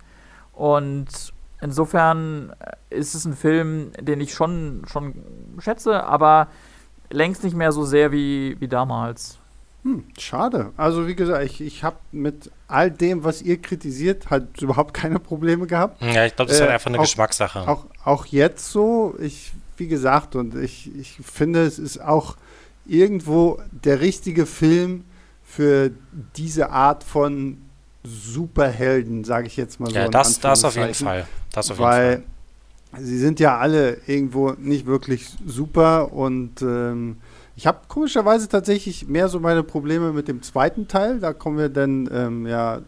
Und 0.53 1.33
insofern 1.61 2.53
ist 2.89 3.15
es 3.15 3.25
ein 3.25 3.33
Film, 3.33 3.91
den 3.99 4.21
ich 4.21 4.33
schon, 4.33 4.83
schon 4.87 5.15
schätze, 5.59 6.03
aber 6.03 6.47
längst 7.09 7.43
nicht 7.43 7.55
mehr 7.55 7.71
so 7.71 7.83
sehr 7.83 8.11
wie, 8.11 8.57
wie 8.59 8.67
damals. 8.67 9.39
Hm, 9.84 10.03
schade. 10.17 10.71
Also 10.75 11.07
wie 11.07 11.15
gesagt, 11.15 11.45
ich, 11.45 11.61
ich 11.61 11.84
habe 11.84 11.97
mit 12.11 12.51
all 12.67 12.91
dem, 12.91 13.23
was 13.23 13.41
ihr 13.41 13.61
kritisiert, 13.61 14.30
halt 14.30 14.45
überhaupt 14.61 14.93
keine 14.93 15.19
Probleme 15.19 15.67
gehabt. 15.67 16.01
Ja, 16.01 16.25
ich 16.25 16.36
glaube, 16.36 16.49
das 16.49 16.57
ist 16.57 16.61
halt 16.61 16.71
äh, 16.71 16.73
einfach 16.73 16.88
eine 16.88 16.99
auch, 16.99 17.03
Geschmackssache. 17.03 17.67
Auch, 17.67 17.86
auch 18.03 18.25
jetzt 18.25 18.71
so, 18.71 19.15
ich, 19.19 19.53
wie 19.77 19.88
gesagt, 19.88 20.36
und 20.36 20.55
ich, 20.55 20.93
ich 20.95 21.17
finde, 21.23 21.63
es 21.63 21.80
ist 21.80 22.01
auch 22.01 22.36
irgendwo 22.86 23.61
der 23.71 24.01
richtige 24.01 24.45
Film 24.45 25.05
für 25.43 25.91
diese 26.36 26.69
Art 26.69 27.03
von 27.03 27.57
Superhelden, 28.03 29.23
sage 29.23 29.47
ich 29.47 29.57
jetzt 29.57 29.80
mal 29.80 29.89
so. 29.89 29.95
Ja, 29.95 30.07
das, 30.07 30.39
das 30.39 30.63
auf 30.63 30.75
jeden 30.75 30.93
Fall. 30.93 31.27
Das 31.53 31.71
auf 31.71 31.80
Weil 31.80 32.09
jeden 32.11 32.23
Fall. 32.91 33.03
sie 33.03 33.17
sind 33.17 33.39
ja 33.39 33.57
alle 33.57 33.97
irgendwo 34.07 34.51
nicht 34.51 34.86
wirklich 34.86 35.30
super 35.45 36.13
und 36.13 36.61
ähm, 36.61 37.17
ich 37.60 37.68
habe 37.68 37.80
komischerweise 37.89 38.47
tatsächlich 38.47 39.10
mehr 39.10 39.28
so 39.28 39.41
meine 39.41 39.64
Probleme 39.64 40.14
mit 40.14 40.30
dem 40.30 40.41
zweiten 40.41 40.88
Teil. 40.88 41.20
Da 41.20 41.34
kommen 41.34 41.57
wir 41.57 41.68
dann 41.68 42.10
ähm, 42.10 42.47
ja 42.47 42.80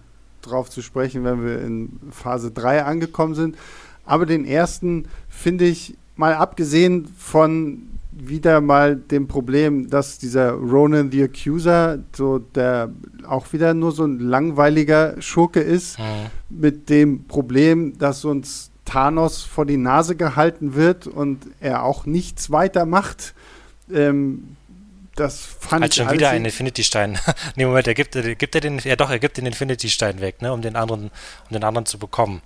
drauf 0.42 0.70
zu 0.70 0.82
sprechen, 0.82 1.26
wenn 1.26 1.46
wir 1.46 1.62
in 1.62 2.00
Phase 2.10 2.52
3 2.52 2.86
angekommen 2.86 3.36
sind. 3.36 3.58
Aber 4.06 4.26
den 4.26 4.46
ersten 4.46 5.10
finde 5.28 5.66
ich, 5.66 5.98
mal 6.16 6.36
abgesehen 6.36 7.10
von 7.18 7.82
wieder 8.14 8.62
mal 8.62 8.96
dem 8.96 9.28
Problem, 9.28 9.90
dass 9.90 10.20
dieser 10.20 10.52
Ronan 10.52 11.12
the 11.12 11.24
Accuser, 11.24 12.00
so 12.16 12.40
der 12.40 12.92
auch 13.28 13.52
wieder 13.52 13.74
nur 13.74 13.92
so 13.92 14.06
ein 14.06 14.20
langweiliger 14.20 15.22
Schurke 15.22 15.60
ist, 15.60 16.00
mhm. 16.00 16.04
mit 16.50 16.90
dem 16.90 17.26
Problem, 17.26 17.98
dass 17.98 18.24
uns 18.24 18.72
Thanos 18.86 19.44
vor 19.44 19.66
die 19.66 19.76
Nase 19.76 20.16
gehalten 20.16 20.76
wird 20.76 21.08
und 21.08 21.46
er 21.60 21.84
auch 21.84 22.06
nichts 22.06 22.52
weiter 22.52 22.86
macht. 22.86 23.34
Ähm, 23.94 24.56
das 25.16 25.40
fand 25.60 25.84
Hat 25.84 25.96
schon 25.96 26.10
wieder 26.12 26.30
einen 26.30 26.46
Infinity-Stein. 26.46 27.20
nee, 27.56 27.66
Moment, 27.66 27.88
er 27.88 27.94
gibt, 27.94 28.16
er 28.16 28.36
gibt 28.36 28.56
er 28.56 28.62
den, 28.62 28.80
ja 28.80 28.96
doch, 28.96 29.10
er 29.10 29.20
gibt 29.20 29.38
den 29.38 29.46
Infinity-Stein 29.46 30.22
weg, 30.22 30.42
ne, 30.42 30.54
um 30.54 30.62
den 30.62 30.76
anderen, 30.76 31.12
um 31.50 31.54
den 31.54 31.64
anderen 31.64 31.86
zu 31.86 32.00
bekommen. 32.00 32.42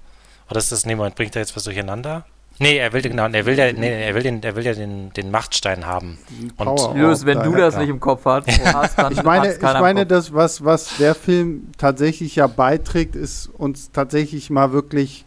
Oder 0.49 0.59
ist 0.59 0.71
das, 0.71 0.85
nee, 0.85 0.95
Moment, 0.95 1.15
bringt 1.15 1.35
er 1.35 1.41
jetzt 1.41 1.55
was 1.55 1.63
durcheinander? 1.63 2.25
Nee, 2.57 2.77
er 2.77 2.93
will, 2.93 3.01
genau, 3.01 3.27
er 3.27 3.45
will 3.45 3.57
ja, 3.57 3.73
nee, 3.73 4.05
er 4.05 4.15
will 4.15 4.23
den, 4.23 4.41
er 4.41 4.55
will 4.55 4.65
ja 4.65 4.73
den, 4.73 5.11
den 5.11 5.29
Machtstein 5.29 5.85
haben. 5.85 6.17
Und 6.55 6.95
Lös, 6.95 7.25
wenn 7.25 7.41
du 7.41 7.53
das 7.53 7.77
nicht 7.77 7.89
im 7.89 7.99
Kopf 7.99 8.23
hast, 8.23 8.47
hast 8.73 8.97
dann 8.97 9.11
ich 9.11 9.23
meine, 9.23 9.53
ich 9.53 9.61
meine, 9.61 10.05
das 10.05 10.33
was 10.33 10.63
was 10.63 10.95
der 10.97 11.15
Film 11.15 11.71
tatsächlich 11.77 12.37
ja 12.37 12.47
beiträgt, 12.47 13.15
ist 13.17 13.47
uns 13.47 13.91
tatsächlich 13.91 14.49
mal 14.49 14.71
wirklich 14.71 15.25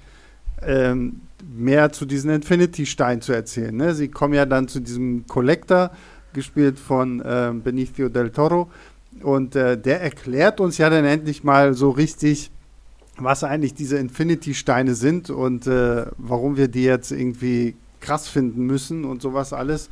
ähm, 0.63 1.21
mehr 1.47 1.93
zu 1.93 2.07
diesem 2.07 2.31
Infinity-Stein 2.31 3.21
zu 3.21 3.35
erzählen. 3.35 3.77
Ne? 3.77 3.95
Sie 3.95 4.09
kommen 4.09 4.33
ja 4.33 4.47
dann 4.47 4.67
zu 4.67 4.81
diesem 4.81 5.27
Collector 5.27 5.91
gespielt 6.33 6.79
von 6.79 7.21
äh, 7.21 7.53
Benicio 7.53 8.09
del 8.09 8.31
Toro. 8.31 8.71
Und 9.23 9.57
äh, 9.57 9.77
der 9.79 10.01
erklärt 10.01 10.61
uns 10.61 10.79
ja 10.79 10.91
dann 10.91 11.05
endlich 11.05 11.43
mal 11.45 11.75
so 11.75 11.91
richtig, 11.91 12.51
was 13.17 13.43
eigentlich 13.43 13.75
diese 13.75 13.99
Infinity-Steine 13.99 14.95
sind 14.95 15.31
und 15.31 15.67
äh, 15.67 16.07
warum 16.17 16.57
wir 16.57 16.69
die 16.69 16.85
jetzt 16.85 17.11
irgendwie 17.11 17.75
krass 18.01 18.29
finden 18.29 18.65
müssen 18.65 19.05
und 19.05 19.23
sowas 19.23 19.53
alles. 19.53 19.91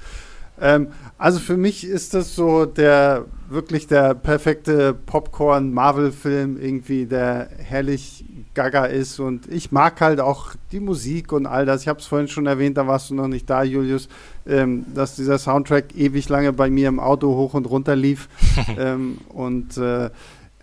Ähm, 0.60 0.88
also 1.18 1.38
für 1.38 1.56
mich 1.56 1.84
ist 1.84 2.14
das 2.14 2.34
so 2.34 2.66
der 2.66 3.26
wirklich 3.48 3.86
der 3.86 4.14
perfekte 4.14 4.94
Popcorn-Marvel-Film, 4.94 6.60
irgendwie, 6.60 7.06
der 7.06 7.48
herrlich 7.58 8.24
gaga 8.56 8.86
ist. 8.86 9.20
Und 9.20 9.46
ich 9.52 9.70
mag 9.70 10.00
halt 10.00 10.18
auch 10.18 10.54
die 10.72 10.80
Musik 10.80 11.32
und 11.32 11.46
all 11.46 11.64
das. 11.64 11.82
Ich 11.82 11.88
habe 11.88 12.00
es 12.00 12.06
vorhin 12.06 12.26
schon 12.26 12.46
erwähnt, 12.46 12.76
da 12.76 12.88
warst 12.88 13.10
du 13.10 13.14
noch 13.14 13.28
nicht 13.28 13.48
da, 13.48 13.62
Julius, 13.62 14.08
ähm, 14.46 14.84
dass 14.92 15.14
dieser 15.14 15.38
Soundtrack 15.38 15.94
ewig 15.94 16.28
lange 16.28 16.52
bei 16.52 16.68
mir 16.68 16.88
im 16.88 16.98
Auto 16.98 17.28
hoch 17.28 17.54
und 17.54 17.66
runter 17.66 17.94
lief. 17.94 18.28
ähm, 18.78 19.18
und 19.28 19.76
äh, 19.76 20.10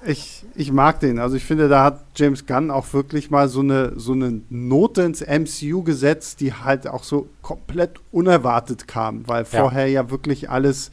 ich, 0.05 0.43
ich 0.55 0.71
mag 0.71 0.99
den. 0.99 1.19
Also 1.19 1.37
ich 1.37 1.45
finde, 1.45 1.69
da 1.69 1.85
hat 1.85 2.03
James 2.15 2.45
Gunn 2.45 2.71
auch 2.71 2.91
wirklich 2.93 3.31
mal 3.31 3.47
so 3.47 3.61
eine, 3.61 3.93
so 3.95 4.11
eine 4.11 4.41
Note 4.49 5.03
ins 5.03 5.21
MCU 5.21 5.83
gesetzt, 5.83 6.41
die 6.41 6.53
halt 6.53 6.87
auch 6.87 7.03
so 7.03 7.29
komplett 7.41 8.01
unerwartet 8.11 8.87
kam, 8.87 9.27
weil 9.27 9.43
ja. 9.43 9.61
vorher 9.61 9.87
ja 9.87 10.09
wirklich 10.09 10.49
alles 10.49 10.91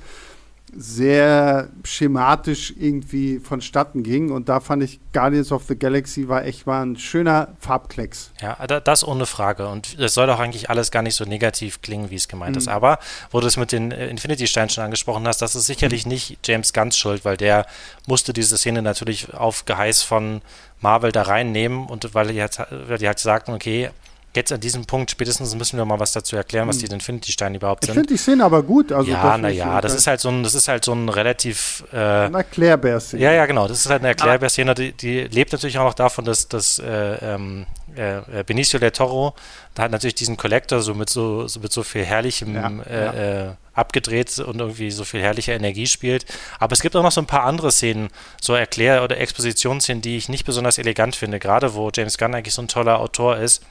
sehr 0.77 1.68
schematisch 1.85 2.73
irgendwie 2.79 3.39
vonstatten 3.39 4.03
ging. 4.03 4.31
Und 4.31 4.49
da 4.49 4.61
fand 4.61 4.83
ich 4.83 5.01
Guardians 5.12 5.53
of 5.53 5.64
the 5.68 5.77
Galaxy 5.77 6.29
war 6.29 6.45
echt 6.45 6.66
mal 6.66 6.83
ein 6.83 6.97
schöner 6.97 7.49
Farbklecks. 7.59 8.31
Ja, 8.41 8.55
das 8.66 9.07
ohne 9.07 9.27
Frage. 9.27 9.68
Und 9.68 9.99
es 9.99 10.14
soll 10.14 10.31
auch 10.31 10.39
eigentlich 10.39 10.71
alles 10.71 10.91
gar 10.91 11.03
nicht 11.03 11.14
so 11.14 11.25
negativ 11.25 11.83
klingen, 11.83 12.11
wie 12.11 12.16
es 12.16 12.29
gemeint 12.29 12.53
mhm. 12.53 12.59
ist. 12.59 12.68
Aber 12.68 12.99
wo 13.31 13.41
du 13.41 13.47
es 13.47 13.57
mit 13.57 13.73
den 13.73 13.91
äh, 13.91 14.09
Infinity-Steinen 14.09 14.71
schon 14.71 14.85
angesprochen 14.85 15.27
hast, 15.27 15.43
das 15.43 15.55
ist 15.55 15.66
sicherlich 15.66 16.07
mhm. 16.07 16.12
nicht 16.12 16.39
James 16.45 16.73
Gunns 16.73 16.97
Schuld, 16.97 17.25
weil 17.25 17.37
der 17.37 17.66
musste 18.07 18.33
diese 18.33 18.57
Szene 18.57 18.83
natürlich 18.83 19.35
auf 19.35 19.64
Geheiß 19.64 20.03
von 20.03 20.43
Marvel 20.81 21.12
da 21.12 21.23
reinnehmen 21.23 21.87
und 21.87 22.14
weil 22.14 22.29
die 22.29 22.41
halt, 22.41 22.59
weil 22.71 22.99
die 22.99 23.07
halt 23.07 23.18
sagten, 23.18 23.53
okay, 23.53 23.91
jetzt 24.35 24.53
an 24.53 24.61
diesem 24.61 24.85
Punkt 24.85 25.11
spätestens 25.11 25.55
müssen 25.55 25.76
wir 25.76 25.85
mal 25.85 25.99
was 25.99 26.12
dazu 26.12 26.37
erklären, 26.37 26.68
was 26.68 26.81
hm. 26.81 26.89
die 26.89 26.95
Infinity-Steine 26.95 27.57
überhaupt 27.57 27.85
sind. 27.85 27.93
Ich 27.93 27.95
finde 27.95 28.14
die 28.14 28.18
Szene 28.18 28.45
aber 28.45 28.62
gut. 28.62 28.93
Also 28.93 29.11
ja, 29.11 29.37
naja, 29.37 29.81
das 29.81 29.95
ist 29.95 30.07
halt 30.07 30.20
so 30.20 30.28
ein, 30.28 30.43
das 30.43 30.55
ist 30.55 30.68
halt 30.68 30.85
so 30.85 30.93
ein 30.93 31.09
relativ 31.09 31.85
äh, 31.93 31.97
eine 31.97 32.39
Erklärbär-Szene. 32.39 33.22
Ja, 33.22 33.33
ja, 33.33 33.47
genau. 33.47 33.66
Das 33.66 33.78
ist 33.78 33.91
halt 33.91 34.03
eine 34.03 34.09
Erklärbär-Szene, 34.09 34.74
die, 34.74 34.93
die, 34.93 35.22
lebt 35.24 35.53
natürlich 35.53 35.78
auch 35.78 35.85
noch 35.85 35.95
davon, 35.95 36.24
dass, 36.24 36.49
dass 36.49 36.78
äh, 36.78 37.35
ähm, 37.35 37.66
äh, 37.97 38.45
Benicio 38.45 38.78
del 38.78 38.93
Toro 38.93 39.35
da 39.74 39.85
hat 39.85 39.93
natürlich 39.93 40.16
diesen 40.16 40.37
Collector 40.37 40.83
so 40.83 40.95
mit 40.95 41.09
so, 41.09 41.47
so 41.47 41.61
mit 41.61 41.72
so 41.72 41.83
viel 41.83 42.05
herrlichem 42.05 42.55
ja, 42.55 42.70
äh, 42.83 43.05
ja. 43.05 43.51
Äh, 43.51 43.55
abgedreht 43.72 44.39
und 44.41 44.61
irgendwie 44.61 44.91
so 44.91 45.05
viel 45.05 45.22
herrliche 45.22 45.53
Energie 45.53 45.87
spielt. 45.87 46.26
Aber 46.59 46.72
es 46.72 46.81
gibt 46.81 46.97
auch 46.97 47.03
noch 47.03 47.12
so 47.12 47.20
ein 47.20 47.26
paar 47.26 47.45
andere 47.45 47.70
Szenen, 47.70 48.09
so 48.41 48.55
Erklär- 48.55 49.05
oder 49.05 49.18
Expositionsszenen, 49.18 50.03
die 50.03 50.16
ich 50.16 50.28
nicht 50.28 50.45
besonders 50.45 50.78
elegant 50.78 51.14
finde, 51.14 51.39
gerade 51.39 51.74
wo 51.74 51.91
James 51.95 52.18
Gunn 52.18 52.35
eigentlich 52.35 52.55
so 52.55 52.62
ein 52.62 52.68
toller 52.68 52.99
Autor 52.99 53.37
ist 53.37 53.64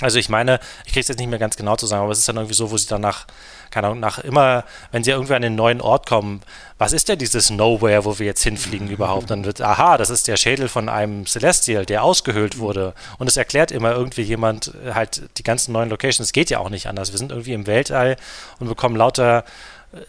also 0.00 0.18
ich 0.18 0.28
meine, 0.28 0.60
ich 0.84 0.92
kriege 0.92 1.00
es 1.00 1.08
jetzt 1.08 1.18
nicht 1.18 1.28
mehr 1.28 1.40
ganz 1.40 1.56
genau 1.56 1.74
zu 1.74 1.86
sagen, 1.86 2.04
aber 2.04 2.12
es 2.12 2.20
ist 2.20 2.28
dann 2.28 2.36
irgendwie 2.36 2.54
so, 2.54 2.70
wo 2.70 2.76
sie 2.76 2.86
dann 2.86 3.00
nach, 3.00 3.26
keine 3.70 3.88
Ahnung, 3.88 4.00
nach 4.00 4.18
immer, 4.18 4.64
wenn 4.92 5.02
sie 5.02 5.10
irgendwie 5.10 5.34
an 5.34 5.42
den 5.42 5.56
neuen 5.56 5.80
Ort 5.80 6.06
kommen, 6.06 6.42
was 6.78 6.92
ist 6.92 7.08
denn 7.08 7.18
dieses 7.18 7.50
Nowhere, 7.50 8.04
wo 8.04 8.18
wir 8.20 8.26
jetzt 8.26 8.44
hinfliegen 8.44 8.88
überhaupt? 8.90 9.30
Dann 9.30 9.44
wird, 9.44 9.60
aha, 9.60 9.96
das 9.96 10.10
ist 10.10 10.28
der 10.28 10.36
Schädel 10.36 10.68
von 10.68 10.88
einem 10.88 11.26
Celestial, 11.26 11.84
der 11.84 12.04
ausgehöhlt 12.04 12.58
wurde. 12.58 12.94
Und 13.18 13.26
es 13.26 13.36
erklärt 13.36 13.72
immer 13.72 13.92
irgendwie 13.92 14.22
jemand 14.22 14.72
halt 14.94 15.28
die 15.36 15.42
ganzen 15.42 15.72
neuen 15.72 15.90
Locations. 15.90 16.28
Es 16.28 16.32
geht 16.32 16.50
ja 16.50 16.60
auch 16.60 16.70
nicht 16.70 16.86
anders. 16.86 17.10
Wir 17.10 17.18
sind 17.18 17.32
irgendwie 17.32 17.54
im 17.54 17.66
Weltall 17.66 18.16
und 18.60 18.68
bekommen 18.68 18.94
lauter 18.94 19.44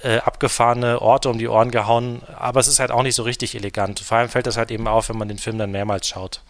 äh, 0.03 0.17
abgefahrene 0.17 1.01
Orte 1.01 1.29
um 1.29 1.37
die 1.37 1.47
Ohren 1.47 1.71
gehauen, 1.71 2.21
aber 2.37 2.59
es 2.59 2.67
ist 2.67 2.79
halt 2.79 2.91
auch 2.91 3.03
nicht 3.03 3.15
so 3.15 3.23
richtig 3.23 3.55
elegant. 3.55 3.99
Vor 4.01 4.17
allem 4.17 4.29
fällt 4.29 4.45
das 4.45 4.57
halt 4.57 4.71
eben 4.71 4.87
auf, 4.87 5.09
wenn 5.09 5.17
man 5.17 5.29
den 5.29 5.37
Film 5.37 5.57
dann 5.57 5.71
mehrmals 5.71 6.07
schaut. 6.07 6.41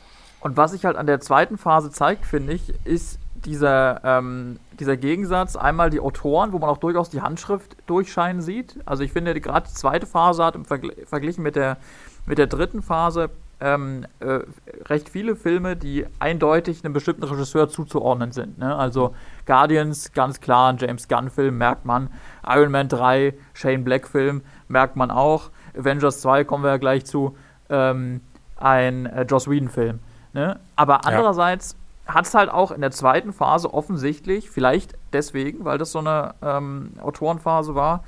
Und 0.42 0.58
was 0.58 0.72
sich 0.72 0.86
halt 0.86 0.96
an 0.96 1.06
der 1.06 1.20
zweiten 1.20 1.58
Phase 1.58 1.92
zeigt, 1.92 2.26
finde 2.26 2.54
ich, 2.54 2.74
ist, 2.86 3.20
dieser, 3.46 4.02
ähm, 4.04 4.60
dieser 4.80 4.98
Gegensatz, 4.98 5.56
einmal 5.56 5.90
die 5.90 6.00
Autoren, 6.00 6.52
wo 6.52 6.60
man 6.60 6.70
auch 6.70 6.78
durchaus 6.78 7.10
die 7.10 7.22
Handschrift 7.22 7.76
durchscheinen 7.88 8.42
sieht. 8.42 8.80
Also 8.86 9.04
ich 9.04 9.12
finde, 9.12 9.40
gerade 9.40 9.68
die 9.68 9.74
zweite 9.74 10.06
Phase 10.06 10.44
hat 10.44 10.56
im 10.56 10.66
Vergl 10.66 10.94
Verglichen 11.06 11.44
mit 11.44 11.56
der, 11.56 11.78
mit 12.26 12.38
der 12.38 12.48
dritten 12.48 12.82
Phase 12.82 13.30
ähm, 13.62 14.06
äh, 14.20 14.40
recht 14.86 15.10
viele 15.10 15.36
Filme, 15.36 15.76
die 15.76 16.06
eindeutig 16.20 16.84
einem 16.84 16.94
bestimmten 16.94 17.24
Regisseur 17.24 17.70
zuzuordnen 17.70 18.32
sind. 18.32 18.58
Ne? 18.58 18.76
Also 18.76 19.16
Guardians, 19.46 20.14
ganz 20.14 20.40
klar, 20.40 20.72
ein 20.72 20.78
James 20.78 21.08
Gunn-Film, 21.08 21.58
merkt 21.58 21.86
man. 21.86 22.10
Iron 22.48 22.72
Man 22.72 22.88
3, 22.88 23.34
Shane 23.54 23.84
Black-Film, 23.84 24.42
merkt 24.68 24.96
man 24.96 25.12
auch. 25.12 25.50
Avengers 25.78 26.22
2 26.22 26.46
kommen 26.46 26.64
wir 26.64 26.72
ja 26.72 26.78
gleich 26.78 27.06
zu, 27.06 27.36
ähm, 27.70 28.22
ein 28.56 29.06
äh, 29.06 29.24
Joss 29.24 29.50
Whedon-Film. 29.50 30.00
Ne? 30.34 30.60
Aber 30.76 31.06
andererseits 31.06 31.76
hat 32.10 32.26
es 32.26 32.34
halt 32.34 32.50
auch 32.50 32.72
in 32.72 32.82
der 32.82 32.92
zweiten 32.92 33.34
Phase 33.34 33.74
offensichtlich, 33.74 34.50
vielleicht 34.50 34.96
deswegen, 35.14 35.64
weil 35.64 35.78
das 35.78 35.92
so 35.92 36.00
eine 36.00 36.34
ähm, 36.42 36.94
Autorenphase 37.02 37.76
war, 37.76 38.04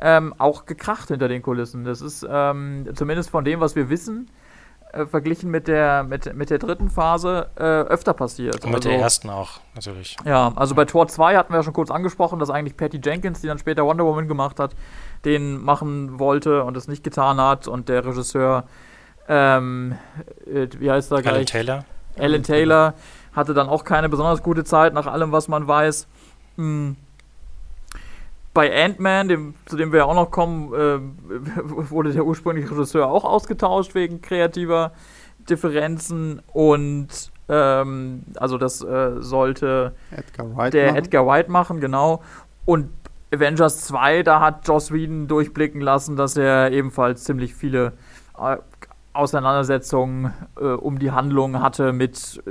ähm, 0.00 0.34
auch 0.38 0.66
gekracht 0.66 1.08
hinter 1.08 1.28
den 1.28 1.42
Kulissen. 1.42 1.84
Das 1.84 2.00
ist 2.00 2.26
ähm, 2.28 2.86
zumindest 2.94 3.30
von 3.30 3.44
dem, 3.44 3.60
was 3.60 3.74
wir 3.74 3.88
wissen, 3.88 4.30
äh, 4.92 5.06
verglichen 5.06 5.50
mit 5.50 5.68
der, 5.68 6.04
mit, 6.04 6.34
mit 6.34 6.50
der 6.50 6.58
dritten 6.58 6.90
Phase 6.90 7.48
äh, 7.56 7.62
öfter 7.62 8.12
passiert. 8.12 8.62
Und 8.64 8.70
mit 8.70 8.76
also, 8.76 8.88
der 8.90 8.98
ersten 8.98 9.30
auch, 9.30 9.60
natürlich. 9.74 10.16
Ja, 10.24 10.52
also 10.54 10.74
bei 10.74 10.84
Tor 10.84 11.08
2 11.08 11.36
hatten 11.36 11.52
wir 11.52 11.58
ja 11.58 11.62
schon 11.62 11.72
kurz 11.72 11.90
angesprochen, 11.90 12.38
dass 12.38 12.50
eigentlich 12.50 12.76
Patty 12.76 13.00
Jenkins, 13.02 13.40
die 13.40 13.46
dann 13.46 13.58
später 13.58 13.84
Wonder 13.84 14.04
Woman 14.04 14.28
gemacht 14.28 14.60
hat, 14.60 14.74
den 15.24 15.62
machen 15.62 16.18
wollte 16.18 16.62
und 16.62 16.76
es 16.76 16.88
nicht 16.88 17.02
getan 17.02 17.40
hat 17.40 17.68
und 17.68 17.88
der 17.88 18.04
Regisseur, 18.04 18.64
ähm, 19.28 19.96
äh, 20.46 20.68
wie 20.78 20.90
heißt 20.90 21.10
er 21.10 21.22
gleich? 21.22 21.34
Alan 21.34 21.46
Taylor. 21.46 21.84
Alan 22.18 22.42
Taylor 22.42 22.94
hatte 23.36 23.54
dann 23.54 23.68
auch 23.68 23.84
keine 23.84 24.08
besonders 24.08 24.42
gute 24.42 24.64
Zeit, 24.64 24.94
nach 24.94 25.06
allem, 25.06 25.30
was 25.30 25.46
man 25.46 25.68
weiß. 25.68 26.08
Hm. 26.56 26.96
Bei 28.54 28.84
Ant-Man, 28.84 29.54
zu 29.66 29.76
dem 29.76 29.92
wir 29.92 29.98
ja 29.98 30.04
auch 30.06 30.14
noch 30.14 30.30
kommen, 30.30 30.72
äh, 30.72 30.98
wurde 31.90 32.12
der 32.12 32.24
ursprüngliche 32.24 32.70
Regisseur 32.70 33.06
auch 33.06 33.24
ausgetauscht 33.24 33.94
wegen 33.94 34.22
kreativer 34.22 34.92
Differenzen 35.48 36.40
und 36.52 37.08
ähm, 37.48 38.24
also 38.36 38.58
das 38.58 38.82
äh, 38.82 39.20
sollte 39.20 39.94
Edgar 40.10 40.70
der 40.70 40.86
machen. 40.86 40.96
Edgar 40.96 41.26
White 41.26 41.50
machen, 41.50 41.80
genau. 41.80 42.22
Und 42.64 42.88
Avengers 43.32 43.82
2, 43.82 44.22
da 44.22 44.40
hat 44.40 44.66
Joss 44.66 44.90
Whedon 44.90 45.28
durchblicken 45.28 45.80
lassen, 45.80 46.16
dass 46.16 46.36
er 46.36 46.72
ebenfalls 46.72 47.24
ziemlich 47.24 47.54
viele 47.54 47.92
äh, 48.38 48.56
Auseinandersetzungen 49.12 50.32
äh, 50.58 50.64
um 50.64 50.98
die 50.98 51.10
Handlung 51.10 51.60
hatte 51.60 51.92
mit 51.92 52.42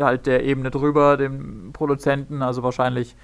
halt 0.00 0.26
der 0.26 0.44
Ebene 0.44 0.70
drüber, 0.70 1.16
dem 1.16 1.72
Produzenten, 1.72 2.42
also 2.42 2.62
wahrscheinlich 2.62 3.16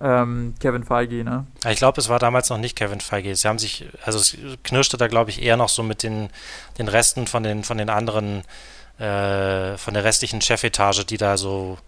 ähm, 0.00 0.54
Kevin 0.60 0.84
Feige, 0.84 1.22
ne? 1.22 1.46
Ich 1.68 1.76
glaube, 1.76 2.00
es 2.00 2.08
war 2.08 2.18
damals 2.18 2.50
noch 2.50 2.58
nicht 2.58 2.76
Kevin 2.76 3.00
Feige. 3.00 3.34
Sie 3.36 3.46
haben 3.46 3.58
sich, 3.58 3.86
also 4.04 4.18
es 4.18 4.36
knirschte 4.64 4.96
da, 4.96 5.06
glaube 5.06 5.30
ich, 5.30 5.42
eher 5.42 5.56
noch 5.56 5.68
so 5.68 5.82
mit 5.82 6.02
den, 6.02 6.30
den 6.78 6.88
Resten 6.88 7.26
von 7.26 7.42
den, 7.42 7.62
von 7.62 7.78
den 7.78 7.90
anderen, 7.90 8.42
äh, 8.98 9.76
von 9.76 9.94
der 9.94 10.04
restlichen 10.04 10.40
Chefetage, 10.40 11.04
die 11.04 11.16
da 11.16 11.36
so 11.36 11.78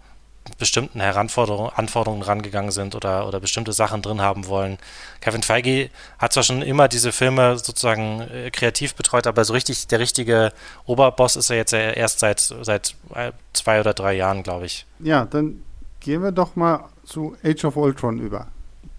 bestimmten 0.58 1.00
Heranforderungen, 1.00 1.70
Anforderungen 1.74 2.22
rangegangen 2.22 2.70
sind 2.70 2.94
oder, 2.94 3.28
oder 3.28 3.40
bestimmte 3.40 3.72
Sachen 3.72 4.02
drin 4.02 4.20
haben 4.20 4.46
wollen. 4.46 4.78
Kevin 5.20 5.42
Feige 5.42 5.90
hat 6.18 6.32
zwar 6.32 6.42
schon 6.42 6.62
immer 6.62 6.88
diese 6.88 7.12
Filme 7.12 7.58
sozusagen 7.58 8.20
äh, 8.22 8.50
kreativ 8.50 8.94
betreut, 8.94 9.26
aber 9.26 9.44
so 9.44 9.52
richtig, 9.52 9.86
der 9.88 10.00
richtige 10.00 10.52
Oberboss 10.86 11.36
ist 11.36 11.50
er 11.50 11.56
jetzt 11.56 11.72
erst 11.72 12.20
seit, 12.20 12.40
seit 12.40 12.94
äh, 13.14 13.32
zwei 13.52 13.80
oder 13.80 13.94
drei 13.94 14.14
Jahren, 14.14 14.42
glaube 14.42 14.66
ich. 14.66 14.86
Ja, 15.00 15.24
dann 15.24 15.62
gehen 16.00 16.22
wir 16.22 16.32
doch 16.32 16.56
mal 16.56 16.84
zu 17.04 17.36
Age 17.44 17.64
of 17.64 17.76
Ultron 17.76 18.18
über. 18.18 18.48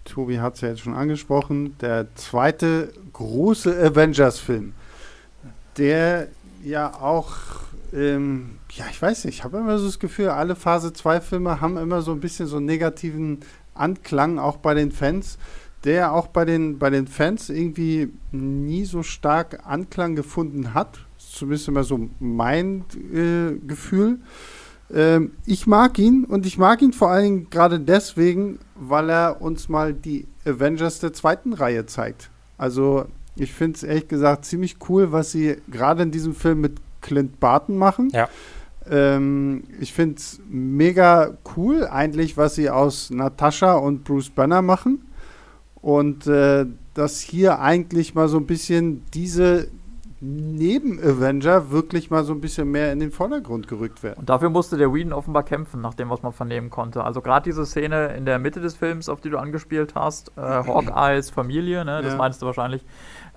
Tobi 0.04 0.40
hat 0.40 0.54
es 0.54 0.62
ja 0.62 0.68
jetzt 0.68 0.80
schon 0.80 0.94
angesprochen, 0.94 1.76
der 1.80 2.06
zweite 2.14 2.92
große 3.12 3.70
Avengers-Film, 3.78 4.74
der 5.76 6.28
ja 6.64 6.94
auch 6.94 7.36
ähm, 7.92 8.58
ja, 8.78 8.84
ich 8.90 9.02
weiß 9.02 9.24
nicht, 9.24 9.38
ich 9.38 9.44
habe 9.44 9.58
immer 9.58 9.78
so 9.78 9.86
das 9.86 9.98
Gefühl, 9.98 10.28
alle 10.28 10.54
Phase 10.54 10.92
2 10.92 11.20
Filme 11.20 11.60
haben 11.60 11.76
immer 11.76 12.00
so 12.00 12.12
ein 12.12 12.20
bisschen 12.20 12.46
so 12.46 12.58
einen 12.58 12.66
negativen 12.66 13.40
Anklang, 13.74 14.38
auch 14.38 14.58
bei 14.58 14.74
den 14.74 14.92
Fans, 14.92 15.36
der 15.82 16.12
auch 16.12 16.28
bei 16.28 16.44
den, 16.44 16.78
bei 16.78 16.88
den 16.88 17.08
Fans 17.08 17.50
irgendwie 17.50 18.12
nie 18.30 18.84
so 18.84 19.02
stark 19.02 19.66
Anklang 19.66 20.14
gefunden 20.14 20.74
hat. 20.74 21.00
Zumindest 21.18 21.68
immer 21.68 21.82
so 21.82 22.08
mein 22.20 22.84
äh, 23.12 23.58
Gefühl. 23.66 24.20
Ähm, 24.94 25.32
ich 25.44 25.66
mag 25.66 25.98
ihn 25.98 26.24
und 26.24 26.46
ich 26.46 26.56
mag 26.56 26.80
ihn 26.80 26.92
vor 26.92 27.10
allen 27.10 27.24
Dingen 27.24 27.50
gerade 27.50 27.80
deswegen, 27.80 28.60
weil 28.76 29.10
er 29.10 29.42
uns 29.42 29.68
mal 29.68 29.92
die 29.92 30.28
Avengers 30.44 31.00
der 31.00 31.12
zweiten 31.12 31.52
Reihe 31.52 31.86
zeigt. 31.86 32.30
Also 32.56 33.06
ich 33.34 33.52
finde 33.52 33.76
es 33.76 33.82
ehrlich 33.82 34.08
gesagt 34.08 34.44
ziemlich 34.44 34.76
cool, 34.88 35.10
was 35.10 35.32
sie 35.32 35.56
gerade 35.68 36.04
in 36.04 36.12
diesem 36.12 36.34
Film 36.34 36.60
mit 36.60 36.76
Clint 37.00 37.40
Barton 37.40 37.76
machen. 37.76 38.10
Ja. 38.12 38.28
Ähm, 38.90 39.64
ich 39.80 39.92
finde 39.92 40.16
es 40.16 40.40
mega 40.48 41.36
cool, 41.56 41.86
eigentlich, 41.86 42.36
was 42.36 42.54
sie 42.54 42.70
aus 42.70 43.10
Natascha 43.10 43.74
und 43.74 44.04
Bruce 44.04 44.30
Banner 44.30 44.62
machen. 44.62 45.06
Und 45.80 46.26
äh, 46.26 46.66
dass 46.94 47.20
hier 47.20 47.60
eigentlich 47.60 48.14
mal 48.14 48.28
so 48.28 48.38
ein 48.38 48.46
bisschen 48.46 49.02
diese, 49.14 49.68
Neben-Avenger 50.20 51.70
wirklich 51.70 52.10
mal 52.10 52.24
so 52.24 52.32
ein 52.32 52.40
bisschen 52.40 52.68
mehr 52.72 52.92
in 52.92 52.98
den 52.98 53.12
Vordergrund 53.12 53.68
gerückt 53.68 54.02
werden. 54.02 54.18
Und 54.18 54.28
dafür 54.28 54.50
musste 54.50 54.76
der 54.76 54.92
Whedon 54.92 55.12
offenbar 55.12 55.44
kämpfen, 55.44 55.80
nach 55.80 55.94
dem, 55.94 56.10
was 56.10 56.22
man 56.22 56.32
vernehmen 56.32 56.70
konnte. 56.70 57.04
Also 57.04 57.20
gerade 57.20 57.44
diese 57.44 57.64
Szene 57.64 58.08
in 58.16 58.24
der 58.24 58.40
Mitte 58.40 58.60
des 58.60 58.74
Films, 58.74 59.08
auf 59.08 59.20
die 59.20 59.30
du 59.30 59.38
angespielt 59.38 59.94
hast, 59.94 60.32
äh, 60.36 60.40
Hawkeyes 60.40 61.30
Familie, 61.30 61.84
ne, 61.84 62.02
das 62.02 62.12
ja. 62.12 62.18
meinst 62.18 62.42
du 62.42 62.46
wahrscheinlich, 62.46 62.84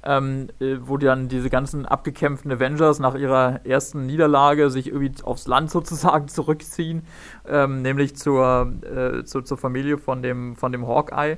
ähm, 0.04 0.47
äh, 0.60 0.78
wo 0.82 0.97
dann 0.97 1.28
diese 1.28 1.49
ganzen 1.49 1.86
abgekämpften 1.86 2.52
Avengers 2.52 2.99
nach 2.99 3.16
ihrer 3.16 3.66
ersten 3.66 4.06
Niederlage 4.06 4.70
sich 4.70 4.88
irgendwie 4.88 5.24
aufs 5.24 5.47
Land 5.47 5.70
sozusagen 5.70 6.28
zurückziehen, 6.30 7.04
ähm, 7.47 7.82
nämlich 7.82 8.16
zur, 8.16 8.74
äh, 8.84 9.24
zu, 9.24 9.41
zur 9.41 9.58
Familie 9.58 9.97
von 9.97 10.22
dem, 10.22 10.56
von 10.56 10.72
dem 10.72 10.88
Hawkeye. 10.88 11.38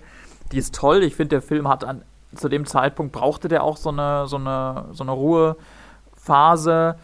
Die 0.52 0.58
ist 0.58 0.76
toll. 0.76 1.04
Ich 1.04 1.16
finde, 1.16 1.30
der 1.30 1.42
Film 1.42 1.68
hat 1.68 1.84
an, 1.84 2.04
zu 2.36 2.50
dem 2.50 2.66
Zeitpunkt 2.66 3.12
brauchte 3.14 3.48
der 3.48 3.64
auch 3.64 3.78
so 3.78 3.90
eine, 3.90 4.28
so 4.28 4.38
eine, 4.38 4.86
so 4.92 5.04
eine 5.04 5.12
Ruhephase. 5.12 6.96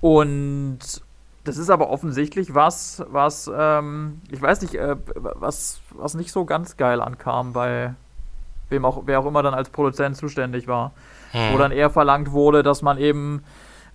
Und 0.00 0.78
das 1.44 1.58
ist 1.58 1.70
aber 1.70 1.90
offensichtlich 1.90 2.54
was, 2.54 3.04
was, 3.08 3.50
ähm, 3.54 4.22
ich 4.30 4.40
weiß 4.40 4.62
nicht, 4.62 4.74
äh, 4.74 4.96
was, 5.14 5.80
was 5.90 6.14
nicht 6.14 6.32
so 6.32 6.44
ganz 6.46 6.76
geil 6.76 7.00
ankam 7.02 7.52
bei, 7.52 7.94
wem 8.68 8.84
auch, 8.84 9.02
wer 9.06 9.20
auch 9.20 9.26
immer 9.26 9.42
dann 9.42 9.54
als 9.54 9.70
Produzent 9.70 10.16
zuständig 10.16 10.66
war. 10.66 10.92
Hm. 11.32 11.52
Wo 11.52 11.58
dann 11.58 11.72
eher 11.72 11.90
verlangt 11.90 12.32
wurde, 12.32 12.62
dass 12.62 12.82
man 12.82 12.98
eben 12.98 13.44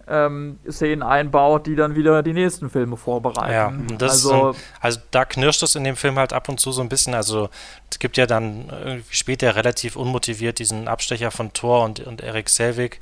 ähm, 0.09 0.59
Szenen 0.69 1.03
einbaut, 1.03 1.67
die 1.67 1.75
dann 1.75 1.95
wieder 1.95 2.23
die 2.23 2.33
nächsten 2.33 2.69
Filme 2.69 2.97
vorbereiten. 2.97 3.87
Ja, 3.89 4.05
also, 4.05 4.29
so, 4.29 4.55
also 4.81 4.99
da 5.11 5.23
knirscht 5.23 5.61
es 5.63 5.75
in 5.75 5.83
dem 5.83 5.95
Film 5.95 6.17
halt 6.17 6.33
ab 6.33 6.49
und 6.49 6.59
zu 6.59 6.71
so 6.71 6.81
ein 6.81 6.89
bisschen. 6.89 7.13
Also 7.13 7.49
es 7.91 7.99
gibt 7.99 8.17
ja 8.17 8.25
dann 8.25 8.69
irgendwie 8.69 9.15
später 9.15 9.55
relativ 9.55 9.95
unmotiviert 9.95 10.59
diesen 10.59 10.87
Abstecher 10.87 11.31
von 11.31 11.53
Thor 11.53 11.83
und, 11.83 11.99
und 11.99 12.21
Eric 12.21 12.49
Selvig. 12.49 12.99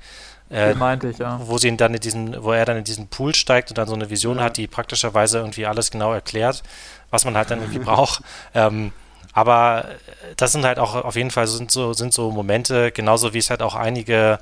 Äh, 0.50 0.76
meinte 0.76 1.10
ich, 1.10 1.18
ja. 1.18 1.40
Wo 1.44 1.58
sie 1.58 1.68
ihn 1.68 1.78
dann 1.78 1.94
in 1.94 2.00
diesen, 2.00 2.42
wo 2.44 2.52
er 2.52 2.66
dann 2.66 2.78
in 2.78 2.84
diesen 2.84 3.08
Pool 3.08 3.36
steigt 3.36 3.70
und 3.70 3.78
dann 3.78 3.88
so 3.88 3.96
eine 3.96 4.10
Vision 4.10 4.38
ja. 4.38 4.44
hat, 4.44 4.58
die 4.58 4.68
praktischerweise 4.68 5.40
irgendwie 5.40 5.66
alles 5.66 5.92
genau 5.92 6.14
erklärt, 6.14 6.64
was 7.10 7.26
man 7.26 7.36
halt 7.36 7.52
dann 7.52 7.60
irgendwie 7.60 7.80
braucht. 7.84 8.22
Ähm, 8.54 8.92
aber 9.38 9.86
das 10.36 10.52
sind 10.52 10.66
halt 10.66 10.80
auch 10.80 10.96
auf 10.96 11.16
jeden 11.16 11.30
Fall 11.30 11.46
sind 11.46 11.70
so, 11.70 11.94
sind 11.94 12.12
so 12.12 12.32
Momente, 12.32 12.92
genauso 12.92 13.36
wie 13.36 13.38
es 13.38 13.52
halt 13.52 13.62
auch 13.62 13.76
einige, 13.76 14.40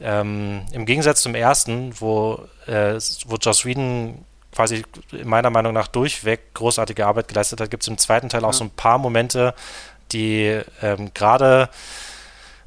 ähm, 0.00 0.62
im 0.72 0.86
Gegensatz 0.86 1.22
zum 1.22 1.36
ersten, 1.36 1.92
wo, 2.00 2.40
äh, 2.66 2.98
wo 3.26 3.36
Joss 3.36 3.64
Whedon 3.64 4.24
quasi 4.52 4.82
meiner 5.22 5.50
Meinung 5.50 5.72
nach 5.72 5.86
durchweg 5.86 6.52
großartige 6.52 7.06
Arbeit 7.06 7.28
geleistet 7.28 7.60
hat, 7.60 7.70
gibt 7.70 7.84
es 7.84 7.88
im 7.88 7.96
zweiten 7.96 8.28
Teil 8.28 8.44
auch 8.44 8.52
so 8.52 8.64
ein 8.64 8.70
paar 8.70 8.98
Momente, 8.98 9.54
die 10.10 10.60
ähm, 10.82 11.14
gerade 11.14 11.68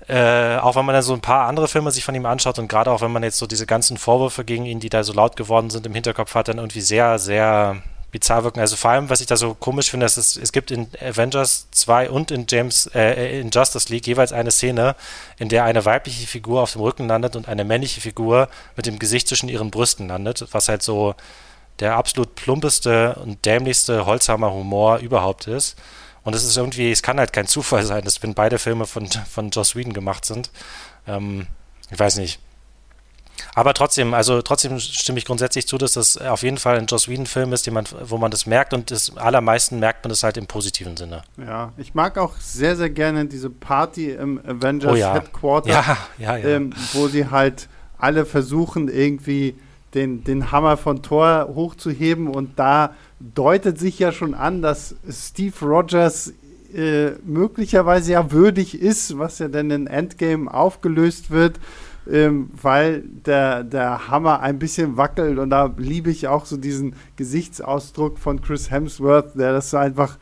äh, 0.08 0.56
auch 0.60 0.78
wenn 0.78 0.86
man 0.86 0.94
dann 0.94 1.04
so 1.04 1.14
ein 1.14 1.20
paar 1.20 1.50
andere 1.50 1.68
Filme 1.68 1.92
sich 1.92 2.06
von 2.06 2.16
ihm 2.16 2.26
anschaut 2.26 2.60
und 2.60 2.70
gerade 2.70 2.92
auch 2.92 3.02
wenn 3.02 3.12
man 3.12 3.24
jetzt 3.24 3.40
so 3.40 3.46
diese 3.46 3.66
ganzen 3.66 3.98
Vorwürfe 3.98 4.46
gegen 4.46 4.66
ihn, 4.66 4.80
die 4.80 4.90
da 4.90 5.04
so 5.04 5.12
laut 5.12 5.36
geworden 5.36 5.70
sind, 5.70 5.86
im 5.86 5.94
Hinterkopf 5.94 6.34
hat, 6.34 6.48
dann 6.48 6.60
irgendwie 6.60 6.80
sehr, 6.80 7.20
sehr 7.20 7.82
bizarr 8.12 8.44
wirken. 8.44 8.60
Also 8.60 8.76
vor 8.76 8.92
allem, 8.92 9.10
was 9.10 9.22
ich 9.22 9.28
da 9.28 9.36
so 9.36 9.54
komisch 9.54 9.92
finde, 9.92 10.06
ist, 10.06 10.18
es, 10.18 10.52
gibt 10.52 10.72
in 10.72 10.88
Avengers 11.02 11.68
2 11.72 12.10
und 12.10 12.32
in 12.32 12.46
James, 12.48 12.90
äh, 12.94 13.40
in 13.40 13.50
Justice 13.52 13.92
League 13.92 14.08
jeweils 14.08 14.32
eine 14.32 14.52
Szene, 14.52 14.96
in 15.38 15.50
der 15.50 15.66
eine 15.66 15.86
weibliche 15.86 16.26
Figur 16.28 16.62
auf 16.62 16.74
dem 16.74 16.82
Rücken 16.82 17.08
landet 17.08 17.36
und 17.36 17.48
eine 17.48 17.64
männliche 17.64 18.02
Figur 18.02 18.50
mit 18.76 18.86
dem 18.86 19.00
Gesicht 19.00 19.28
zwischen 19.28 19.50
ihren 19.50 19.72
Brüsten 19.72 20.08
landet, 20.08 20.46
was 20.52 20.70
halt 20.70 20.84
so 20.84 21.16
der 21.80 21.96
absolut 21.96 22.36
plumpeste 22.36 23.16
und 23.24 23.46
dämlichste 23.46 24.06
Holzhammer-Humor 24.06 24.98
überhaupt 25.00 25.48
ist. 25.48 25.78
Und 26.24 26.34
es 26.34 26.44
ist 26.44 26.58
irgendwie, 26.58 26.92
es 26.92 27.04
kann 27.04 27.20
halt 27.20 27.32
kein 27.32 27.48
Zufall 27.48 27.86
sein, 27.86 28.04
dass 28.04 28.22
wenn 28.24 28.34
beide 28.34 28.60
Filme 28.60 28.86
von, 28.86 29.08
von 29.08 29.50
Joss 29.50 29.76
Whedon 29.76 29.94
gemacht 29.94 30.26
sind. 30.26 30.52
Ähm, 31.08 31.48
ich 31.90 32.00
weiß 32.00 32.18
nicht. 32.18 32.40
Aber 33.58 33.74
trotzdem, 33.74 34.14
also 34.14 34.44
trotzdem 34.44 34.80
stimme 34.80 35.18
ich 35.18 35.26
grundsätzlich 35.26 35.66
zu, 35.66 35.80
dass 35.80 35.94
das 35.94 36.16
auf 36.16 36.44
jeden 36.44 36.58
Fall 36.58 36.78
ein 36.78 36.86
Joss 36.86 37.08
Whedon-Film 37.08 37.54
ist, 37.54 37.68
man, 37.72 37.86
wo 38.04 38.20
man 38.20 38.30
das 38.30 38.46
merkt 38.46 38.72
und 38.72 38.92
das 38.92 39.18
allermeisten 39.18 39.80
merkt 39.80 40.06
man 40.06 40.10
das 40.10 40.22
halt 40.22 40.38
im 40.38 40.46
positiven 40.46 40.96
Sinne. 40.96 41.24
Ja, 41.38 41.74
ich 41.76 41.96
mag 41.96 42.20
auch 42.20 42.36
sehr, 42.38 42.76
sehr 42.76 42.92
gerne 42.92 43.26
diese 43.26 43.50
Party 43.50 44.12
im 44.12 44.40
Avengers 44.46 44.92
oh 44.92 44.96
ja. 44.96 45.16
Headquarter, 45.16 45.72
ja, 45.72 45.98
ja, 46.20 46.38
ja. 46.38 46.48
Ähm, 46.48 46.72
wo 46.94 47.08
sie 47.08 47.32
halt 47.32 47.68
alle 47.98 48.28
versuchen, 48.28 48.90
irgendwie 48.90 49.56
den, 49.96 50.24
den 50.24 50.52
Hammer 50.52 50.78
von 50.78 51.02
Thor 51.02 51.50
hochzuheben 51.52 52.28
und 52.28 52.60
da 52.60 52.94
deutet 53.20 53.80
sich 53.80 53.98
ja 53.98 54.12
schon 54.12 54.36
an, 54.36 54.62
dass 54.62 54.94
Steve 55.10 55.66
Rogers 55.66 56.32
äh, 56.76 57.14
möglicherweise 57.26 58.12
ja 58.12 58.32
würdig 58.32 58.80
ist, 58.80 59.18
was 59.18 59.40
ja 59.40 59.48
dann 59.48 59.72
in 59.72 59.88
Endgame 59.88 60.54
aufgelöst 60.54 61.32
wird 61.32 61.60
ähm, 62.12 62.50
weil 62.62 63.04
der, 63.26 63.64
der 63.64 64.08
Hammer 64.10 64.42
ein 64.42 64.60
bisschen 64.60 64.98
wackelt 64.98 65.40
und 65.40 65.50
da 65.50 65.74
liebe 65.78 66.10
ich 66.10 66.28
auch 66.28 66.46
so 66.46 66.58
diesen 66.58 66.96
Gesichtsausdruck 67.16 68.18
von 68.20 68.42
Chris 68.42 68.72
Hemsworth, 68.72 69.36
der 69.36 69.54
das 69.54 69.70
so 69.70 69.78
einfach 69.78 70.18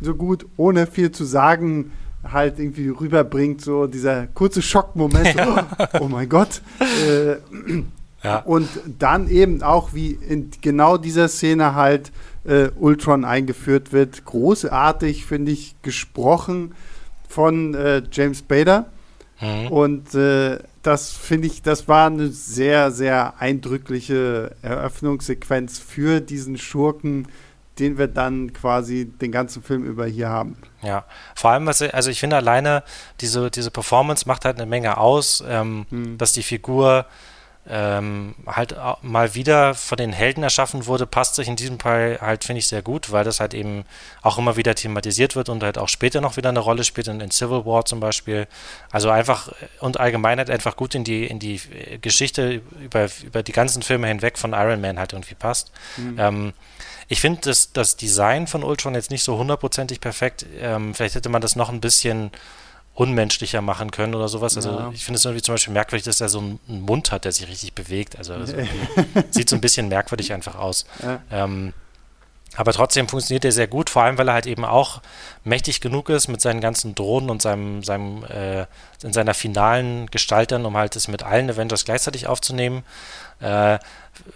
so 0.00 0.14
gut, 0.14 0.46
ohne 0.56 0.86
viel 0.86 1.10
zu 1.10 1.24
sagen, 1.24 1.92
halt 2.24 2.58
irgendwie 2.58 2.88
rüberbringt, 2.88 3.60
so 3.60 3.86
dieser 3.86 4.26
kurze 4.28 4.62
Schockmoment, 4.62 5.34
ja. 5.34 5.66
oh, 5.78 6.00
oh, 6.00 6.08
mein 6.08 6.28
Gott. 6.28 6.62
Äh, 7.06 7.36
ja. 8.22 8.40
Und 8.40 8.68
dann 8.98 9.28
eben 9.28 9.62
auch, 9.62 9.94
wie 9.94 10.10
in 10.10 10.50
genau 10.60 10.96
dieser 10.96 11.28
Szene 11.28 11.74
halt 11.74 12.10
äh, 12.44 12.68
Ultron 12.76 13.24
eingeführt 13.24 13.92
wird, 13.92 14.24
großartig, 14.24 15.24
finde 15.24 15.52
ich, 15.52 15.76
gesprochen 15.82 16.74
von 17.28 17.74
äh, 17.74 18.02
James 18.10 18.42
Bader. 18.42 18.86
Mhm. 19.40 19.68
Und 19.68 20.14
äh, 20.14 20.58
das 20.82 21.12
finde 21.12 21.46
ich, 21.46 21.62
das 21.62 21.88
war 21.88 22.06
eine 22.06 22.28
sehr, 22.28 22.90
sehr 22.90 23.40
eindrückliche 23.40 24.56
Eröffnungssequenz 24.62 25.78
für 25.78 26.20
diesen 26.20 26.58
Schurken, 26.58 27.28
den 27.78 27.98
wir 27.98 28.08
dann 28.08 28.52
quasi 28.52 29.04
den 29.06 29.30
ganzen 29.30 29.62
Film 29.62 29.84
über 29.84 30.06
hier 30.06 30.28
haben. 30.28 30.56
Ja, 30.82 31.04
vor 31.34 31.50
allem, 31.50 31.66
was, 31.66 31.82
also 31.82 32.10
ich 32.10 32.20
finde 32.20 32.36
alleine, 32.36 32.82
diese, 33.20 33.50
diese 33.50 33.70
Performance 33.70 34.26
macht 34.26 34.44
halt 34.44 34.56
eine 34.56 34.66
Menge 34.66 34.98
aus, 34.98 35.44
ähm, 35.46 35.86
hm. 35.90 36.18
dass 36.18 36.32
die 36.32 36.42
Figur 36.42 37.06
ähm, 37.70 38.34
halt 38.46 38.74
mal 39.02 39.34
wieder 39.34 39.74
von 39.74 39.98
den 39.98 40.12
Helden 40.12 40.42
erschaffen 40.42 40.86
wurde, 40.86 41.06
passt 41.06 41.34
sich 41.34 41.48
in 41.48 41.56
diesem 41.56 41.78
Fall 41.78 42.18
halt, 42.20 42.44
finde 42.44 42.58
ich, 42.60 42.68
sehr 42.68 42.82
gut, 42.82 43.12
weil 43.12 43.24
das 43.24 43.40
halt 43.40 43.54
eben 43.54 43.84
auch 44.22 44.38
immer 44.38 44.56
wieder 44.56 44.74
thematisiert 44.74 45.36
wird 45.36 45.48
und 45.48 45.62
halt 45.62 45.76
auch 45.76 45.88
später 45.88 46.20
noch 46.20 46.36
wieder 46.36 46.48
eine 46.48 46.60
Rolle 46.60 46.84
spielt, 46.84 47.08
in, 47.08 47.20
in 47.20 47.30
Civil 47.30 47.66
War 47.66 47.84
zum 47.84 48.00
Beispiel. 48.00 48.46
Also 48.90 49.10
einfach 49.10 49.52
und 49.80 50.00
allgemein 50.00 50.38
halt 50.38 50.50
einfach 50.50 50.76
gut 50.76 50.94
in 50.94 51.04
die, 51.04 51.26
in 51.26 51.38
die 51.38 51.60
Geschichte 52.00 52.62
über, 52.82 53.08
über 53.24 53.42
die 53.42 53.52
ganzen 53.52 53.82
Filme 53.82 54.06
hinweg 54.06 54.38
von 54.38 54.52
Iron 54.52 54.80
Man 54.80 54.98
halt 54.98 55.12
irgendwie 55.12 55.34
passt. 55.34 55.70
Mhm. 55.96 56.16
Ähm, 56.18 56.52
ich 57.08 57.20
finde 57.20 57.40
das, 57.42 57.72
das 57.72 57.96
Design 57.96 58.46
von 58.46 58.62
Ultron 58.62 58.94
jetzt 58.94 59.10
nicht 59.10 59.24
so 59.24 59.38
hundertprozentig 59.38 60.00
perfekt. 60.00 60.46
Ähm, 60.60 60.94
vielleicht 60.94 61.14
hätte 61.14 61.30
man 61.30 61.40
das 61.42 61.56
noch 61.56 61.70
ein 61.70 61.80
bisschen 61.80 62.30
unmenschlicher 62.98 63.62
machen 63.62 63.92
können 63.92 64.16
oder 64.16 64.26
sowas. 64.26 64.56
Also 64.56 64.70
ja. 64.70 64.90
ich 64.92 65.04
finde 65.04 65.18
es 65.18 65.24
irgendwie 65.24 65.42
zum 65.42 65.54
Beispiel 65.54 65.72
merkwürdig, 65.72 66.04
dass 66.04 66.20
er 66.20 66.28
so 66.28 66.40
einen 66.40 66.58
Mund 66.80 67.12
hat, 67.12 67.24
der 67.24 67.30
sich 67.30 67.46
richtig 67.46 67.72
bewegt. 67.72 68.18
Also, 68.18 68.34
also 68.34 68.56
sieht 69.30 69.48
so 69.48 69.54
ein 69.54 69.60
bisschen 69.60 69.86
merkwürdig 69.86 70.32
einfach 70.32 70.56
aus. 70.56 70.84
Ja. 71.00 71.22
Ähm, 71.30 71.72
aber 72.56 72.72
trotzdem 72.72 73.08
funktioniert 73.08 73.44
er 73.44 73.52
sehr 73.52 73.68
gut, 73.68 73.90
vor 73.90 74.02
allem 74.02 74.18
weil 74.18 74.28
er 74.28 74.34
halt 74.34 74.46
eben 74.46 74.64
auch 74.64 75.00
mächtig 75.44 75.80
genug 75.80 76.08
ist 76.08 76.28
mit 76.28 76.40
seinen 76.40 76.60
ganzen 76.60 76.94
Drohnen 76.94 77.30
und 77.30 77.42
seinem, 77.42 77.82
seinem 77.82 78.24
äh, 78.24 78.66
in 79.02 79.12
seiner 79.12 79.34
finalen 79.34 80.06
Gestaltern, 80.10 80.64
um 80.64 80.76
halt 80.76 80.96
es 80.96 81.08
mit 81.08 81.22
allen 81.22 81.50
Avengers 81.50 81.84
gleichzeitig 81.84 82.26
aufzunehmen. 82.26 82.82
Äh, 83.40 83.78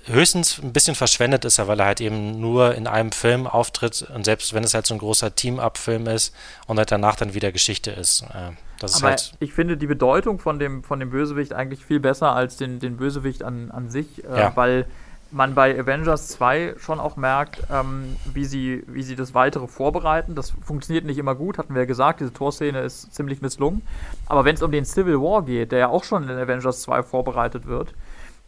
höchstens 0.06 0.60
ein 0.62 0.72
bisschen 0.72 0.94
verschwendet 0.94 1.44
ist 1.44 1.58
er, 1.58 1.66
weil 1.66 1.80
er 1.80 1.86
halt 1.86 2.00
eben 2.00 2.40
nur 2.40 2.74
in 2.76 2.86
einem 2.86 3.10
Film 3.10 3.48
auftritt 3.48 4.06
und 4.14 4.24
selbst 4.24 4.54
wenn 4.54 4.62
es 4.62 4.74
halt 4.74 4.86
so 4.86 4.94
ein 4.94 4.98
großer 4.98 5.34
Team-Up-Film 5.34 6.06
ist 6.06 6.32
und 6.68 6.78
halt 6.78 6.92
danach 6.92 7.16
dann 7.16 7.34
wieder 7.34 7.50
Geschichte 7.50 7.90
ist. 7.90 8.22
Äh, 8.22 8.52
das 8.78 9.02
Aber 9.02 9.14
ist 9.14 9.32
halt 9.32 9.34
ich 9.40 9.52
finde 9.52 9.76
die 9.76 9.86
Bedeutung 9.86 10.38
von 10.38 10.58
dem, 10.58 10.84
von 10.84 11.00
dem 11.00 11.10
Bösewicht 11.10 11.52
eigentlich 11.52 11.84
viel 11.84 11.98
besser 11.98 12.34
als 12.34 12.56
den, 12.56 12.78
den 12.78 12.96
Bösewicht 12.96 13.42
an, 13.42 13.70
an 13.70 13.90
sich, 13.90 14.22
äh, 14.24 14.38
ja. 14.38 14.52
weil 14.54 14.86
man 15.32 15.54
bei 15.54 15.78
Avengers 15.78 16.28
2 16.28 16.74
schon 16.78 17.00
auch 17.00 17.16
merkt, 17.16 17.62
ähm, 17.70 18.16
wie, 18.32 18.44
sie, 18.44 18.84
wie 18.86 19.02
sie 19.02 19.16
das 19.16 19.34
Weitere 19.34 19.66
vorbereiten. 19.66 20.34
Das 20.34 20.50
funktioniert 20.50 21.04
nicht 21.04 21.18
immer 21.18 21.34
gut, 21.34 21.58
hatten 21.58 21.74
wir 21.74 21.82
ja 21.82 21.86
gesagt. 21.86 22.20
Diese 22.20 22.32
Torszene 22.32 22.80
ist 22.80 23.14
ziemlich 23.14 23.40
misslungen. 23.40 23.82
Aber 24.26 24.44
wenn 24.44 24.54
es 24.54 24.62
um 24.62 24.70
den 24.70 24.84
Civil 24.84 25.20
War 25.20 25.42
geht, 25.42 25.72
der 25.72 25.78
ja 25.78 25.88
auch 25.88 26.04
schon 26.04 26.24
in 26.24 26.30
Avengers 26.30 26.82
2 26.82 27.02
vorbereitet 27.02 27.66
wird, 27.66 27.94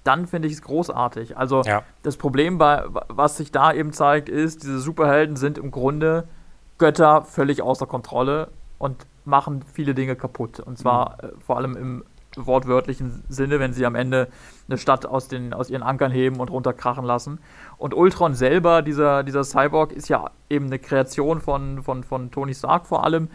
dann 0.04 0.26
finde 0.26 0.48
ich 0.48 0.54
es 0.54 0.62
großartig. 0.62 1.36
Also 1.38 1.62
ja. 1.62 1.82
das 2.02 2.16
Problem, 2.18 2.58
bei, 2.58 2.84
was 3.08 3.38
sich 3.38 3.50
da 3.50 3.72
eben 3.72 3.92
zeigt, 3.92 4.28
ist, 4.28 4.62
diese 4.62 4.78
Superhelden 4.78 5.36
sind 5.36 5.56
im 5.56 5.70
Grunde 5.70 6.28
Götter 6.76 7.22
völlig 7.22 7.62
außer 7.62 7.86
Kontrolle 7.86 8.48
und 8.78 9.06
machen 9.24 9.64
viele 9.72 9.94
Dinge 9.94 10.16
kaputt. 10.16 10.60
Und 10.60 10.78
zwar 10.78 11.18
mhm. 11.22 11.28
äh, 11.28 11.32
vor 11.40 11.56
allem 11.56 11.76
im 11.76 12.04
wortwörtlichen 12.36 13.22
Sinne, 13.28 13.60
wenn 13.60 13.72
sie 13.72 13.86
am 13.86 13.94
Ende 13.94 14.28
eine 14.68 14.78
Stadt 14.78 15.06
aus, 15.06 15.28
den, 15.28 15.52
aus 15.52 15.70
ihren 15.70 15.82
Ankern 15.82 16.10
heben 16.10 16.40
und 16.40 16.50
runterkrachen 16.50 17.04
lassen. 17.04 17.38
Und 17.78 17.94
Ultron 17.94 18.34
selber, 18.34 18.82
dieser, 18.82 19.22
dieser 19.22 19.44
Cyborg, 19.44 19.92
ist 19.92 20.08
ja 20.08 20.30
eben 20.50 20.66
eine 20.66 20.78
Kreation 20.78 21.40
von, 21.40 21.82
von, 21.82 22.02
von 22.04 22.30
Tony 22.30 22.54
Stark 22.54 22.86
vor 22.86 23.04
allem 23.04 23.28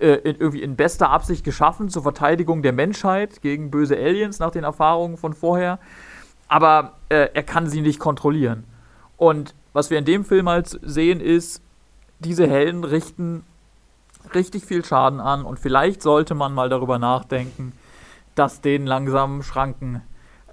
äh, 0.00 0.14
in, 0.14 0.36
irgendwie 0.36 0.62
in 0.62 0.76
bester 0.76 1.10
Absicht 1.10 1.44
geschaffen 1.44 1.88
zur 1.88 2.02
Verteidigung 2.02 2.62
der 2.62 2.72
Menschheit 2.72 3.42
gegen 3.42 3.70
böse 3.70 3.96
Aliens 3.96 4.38
nach 4.38 4.50
den 4.50 4.64
Erfahrungen 4.64 5.16
von 5.16 5.34
vorher. 5.34 5.78
Aber 6.48 6.94
äh, 7.08 7.28
er 7.32 7.42
kann 7.42 7.68
sie 7.68 7.80
nicht 7.80 8.00
kontrollieren. 8.00 8.64
Und 9.16 9.54
was 9.72 9.90
wir 9.90 9.98
in 9.98 10.04
dem 10.04 10.24
Film 10.24 10.48
halt 10.48 10.80
sehen, 10.82 11.20
ist, 11.20 11.62
diese 12.18 12.46
Helden 12.48 12.84
richten 12.84 13.44
richtig 14.34 14.64
viel 14.64 14.84
Schaden 14.84 15.20
an 15.20 15.44
und 15.44 15.58
vielleicht 15.58 16.02
sollte 16.02 16.34
man 16.34 16.52
mal 16.52 16.68
darüber 16.68 16.98
nachdenken, 16.98 17.72
dass 18.34 18.60
denen 18.60 18.86
langsam 18.86 19.42
Schranken 19.42 20.02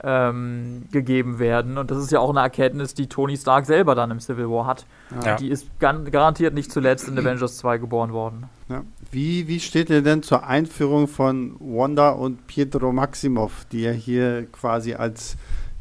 ähm, 0.03 0.83
gegeben 0.91 1.39
werden. 1.39 1.77
Und 1.77 1.91
das 1.91 1.97
ist 1.97 2.11
ja 2.11 2.19
auch 2.19 2.29
eine 2.29 2.41
Erkenntnis, 2.41 2.93
die 2.93 3.07
Tony 3.07 3.37
Stark 3.37 3.65
selber 3.65 3.95
dann 3.95 4.11
im 4.11 4.19
Civil 4.19 4.49
War 4.49 4.65
hat. 4.65 4.85
Ja. 5.23 5.35
Die 5.35 5.49
ist 5.49 5.67
garantiert 5.79 6.53
nicht 6.53 6.71
zuletzt 6.71 7.07
in 7.07 7.17
Avengers 7.17 7.57
2 7.57 7.79
geboren 7.79 8.13
worden. 8.13 8.45
Ja. 8.69 8.83
Wie, 9.11 9.47
wie 9.47 9.59
steht 9.59 9.89
ihr 9.89 10.01
denn 10.01 10.23
zur 10.23 10.45
Einführung 10.45 11.07
von 11.07 11.55
Wanda 11.59 12.09
und 12.09 12.45
Pietro 12.47 12.91
Maximov, 12.91 13.65
die 13.71 13.81
ja 13.81 13.91
hier 13.91 14.47
quasi 14.51 14.93
als 14.93 15.37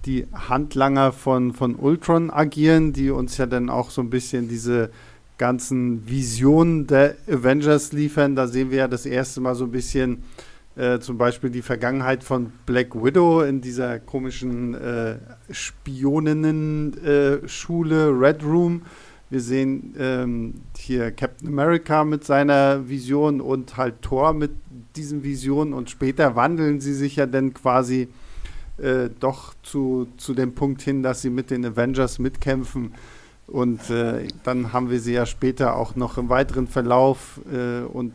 die 0.06 0.26
Handlanger 0.32 1.12
von, 1.12 1.52
von 1.52 1.74
Ultron 1.74 2.30
agieren, 2.30 2.92
die 2.92 3.10
uns 3.10 3.36
ja 3.36 3.46
dann 3.46 3.68
auch 3.68 3.90
so 3.90 4.00
ein 4.00 4.10
bisschen 4.10 4.48
diese 4.48 4.90
ganzen 5.36 6.08
Visionen 6.08 6.86
der 6.86 7.16
Avengers 7.28 7.92
liefern. 7.92 8.36
Da 8.36 8.46
sehen 8.46 8.70
wir 8.70 8.78
ja 8.78 8.88
das 8.88 9.04
erste 9.04 9.40
Mal 9.40 9.54
so 9.54 9.64
ein 9.64 9.72
bisschen 9.72 10.22
äh, 10.76 11.00
zum 11.00 11.18
Beispiel 11.18 11.50
die 11.50 11.62
Vergangenheit 11.62 12.22
von 12.22 12.52
Black 12.66 12.94
Widow 12.94 13.42
in 13.42 13.62
dieser 13.62 13.98
komischen 13.98 14.74
äh, 14.74 15.16
Spioninnen-Schule 15.50 18.02
äh, 18.02 18.10
Red 18.10 18.44
Room. 18.44 18.82
Wir 19.28 19.40
sehen 19.40 19.92
ähm, 19.98 20.54
hier 20.76 21.10
Captain 21.10 21.48
America 21.48 22.04
mit 22.04 22.22
seiner 22.24 22.88
Vision 22.88 23.40
und 23.40 23.76
halt 23.76 24.02
Thor 24.02 24.34
mit 24.34 24.52
diesen 24.94 25.24
Visionen 25.24 25.72
und 25.72 25.90
später 25.90 26.36
wandeln 26.36 26.80
sie 26.80 26.94
sich 26.94 27.16
ja 27.16 27.26
dann 27.26 27.52
quasi 27.52 28.06
äh, 28.78 29.08
doch 29.18 29.54
zu, 29.62 30.08
zu 30.16 30.34
dem 30.34 30.54
Punkt 30.54 30.82
hin, 30.82 31.02
dass 31.02 31.22
sie 31.22 31.30
mit 31.30 31.50
den 31.50 31.64
Avengers 31.64 32.18
mitkämpfen. 32.18 32.94
Und 33.48 33.90
äh, 33.90 34.26
dann 34.42 34.72
haben 34.72 34.90
wir 34.90 34.98
sie 34.98 35.12
ja 35.12 35.24
später 35.24 35.76
auch 35.76 35.94
noch 35.94 36.18
im 36.18 36.28
weiteren 36.28 36.66
Verlauf. 36.66 37.40
Äh, 37.52 37.84
und 37.84 38.12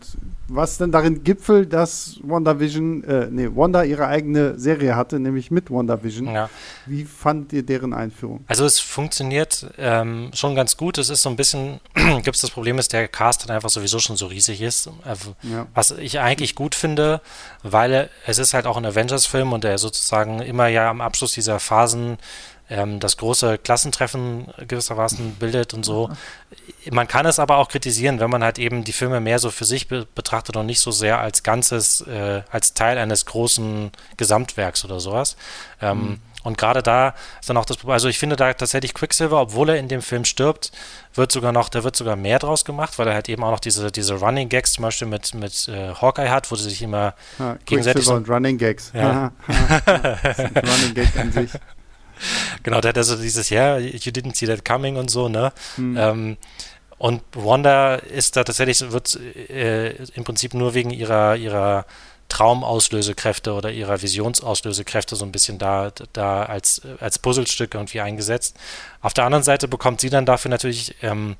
was 0.50 0.78
denn 0.78 0.92
darin 0.92 1.24
gipfelt, 1.24 1.72
dass 1.72 2.20
WandaVision, 2.24 3.04
äh, 3.06 3.28
nee, 3.32 3.48
Wanda 3.54 3.84
ihre 3.84 4.08
eigene 4.08 4.60
Serie 4.60 4.98
hatte, 4.98 5.22
nämlich 5.22 5.50
mit 5.50 5.72
WandaVision. 5.72 6.28
Ja. 6.34 6.50
Wie 6.86 7.06
fand 7.06 7.54
ihr 7.54 7.64
deren 7.64 7.94
Einführung? 7.94 8.44
Also 8.48 8.66
es 8.66 8.82
funktioniert 8.82 9.68
ähm, 9.78 10.32
schon 10.34 10.54
ganz 10.54 10.76
gut. 10.76 10.98
Es 10.98 11.10
ist 11.10 11.22
so 11.22 11.30
ein 11.30 11.38
bisschen, 11.38 11.80
gibt 11.96 12.36
es 12.36 12.42
das 12.42 12.52
Problem, 12.52 12.76
dass 12.76 12.90
der 12.90 13.08
Cast 13.08 13.46
dann 13.46 13.56
einfach 13.56 13.70
sowieso 13.70 14.00
schon 14.00 14.18
so 14.18 14.26
riesig 14.26 14.62
ist. 14.62 14.90
Also, 15.06 15.36
ja. 15.44 15.66
Was 15.74 15.92
ich 15.92 16.20
eigentlich 16.20 16.56
gut 16.56 16.76
finde, 16.76 17.22
weil 17.64 18.10
es 18.28 18.38
ist 18.38 18.54
halt 18.54 18.68
auch 18.68 18.76
ein 18.76 18.86
Avengers-Film 18.86 19.54
und 19.54 19.64
der 19.64 19.78
sozusagen 19.78 20.42
immer 20.42 20.68
ja 20.68 20.90
am 20.90 21.00
Abschluss 21.00 21.32
dieser 21.32 21.62
Phasen 21.62 22.18
ähm, 22.72 23.00
das 23.00 23.18
große 23.18 23.58
Klassentreffen 23.58 24.48
gewissermaßen 24.66 25.36
bildet 25.36 25.74
und 25.74 25.84
so. 25.84 26.10
Man 26.90 27.08
kann 27.08 27.26
es 27.26 27.38
aber 27.38 27.58
auch 27.58 27.68
kritisieren, 27.68 28.20
wenn 28.20 28.30
man 28.30 28.44
halt 28.44 28.58
eben 28.58 28.86
die 28.86 28.94
Filme 28.94 29.20
mehr 29.20 29.40
so 29.40 29.52
für 29.52 29.66
sich 29.66 29.88
be 29.88 30.08
betrachtet 30.16 30.56
und 30.56 30.66
nicht 30.66 30.80
so 30.80 30.90
sehr 30.92 31.20
als 31.20 31.44
Ganzes, 31.44 32.02
äh, 32.02 32.44
als 32.50 32.74
Teil 32.74 32.98
eines 32.98 33.26
großen 33.26 33.92
Gesamtwerks 34.16 34.86
oder 34.86 35.00
sowas. 35.00 35.36
Ähm, 35.82 35.98
mhm. 35.98 36.20
Und 36.44 36.58
gerade 36.58 36.82
da 36.82 37.14
ist 37.40 37.50
dann 37.50 37.58
auch 37.58 37.66
das 37.66 37.78
Problem, 37.78 37.94
also 37.94 38.08
ich 38.08 38.18
finde 38.18 38.36
da 38.36 38.52
tatsächlich 38.54 38.96
Quicksilver, 38.96 39.40
obwohl 39.40 39.70
er 39.70 39.78
in 39.78 39.90
dem 39.90 40.02
Film 40.02 40.26
stirbt, 40.26 40.72
wird 41.14 41.32
sogar 41.32 41.52
noch, 41.52 41.70
da 41.70 41.84
wird 41.84 41.96
sogar 41.96 42.16
mehr 42.16 42.40
draus 42.40 42.66
gemacht, 42.66 42.98
weil 42.98 43.08
er 43.08 43.14
halt 43.14 43.30
eben 43.30 43.44
auch 43.44 43.52
noch 43.52 43.60
diese, 43.60 43.92
diese 43.92 44.16
Running 44.16 44.50
Gags 44.50 44.74
zum 44.74 44.84
Beispiel 44.84 45.08
mit, 45.08 45.36
mit 45.36 45.68
äh, 45.68 45.94
Hawkeye 45.94 46.30
hat, 46.30 46.50
wo 46.50 46.56
sie 46.56 46.70
sich 46.70 46.82
immer 46.82 47.14
ja, 47.38 47.58
gegenseitig. 47.66 48.06
So, 48.06 48.16
und 48.16 48.28
Running 48.28 48.58
Gags. 48.58 48.92
Ja. 48.96 49.34
Running 49.48 50.94
Gag 50.96 51.16
an 51.18 51.32
sich. 51.32 51.52
genau, 52.64 52.82
der 52.82 52.90
hat 52.90 52.98
also 52.98 53.16
dieses, 53.16 53.50
ja, 53.50 53.78
yeah, 53.78 53.80
you 53.80 54.12
didn't 54.12 54.36
see 54.36 54.46
that 54.46 54.66
coming 54.66 54.98
und 54.98 55.10
so, 55.10 55.30
ne? 55.30 55.52
Mhm. 55.78 55.98
Ähm, 55.98 56.38
und 56.98 57.24
Wanda 57.34 57.96
ist 57.96 58.36
da 58.36 58.44
tatsächlich, 58.44 58.92
wird 58.92 59.16
äh, 59.50 59.96
im 60.14 60.24
Prinzip 60.24 60.54
nur 60.54 60.76
wegen 60.76 60.92
ihrer, 60.92 61.36
ihrer 61.36 61.86
Traumauslösekräfte 62.32 63.54
oder 63.54 63.72
ihrer 63.72 64.02
Visionsauslösekräfte 64.02 65.16
so 65.16 65.26
ein 65.26 65.32
bisschen 65.32 65.58
da, 65.58 65.92
da 66.14 66.44
als, 66.44 66.82
als 67.00 67.20
Puzzlestück 67.20 67.74
irgendwie 67.74 68.02
eingesetzt. 68.02 68.56
Auf 69.02 69.14
der 69.14 69.26
anderen 69.26 69.44
Seite 69.44 69.68
bekommt 69.68 70.00
sie 70.00 70.10
dann 70.10 70.26
dafür 70.26 70.50
natürlich 70.50 70.96
ähm, 71.02 71.36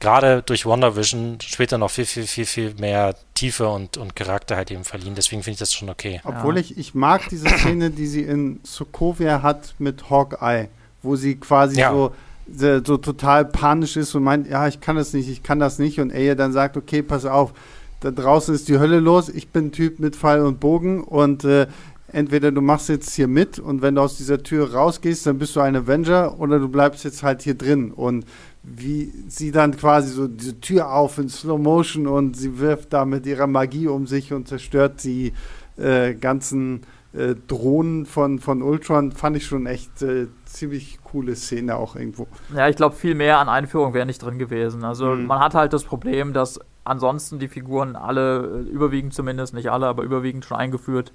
gerade 0.00 0.42
durch 0.42 0.66
WandaVision 0.66 1.38
später 1.40 1.78
noch 1.78 1.90
viel, 1.90 2.06
viel, 2.06 2.26
viel, 2.26 2.46
viel 2.46 2.74
mehr 2.78 3.14
Tiefe 3.34 3.68
und, 3.68 3.96
und 3.96 4.14
Charakter 4.14 4.56
halt 4.56 4.70
eben 4.70 4.84
verliehen. 4.84 5.14
Deswegen 5.14 5.42
finde 5.42 5.54
ich 5.54 5.58
das 5.58 5.72
schon 5.72 5.88
okay. 5.88 6.20
Obwohl 6.24 6.54
ja. 6.56 6.60
ich, 6.60 6.78
ich 6.78 6.94
mag 6.94 7.28
diese 7.30 7.48
Szene, 7.48 7.90
die 7.90 8.06
sie 8.06 8.22
in 8.22 8.60
Sokovia 8.62 9.42
hat 9.42 9.74
mit 9.78 10.10
Hawkeye, 10.10 10.68
wo 11.02 11.16
sie 11.16 11.36
quasi 11.36 11.80
ja. 11.80 11.90
so 11.90 12.12
so 12.50 12.96
total 12.96 13.44
panisch 13.44 13.98
ist 13.98 14.14
und 14.14 14.22
meint, 14.22 14.48
ja, 14.48 14.66
ich 14.66 14.80
kann 14.80 14.96
das 14.96 15.12
nicht, 15.12 15.28
ich 15.28 15.42
kann 15.42 15.60
das 15.60 15.78
nicht. 15.78 16.00
Und 16.00 16.10
er 16.10 16.34
dann 16.34 16.52
sagt, 16.52 16.78
okay, 16.78 17.02
pass 17.02 17.26
auf, 17.26 17.52
da 18.00 18.10
draußen 18.10 18.54
ist 18.54 18.68
die 18.68 18.78
Hölle 18.78 19.00
los, 19.00 19.28
ich 19.28 19.48
bin 19.48 19.66
ein 19.66 19.72
Typ 19.72 19.98
mit 19.98 20.16
Pfeil 20.16 20.40
und 20.40 20.60
Bogen 20.60 21.02
und 21.02 21.44
äh, 21.44 21.66
entweder 22.12 22.52
du 22.52 22.60
machst 22.60 22.88
jetzt 22.88 23.14
hier 23.14 23.28
mit 23.28 23.58
und 23.58 23.82
wenn 23.82 23.96
du 23.96 24.00
aus 24.00 24.16
dieser 24.16 24.42
Tür 24.42 24.72
rausgehst, 24.72 25.26
dann 25.26 25.38
bist 25.38 25.56
du 25.56 25.60
ein 25.60 25.76
Avenger 25.76 26.40
oder 26.40 26.58
du 26.58 26.68
bleibst 26.68 27.04
jetzt 27.04 27.22
halt 27.22 27.42
hier 27.42 27.54
drin. 27.54 27.90
Und 27.90 28.24
wie 28.62 29.12
sie 29.28 29.52
dann 29.52 29.76
quasi 29.76 30.10
so 30.10 30.28
diese 30.28 30.60
Tür 30.60 30.92
auf 30.92 31.18
in 31.18 31.28
Slow 31.28 31.58
Motion 31.58 32.06
und 32.06 32.36
sie 32.36 32.58
wirft 32.58 32.92
da 32.92 33.04
mit 33.04 33.26
ihrer 33.26 33.46
Magie 33.46 33.88
um 33.88 34.06
sich 34.06 34.32
und 34.32 34.48
zerstört 34.48 35.04
die 35.04 35.32
äh, 35.76 36.14
ganzen 36.14 36.82
äh, 37.12 37.34
Drohnen 37.46 38.04
von, 38.04 38.38
von 38.38 38.62
Ultron, 38.62 39.12
fand 39.12 39.36
ich 39.36 39.46
schon 39.46 39.66
echt 39.66 40.02
äh, 40.02 40.26
ziemlich 40.44 40.98
coole 41.02 41.36
Szene 41.36 41.76
auch 41.76 41.96
irgendwo. 41.96 42.26
Ja, 42.54 42.68
ich 42.68 42.76
glaube, 42.76 42.94
viel 42.94 43.14
mehr 43.14 43.38
an 43.38 43.48
Einführung 43.48 43.94
wäre 43.94 44.06
nicht 44.06 44.22
drin 44.22 44.38
gewesen. 44.38 44.84
Also 44.84 45.14
mhm. 45.14 45.26
man 45.26 45.40
hat 45.40 45.54
halt 45.54 45.72
das 45.72 45.84
Problem, 45.84 46.32
dass 46.32 46.60
ansonsten 46.84 47.38
die 47.38 47.48
Figuren 47.48 47.96
alle, 47.96 48.64
äh, 48.66 48.70
überwiegend 48.70 49.14
zumindest, 49.14 49.54
nicht 49.54 49.70
alle, 49.70 49.86
aber 49.86 50.02
überwiegend 50.02 50.44
schon 50.44 50.58
eingeführt 50.58 51.12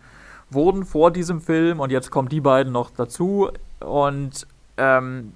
wurden 0.49 0.85
vor 0.85 1.11
diesem 1.11 1.41
Film 1.41 1.79
und 1.79 1.91
jetzt 1.91 2.11
kommen 2.11 2.29
die 2.29 2.41
beiden 2.41 2.73
noch 2.73 2.91
dazu 2.91 3.49
und 3.79 4.47
ähm, 4.77 5.33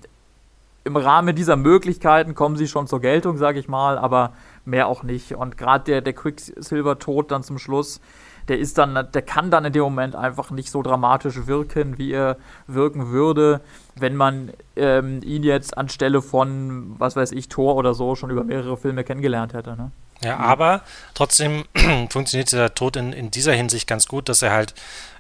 im 0.88 0.98
Rahmen 0.98 1.36
dieser 1.36 1.56
Möglichkeiten 1.56 2.34
kommen 2.34 2.56
sie 2.56 2.68
schon 2.68 2.88
zur 2.88 3.02
Geltung, 3.02 3.38
sage 3.38 3.60
ich 3.60 3.68
mal, 3.68 3.98
aber 3.98 4.34
mehr 4.66 4.88
auch 4.88 5.04
nicht. 5.04 5.34
Und 5.34 5.58
gerade 5.58 5.84
der, 5.84 6.02
der 6.02 6.14
Quicksilver-Tod 6.14 7.32
dann 7.32 7.44
zum 7.44 7.60
Schluss, 7.60 8.02
der 8.48 8.58
ist 8.58 8.78
dann, 8.78 9.08
der 9.12 9.22
kann 9.22 9.52
dann 9.52 9.66
in 9.66 9.74
dem 9.74 9.84
Moment 9.84 10.16
einfach 10.16 10.52
nicht 10.52 10.72
so 10.72 10.82
dramatisch 10.82 11.48
wirken, 11.48 11.98
wie 11.98 12.12
er 12.12 12.38
wirken 12.66 13.10
würde, 13.10 13.62
wenn 13.96 14.16
man 14.16 14.52
ähm, 14.76 15.22
ihn 15.22 15.44
jetzt 15.44 15.78
anstelle 15.78 16.22
von, 16.22 16.96
was 16.98 17.16
weiß 17.16 17.34
ich, 17.34 17.50
Thor 17.50 17.76
oder 17.76 17.94
so 17.94 18.16
schon 18.16 18.30
über 18.30 18.44
mehrere 18.44 18.78
Filme 18.78 19.04
kennengelernt 19.04 19.54
hätte. 19.54 19.76
Ne? 19.76 19.92
Ja, 20.22 20.38
aber 20.38 20.82
trotzdem 21.14 21.66
funktioniert 22.10 22.52
der 22.54 22.74
Tod 22.74 22.96
in, 22.96 23.12
in 23.14 23.32
dieser 23.32 23.54
Hinsicht 23.54 23.88
ganz 23.88 24.08
gut, 24.08 24.30
dass 24.30 24.42
er 24.42 24.52
halt 24.52 24.74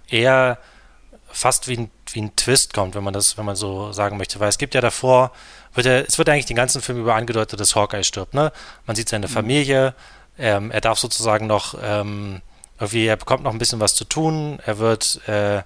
eher 0.10 0.58
fast 1.28 1.68
wie 1.68 1.78
ein, 1.78 1.92
wie 2.14 2.22
ein 2.22 2.36
Twist 2.36 2.74
kommt, 2.74 2.96
wenn 2.96 3.04
man 3.04 3.14
das, 3.14 3.38
wenn 3.38 3.46
man 3.46 3.56
so 3.56 3.92
sagen 3.92 4.18
möchte. 4.18 4.40
Weil 4.40 4.50
es 4.50 4.58
gibt 4.58 4.76
ja 4.76 4.82
davor, 4.82 5.32
wird 5.74 5.88
er, 5.88 6.08
es 6.08 6.18
wird 6.18 6.30
eigentlich 6.30 6.46
den 6.46 6.56
ganzen 6.56 6.82
Film 6.82 7.00
über 7.00 7.16
angedeutet, 7.16 7.60
dass 7.60 7.76
Hawkeye 7.76 8.04
stirbt. 8.04 8.34
Ne? 8.34 8.52
Man 8.86 8.96
sieht 8.96 9.10
seine 9.10 9.28
mhm. 9.28 9.32
Familie, 9.32 9.96
ähm, 10.38 10.72
er 10.72 10.82
darf 10.82 11.00
sozusagen 11.00 11.48
noch 11.48 11.76
ähm, 11.82 12.42
irgendwie, 12.80 13.08
er 13.08 13.18
bekommt 13.18 13.44
noch 13.44 13.52
ein 13.52 13.60
bisschen 13.60 13.80
was 13.80 13.96
zu 13.96 14.06
tun, 14.06 14.60
er 14.66 14.78
wird 14.78 15.28
äh, 15.28 15.64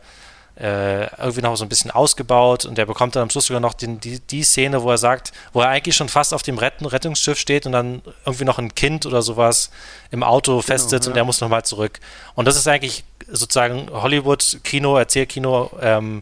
äh, 0.62 1.08
irgendwie 1.18 1.42
noch 1.42 1.56
so 1.56 1.66
ein 1.66 1.70
bisschen 1.70 1.90
ausgebaut 1.90 2.66
und 2.66 2.78
er 2.78 2.86
bekommt 2.86 3.16
dann 3.16 3.24
am 3.24 3.30
Schluss 3.32 3.48
sogar 3.48 3.60
noch 3.60 3.74
den, 3.74 4.00
die, 4.00 4.20
die 4.20 4.44
Szene, 4.44 4.84
wo 4.84 4.92
er 4.92 5.00
sagt, 5.00 5.32
wo 5.54 5.62
er 5.62 5.70
eigentlich 5.70 5.96
schon 5.96 6.08
fast 6.08 6.36
auf 6.36 6.44
dem 6.44 6.60
Retten, 6.60 6.86
Rettungsschiff 6.86 7.40
steht 7.40 7.66
und 7.66 7.72
dann 7.72 8.04
irgendwie 8.26 8.46
noch 8.46 8.60
ein 8.60 8.76
Kind 8.76 9.08
oder 9.08 9.24
sowas 9.24 9.72
im 10.12 10.22
Auto 10.22 10.52
genau, 10.52 10.62
festsitzt 10.62 11.08
ja. 11.08 11.12
und 11.12 11.18
er 11.18 11.26
muss 11.26 11.42
nochmal 11.42 11.66
zurück. 11.66 12.00
Und 12.36 12.48
das 12.48 12.58
ist 12.58 12.68
eigentlich 12.68 13.04
sozusagen 13.28 13.90
Hollywood-Kino, 13.92 14.98
Erzählkino, 14.98 15.72
ähm, 15.82 16.22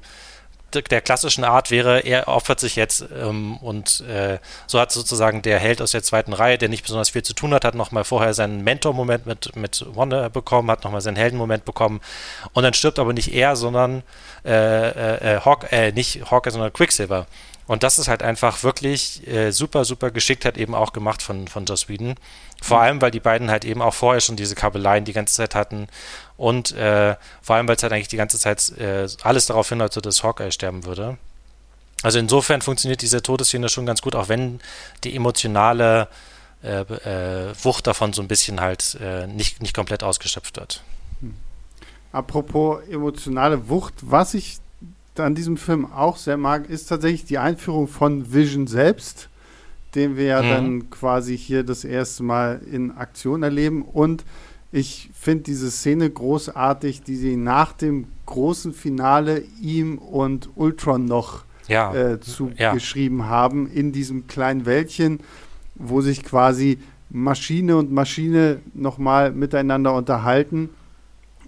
der 0.74 1.02
klassischen 1.02 1.44
Art 1.44 1.72
wäre, 1.72 2.00
er 2.00 2.28
opfert 2.28 2.60
sich 2.60 2.76
jetzt 2.76 3.06
ähm, 3.16 3.58
und 3.58 4.02
äh, 4.02 4.40
so 4.68 4.80
hat 4.80 4.92
sozusagen 4.92 5.42
der 5.42 5.60
Held 5.60 5.82
aus 5.82 5.92
der 5.92 6.04
zweiten 6.04 6.34
Reihe, 6.34 6.58
der 6.58 6.70
nicht 6.70 6.84
besonders 6.84 7.10
viel 7.10 7.24
zu 7.24 7.34
tun 7.34 7.54
hat, 7.54 7.66
hat 7.66 7.76
nochmal 7.76 8.04
vorher 8.04 8.34
seinen 8.34 8.64
Mentor-Moment 8.64 9.26
mit, 9.26 9.56
mit 9.56 9.86
Wanda 9.96 10.30
bekommen, 10.30 10.70
hat 10.72 10.84
nochmal 10.84 11.02
seinen 11.02 11.18
Helden-Moment 11.18 11.66
bekommen 11.66 12.02
und 12.54 12.64
dann 12.64 12.74
stirbt 12.74 13.00
aber 13.00 13.14
nicht 13.14 13.34
er, 13.34 13.56
sondern 13.56 14.04
äh, 14.46 14.52
äh, 14.52 15.36
äh 15.36 15.40
Hawk, 15.42 15.72
äh, 15.72 15.92
nicht 15.92 16.30
Hawkeye, 16.30 16.52
sondern 16.52 16.74
Quicksilver. 16.74 17.26
Und 17.70 17.84
das 17.84 18.00
ist 18.00 18.08
halt 18.08 18.24
einfach 18.24 18.64
wirklich 18.64 19.28
äh, 19.28 19.52
super, 19.52 19.86
super 19.86 20.10
geschickt 20.10 20.44
hat 20.44 20.58
eben 20.58 20.74
auch 20.74 20.92
gemacht 20.92 21.22
von, 21.22 21.48
von 21.48 21.66
Joss 21.66 21.88
Whedon. 21.88 22.16
Vor 22.60 22.82
allem, 22.82 23.00
weil 23.00 23.12
die 23.12 23.20
beiden 23.20 23.52
halt 23.52 23.64
eben 23.64 23.84
auch 23.84 23.94
vorher 23.94 24.22
schon 24.22 24.36
diese 24.36 24.56
Kabeleien 24.56 25.06
die 25.06 25.14
ganze 25.14 25.36
Zeit 25.36 25.54
hatten 25.54 25.88
und 26.36 26.72
äh, 26.72 27.16
vor 27.44 27.56
allem, 27.56 27.68
weil 27.68 27.76
es 27.76 27.84
halt 27.84 27.94
eigentlich 27.94 28.08
die 28.08 28.18
ganze 28.18 28.40
Zeit 28.40 28.70
äh, 28.80 29.08
alles 29.22 29.46
darauf 29.46 29.70
hindeutet, 29.70 30.04
dass 30.08 30.24
Hawkeye 30.24 30.52
sterben 30.52 30.84
würde. 30.86 31.20
Also 32.02 32.18
insofern 32.18 32.64
funktioniert 32.64 33.04
diese 33.04 33.22
Todesszene 33.22 33.70
schon 33.70 33.86
ganz 33.86 34.02
gut, 34.02 34.16
auch 34.16 34.30
wenn 34.30 34.62
die 35.04 35.16
emotionale 35.16 36.08
äh, 36.64 36.80
äh, 36.80 37.54
Wucht 37.62 37.86
davon 37.86 38.14
so 38.14 38.24
ein 38.24 38.28
bisschen 38.28 38.62
halt 38.62 38.98
äh, 39.00 39.28
nicht, 39.28 39.62
nicht 39.62 39.76
komplett 39.76 40.02
ausgeschöpft 40.02 40.58
wird. 40.58 40.82
Hm. 41.22 41.36
Apropos 42.14 42.82
emotionale 42.90 43.70
Wucht, 43.70 43.94
was 44.02 44.34
ich 44.34 44.58
an 45.24 45.36
diesem 45.36 45.58
Film 45.58 45.86
auch 45.92 46.18
sehr 46.18 46.38
mag, 46.38 46.70
ist 46.70 46.88
tatsächlich 46.88 47.26
die 47.26 47.38
Einführung 47.38 47.88
von 47.88 48.34
Vision 48.34 48.68
selbst, 48.68 49.30
den 49.96 50.18
wir 50.18 50.26
ja 50.26 50.42
mhm. 50.42 50.50
dann 50.50 50.90
quasi 50.90 51.38
hier 51.38 51.64
das 51.64 51.84
erste 51.84 52.24
Mal 52.24 52.62
in 52.72 52.92
Aktion 52.92 53.44
erleben. 53.44 53.82
Und 53.82 54.24
ich 54.72 55.10
finde 55.14 55.44
diese 55.44 55.72
Szene 55.72 56.10
großartig, 56.10 57.02
die 57.02 57.16
sie 57.16 57.36
nach 57.36 57.74
dem 57.74 58.08
großen 58.26 58.74
Finale 58.74 59.44
ihm 59.62 59.98
und 59.98 60.50
Ultron 60.56 61.06
noch 61.06 61.44
ja. 61.68 61.94
äh, 61.94 62.20
zugeschrieben 62.20 63.20
ja. 63.20 63.26
haben, 63.26 63.72
in 63.72 63.92
diesem 63.92 64.28
kleinen 64.28 64.66
Wäldchen, 64.66 65.20
wo 65.76 66.02
sich 66.02 66.24
quasi 66.24 66.80
Maschine 67.10 67.78
und 67.78 67.92
Maschine 67.92 68.60
nochmal 68.74 69.32
miteinander 69.32 69.96
unterhalten. 69.96 70.70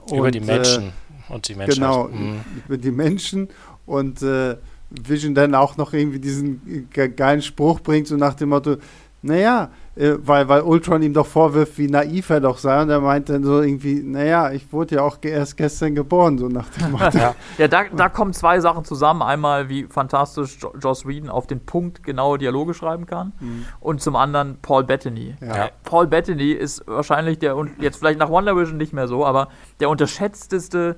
Über 0.07 0.23
und, 0.23 0.35
die 0.35 0.39
Menschen 0.39 0.85
äh, 0.85 0.91
und 1.31 1.47
die 1.47 1.55
Menschheit. 1.55 1.75
Genau, 1.75 2.07
mhm. 2.07 2.41
die 2.67 2.91
Menschen 2.91 3.49
und 3.85 4.21
äh, 4.21 4.57
Vision 4.89 5.33
dann 5.33 5.55
auch 5.55 5.77
noch 5.77 5.93
irgendwie 5.93 6.19
diesen 6.19 6.89
geilen 7.15 7.41
Spruch 7.41 7.79
bringt, 7.79 8.07
so 8.07 8.17
nach 8.17 8.33
dem 8.33 8.49
Motto, 8.49 8.77
naja, 9.23 9.69
äh, 9.95 10.13
weil, 10.17 10.47
weil 10.47 10.61
Ultron 10.61 11.03
ihm 11.03 11.13
doch 11.13 11.27
vorwirft, 11.27 11.77
wie 11.77 11.87
naiv 11.87 12.29
er 12.29 12.39
doch 12.39 12.57
sei. 12.57 12.81
Und 12.81 12.89
er 12.89 13.01
meint 13.01 13.29
dann 13.29 13.43
so 13.43 13.61
irgendwie, 13.61 14.01
naja, 14.01 14.51
ich 14.51 14.71
wurde 14.73 14.95
ja 14.95 15.01
auch 15.03 15.17
erst 15.21 15.57
gestern 15.57 15.93
geboren, 15.93 16.37
so 16.37 16.47
nach 16.47 16.67
dem 16.69 16.91
Motto. 16.91 17.17
ja, 17.17 17.35
ja 17.57 17.67
da, 17.67 17.83
da 17.95 18.09
kommen 18.09 18.33
zwei 18.33 18.59
Sachen 18.59 18.83
zusammen. 18.83 19.21
Einmal, 19.21 19.69
wie 19.69 19.83
fantastisch 19.83 20.57
jo 20.59 20.73
Joss 20.81 21.05
Whedon 21.05 21.29
auf 21.29 21.45
den 21.45 21.59
Punkt 21.65 22.03
genaue 22.03 22.37
Dialoge 22.39 22.73
schreiben 22.73 23.05
kann. 23.05 23.33
Mhm. 23.39 23.65
Und 23.79 24.01
zum 24.01 24.15
anderen 24.15 24.57
Paul 24.61 24.83
Bettany. 24.83 25.35
Ja. 25.39 25.69
Paul 25.83 26.07
Bettany 26.07 26.51
ist 26.51 26.83
wahrscheinlich 26.87 27.37
der, 27.37 27.55
und 27.55 27.79
jetzt 27.79 27.97
vielleicht 27.97 28.17
nach 28.17 28.29
Wonder 28.29 28.55
Vision 28.55 28.77
nicht 28.77 28.93
mehr 28.93 29.07
so, 29.07 29.25
aber 29.25 29.49
der 29.79 29.89
unterschätzteste 29.89 30.95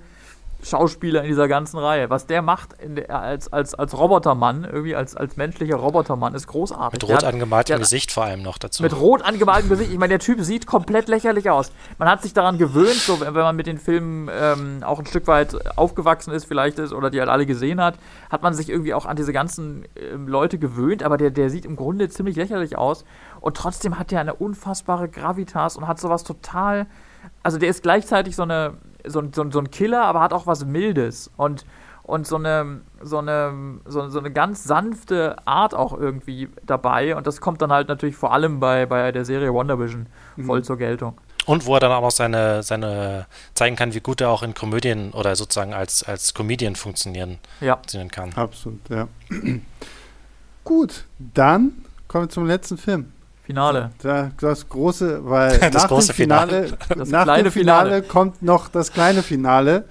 Schauspieler 0.64 1.22
in 1.22 1.27
dieser 1.27 1.48
ganzen 1.48 1.77
Reihe. 1.77 2.10
Was 2.10 2.26
der 2.26 2.41
macht 2.41 2.76
der, 2.84 3.10
als, 3.10 3.52
als, 3.52 3.76
als 3.76 3.98
Robotermann, 3.98 4.64
irgendwie 4.64 4.95
als, 4.95 5.15
als 5.15 5.35
menschlicher 5.38 5.76
Robotermann, 5.76 6.34
ist 6.34 6.48
großartig. 6.48 7.02
Mit 7.02 7.10
rot 7.10 7.23
angemaltem 7.23 7.80
Gesicht 7.80 8.11
vor 8.11 8.23
allem 8.23 8.41
noch 8.41 8.57
dazu. 8.57 8.84
Mit 8.84 8.98
rot 8.99 9.22
angemaltem 9.22 9.69
Gesicht. 9.69 9.91
Ich 9.91 9.98
meine, 9.98 10.10
der 10.10 10.19
Typ 10.19 10.41
sieht 10.41 10.65
komplett 10.65 11.07
lächerlich 11.07 11.49
aus. 11.49 11.72
Man 11.98 12.10
hat 12.10 12.22
sich 12.22 12.34
daran 12.34 12.57
gewöhnt, 12.57 12.95
so 12.95 13.19
wenn 13.19 13.34
man 13.34 13.56
mit 13.56 13.68
den 13.68 13.77
Filmen 13.77 14.30
ähm, 14.34 14.84
auch 14.84 14.99
ein 14.99 15.06
Stück 15.06 15.27
weit 15.27 15.56
aufgewachsen 15.77 16.31
ist, 16.34 16.45
vielleicht 16.45 16.80
ist, 16.80 16.94
oder 16.94 17.10
die 17.10 17.19
halt 17.19 17.30
alle 17.30 17.45
gesehen 17.45 17.81
hat, 17.81 17.95
hat 18.30 18.41
man 18.41 18.53
sich 18.53 18.69
irgendwie 18.69 18.94
auch 18.94 19.06
an 19.06 19.15
diese 19.15 19.34
ganzen 19.34 19.85
ähm, 19.95 20.27
Leute 20.27 20.57
gewöhnt, 20.57 21.03
aber 21.03 21.18
der, 21.18 21.31
der 21.31 21.49
sieht 21.49 21.65
im 21.65 21.76
Grunde 21.76 22.10
ziemlich 22.10 22.35
lächerlich 22.35 22.77
aus. 22.77 23.06
Und 23.41 23.57
trotzdem 23.57 23.99
hat 23.99 24.11
er 24.11 24.22
eine 24.22 24.34
unfassbare 24.34 25.10
Gravitas 25.10 25.76
und 25.76 25.88
hat 25.88 25.99
sowas 25.99 26.23
total. 26.23 26.88
Also 27.41 27.57
der 27.57 27.69
ist 27.69 27.84
gleichzeitig 27.84 28.35
so 28.35 28.44
eine 28.44 28.77
so, 29.05 29.23
so, 29.34 29.49
so 29.49 29.59
ein 29.59 29.71
Killer, 29.71 30.03
aber 30.03 30.21
hat 30.21 30.34
auch 30.34 30.47
was 30.47 30.65
Mildes 30.65 31.31
und, 31.38 31.65
und 32.03 32.27
so, 32.27 32.35
eine, 32.35 32.81
so, 33.01 33.19
eine, 33.19 33.80
so, 33.85 34.09
so 34.09 34.19
eine 34.19 34.31
ganz 34.31 34.63
sanfte 34.63 35.38
Art 35.45 35.73
auch 35.73 35.97
irgendwie 35.97 36.49
dabei. 36.65 37.15
Und 37.15 37.27
das 37.27 37.41
kommt 37.41 37.61
dann 37.61 37.71
halt 37.71 37.88
natürlich 37.88 38.15
vor 38.15 38.34
allem 38.34 38.59
bei, 38.59 38.85
bei 38.85 39.11
der 39.11 39.25
Serie 39.25 39.53
Wonder 39.53 39.80
Vision 39.80 40.07
mhm. 40.35 40.45
voll 40.45 40.63
zur 40.63 40.77
Geltung. 40.77 41.17
Und 41.45 41.65
wo 41.65 41.73
er 41.75 41.81
dann 41.81 41.91
auch 41.91 42.01
noch 42.01 42.11
seine, 42.11 42.63
seine 42.63 43.25
zeigen 43.53 43.75
kann, 43.75 43.93
wie 43.93 43.99
gut 43.99 44.21
er 44.21 44.30
auch 44.30 44.43
in 44.43 44.53
Komödien 44.53 45.11
oder 45.11 45.35
sozusagen 45.35 45.73
als, 45.73 46.03
als 46.03 46.34
Comedian 46.34 46.75
funktionieren, 46.75 47.39
ja. 47.59 47.75
funktionieren 47.75 48.11
kann. 48.11 48.34
Absolut, 48.34 48.80
ja. 48.89 49.07
gut, 50.63 51.05
dann 51.19 51.84
kommen 52.07 52.25
wir 52.25 52.30
zum 52.30 52.45
letzten 52.45 52.77
Film. 52.77 53.11
Finale. 53.44 53.91
Da, 54.02 54.32
das 54.40 54.70
große, 54.70 55.26
weil 55.26 55.60
das 55.72 55.74
nach 55.74 55.88
große 55.90 56.07
dem 56.07 56.15
Finale, 56.15 56.68
Finale. 56.88 57.10
nach 57.11 57.26
dem 57.26 57.52
Finale, 57.52 57.52
Finale, 57.52 58.02
kommt 58.03 58.41
noch 58.41 58.70
das 58.70 58.94
kleine 58.94 59.22
Finale. 59.22 59.84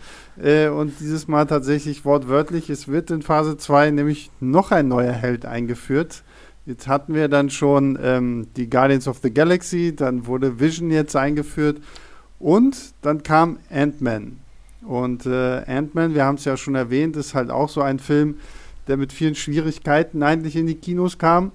Äh, 0.42 0.68
und 0.68 0.98
dieses 1.00 1.28
Mal 1.28 1.46
tatsächlich 1.46 2.06
wortwörtlich, 2.06 2.70
es 2.70 2.88
wird 2.88 3.10
in 3.10 3.20
Phase 3.20 3.58
2 3.58 3.90
nämlich 3.90 4.30
noch 4.40 4.70
ein 4.70 4.88
neuer 4.88 5.12
Held 5.12 5.44
eingeführt. 5.44 6.22
Jetzt 6.64 6.88
hatten 6.88 7.14
wir 7.14 7.28
dann 7.28 7.50
schon 7.50 7.98
ähm, 8.02 8.46
die 8.56 8.70
Guardians 8.70 9.06
of 9.06 9.18
the 9.22 9.32
Galaxy, 9.32 9.94
dann 9.94 10.26
wurde 10.26 10.58
Vision 10.58 10.90
jetzt 10.90 11.14
eingeführt 11.14 11.82
und 12.38 12.76
dann 13.02 13.22
kam 13.22 13.58
Ant-Man. 13.70 14.38
Und 14.86 15.26
äh, 15.26 15.62
Ant-Man, 15.66 16.14
wir 16.14 16.24
haben 16.24 16.36
es 16.36 16.46
ja 16.46 16.56
schon 16.56 16.74
erwähnt, 16.74 17.16
ist 17.16 17.34
halt 17.34 17.50
auch 17.50 17.68
so 17.68 17.82
ein 17.82 17.98
Film, 17.98 18.36
der 18.88 18.96
mit 18.96 19.12
vielen 19.12 19.34
Schwierigkeiten 19.34 20.22
eigentlich 20.22 20.56
in 20.56 20.66
die 20.66 20.76
Kinos 20.76 21.18
kam 21.18 21.52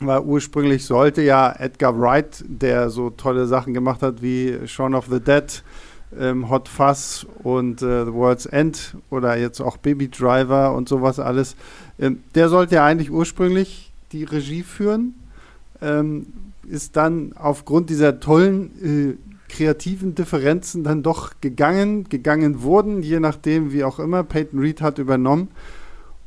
weil 0.00 0.20
ursprünglich 0.20 0.84
sollte 0.84 1.22
ja 1.22 1.54
Edgar 1.58 1.98
Wright, 1.98 2.44
der 2.46 2.90
so 2.90 3.10
tolle 3.10 3.46
Sachen 3.46 3.74
gemacht 3.74 4.02
hat 4.02 4.22
wie 4.22 4.58
Shaun 4.66 4.94
of 4.94 5.06
the 5.10 5.20
Dead, 5.20 5.62
ähm, 6.18 6.50
Hot 6.50 6.68
Fuzz 6.68 7.26
und 7.42 7.82
äh, 7.82 8.04
The 8.04 8.12
World's 8.12 8.46
End 8.46 8.96
oder 9.10 9.36
jetzt 9.36 9.60
auch 9.60 9.76
Baby 9.76 10.08
Driver 10.08 10.74
und 10.74 10.88
sowas 10.88 11.18
alles, 11.18 11.56
ähm, 11.98 12.22
der 12.34 12.48
sollte 12.48 12.76
ja 12.76 12.84
eigentlich 12.84 13.10
ursprünglich 13.10 13.90
die 14.12 14.24
Regie 14.24 14.62
führen, 14.62 15.14
ähm, 15.80 16.26
ist 16.68 16.96
dann 16.96 17.32
aufgrund 17.34 17.90
dieser 17.90 18.20
tollen 18.20 18.70
äh, 18.82 19.52
kreativen 19.52 20.14
Differenzen 20.14 20.84
dann 20.84 21.02
doch 21.02 21.32
gegangen, 21.40 22.08
gegangen 22.08 22.62
wurden, 22.62 23.02
je 23.02 23.20
nachdem, 23.20 23.72
wie 23.72 23.84
auch 23.84 23.98
immer. 23.98 24.24
Peyton 24.24 24.58
Reed 24.58 24.80
hat 24.82 24.98
übernommen 24.98 25.48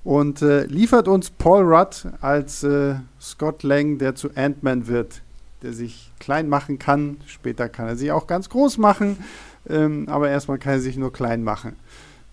und 0.10 0.42
äh, 0.42 0.66
liefert 0.66 1.08
uns 1.08 1.30
Paul 1.30 1.72
Rudd 1.72 2.08
als 2.20 2.64
äh, 2.64 2.96
Scott 3.22 3.62
Lang, 3.62 4.00
der 4.00 4.16
zu 4.16 4.32
Ant-Man 4.34 4.88
wird, 4.88 5.22
der 5.62 5.72
sich 5.72 6.12
klein 6.20 6.50
machen 6.50 6.80
kann. 6.80 7.18
Später 7.28 7.70
kann 7.70 7.88
er 7.88 7.96
sich 7.96 8.12
auch 8.12 8.26
ganz 8.26 8.50
groß 8.50 8.80
machen, 8.80 9.24
ähm, 9.70 10.10
aber 10.10 10.28
erstmal 10.30 10.58
kann 10.58 10.74
er 10.74 10.80
sich 10.80 10.98
nur 10.98 11.14
klein 11.14 11.44
machen. 11.44 11.76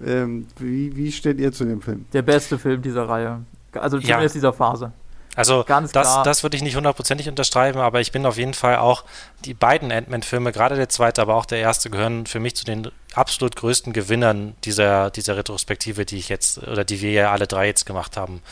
Ähm, 0.02 0.46
wie, 0.58 0.96
wie 0.96 1.12
steht 1.12 1.38
ihr 1.38 1.52
zu 1.52 1.66
dem 1.66 1.82
Film? 1.82 2.06
Der 2.14 2.22
beste 2.22 2.58
Film 2.58 2.80
dieser 2.80 3.06
Reihe. 3.10 3.42
Also 3.72 3.98
zumindest 3.98 4.34
ja. 4.36 4.38
dieser 4.38 4.52
Phase. 4.54 4.92
Also 5.36 5.64
Ganz 5.64 5.92
das, 5.92 6.08
klar. 6.08 6.24
das 6.24 6.42
würde 6.42 6.56
ich 6.56 6.62
nicht 6.62 6.76
hundertprozentig 6.76 7.28
unterschreiben, 7.28 7.78
aber 7.78 8.00
ich 8.00 8.10
bin 8.10 8.24
auf 8.24 8.38
jeden 8.38 8.54
Fall 8.54 8.76
auch, 8.76 9.04
die 9.44 9.52
beiden 9.52 9.92
Ant-Man-Filme, 9.92 10.50
gerade 10.50 10.76
der 10.76 10.88
zweite, 10.88 11.20
aber 11.20 11.34
auch 11.34 11.44
der 11.44 11.58
erste, 11.58 11.90
gehören 11.90 12.24
für 12.24 12.40
mich 12.40 12.56
zu 12.56 12.64
den 12.64 12.90
absolut 13.14 13.54
größten 13.54 13.92
Gewinnern 13.92 14.54
dieser, 14.64 15.10
dieser 15.10 15.36
Retrospektive, 15.36 16.06
die 16.06 16.16
ich 16.16 16.30
jetzt, 16.30 16.66
oder 16.66 16.84
die 16.84 17.02
wir 17.02 17.12
ja 17.12 17.32
alle 17.32 17.46
drei 17.46 17.66
jetzt 17.66 17.84
gemacht 17.84 18.16
haben. 18.16 18.42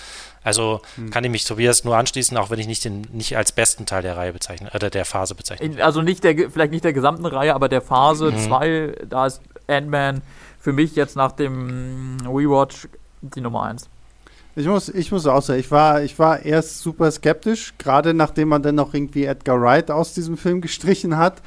Also 0.42 0.82
hm. 0.96 1.10
kann 1.10 1.24
ich 1.24 1.30
mich 1.30 1.44
Tobias 1.44 1.84
nur 1.84 1.96
anschließen, 1.96 2.36
auch 2.36 2.50
wenn 2.50 2.58
ich 2.58 2.66
nicht, 2.66 2.84
den, 2.84 3.06
nicht 3.12 3.36
als 3.38 3.52
besten 3.52 3.86
Teil 3.86 4.02
der 4.02 4.18
Reihe 4.18 4.34
bezeichne, 4.34 4.70
oder 4.74 4.90
der 4.90 5.06
Phase 5.06 5.34
bezeichne. 5.34 5.82
Also 5.82 6.02
nicht 6.02 6.22
der, 6.22 6.50
vielleicht 6.50 6.70
nicht 6.70 6.84
der 6.84 6.92
gesamten 6.92 7.24
Reihe, 7.24 7.54
aber 7.54 7.70
der 7.70 7.80
Phase 7.80 8.34
2, 8.36 8.68
mhm. 8.68 9.08
da 9.08 9.26
ist 9.26 9.40
Ant-Man 9.66 10.20
für 10.60 10.74
mich 10.74 10.94
jetzt 10.96 11.16
nach 11.16 11.32
dem 11.32 12.18
Rewatch 12.26 12.88
die 13.22 13.40
Nummer 13.40 13.64
1. 13.64 13.88
Ich 14.56 14.66
muss, 14.66 14.88
ich 14.88 15.10
muss 15.10 15.26
auch 15.26 15.42
sagen, 15.42 15.58
ich 15.58 15.70
war, 15.70 16.02
ich 16.02 16.18
war 16.18 16.44
erst 16.44 16.80
super 16.80 17.10
skeptisch, 17.10 17.74
gerade 17.78 18.14
nachdem 18.14 18.48
man 18.48 18.62
dann 18.62 18.76
noch 18.76 18.94
irgendwie 18.94 19.24
Edgar 19.24 19.60
Wright 19.60 19.90
aus 19.90 20.14
diesem 20.14 20.36
Film 20.36 20.60
gestrichen 20.60 21.16
hat. 21.16 21.42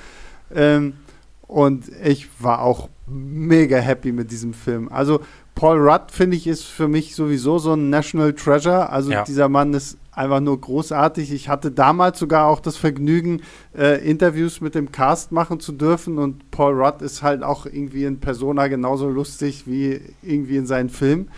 Ähm, 0.54 0.94
und 1.48 1.86
ich 2.04 2.28
war 2.40 2.62
auch 2.62 2.90
mega 3.08 3.78
happy 3.78 4.12
mit 4.12 4.32
diesem 4.32 4.54
Film. 4.54 4.90
Also 4.92 5.22
Paul 5.56 5.80
Rudd, 5.80 6.12
finde 6.12 6.38
ich, 6.38 6.46
ist 6.46 6.66
für 6.66 6.88
mich 6.88 7.16
sowieso 7.16 7.58
so 7.58 7.74
ein 7.74 7.90
National 7.90 8.34
Treasure. 8.34 8.90
Also 8.90 9.12
ja. 9.12 9.24
dieser 9.24 9.50
Mann 9.50 9.74
ist 9.74 9.98
einfach 10.12 10.40
nur 10.40 10.60
großartig. 10.60 11.32
Ich 11.32 11.50
hatte 11.50 11.72
damals 11.72 12.20
sogar 12.20 12.48
auch 12.48 12.60
das 12.60 12.78
Vergnügen, 12.78 13.42
äh, 13.76 14.08
Interviews 14.08 14.62
mit 14.62 14.76
dem 14.76 14.92
Cast 14.92 15.32
machen 15.32 15.60
zu 15.60 15.72
dürfen. 15.72 16.20
Und 16.20 16.52
Paul 16.52 16.74
Rudd 16.80 17.02
ist 17.02 17.24
halt 17.24 17.42
auch 17.42 17.66
irgendwie 17.66 18.04
in 18.04 18.20
Persona 18.20 18.68
genauso 18.68 19.10
lustig 19.10 19.64
wie 19.66 20.02
irgendwie 20.22 20.58
in 20.58 20.68
seinen 20.68 20.90
Filmen. 20.90 21.32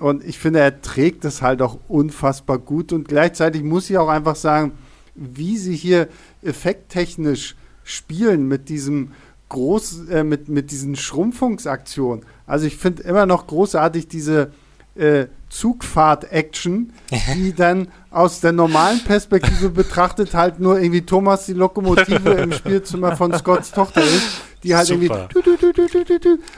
Und 0.00 0.24
ich 0.24 0.38
finde, 0.38 0.60
er 0.60 0.80
trägt 0.82 1.24
das 1.24 1.42
halt 1.42 1.62
auch 1.62 1.78
unfassbar 1.88 2.58
gut. 2.58 2.92
Und 2.92 3.08
gleichzeitig 3.08 3.62
muss 3.62 3.90
ich 3.90 3.98
auch 3.98 4.08
einfach 4.08 4.36
sagen, 4.36 4.72
wie 5.14 5.56
sie 5.56 5.74
hier 5.74 6.08
effekttechnisch 6.42 7.56
spielen 7.84 8.48
mit 8.48 8.68
diesem 8.68 9.12
groß, 9.48 10.08
äh, 10.10 10.24
mit, 10.24 10.48
mit 10.48 10.70
diesen 10.70 10.96
Schrumpfungsaktionen. 10.96 12.24
Also 12.46 12.66
ich 12.66 12.76
finde 12.76 13.02
immer 13.04 13.26
noch 13.26 13.46
großartig 13.46 14.08
diese 14.08 14.50
äh, 14.96 15.26
Zugfahrt-Action, 15.48 16.92
die 17.34 17.54
dann 17.54 17.88
aus 18.10 18.40
der 18.40 18.52
normalen 18.52 19.02
Perspektive 19.04 19.70
betrachtet 19.70 20.34
halt 20.34 20.58
nur 20.58 20.80
irgendwie 20.80 21.02
Thomas 21.02 21.46
die 21.46 21.52
Lokomotive 21.52 22.30
im 22.30 22.52
Spielzimmer 22.52 23.16
von 23.16 23.32
Scotts 23.32 23.70
Tochter 23.70 24.02
ist, 24.02 24.42
die 24.62 24.74
halt 24.74 24.88
Super. 24.88 25.28
irgendwie 25.32 25.36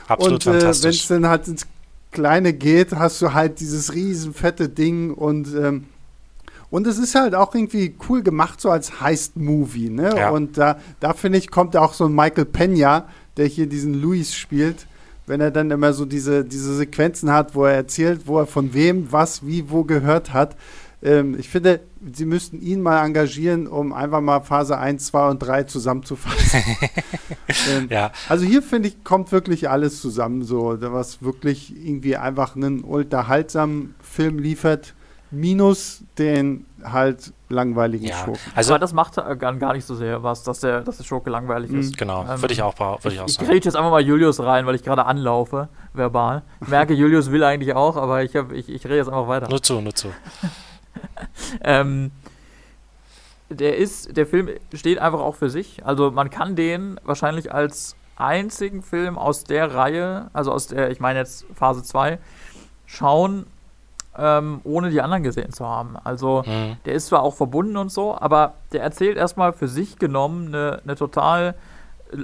Absolut 0.07 0.47
und 0.47 0.55
äh, 0.55 0.83
wenn 0.83 0.89
es 0.89 1.07
dann 1.07 1.27
halt 1.27 1.47
ins 1.47 1.67
Kleine 2.11 2.53
geht, 2.53 2.93
hast 2.93 3.21
du 3.21 3.33
halt 3.33 3.59
dieses 3.59 3.93
riesen 3.93 4.33
fette 4.33 4.69
Ding 4.69 5.13
und 5.13 5.53
ähm, 5.53 5.85
und 6.71 6.85
es 6.85 6.99
ist 6.99 7.15
halt 7.15 7.33
auch 7.33 7.55
irgendwie 7.55 7.95
cool 8.07 8.21
gemacht, 8.21 8.61
so 8.61 8.69
als 8.69 9.01
Heist-Movie, 9.01 9.89
ne? 9.89 10.13
Ja. 10.15 10.29
Und 10.29 10.57
da, 10.57 10.79
da 10.99 11.13
finde 11.13 11.39
ich, 11.39 11.49
kommt 11.49 11.75
auch 11.75 11.93
so 11.93 12.05
ein 12.05 12.13
Michael 12.13 12.45
Pena, 12.45 13.07
der 13.37 13.47
hier 13.47 13.65
diesen 13.65 13.95
Luis 13.95 14.35
spielt, 14.35 14.85
wenn 15.25 15.41
er 15.41 15.49
dann 15.49 15.71
immer 15.71 15.93
so 15.93 16.05
diese, 16.05 16.45
diese 16.45 16.75
Sequenzen 16.75 17.31
hat, 17.31 17.55
wo 17.55 17.65
er 17.65 17.73
erzählt, 17.73 18.21
wo 18.25 18.37
er 18.37 18.45
von 18.45 18.73
wem, 18.73 19.11
was, 19.11 19.45
wie, 19.45 19.71
wo 19.71 19.83
gehört 19.83 20.31
hat. 20.33 20.55
Ähm, 21.01 21.37
ich 21.39 21.47
finde, 21.47 21.79
sie 22.13 22.25
müssten 22.25 22.61
ihn 22.61 22.81
mal 22.81 23.05
engagieren, 23.05 23.67
um 23.67 23.93
einfach 23.93 24.19
mal 24.19 24.41
Phase 24.41 24.77
1, 24.77 25.05
2 25.07 25.29
und 25.29 25.39
3 25.39 25.63
zusammenzufassen. 25.63 26.61
ähm, 27.77 27.87
ja. 27.89 28.11
Also 28.27 28.45
hier 28.45 28.61
finde 28.61 28.89
ich, 28.89 29.03
kommt 29.03 29.31
wirklich 29.31 29.69
alles 29.69 30.01
zusammen, 30.01 30.43
so, 30.43 30.75
was 30.79 31.23
wirklich 31.23 31.73
irgendwie 31.75 32.17
einfach 32.17 32.55
einen 32.55 32.81
unterhaltsamen 32.81 33.95
Film 34.01 34.39
liefert, 34.39 34.93
minus 35.31 36.03
den 36.17 36.65
halt 36.83 37.31
langweiligen 37.47 38.07
ja. 38.07 38.15
Schurken. 38.15 38.41
Also 38.53 38.73
Aber 38.73 38.79
das 38.79 38.91
macht 38.93 39.15
gar 39.15 39.73
nicht 39.73 39.85
so 39.85 39.95
sehr 39.95 40.21
was, 40.21 40.43
dass 40.43 40.59
der, 40.59 40.81
dass 40.81 40.97
der 40.97 41.03
Schurke 41.05 41.29
langweilig 41.29 41.71
ist. 41.71 41.97
Genau, 41.97 42.25
ähm, 42.29 42.41
würde 42.41 42.53
ich 42.53 42.61
auch, 42.61 42.77
würd 42.77 43.13
ich 43.13 43.19
auch 43.19 43.27
sagen. 43.27 43.29
Ich 43.29 43.37
kriege 43.37 43.65
jetzt 43.65 43.75
einfach 43.75 43.91
mal 43.91 44.01
Julius 44.01 44.39
rein, 44.41 44.65
weil 44.65 44.75
ich 44.75 44.83
gerade 44.83 45.05
anlaufe, 45.05 45.69
verbal. 45.93 46.43
Ich 46.61 46.67
merke, 46.67 46.93
Julius 46.93 47.31
will 47.31 47.43
eigentlich 47.43 47.73
auch, 47.73 47.95
aber 47.95 48.23
ich, 48.23 48.35
hab, 48.35 48.51
ich, 48.51 48.67
ich 48.67 48.83
rede 48.85 48.97
jetzt 48.97 49.07
einfach 49.07 49.27
weiter. 49.27 49.49
Nur 49.49 49.61
zu, 49.61 49.79
nur 49.79 49.95
zu. 49.95 50.09
ähm, 51.63 52.11
der 53.49 53.77
ist, 53.77 54.15
der 54.15 54.27
Film 54.27 54.49
steht 54.73 54.99
einfach 54.99 55.19
auch 55.19 55.35
für 55.35 55.49
sich. 55.49 55.85
Also 55.85 56.11
man 56.11 56.29
kann 56.29 56.55
den 56.55 56.99
wahrscheinlich 57.03 57.51
als 57.51 57.95
einzigen 58.15 58.83
Film 58.83 59.17
aus 59.17 59.43
der 59.43 59.73
Reihe, 59.73 60.29
also 60.33 60.51
aus 60.51 60.67
der, 60.67 60.91
ich 60.91 60.99
meine 60.99 61.19
jetzt 61.19 61.45
Phase 61.55 61.81
2, 61.81 62.19
schauen, 62.85 63.45
ähm, 64.17 64.61
ohne 64.63 64.89
die 64.89 65.01
anderen 65.01 65.23
gesehen 65.23 65.51
zu 65.51 65.65
haben. 65.65 65.95
Also 66.03 66.43
mhm. 66.45 66.77
der 66.85 66.93
ist 66.93 67.07
zwar 67.07 67.23
auch 67.23 67.33
verbunden 67.33 67.77
und 67.77 67.91
so, 67.91 68.15
aber 68.15 68.53
der 68.71 68.83
erzählt 68.83 69.17
erstmal 69.17 69.53
für 69.53 69.67
sich 69.67 69.97
genommen 69.97 70.47
eine, 70.47 70.81
eine 70.83 70.95
total 70.95 71.55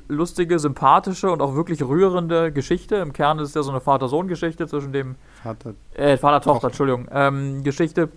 lustige, 0.07 0.59
sympathische 0.59 1.31
und 1.31 1.41
auch 1.41 1.55
wirklich 1.55 1.81
rührende 1.83 2.51
Geschichte. 2.51 2.95
Im 2.95 3.13
Kern 3.13 3.39
ist 3.39 3.49
es 3.49 3.55
ja 3.55 3.63
so 3.63 3.71
eine 3.71 3.81
Vater-Sohn-Geschichte 3.81 4.67
zwischen 4.67 4.93
dem 4.93 5.15
Vater, 5.43 5.73
äh, 5.93 6.17
Vater-Tochter, 6.17 6.67
Entschuldigung, 6.67 7.07
ähm, 7.11 7.63
Geschichte 7.63 8.09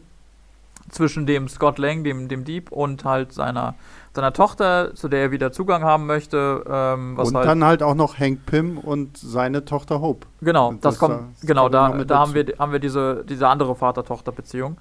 zwischen 0.89 1.27
dem 1.27 1.48
Scott 1.48 1.78
Lang, 1.78 2.05
dem, 2.05 2.28
dem 2.28 2.44
Dieb, 2.44 2.73
und 2.73 3.05
halt 3.05 3.32
seiner, 3.32 3.74
seiner 4.15 4.32
Tochter, 4.32 4.94
zu 4.94 5.09
der 5.09 5.20
er 5.20 5.31
wieder 5.31 5.52
Zugang 5.52 5.82
haben 5.82 6.06
möchte. 6.06 6.65
Ähm, 6.69 7.19
und 7.19 7.35
halt 7.35 7.47
dann 7.47 7.65
halt 7.65 7.82
auch 7.82 7.94
noch 7.94 8.19
Hank 8.19 8.47
Pym 8.47 8.78
und 8.78 9.16
seine 9.16 9.65
Tochter 9.65 10.01
Hope. 10.01 10.27
Genau, 10.40 10.73
das, 10.73 10.81
das, 10.81 10.98
kommt, 10.98 11.15
da, 11.15 11.47
genau, 11.47 11.69
da, 11.69 12.05
da 12.05 12.19
haben 12.19 12.35
wir, 12.35 12.47
haben 12.59 12.73
wir 12.73 12.81
diese, 12.81 13.24
diese 13.28 13.48
andere 13.48 13.74
Vater-Tochter-Beziehung. 13.74 14.77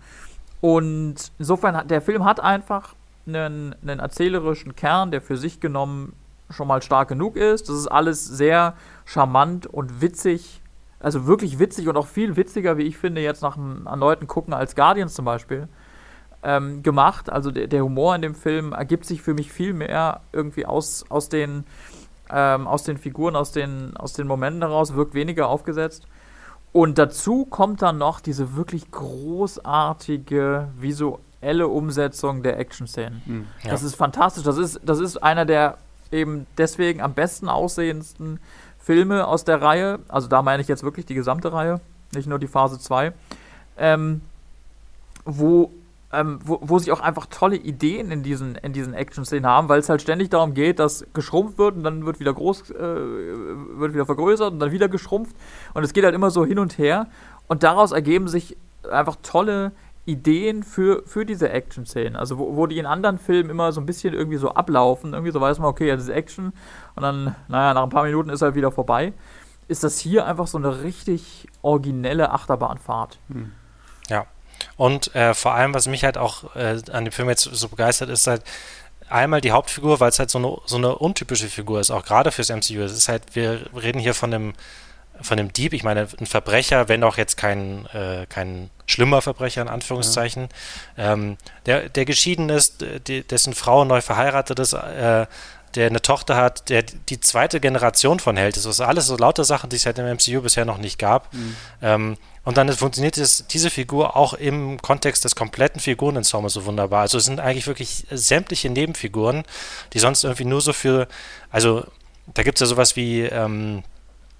Und 0.61 1.15
insofern, 1.37 1.77
hat 1.77 1.91
der 1.91 2.01
Film 2.01 2.25
hat 2.25 2.39
einfach 2.39 2.95
einen, 3.27 3.75
einen 3.81 3.99
erzählerischen 3.99 4.75
Kern, 4.75 5.11
der 5.11 5.21
für 5.21 5.37
sich 5.37 5.59
genommen 5.59 6.13
schon 6.49 6.67
mal 6.67 6.81
stark 6.81 7.09
genug 7.09 7.35
ist. 7.35 7.69
Das 7.69 7.75
ist 7.77 7.87
alles 7.87 8.25
sehr 8.25 8.73
charmant 9.05 9.67
und 9.67 10.01
witzig 10.01 10.61
also 10.99 11.27
wirklich 11.27 11.59
witzig 11.59 11.87
und 11.87 11.97
auch 11.97 12.07
viel 12.07 12.35
witziger, 12.35 12.77
wie 12.77 12.83
ich 12.83 12.97
finde, 12.97 13.21
jetzt 13.21 13.41
nach 13.41 13.57
einem 13.57 13.85
erneuten 13.85 14.27
Gucken 14.27 14.53
als 14.53 14.75
Guardians 14.75 15.13
zum 15.13 15.25
Beispiel 15.25 15.67
ähm, 16.43 16.83
gemacht. 16.83 17.29
Also 17.29 17.51
der, 17.51 17.67
der, 17.67 17.83
Humor 17.83 18.15
in 18.15 18.21
dem 18.21 18.35
Film 18.35 18.73
ergibt 18.73 19.05
sich 19.05 19.21
für 19.21 19.33
mich 19.33 19.51
viel 19.51 19.73
mehr 19.73 20.21
irgendwie 20.31 20.65
aus, 20.65 21.05
aus, 21.09 21.29
den, 21.29 21.65
ähm, 22.29 22.67
aus 22.67 22.83
den 22.83 22.97
Figuren, 22.97 23.35
aus 23.35 23.51
den, 23.51 23.95
aus 23.97 24.13
den 24.13 24.27
Momenten 24.27 24.61
heraus, 24.61 24.93
wirkt 24.95 25.13
weniger 25.13 25.47
aufgesetzt. 25.47 26.07
Und 26.73 26.97
dazu 26.97 27.45
kommt 27.45 27.81
dann 27.81 27.97
noch 27.97 28.19
diese 28.19 28.55
wirklich 28.55 28.91
großartige 28.91 30.67
visuelle 30.79 31.67
Umsetzung 31.67 32.43
der 32.43 32.59
Action-Szenen. 32.59 33.21
Mhm, 33.25 33.47
ja. 33.63 33.71
Das 33.71 33.83
ist 33.83 33.95
fantastisch. 33.95 34.43
Das 34.43 34.57
ist, 34.57 34.79
das 34.83 34.99
ist 34.99 35.17
einer 35.17 35.45
der 35.45 35.77
eben 36.11 36.45
deswegen 36.57 37.01
am 37.01 37.13
besten 37.13 37.49
aussehendsten 37.49 38.39
Filme 38.79 39.27
aus 39.27 39.43
der 39.43 39.61
Reihe. 39.61 39.99
Also 40.07 40.27
da 40.27 40.41
meine 40.41 40.61
ich 40.61 40.67
jetzt 40.67 40.83
wirklich 40.83 41.05
die 41.05 41.15
gesamte 41.15 41.51
Reihe, 41.51 41.81
nicht 42.13 42.27
nur 42.27 42.39
die 42.39 42.47
Phase 42.47 42.79
2. 42.79 43.11
Ähm, 43.77 44.21
wo 45.25 45.71
ähm, 46.13 46.39
wo, 46.43 46.59
wo 46.61 46.79
sie 46.79 46.91
auch 46.91 47.01
einfach 47.01 47.25
tolle 47.25 47.57
Ideen 47.57 48.11
in 48.11 48.23
diesen, 48.23 48.55
in 48.55 48.71
diesen 48.71 48.93
Action-Szenen 48.93 49.45
haben, 49.45 49.67
weil 49.67 49.79
es 49.79 49.89
halt 49.89 50.01
ständig 50.01 50.29
darum 50.29 50.53
geht, 50.53 50.79
dass 50.79 51.05
geschrumpft 51.13 51.57
wird 51.57 51.75
und 51.75 51.83
dann 51.83 52.05
wird 52.05 52.19
wieder 52.19 52.33
groß, 52.33 52.71
äh, 52.71 52.75
wird 52.75 53.93
wieder 53.93 54.05
vergrößert 54.05 54.53
und 54.53 54.59
dann 54.59 54.71
wieder 54.71 54.87
geschrumpft 54.87 55.35
und 55.73 55.83
es 55.83 55.91
geht 55.91 56.05
halt 56.05 56.15
immer 56.15 56.31
so 56.31 56.45
hin 56.45 56.59
und 56.59 56.77
her 56.77 57.07
und 57.47 57.63
daraus 57.63 57.91
ergeben 57.91 58.27
sich 58.27 58.55
einfach 58.89 59.17
tolle 59.21 59.73
Ideen 60.05 60.63
für, 60.63 61.03
für 61.05 61.25
diese 61.25 61.49
Action-Szenen. 61.49 62.15
Also 62.15 62.37
wo, 62.37 62.55
wo 62.55 62.65
die 62.67 62.77
in 62.77 62.85
anderen 62.85 63.17
Filmen 63.17 63.49
immer 63.49 63.73
so 63.73 63.81
ein 63.81 63.85
bisschen 63.85 64.13
irgendwie 64.13 64.37
so 64.37 64.51
ablaufen, 64.51 65.11
irgendwie 65.11 65.33
so 65.33 65.41
weiß 65.41 65.59
man, 65.59 65.67
okay, 65.67 65.89
das 65.89 66.03
ist 66.03 66.09
Action 66.09 66.53
und 66.95 67.03
dann, 67.03 67.35
naja, 67.49 67.73
nach 67.73 67.83
ein 67.83 67.89
paar 67.89 68.05
Minuten 68.05 68.29
ist 68.29 68.41
halt 68.41 68.55
wieder 68.55 68.71
vorbei, 68.71 69.11
ist 69.67 69.83
das 69.83 69.99
hier 69.99 70.25
einfach 70.25 70.47
so 70.47 70.57
eine 70.57 70.83
richtig 70.83 71.49
originelle 71.61 72.31
Achterbahnfahrt. 72.31 73.19
Hm. 73.27 73.51
Ja, 74.07 74.25
und 74.77 75.13
äh, 75.15 75.33
vor 75.33 75.53
allem, 75.53 75.73
was 75.73 75.87
mich 75.87 76.03
halt 76.03 76.17
auch 76.17 76.55
äh, 76.55 76.79
an 76.91 77.05
dem 77.05 77.11
Film 77.11 77.29
jetzt 77.29 77.43
so 77.43 77.67
begeistert, 77.67 78.09
ist 78.09 78.27
halt 78.27 78.43
einmal 79.09 79.41
die 79.41 79.51
Hauptfigur, 79.51 79.99
weil 79.99 80.09
es 80.09 80.19
halt 80.19 80.29
so 80.29 80.37
eine, 80.37 80.57
so 80.65 80.77
eine 80.77 80.95
untypische 80.95 81.47
Figur 81.47 81.79
ist, 81.79 81.91
auch 81.91 82.05
gerade 82.05 82.31
fürs 82.31 82.49
MCU. 82.49 82.81
Es 82.81 82.93
ist 82.93 83.09
halt, 83.09 83.23
wir 83.33 83.61
reden 83.75 83.99
hier 83.99 84.13
von 84.13 84.33
einem 84.33 84.53
von 85.21 85.39
einem 85.39 85.51
Dieb, 85.51 85.73
ich 85.73 85.83
meine, 85.83 86.07
ein 86.19 86.25
Verbrecher, 86.25 86.89
wenn 86.89 87.03
auch 87.03 87.17
jetzt 87.17 87.37
kein, 87.37 87.87
äh, 87.87 88.25
kein 88.29 88.69
schlimmer 88.85 89.21
Verbrecher 89.21 89.61
in 89.61 89.67
Anführungszeichen, 89.67 90.49
ja. 90.95 91.13
ähm, 91.13 91.37
der, 91.65 91.89
der 91.89 92.05
geschieden 92.05 92.49
ist, 92.49 92.85
die, 93.07 93.23
dessen 93.23 93.53
Frau 93.53 93.83
neu 93.83 94.01
verheiratet 94.01 94.59
ist, 94.59 94.73
äh, 94.73 95.25
der 95.75 95.87
eine 95.87 96.01
Tochter 96.01 96.35
hat, 96.35 96.69
der 96.69 96.83
die 96.83 97.19
zweite 97.19 97.59
Generation 97.59 98.19
von 98.19 98.37
Held 98.37 98.57
ist. 98.57 98.65
Das 98.65 98.75
ist 98.75 98.81
alles 98.81 99.07
so 99.07 99.17
lauter 99.17 99.43
Sachen, 99.43 99.69
die 99.69 99.75
es 99.75 99.85
halt 99.85 99.99
im 99.99 100.05
MCU 100.05 100.41
bisher 100.41 100.65
noch 100.65 100.77
nicht 100.77 100.97
gab. 100.97 101.33
Mhm. 101.33 101.55
Ähm, 101.81 102.17
und 102.43 102.57
dann 102.57 102.71
funktioniert 102.71 103.17
es, 103.17 103.45
diese 103.47 103.69
Figur 103.69 104.15
auch 104.15 104.33
im 104.33 104.81
Kontext 104.81 105.25
des 105.25 105.35
kompletten 105.35 105.81
Figurenensembles 105.81 106.53
so 106.53 106.65
wunderbar. 106.65 107.01
Also 107.01 107.17
es 107.17 107.25
sind 107.25 107.41
eigentlich 107.41 107.67
wirklich 107.67 108.05
sämtliche 108.09 108.69
Nebenfiguren, 108.69 109.43
die 109.91 109.99
sonst 109.99 110.23
irgendwie 110.23 110.45
nur 110.45 110.61
so 110.61 110.71
für, 110.71 111.07
also 111.51 111.85
da 112.33 112.43
gibt 112.43 112.57
es 112.57 112.61
ja 112.61 112.67
sowas 112.67 112.95
wie, 112.95 113.23
ähm, 113.23 113.83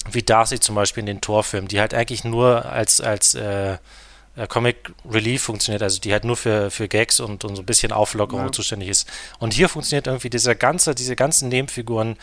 wie 0.10 0.24
Darcy 0.24 0.60
zum 0.60 0.76
Beispiel 0.76 1.02
in 1.02 1.08
den 1.08 1.22
Torfilmen, 1.22 1.68
die 1.68 1.82
halt 1.82 1.94
eigentlich 1.94 2.24
nur 2.24 2.66
als, 2.66 3.02
als 3.02 3.36
äh, 3.36 3.78
Comic 4.46 4.94
Relief 5.10 5.44
funktioniert, 5.44 5.82
also 5.82 6.00
die 6.00 6.12
halt 6.12 6.24
nur 6.24 6.38
für, 6.38 6.70
für 6.70 6.88
Gags 6.88 7.20
und, 7.20 7.44
und 7.44 7.56
so 7.56 7.64
ein 7.64 7.66
bisschen 7.66 7.92
Auflockerung 7.92 8.46
ja. 8.46 8.52
zuständig 8.52 8.90
ist. 8.90 9.10
Und 9.40 9.54
hier 9.54 9.68
funktioniert 9.68 10.06
irgendwie 10.06 10.30
dieser 10.30 10.54
ganze, 10.54 10.94
diese 10.94 11.16
ganzen 11.16 11.50
Nebenfiguren, 11.50 12.18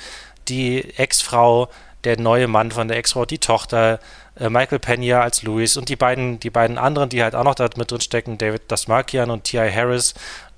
die 0.46 0.96
Ex-Frau, 0.96 1.68
der 2.04 2.20
neue 2.20 2.46
Mann 2.46 2.70
von 2.70 2.86
der 2.86 2.98
Ex-Frau, 2.98 3.24
die 3.24 3.38
Tochter, 3.38 3.98
äh, 4.38 4.48
Michael 4.48 4.78
Pena 4.78 5.22
als 5.22 5.42
Louis 5.42 5.76
und 5.76 5.88
die 5.88 5.96
beiden, 5.96 6.38
die 6.38 6.50
beiden 6.50 6.78
anderen, 6.78 7.08
die 7.08 7.22
halt 7.22 7.34
auch 7.34 7.44
noch 7.44 7.54
da 7.54 7.68
mit 7.76 7.90
drin 7.90 8.00
stecken, 8.00 8.38
David 8.38 8.70
Dasmarkian 8.70 9.30
und 9.30 9.44
T.I. 9.44 9.72
Harris. 9.72 10.14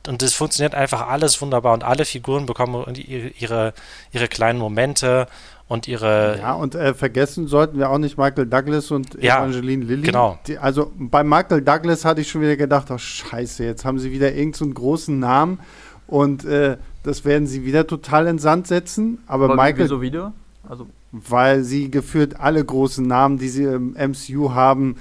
Und 0.07 0.23
das 0.23 0.35
funktioniert 0.35 0.75
einfach 0.75 1.09
alles 1.09 1.41
wunderbar 1.41 1.73
und 1.73 1.83
alle 1.83 2.05
Figuren 2.05 2.47
bekommen 2.47 2.95
ihre, 2.95 3.75
ihre 4.13 4.29
kleinen 4.29 4.59
Momente 4.59 5.27
und 5.69 5.89
ihre. 5.89 6.39
Ja, 6.39 6.55
und 6.55 6.75
äh, 6.75 6.95
vergessen 6.95 7.49
sollten 7.49 7.79
wir 7.79 7.91
auch 7.91 7.99
nicht 7.99 8.19
Michael 8.19 8.47
Douglas 8.47 8.91
und 8.91 9.21
ja, 9.21 9.39
Evangeline 9.39 9.85
Lilly. 9.85 10.03
Genau. 10.03 10.39
Die, 10.47 10.59
also 10.59 10.93
bei 10.97 11.25
Michael 11.25 11.63
Douglas 11.63 12.05
hatte 12.05 12.21
ich 12.21 12.31
schon 12.31 12.41
wieder 12.41 12.57
gedacht, 12.57 12.91
oh 12.91 12.99
Scheiße, 12.99 13.65
jetzt 13.65 13.85
haben 13.85 13.99
sie 13.99 14.13
wieder 14.13 14.33
irgendeinen 14.33 14.71
so 14.71 14.75
großen 14.75 15.19
Namen 15.19 15.61
und 16.07 16.45
äh, 16.45 16.77
das 17.03 17.25
werden 17.25 17.47
sie 17.47 17.65
wieder 17.65 17.87
total 17.87 18.27
in 18.27 18.39
Sand 18.39 18.67
setzen. 18.67 19.19
Aber, 19.27 19.47
Aber 19.47 19.57
Michael. 19.57 19.85
Wieso 19.85 20.01
wieder? 20.01 20.33
Also 20.69 20.87
weil 21.13 21.63
sie 21.63 21.91
geführt 21.91 22.41
alle 22.41 22.65
großen 22.65 23.07
Namen, 23.07 23.39
die 23.39 23.49
sie 23.49 23.65
im 23.65 23.93
MCU 23.93 24.53
haben, 24.53 24.97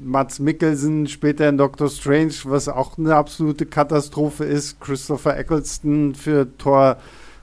Mats 0.00 0.38
Mikkelsen, 0.38 1.06
später 1.06 1.48
in 1.48 1.58
Doctor 1.58 1.88
Strange, 1.88 2.34
was 2.44 2.68
auch 2.68 2.98
eine 2.98 3.14
absolute 3.14 3.66
Katastrophe 3.66 4.44
ist, 4.44 4.80
Christopher 4.80 5.36
Eccleston 5.36 6.14
für 6.14 6.46
Tor 6.58 6.98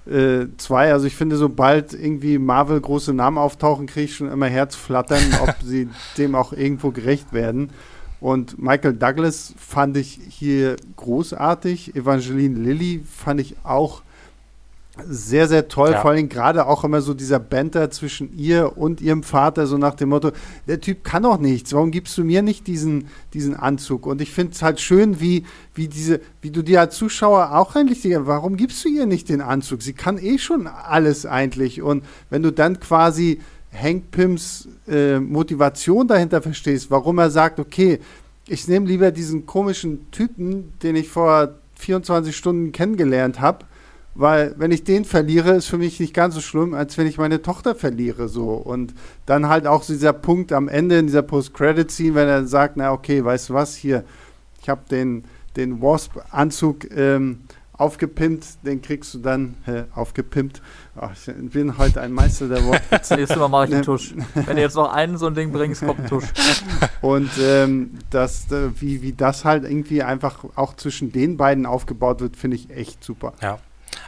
2. 0.10 0.88
Äh, 0.88 0.92
also 0.92 1.06
ich 1.06 1.16
finde, 1.16 1.38
sobald 1.38 1.94
irgendwie 1.94 2.40
Marvel 2.40 2.82
große 2.82 3.14
Namen 3.14 3.38
auftauchen, 3.38 3.88
kriege 3.88 4.06
ich 4.06 4.16
schon 4.16 4.32
immer 4.32 4.48
Herzflattern, 4.48 5.22
ob 5.42 5.56
sie 5.64 5.90
dem 6.18 6.36
auch 6.36 6.54
irgendwo 6.54 6.92
gerecht 6.92 7.34
werden. 7.34 7.70
Und 8.20 8.62
Michael 8.62 8.96
Douglas 8.96 9.54
fand 9.58 9.96
ich 9.96 10.20
hier 10.28 10.76
großartig. 10.98 11.96
Evangeline 11.96 12.60
Lilly 12.60 13.02
fand 13.06 13.40
ich 13.40 13.56
auch 13.64 14.02
sehr, 15.08 15.48
sehr 15.48 15.68
toll. 15.68 15.92
Ja. 15.92 16.02
Vor 16.02 16.12
allem 16.12 16.30
gerade 16.30 16.66
auch 16.66 16.84
immer 16.84 17.02
so 17.02 17.14
dieser 17.14 17.40
Banter 17.40 17.90
zwischen 17.92 18.38
ihr 18.38 18.78
und 18.78 19.02
ihrem 19.02 19.24
Vater, 19.24 19.68
so 19.68 19.78
nach 19.78 19.96
dem 19.96 20.10
Motto, 20.10 20.32
der 20.68 20.80
Typ 20.80 21.04
kann 21.04 21.24
doch 21.24 21.40
nichts, 21.40 21.74
warum 21.74 21.92
gibst 21.92 22.18
du 22.18 22.24
mir 22.24 22.42
nicht 22.42 22.68
diesen, 22.68 23.08
diesen 23.34 23.56
Anzug? 23.56 24.06
Und 24.06 24.22
ich 24.22 24.32
finde 24.32 24.54
es 24.54 24.62
halt 24.62 24.80
schön, 24.80 25.20
wie, 25.20 25.46
wie 25.76 25.88
diese, 25.88 26.22
wie 26.42 26.52
du 26.52 26.62
dir 26.62 26.82
als 26.82 26.96
Zuschauer 26.96 27.56
auch 27.58 27.76
eigentlich 27.76 28.04
warum 28.26 28.58
gibst 28.58 28.84
du 28.84 28.90
ihr 28.90 29.06
nicht 29.06 29.30
den 29.30 29.42
Anzug? 29.42 29.82
Sie 29.82 29.94
kann 29.94 30.18
eh 30.18 30.38
schon 30.38 30.68
alles 30.68 31.26
eigentlich. 31.26 31.82
Und 31.82 32.04
wenn 32.30 32.44
du 32.44 32.52
dann 32.52 32.80
quasi 32.80 33.40
Hank 33.74 34.12
Pims 34.12 34.68
äh, 34.88 35.20
Motivation 35.20 36.08
dahinter 36.08 36.42
verstehst, 36.42 36.90
warum 36.90 37.20
er 37.20 37.30
sagt, 37.30 37.60
okay, 37.60 38.00
ich 38.48 38.68
nehme 38.68 38.88
lieber 38.88 39.12
diesen 39.12 39.46
komischen 39.46 40.10
Typen, 40.12 40.74
den 40.82 40.96
ich 40.96 41.08
vor 41.08 41.56
24 41.76 42.36
Stunden 42.36 42.72
kennengelernt 42.72 43.40
habe, 43.40 43.66
weil 44.20 44.54
wenn 44.58 44.72
ich 44.72 44.84
den 44.84 45.06
verliere, 45.06 45.52
ist 45.52 45.68
für 45.68 45.78
mich 45.78 46.00
nicht 46.00 46.14
ganz 46.14 46.36
so 46.36 46.42
schlimm, 46.42 46.74
als 46.74 46.98
wenn 46.98 47.08
ich 47.08 47.18
meine 47.18 47.42
Tochter 47.42 47.76
verliere 47.76 48.28
so 48.28 48.50
und 48.52 48.94
dann 49.26 49.48
halt 49.48 49.66
auch 49.66 49.86
dieser 49.86 50.14
Punkt 50.14 50.52
am 50.54 50.68
Ende 50.68 50.98
in 50.98 51.08
dieser 51.08 51.22
Post-Credit-Scene, 51.22 52.16
wenn 52.16 52.28
er 52.28 52.46
sagt, 52.46 52.78
na 52.78 52.92
okay, 52.92 53.24
weißt 53.24 53.50
du 53.50 53.54
was, 53.54 53.76
hier, 53.76 54.04
ich 54.62 54.70
habe 54.70 54.82
den 54.90 55.24
den 55.56 55.82
Wasp-Anzug 55.82 56.90
ähm, 56.96 57.42
aufgepimpt, 57.74 58.66
den 58.66 58.82
kriegst 58.82 59.14
du 59.14 59.20
dann 59.20 59.56
äh, 59.66 59.84
aufgepimpt. 59.96 60.62
Ach, 61.00 61.12
ich 61.14 61.34
bin 61.52 61.78
heute 61.78 62.02
ein 62.02 62.12
Meister 62.12 62.50
der 62.50 62.64
Wortwitze. 62.66 63.16
Nächstes 63.16 63.38
Mal 63.38 63.48
mache 63.48 63.68
ich 63.68 63.74
einen 63.74 63.84
Tusch. 63.84 64.14
Wenn 64.34 64.58
du 64.58 64.62
jetzt 64.62 64.76
noch 64.76 64.92
einen 64.92 65.18
so 65.18 65.28
ein 65.28 65.34
Ding 65.34 65.52
bringst, 65.52 65.86
kommt 65.86 66.02
ein 66.02 66.08
Tusch. 66.08 66.26
Und 67.02 67.30
ähm, 67.42 67.92
das, 68.10 68.52
äh, 68.52 68.70
wie, 68.82 69.02
wie 69.02 69.14
das 69.14 69.46
halt 69.46 69.64
irgendwie 69.64 70.04
einfach 70.04 70.44
auch 70.56 70.76
zwischen 70.76 71.14
den 71.14 71.38
beiden 71.38 71.66
aufgebaut 71.66 72.20
wird, 72.20 72.36
finde 72.36 72.58
ich 72.58 72.70
echt 72.70 73.02
super. 73.02 73.34
Ja. 73.42 73.60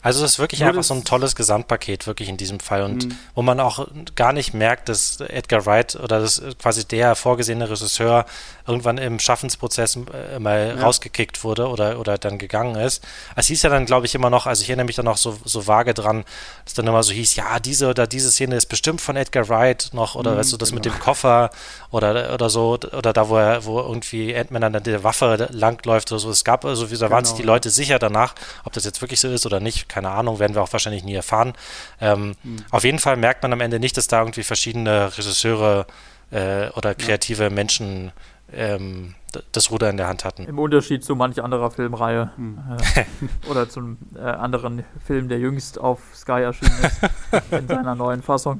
Also 0.02 0.26
es 0.26 0.32
ist 0.32 0.40
wirklich 0.40 0.62
Nur 0.62 0.70
einfach 0.70 0.84
so 0.84 0.94
ein 0.94 1.04
tolles 1.04 1.36
Gesamtpaket, 1.36 2.08
wirklich 2.08 2.28
in 2.28 2.38
diesem 2.38 2.60
Fall. 2.60 2.84
Und 2.84 3.06
mhm. 3.06 3.18
wo 3.36 3.42
man 3.42 3.60
auch 3.60 3.88
gar 4.16 4.34
nicht 4.34 4.54
merkt, 4.54 4.90
dass 4.90 5.20
Edgar 5.20 5.66
Wright 5.66 5.96
oder 5.96 6.20
das 6.20 6.42
quasi 6.60 6.86
der 6.86 7.16
vorgesehene 7.16 7.70
Regisseur 7.70 8.26
irgendwann 8.68 8.98
im 8.98 9.20
Schaffensprozess 9.20 9.98
äh, 10.14 10.40
mal 10.40 10.76
ja. 10.76 10.84
rausgekickt 10.84 11.44
wurde 11.44 11.68
oder, 11.68 12.00
oder 12.00 12.18
dann 12.18 12.38
gegangen 12.38 12.76
ist. 12.76 13.04
Es 13.36 13.48
hieß 13.48 13.62
ja 13.64 13.70
dann, 13.70 13.86
glaube 13.86 14.06
ich, 14.06 14.16
immer 14.16 14.30
noch, 14.30 14.48
also 14.48 14.62
ich 14.62 14.70
erinnere 14.70 14.86
mich 14.86 14.96
dann 14.96 15.06
noch 15.06 15.18
so, 15.18 15.38
so 15.44 15.68
vage 15.68 15.94
dran, 15.94 16.24
dass 16.66 16.74
dann 16.74 16.88
immer 16.88 17.04
so 17.04 17.14
hieß, 17.14 17.36
ja, 17.36 17.60
diese 17.60 17.88
oder 17.88 18.08
diese 18.08 18.32
Szene 18.32 18.56
ist 18.56 18.68
bestimmt 18.68 19.02
von 19.02 19.16
Edgar 19.16 19.50
Wright 19.50 19.90
noch 19.94 20.16
oder 20.16 20.32
mhm, 20.32 20.38
weißt 20.38 20.54
du, 20.54 20.58
das 20.58 20.70
genau. 20.70 20.78
mit 20.78 20.86
dem 20.86 21.00
Koffer 21.00 21.50
oder, 21.92 22.34
oder 22.34 22.50
so, 22.50 22.80
oder 22.92 23.14
da, 23.14 23.30
wo 23.30 23.38
er, 23.38 23.66
wo 23.66 23.80
irgendwie 23.80 24.36
Ant-Man 24.36 24.64
an 24.64 24.84
der 24.84 25.04
Waffe 25.04 25.48
langläuft 25.52 26.12
oder 26.12 26.20
so. 26.20 26.30
Es 26.30 26.44
gab 26.44 26.66
also, 26.66 26.86
da 26.86 26.96
genau. 26.96 27.10
waren 27.12 27.26
sich 27.26 27.36
die 27.36 27.44
Leute 27.44 27.70
sicher 27.70 28.00
danach, 28.00 28.36
ob 28.64 28.74
das 28.74 28.86
jetzt 28.86 29.02
wirklich 29.02 29.20
so 29.20 29.28
ist 29.28 29.46
oder 29.46 29.60
nicht, 29.60 29.90
keine 29.92 30.10
Ahnung, 30.10 30.40
werden 30.40 30.56
wir 30.56 30.64
auch 30.64 30.72
wahrscheinlich 30.72 31.04
nie 31.04 31.16
erfahren. 31.16 31.54
Ähm, 32.00 32.36
mhm. 32.44 32.58
Auf 32.72 32.84
jeden 32.84 33.00
Fall 33.00 33.18
merkt 33.18 33.44
man 33.44 33.54
am 33.54 33.62
Ende 33.62 33.80
nicht, 33.80 33.98
dass 33.98 34.08
da 34.08 34.20
irgendwie 34.20 34.44
verschiedene 34.44 35.18
Regisseure 35.18 35.86
äh, 36.32 36.70
oder 36.70 36.96
kreative 36.96 37.44
ja. 37.44 37.50
Menschen 37.50 38.12
ähm, 38.54 39.16
das 39.52 39.72
Ruder 39.72 39.90
in 39.90 39.98
der 39.98 40.08
Hand 40.08 40.26
hatten. 40.26 40.46
Im 40.46 40.60
Unterschied 40.60 41.04
zu 41.04 41.16
manch 41.16 41.42
anderer 41.42 41.72
Filmreihe 41.72 42.32
hm. 42.36 42.60
äh, 42.96 43.50
oder 43.50 43.70
zum 43.70 43.98
äh, 44.16 44.20
anderen 44.20 44.84
Film, 45.06 45.30
der 45.30 45.40
jüngst 45.40 45.80
auf 45.80 46.00
Sky 46.14 46.42
erschienen 46.44 46.78
ist, 46.84 47.52
in 47.52 47.68
seiner 47.68 47.96
neuen 47.96 48.22
Fassung. 48.22 48.60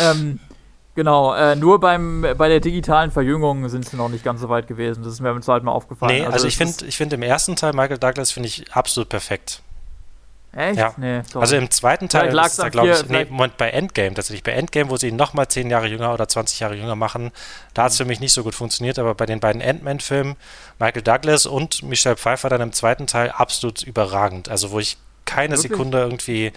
Ähm, 0.00 0.40
genau, 0.94 1.34
äh, 1.34 1.56
nur 1.56 1.80
beim, 1.80 2.26
bei 2.36 2.48
der 2.48 2.60
digitalen 2.60 3.10
Verjüngung 3.10 3.68
sind 3.68 3.88
sie 3.88 3.96
noch 3.96 4.10
nicht 4.10 4.24
ganz 4.24 4.40
so 4.40 4.48
weit 4.48 4.66
gewesen. 4.66 5.02
Das 5.02 5.12
ist 5.12 5.20
mir 5.20 5.32
beim 5.32 5.42
zweiten 5.42 5.64
Mal 5.64 5.72
aufgefallen. 5.72 6.14
Nee, 6.14 6.20
also, 6.20 6.34
also 6.34 6.46
ich 6.46 6.56
finde 6.56 6.84
ich 6.84 6.96
find 6.96 7.12
im 7.12 7.22
ersten 7.22 7.56
Teil 7.56 7.72
Michael 7.72 7.98
Douglas 7.98 8.30
finde 8.30 8.48
ich 8.48 8.72
absolut 8.72 9.08
perfekt. 9.08 9.62
Echt? 10.52 10.78
Ja. 10.78 10.94
Nee, 10.96 11.22
also 11.34 11.56
im 11.56 11.70
zweiten 11.70 12.08
Teil 12.08 12.36
ist 12.36 12.58
da, 12.58 12.68
glaube 12.70 12.90
ich, 12.90 13.08
nee, 13.08 13.24
Moment, 13.26 13.56
bei 13.56 13.70
Endgame 13.70 14.14
tatsächlich. 14.14 14.42
Bei 14.42 14.52
Endgame, 14.52 14.90
wo 14.90 14.96
sie 14.96 15.08
ihn 15.08 15.16
nochmal 15.16 15.46
10 15.46 15.70
Jahre 15.70 15.86
jünger 15.86 16.12
oder 16.12 16.26
20 16.26 16.58
Jahre 16.58 16.74
jünger 16.74 16.96
machen, 16.96 17.30
da 17.72 17.84
hat 17.84 17.92
es 17.92 17.98
für 17.98 18.04
mich 18.04 18.18
nicht 18.18 18.32
so 18.32 18.42
gut 18.42 18.56
funktioniert, 18.56 18.98
aber 18.98 19.14
bei 19.14 19.26
den 19.26 19.38
beiden 19.38 19.62
Ant-Man-Filmen, 19.62 20.34
Michael 20.80 21.02
Douglas 21.02 21.46
und 21.46 21.84
Michelle 21.84 22.16
Pfeiffer 22.16 22.48
dann 22.48 22.62
im 22.62 22.72
zweiten 22.72 23.06
Teil 23.06 23.30
absolut 23.30 23.82
überragend. 23.84 24.48
Also 24.48 24.72
wo 24.72 24.80
ich 24.80 24.96
keine 25.24 25.54
Wirklich? 25.56 25.70
Sekunde 25.70 25.98
irgendwie 25.98 26.52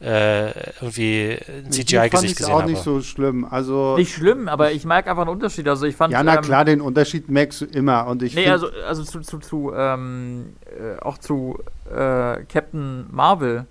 äh, 0.00 0.50
irgendwie 0.80 1.38
ein 1.48 1.72
CGI-Gesicht 1.72 2.36
gesehen 2.36 2.52
auch 2.52 2.60
habe. 2.60 2.70
nicht 2.70 2.82
so 2.82 3.00
schlimm. 3.00 3.44
Also 3.44 3.96
nicht 3.96 4.14
schlimm, 4.14 4.48
aber 4.48 4.70
ich 4.72 4.84
merke 4.84 5.10
einfach 5.10 5.22
einen 5.22 5.32
Unterschied. 5.32 5.66
Also 5.68 5.86
ich 5.86 5.96
fand 5.96 6.12
ja, 6.12 6.22
na 6.22 6.36
ähm, 6.36 6.42
klar, 6.42 6.64
den 6.64 6.80
Unterschied 6.80 7.28
merkst 7.28 7.62
du 7.62 7.64
immer. 7.64 8.06
Und 8.06 8.22
ich 8.22 8.34
nee, 8.34 8.48
also, 8.48 8.68
also 8.86 9.02
zu, 9.02 9.20
zu, 9.20 9.38
zu 9.38 9.72
ähm, 9.74 10.56
äh, 10.66 11.00
auch 11.00 11.18
zu 11.18 11.58
äh, 11.90 12.44
Captain 12.44 13.06
Marvel 13.10 13.66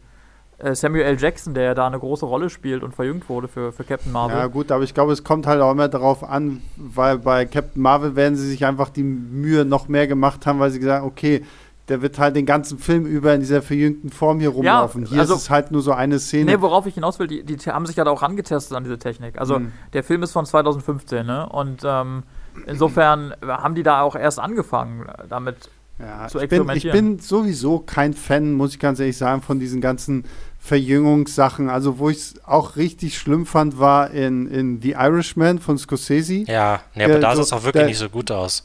äh, 0.60 0.74
Samuel 0.74 1.04
L. 1.04 1.18
Jackson, 1.20 1.54
der 1.54 1.64
ja 1.64 1.74
da 1.74 1.88
eine 1.88 2.00
große 2.00 2.26
Rolle 2.26 2.50
spielt 2.50 2.84
und 2.84 2.96
verjüngt 2.96 3.30
wurde 3.30 3.48
für, 3.48 3.72
für 3.72 3.84
Captain 3.84 4.12
Marvel. 4.12 4.38
Ja, 4.38 4.48
gut, 4.48 4.72
aber 4.72 4.84
ich 4.84 4.94
glaube, 4.94 5.14
es 5.14 5.24
kommt 5.24 5.46
halt 5.46 5.62
auch 5.62 5.72
immer 5.72 5.88
darauf 5.88 6.24
an, 6.24 6.62
weil 6.76 7.20
bei 7.20 7.46
Captain 7.46 7.82
Marvel 7.82 8.16
werden 8.16 8.36
sie 8.36 8.48
sich 8.48 8.66
einfach 8.66 8.90
die 8.90 9.04
Mühe 9.04 9.66
noch 9.66 9.88
mehr 9.88 10.08
gemacht 10.08 10.46
haben, 10.46 10.60
weil 10.60 10.72
sie 10.72 10.80
gesagt 10.80 11.02
haben, 11.02 11.08
okay, 11.08 11.44
der 11.90 12.02
wird 12.02 12.20
halt 12.20 12.36
den 12.36 12.46
ganzen 12.46 12.80
Film 12.80 13.06
über 13.06 13.34
in 13.34 13.40
dieser 13.40 13.62
verjüngten 13.62 14.10
Form 14.10 14.40
hier 14.40 14.50
rumlaufen. 14.50 15.04
Ja, 15.04 15.10
hier 15.10 15.20
also, 15.22 15.36
ist 15.36 15.44
es 15.44 15.50
halt 15.50 15.72
nur 15.72 15.82
so 15.82 15.94
eine 15.94 16.20
Szene. 16.20 16.52
Nee, 16.52 16.62
worauf 16.62 16.86
ich 16.86 16.96
hinaus 16.96 17.20
will, 17.20 17.28
die, 17.28 17.44
die 17.44 17.58
haben 17.70 17.86
sich 17.86 17.96
ja 17.96 18.04
da 18.04 18.12
auch 18.12 18.22
rangetestet 18.22 18.76
an 18.76 18.84
diese 18.84 19.00
Technik. 19.00 19.40
Also 19.40 19.60
mhm. 19.60 19.72
der 19.94 20.04
Film 20.04 20.24
ist 20.24 20.34
von 20.34 20.46
2015, 20.46 21.26
ne? 21.26 21.48
Und 21.48 21.82
ähm, 21.86 22.24
insofern 22.66 23.34
haben 23.42 23.76
die 23.76 23.84
da 23.84 24.02
auch 24.02 24.16
erst 24.16 24.40
angefangen, 24.40 25.06
damit 25.30 25.70
ja, 26.00 26.28
zu 26.28 26.40
experimentieren. 26.40 26.78
Ich 26.78 26.84
bin, 26.84 27.12
ich 27.12 27.18
bin 27.18 27.20
sowieso 27.20 27.80
kein 27.80 28.14
Fan, 28.14 28.54
muss 28.54 28.74
ich 28.74 28.80
ganz 28.80 29.00
ehrlich 29.00 29.18
sagen, 29.18 29.42
von 29.42 29.60
diesen 29.60 29.82
ganzen 29.82 30.26
Verjüngungssachen. 30.60 31.70
Also, 31.70 32.00
wo 32.00 32.10
ich 32.10 32.18
es 32.18 32.46
auch 32.46 32.76
richtig 32.76 33.18
schlimm 33.18 33.46
fand, 33.46 33.80
war 33.80 34.12
in, 34.12 34.48
in 34.48 34.82
The 34.82 34.92
Irishman 34.92 35.60
von 35.60 35.78
Scorsese. 35.78 36.44
Ja, 36.48 36.82
nee, 36.96 37.06
aber 37.06 37.20
da 37.20 37.36
sah 37.36 37.42
es 37.42 37.54
auch 37.54 37.64
wirklich 37.64 37.82
der, 37.82 37.88
nicht 37.88 37.98
so 37.98 38.10
gut 38.10 38.32
aus. 38.32 38.64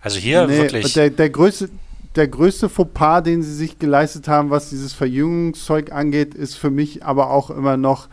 Also 0.00 0.18
hier 0.18 0.46
nee, 0.46 0.58
wirklich. 0.58 0.92
Der, 0.92 1.10
der, 1.10 1.30
größte, 1.30 1.70
der 2.16 2.28
größte 2.28 2.68
Fauxpas, 2.68 3.22
den 3.22 3.42
sie 3.42 3.54
sich 3.54 3.78
geleistet 3.78 4.28
haben, 4.28 4.50
was 4.50 4.70
dieses 4.70 4.92
Verjüngungszeug 4.92 5.92
angeht, 5.92 6.34
ist 6.34 6.54
für 6.54 6.70
mich 6.70 7.04
aber 7.04 7.30
auch 7.30 7.50
immer 7.50 7.76
noch 7.76 8.08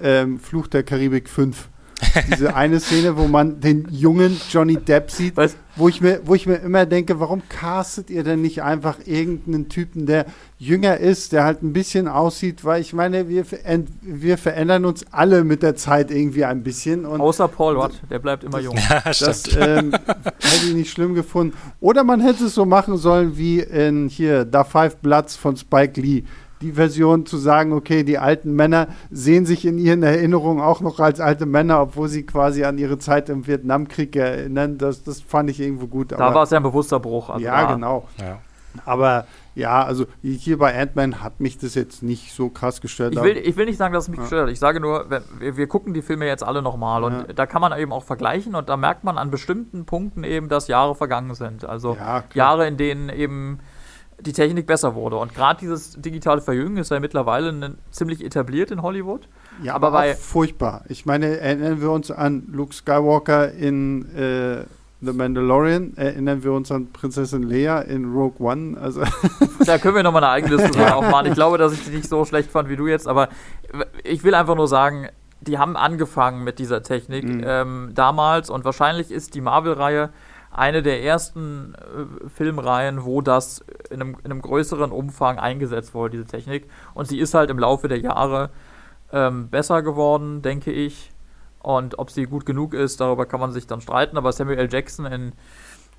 ähm, 0.00 0.38
Fluch 0.38 0.68
der 0.68 0.82
Karibik 0.82 1.28
5. 1.28 1.68
Diese 2.30 2.54
eine 2.54 2.80
Szene, 2.80 3.16
wo 3.16 3.26
man 3.26 3.60
den 3.60 3.86
jungen 3.90 4.40
Johnny 4.50 4.76
Depp 4.76 5.10
sieht, 5.10 5.36
Was? 5.36 5.56
wo 5.76 5.88
ich 5.88 6.00
mir, 6.00 6.20
wo 6.24 6.34
ich 6.34 6.46
mir 6.46 6.56
immer 6.56 6.86
denke, 6.86 7.20
warum 7.20 7.42
castet 7.48 8.10
ihr 8.10 8.24
denn 8.24 8.42
nicht 8.42 8.62
einfach 8.62 8.98
irgendeinen 9.04 9.68
Typen, 9.68 10.06
der 10.06 10.26
jünger 10.58 10.98
ist, 10.98 11.32
der 11.32 11.44
halt 11.44 11.62
ein 11.62 11.72
bisschen 11.72 12.08
aussieht, 12.08 12.64
weil 12.64 12.80
ich 12.80 12.92
meine, 12.92 13.28
wir, 13.28 13.44
wir 14.02 14.38
verändern 14.38 14.84
uns 14.84 15.04
alle 15.10 15.44
mit 15.44 15.62
der 15.62 15.76
Zeit 15.76 16.10
irgendwie 16.10 16.44
ein 16.44 16.62
bisschen. 16.62 17.04
Und 17.06 17.20
Außer 17.20 17.48
Paul 17.48 17.76
Watt, 17.76 17.92
der 18.10 18.18
bleibt 18.18 18.44
immer 18.44 18.60
jung. 18.60 18.76
Ja, 18.76 19.02
das 19.04 19.44
ähm, 19.56 19.92
hätte 19.92 20.66
ich 20.66 20.74
nicht 20.74 20.90
schlimm 20.90 21.14
gefunden. 21.14 21.56
Oder 21.80 22.04
man 22.04 22.20
hätte 22.20 22.44
es 22.44 22.54
so 22.54 22.64
machen 22.64 22.96
sollen 22.96 23.36
wie 23.36 23.60
in 23.60 24.08
hier 24.08 24.44
Da 24.44 24.64
Five 24.64 24.96
Bloods 24.98 25.36
von 25.36 25.56
Spike 25.56 26.00
Lee 26.00 26.24
die 26.60 26.72
Version 26.72 27.26
zu 27.26 27.36
sagen, 27.36 27.72
okay, 27.72 28.04
die 28.04 28.18
alten 28.18 28.52
Männer 28.52 28.88
sehen 29.10 29.46
sich 29.46 29.64
in 29.64 29.78
ihren 29.78 30.02
Erinnerungen 30.02 30.62
auch 30.62 30.80
noch 30.80 31.00
als 31.00 31.20
alte 31.20 31.46
Männer, 31.46 31.80
obwohl 31.80 32.08
sie 32.08 32.24
quasi 32.24 32.64
an 32.64 32.78
ihre 32.78 32.98
Zeit 32.98 33.28
im 33.28 33.46
Vietnamkrieg 33.46 34.14
erinnern. 34.16 34.78
Das, 34.78 35.02
das 35.02 35.20
fand 35.20 35.50
ich 35.50 35.60
irgendwo 35.60 35.86
gut. 35.86 36.12
Da 36.12 36.34
war 36.34 36.42
es 36.42 36.50
ja 36.50 36.58
ein 36.58 36.62
bewusster 36.62 37.00
Bruch. 37.00 37.30
Also 37.30 37.44
ja, 37.44 37.72
genau. 37.72 38.06
Ja. 38.18 38.40
Aber 38.84 39.26
ja, 39.54 39.82
also 39.82 40.06
hier 40.22 40.58
bei 40.58 40.80
Ant-Man 40.80 41.22
hat 41.22 41.40
mich 41.40 41.58
das 41.58 41.74
jetzt 41.74 42.02
nicht 42.02 42.32
so 42.32 42.50
krass 42.50 42.80
gestört. 42.80 43.12
Ich 43.12 43.22
will, 43.22 43.36
ich 43.36 43.56
will 43.56 43.66
nicht 43.66 43.76
sagen, 43.76 43.92
dass 43.92 44.04
es 44.04 44.08
mich 44.08 44.18
ja. 44.18 44.22
gestört 44.22 44.42
hat. 44.44 44.52
Ich 44.52 44.60
sage 44.60 44.80
nur, 44.80 45.10
wir, 45.10 45.56
wir, 45.56 45.66
gucken 45.66 45.92
die 45.92 46.02
Filme 46.02 46.26
jetzt 46.26 46.44
alle 46.44 46.62
nochmal 46.62 47.02
und 47.02 47.12
ja. 47.12 47.32
da 47.34 47.46
kann 47.46 47.60
man 47.60 47.76
eben 47.76 47.92
auch 47.92 48.04
vergleichen 48.04 48.54
und 48.54 48.68
da 48.68 48.76
merkt 48.76 49.02
man 49.02 49.18
an 49.18 49.30
bestimmten 49.30 49.86
Punkten 49.86 50.22
eben, 50.24 50.48
dass 50.48 50.68
Jahre 50.68 50.94
vergangen 50.94 51.34
sind. 51.34 51.64
Also 51.64 51.96
ja, 51.96 52.24
Jahre, 52.32 52.68
in 52.68 52.76
denen 52.76 53.08
eben 53.08 53.58
die 54.20 54.32
Technik 54.32 54.66
besser 54.66 54.94
wurde. 54.94 55.16
Und 55.16 55.34
gerade 55.34 55.60
dieses 55.60 56.00
digitale 56.00 56.40
Verjüngen 56.40 56.76
ist 56.78 56.90
ja 56.90 57.00
mittlerweile 57.00 57.74
ziemlich 57.90 58.24
etabliert 58.24 58.70
in 58.70 58.82
Hollywood. 58.82 59.28
Ja, 59.62 59.74
aber, 59.74 59.88
aber 59.88 60.14
furchtbar. 60.14 60.84
Ich 60.88 61.06
meine, 61.06 61.38
erinnern 61.38 61.80
wir 61.80 61.90
uns 61.90 62.10
an 62.10 62.44
Luke 62.50 62.74
Skywalker 62.74 63.52
in 63.52 64.14
äh, 64.14 64.64
The 65.02 65.12
Mandalorian, 65.12 65.94
erinnern 65.96 66.44
wir 66.44 66.52
uns 66.52 66.70
an 66.70 66.92
Prinzessin 66.92 67.42
Leia 67.42 67.80
in 67.80 68.12
Rogue 68.12 68.38
One. 68.38 68.78
Also 68.78 69.02
da 69.64 69.78
können 69.78 69.96
wir 69.96 70.02
nochmal 70.02 70.24
eine 70.24 70.32
eigene 70.32 70.56
Diskussion 70.56 70.88
aufmachen. 70.88 71.26
Ich 71.26 71.34
glaube, 71.34 71.56
dass 71.56 71.72
ich 71.72 71.84
die 71.84 71.96
nicht 71.96 72.08
so 72.08 72.24
schlecht 72.24 72.50
fand 72.50 72.68
wie 72.68 72.76
du 72.76 72.86
jetzt, 72.86 73.08
aber 73.08 73.28
ich 74.04 74.24
will 74.24 74.34
einfach 74.34 74.56
nur 74.56 74.68
sagen, 74.68 75.08
die 75.40 75.56
haben 75.56 75.76
angefangen 75.76 76.44
mit 76.44 76.58
dieser 76.58 76.82
Technik 76.82 77.24
mhm. 77.24 77.44
ähm, 77.46 77.90
damals 77.94 78.50
und 78.50 78.64
wahrscheinlich 78.64 79.10
ist 79.10 79.34
die 79.34 79.40
Marvel-Reihe 79.40 80.10
eine 80.50 80.82
der 80.82 81.02
ersten 81.02 81.74
äh, 81.74 82.28
Filmreihen, 82.28 83.04
wo 83.04 83.20
das 83.20 83.64
in 83.90 84.00
einem, 84.00 84.16
in 84.24 84.30
einem, 84.30 84.42
größeren 84.42 84.90
Umfang 84.90 85.38
eingesetzt 85.38 85.94
wurde, 85.94 86.12
diese 86.12 86.26
Technik. 86.26 86.68
Und 86.94 87.06
sie 87.06 87.18
ist 87.18 87.34
halt 87.34 87.50
im 87.50 87.58
Laufe 87.58 87.88
der 87.88 88.00
Jahre 88.00 88.50
ähm, 89.12 89.48
besser 89.48 89.82
geworden, 89.82 90.42
denke 90.42 90.72
ich. 90.72 91.12
Und 91.60 91.98
ob 91.98 92.10
sie 92.10 92.24
gut 92.24 92.46
genug 92.46 92.74
ist, 92.74 93.00
darüber 93.00 93.26
kann 93.26 93.40
man 93.40 93.52
sich 93.52 93.66
dann 93.66 93.80
streiten. 93.80 94.16
Aber 94.16 94.32
Samuel 94.32 94.58
L. 94.58 94.72
Jackson 94.72 95.06
in 95.06 95.32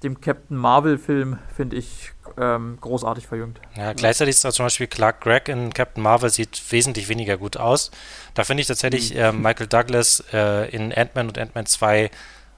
dem 0.03 0.19
Captain 0.19 0.57
Marvel-Film 0.57 1.37
finde 1.55 1.75
ich 1.75 2.11
ähm, 2.37 2.77
großartig 2.81 3.27
verjüngt. 3.27 3.61
Ja, 3.75 3.93
gleichzeitig 3.93 4.35
ist 4.35 4.43
da 4.43 4.51
zum 4.51 4.65
Beispiel 4.65 4.87
Clark 4.87 5.21
Gregg 5.21 5.51
in 5.51 5.71
Captain 5.73 6.01
Marvel 6.01 6.29
sieht 6.29 6.61
wesentlich 6.71 7.07
weniger 7.07 7.37
gut 7.37 7.57
aus. 7.57 7.91
Da 8.33 8.43
finde 8.43 8.61
ich 8.61 8.67
tatsächlich 8.67 9.13
mhm. 9.13 9.19
äh, 9.19 9.31
Michael 9.31 9.67
Douglas 9.67 10.23
äh, 10.33 10.69
in 10.75 10.91
Ant-Man 10.91 11.27
und 11.27 11.37
Ant-Man 11.37 11.67
2 11.67 12.09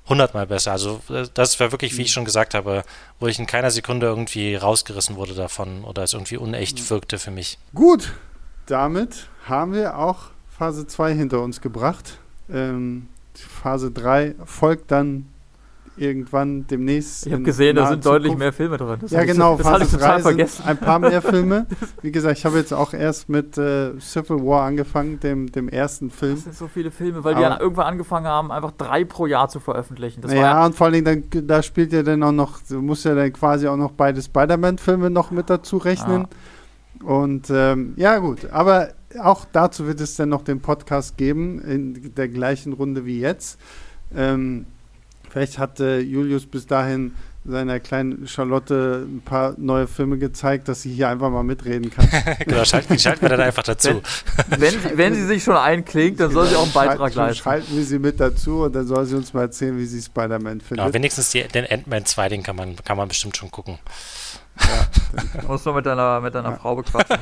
hundertmal 0.08 0.48
besser. 0.48 0.72
Also 0.72 1.02
äh, 1.10 1.28
das 1.34 1.60
war 1.60 1.72
wirklich, 1.72 1.98
wie 1.98 2.02
ich 2.02 2.10
mhm. 2.10 2.14
schon 2.14 2.26
gesagt 2.26 2.54
habe, 2.54 2.84
wo 3.20 3.28
ich 3.28 3.40
in 3.40 3.46
keiner 3.46 3.72
Sekunde 3.72 4.08
irgendwie 4.08 4.56
rausgerissen 4.56 5.16
wurde 5.16 5.34
davon 5.34 5.84
oder 5.84 6.04
es 6.04 6.14
irgendwie 6.14 6.38
unecht 6.38 6.80
mhm. 6.80 6.90
wirkte 6.90 7.20
für 7.20 7.32
mich. 7.32 7.58
Gut, 7.74 8.14
damit 8.66 9.28
haben 9.46 9.74
wir 9.74 9.98
auch 9.98 10.32
Phase 10.58 10.88
2 10.88 11.14
hinter 11.14 11.42
uns 11.42 11.62
gebracht. 11.62 12.20
Ähm, 12.52 13.08
Phase 13.34 13.92
3 13.92 14.36
folgt 14.46 14.92
dann 14.92 15.28
irgendwann 15.98 16.66
demnächst. 16.68 17.28
Ich 17.28 17.34
habe 17.34 17.44
gesehen, 17.44 17.76
da 17.76 17.88
sind 17.88 18.06
deutlich 18.06 18.36
mehr 18.36 18.52
Filme 18.52 18.78
drin. 18.78 18.98
Das 19.02 19.12
ja, 19.12 19.24
genau. 19.24 19.58
Das 19.58 19.68
hatte 19.68 19.84
ich 19.84 19.92
total 19.92 20.22
vergessen. 20.22 20.64
Ein 20.66 20.78
paar 20.78 21.00
mehr 21.00 21.22
Filme. 21.22 21.68
Wie 22.02 22.12
gesagt, 22.12 22.38
ich 22.38 22.46
habe 22.46 22.58
jetzt 22.58 22.74
auch 22.74 22.94
erst 22.94 23.30
mit 23.30 23.58
äh, 23.58 24.00
Civil 24.00 24.44
War 24.46 24.64
angefangen, 24.66 25.20
dem, 25.20 25.52
dem 25.52 25.70
ersten 25.70 26.10
Film. 26.10 26.36
Das 26.36 26.44
sind 26.44 26.56
so 26.56 26.68
viele 26.68 26.92
Filme, 26.92 27.24
weil 27.24 27.36
Aber 27.36 27.56
die 27.56 27.62
irgendwann 27.62 27.86
angefangen 27.86 28.28
haben, 28.28 28.52
einfach 28.52 28.72
drei 28.72 29.04
pro 29.06 29.26
Jahr 29.28 29.50
zu 29.50 29.60
veröffentlichen. 29.60 30.22
Das 30.22 30.34
ja, 30.34 30.42
ja, 30.42 30.66
und 30.66 30.76
vor 30.76 30.88
allen 30.88 31.04
Dingen, 31.04 31.30
dann, 31.30 31.48
da 31.48 31.62
spielt 31.62 31.94
ja 31.94 32.04
dann 32.04 32.24
auch 32.24 32.32
noch, 32.32 32.60
du 32.68 32.82
musst 32.82 33.06
ja 33.06 33.16
dann 33.16 33.32
quasi 33.34 33.68
auch 33.68 33.78
noch 33.78 33.92
beide 33.92 34.22
Spider-Man-Filme 34.22 35.10
noch 35.10 35.32
mit 35.32 35.50
dazu 35.50 35.78
rechnen. 35.78 36.26
Ah. 36.26 37.06
Und 37.06 37.50
ähm, 37.50 37.94
ja, 37.98 38.18
gut. 38.18 38.50
Aber 38.52 38.90
auch 39.22 39.46
dazu 39.52 39.86
wird 39.88 40.02
es 40.02 40.16
dann 40.16 40.30
noch 40.30 40.44
den 40.44 40.62
Podcast 40.62 41.18
geben, 41.18 41.62
in 41.62 42.16
der 42.16 42.30
gleichen 42.30 42.74
Runde 42.74 43.06
wie 43.06 43.20
jetzt. 43.20 43.60
Ähm, 44.16 44.66
vielleicht 45.34 45.58
hat 45.58 45.80
äh, 45.80 46.00
Julius 46.00 46.46
bis 46.46 46.68
dahin 46.68 47.14
seiner 47.46 47.80
kleinen 47.82 48.26
Charlotte 48.28 49.06
ein 49.06 49.22
paar 49.22 49.56
neue 49.58 49.88
Filme 49.88 50.18
gezeigt, 50.18 50.70
dass 50.70 50.84
sie 50.84 50.94
hier 50.94 51.10
einfach 51.10 51.30
mal 51.30 51.44
mitreden 51.44 51.92
kann. 51.92 52.08
genau, 52.40 52.64
schalten, 52.64 52.98
schalten 52.98 53.22
wir 53.22 53.30
dann 53.30 53.42
einfach 53.42 53.64
dazu. 53.64 54.02
Wenn, 54.48 54.62
wenn, 54.62 54.72
sie, 54.72 54.98
wenn 54.98 55.16
sie 55.16 55.26
sich 55.26 55.44
schon 55.44 55.58
einklingt, 55.58 56.20
dann 56.22 56.32
soll 56.32 56.48
sie 56.48 56.56
auch 56.56 56.64
einen 56.64 56.72
Beitrag 56.72 57.00
schalten, 57.00 57.18
leisten. 57.18 57.44
Schalten 57.44 57.76
wir 57.76 57.84
sie 57.84 58.00
mit 58.00 58.20
dazu 58.20 58.64
und 58.64 58.74
dann 58.74 58.88
soll 58.88 59.06
sie 59.06 59.16
uns 59.16 59.34
mal 59.34 59.42
erzählen, 59.42 59.78
wie 59.78 59.86
sie 59.86 60.02
Spider-Man 60.02 60.62
findet. 60.62 60.86
Genau, 60.86 60.94
wenigstens 60.94 61.32
die, 61.32 61.44
den 61.44 61.66
Ant-Man 61.70 62.06
2, 62.06 62.30
den 62.30 62.44
kann 62.44 62.56
man, 62.56 62.78
kann 62.78 62.96
man 62.96 63.10
bestimmt 63.10 63.36
schon 63.36 63.52
gucken. 63.52 63.78
Ja, 64.62 65.42
musst 65.48 65.66
du 65.66 65.74
mit 65.74 65.86
deiner, 65.86 66.22
mit 66.22 66.34
deiner 66.34 66.52
ja. 66.52 66.56
Frau 66.56 66.76
bequatschen. 66.76 67.18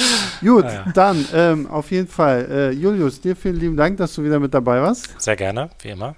Gut, 0.40 0.64
ja, 0.64 0.72
ja. 0.72 0.84
dann 0.94 1.26
ähm, 1.34 1.66
auf 1.70 1.90
jeden 1.90 2.08
Fall. 2.08 2.46
Äh, 2.50 2.70
Julius, 2.70 3.20
dir 3.20 3.36
vielen 3.36 3.56
lieben 3.56 3.76
Dank, 3.76 3.98
dass 3.98 4.14
du 4.14 4.22
wieder 4.22 4.38
mit 4.38 4.54
dabei 4.54 4.80
warst. 4.80 5.20
Sehr 5.20 5.36
gerne, 5.36 5.68
wie 5.82 5.88
immer. 5.88 6.14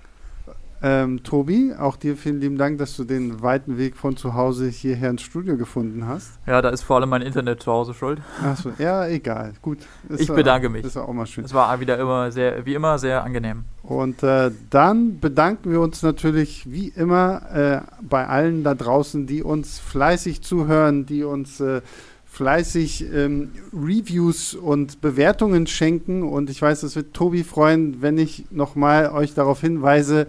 Ähm, 0.80 1.24
Tobi, 1.24 1.72
auch 1.76 1.96
dir 1.96 2.16
vielen 2.16 2.40
lieben 2.40 2.56
Dank, 2.56 2.78
dass 2.78 2.96
du 2.96 3.02
den 3.02 3.42
weiten 3.42 3.78
Weg 3.78 3.96
von 3.96 4.16
zu 4.16 4.34
Hause 4.34 4.68
hierher 4.68 5.10
ins 5.10 5.22
Studio 5.22 5.56
gefunden 5.56 6.06
hast. 6.06 6.38
Ja, 6.46 6.62
da 6.62 6.68
ist 6.68 6.82
vor 6.82 6.96
allem 6.96 7.08
mein 7.08 7.22
Internet 7.22 7.62
zu 7.62 7.72
Hause 7.72 7.94
schuld. 7.94 8.20
Achso, 8.44 8.70
ja, 8.78 9.06
egal. 9.08 9.54
Gut. 9.60 9.78
Ist 10.08 10.20
ich 10.20 10.28
bedanke 10.28 10.68
mich. 10.68 10.84
Ist 10.84 10.96
auch 10.96 11.12
mal 11.12 11.26
schön. 11.26 11.44
Es 11.44 11.52
war 11.52 11.80
wieder 11.80 11.98
immer 11.98 12.30
sehr, 12.30 12.64
wie 12.64 12.74
immer 12.74 12.98
sehr 12.98 13.24
angenehm. 13.24 13.64
Und 13.82 14.22
äh, 14.22 14.52
dann 14.70 15.18
bedanken 15.18 15.72
wir 15.72 15.80
uns 15.80 16.02
natürlich 16.02 16.70
wie 16.70 16.88
immer 16.88 17.42
äh, 17.52 17.80
bei 18.02 18.28
allen 18.28 18.62
da 18.62 18.74
draußen, 18.74 19.26
die 19.26 19.42
uns 19.42 19.80
fleißig 19.80 20.42
zuhören, 20.42 21.06
die 21.06 21.24
uns 21.24 21.58
äh, 21.58 21.80
fleißig 22.26 23.04
ähm, 23.12 23.50
Reviews 23.72 24.54
und 24.54 25.00
Bewertungen 25.00 25.66
schenken. 25.66 26.22
Und 26.22 26.50
ich 26.50 26.62
weiß, 26.62 26.84
es 26.84 26.94
wird 26.94 27.14
Tobi 27.14 27.42
freuen, 27.42 28.00
wenn 28.00 28.16
ich 28.16 28.44
nochmal 28.50 29.10
euch 29.10 29.34
darauf 29.34 29.60
hinweise, 29.60 30.28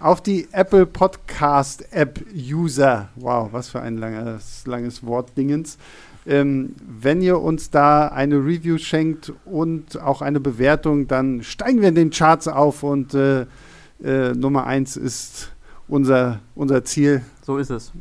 auf 0.00 0.22
die 0.22 0.48
Apple 0.52 0.86
Podcast 0.86 1.84
App 1.92 2.24
User. 2.34 3.08
Wow, 3.16 3.52
was 3.52 3.68
für 3.68 3.80
ein 3.80 3.98
langes, 3.98 4.66
langes 4.66 5.04
Wort 5.04 5.36
Dingens. 5.36 5.78
Ähm, 6.26 6.74
wenn 6.86 7.22
ihr 7.22 7.40
uns 7.40 7.70
da 7.70 8.08
eine 8.08 8.36
Review 8.36 8.78
schenkt 8.78 9.32
und 9.44 10.00
auch 10.00 10.22
eine 10.22 10.40
Bewertung, 10.40 11.06
dann 11.06 11.42
steigen 11.42 11.80
wir 11.80 11.88
in 11.88 11.94
den 11.94 12.10
Charts 12.10 12.48
auf 12.48 12.82
und 12.82 13.14
äh, 13.14 13.46
äh, 14.02 14.32
Nummer 14.34 14.66
1 14.66 14.96
ist 14.96 15.52
unser, 15.88 16.40
unser 16.54 16.84
Ziel. 16.84 17.22
So 17.42 17.58
ist 17.58 17.70
es. 17.70 17.92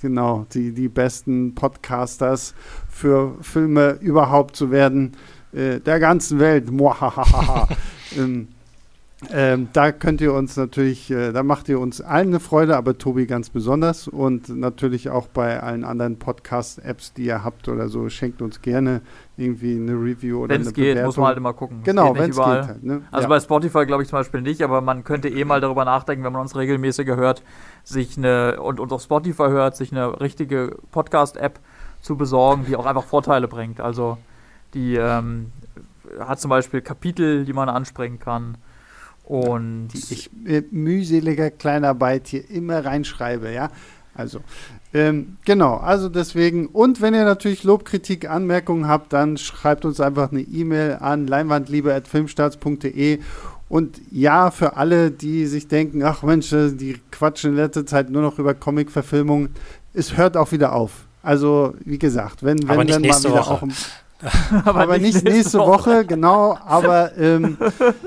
Genau, 0.00 0.46
die, 0.52 0.72
die 0.72 0.88
besten 0.88 1.54
Podcasters 1.54 2.54
für 2.88 3.36
Filme 3.40 3.98
überhaupt 4.00 4.54
zu 4.54 4.70
werden 4.70 5.16
äh, 5.52 5.80
der 5.80 5.98
ganzen 5.98 6.38
Welt. 6.38 6.68
ähm, 8.16 8.48
ähm, 9.32 9.68
da 9.72 9.90
könnt 9.90 10.20
ihr 10.20 10.32
uns 10.32 10.56
natürlich, 10.56 11.10
äh, 11.10 11.32
da 11.32 11.42
macht 11.42 11.68
ihr 11.68 11.80
uns 11.80 12.00
allen 12.00 12.28
eine 12.28 12.38
Freude, 12.38 12.76
aber 12.76 12.98
Tobi 12.98 13.26
ganz 13.26 13.50
besonders 13.50 14.06
und 14.06 14.48
natürlich 14.48 15.10
auch 15.10 15.26
bei 15.26 15.60
allen 15.60 15.82
anderen 15.82 16.20
Podcast-Apps, 16.20 17.14
die 17.14 17.24
ihr 17.24 17.42
habt 17.42 17.68
oder 17.68 17.88
so, 17.88 18.08
schenkt 18.10 18.42
uns 18.42 18.62
gerne 18.62 19.00
irgendwie 19.36 19.74
eine 19.74 19.94
Review 19.94 20.44
oder 20.44 20.54
wenn's 20.54 20.68
eine 20.68 20.74
geht, 20.74 20.84
Bewertung. 20.92 21.06
muss 21.06 21.16
man 21.16 21.26
halt 21.26 21.36
immer 21.36 21.52
gucken. 21.52 21.80
Genau, 21.82 22.14
wenn 22.14 22.30
es 22.30 22.36
geht. 22.36 22.46
Halt, 22.46 22.84
ne? 22.84 23.02
Also 23.10 23.24
ja. 23.24 23.28
bei 23.28 23.40
Spotify 23.40 23.86
glaube 23.86 24.04
ich 24.04 24.08
zum 24.08 24.20
Beispiel 24.20 24.40
nicht, 24.40 24.62
aber 24.62 24.80
man 24.82 25.02
könnte 25.02 25.28
eh 25.28 25.44
mal 25.44 25.60
darüber 25.60 25.84
nachdenken, 25.84 26.22
wenn 26.22 26.32
man 26.32 26.42
uns 26.42 26.54
regelmäßiger 26.54 27.16
hört, 27.16 27.42
sich 27.82 28.16
eine 28.16 28.60
und, 28.62 28.78
und 28.78 28.92
auf 28.92 29.02
Spotify 29.02 29.48
hört, 29.48 29.76
sich 29.76 29.90
eine 29.90 30.20
richtige 30.20 30.76
Podcast-App 30.92 31.58
zu 32.02 32.16
besorgen, 32.16 32.66
die 32.68 32.76
auch 32.76 32.86
einfach 32.86 33.04
Vorteile 33.04 33.48
bringt. 33.48 33.80
Also 33.80 34.16
die 34.74 34.94
ähm, 34.94 35.50
hat 36.20 36.38
zum 36.38 36.50
Beispiel 36.50 36.82
Kapitel, 36.82 37.44
die 37.44 37.52
man 37.52 37.68
anspringen 37.68 38.20
kann 38.20 38.58
und 39.28 39.88
die 39.88 40.14
ich 40.14 40.30
mit 40.32 40.72
mühseliger 40.72 41.50
Kleinarbeit 41.50 42.28
hier 42.28 42.50
immer 42.50 42.82
reinschreibe, 42.84 43.52
ja. 43.52 43.70
Also, 44.14 44.40
ähm, 44.94 45.36
genau, 45.44 45.76
also 45.76 46.08
deswegen, 46.08 46.66
und 46.66 47.02
wenn 47.02 47.14
ihr 47.14 47.24
natürlich 47.24 47.62
Lobkritik, 47.62 48.28
Anmerkungen 48.28 48.88
habt, 48.88 49.12
dann 49.12 49.36
schreibt 49.36 49.84
uns 49.84 50.00
einfach 50.00 50.32
eine 50.32 50.40
E-Mail 50.40 50.96
an 51.00 51.26
leinwandliebe.filmstarts.de 51.26 53.20
und 53.68 54.00
ja, 54.10 54.50
für 54.50 54.76
alle, 54.76 55.10
die 55.10 55.46
sich 55.46 55.68
denken, 55.68 56.02
ach 56.02 56.22
Mensch, 56.22 56.48
die 56.48 56.96
quatschen 57.10 57.50
in 57.50 57.56
letzter 57.56 57.84
Zeit 57.84 58.08
nur 58.08 58.22
noch 58.22 58.38
über 58.38 58.54
Comic-Verfilmungen, 58.54 59.50
es 59.92 60.16
hört 60.16 60.38
auch 60.38 60.52
wieder 60.52 60.72
auf. 60.72 61.06
Also, 61.22 61.74
wie 61.84 61.98
gesagt, 61.98 62.42
wenn, 62.42 62.66
wenn 62.66 62.86
dann 62.86 63.02
mal 63.02 63.18
wieder 63.18 63.30
Woche. 63.30 63.50
auch 63.50 63.62
aber, 64.64 64.80
aber, 64.80 64.98
nicht 64.98 65.14
nächste, 65.14 65.30
nächste 65.30 65.58
Woche. 65.58 65.90
Woche. 65.90 66.04
genau. 66.06 66.58
Aber 66.64 67.16
ähm, 67.16 67.56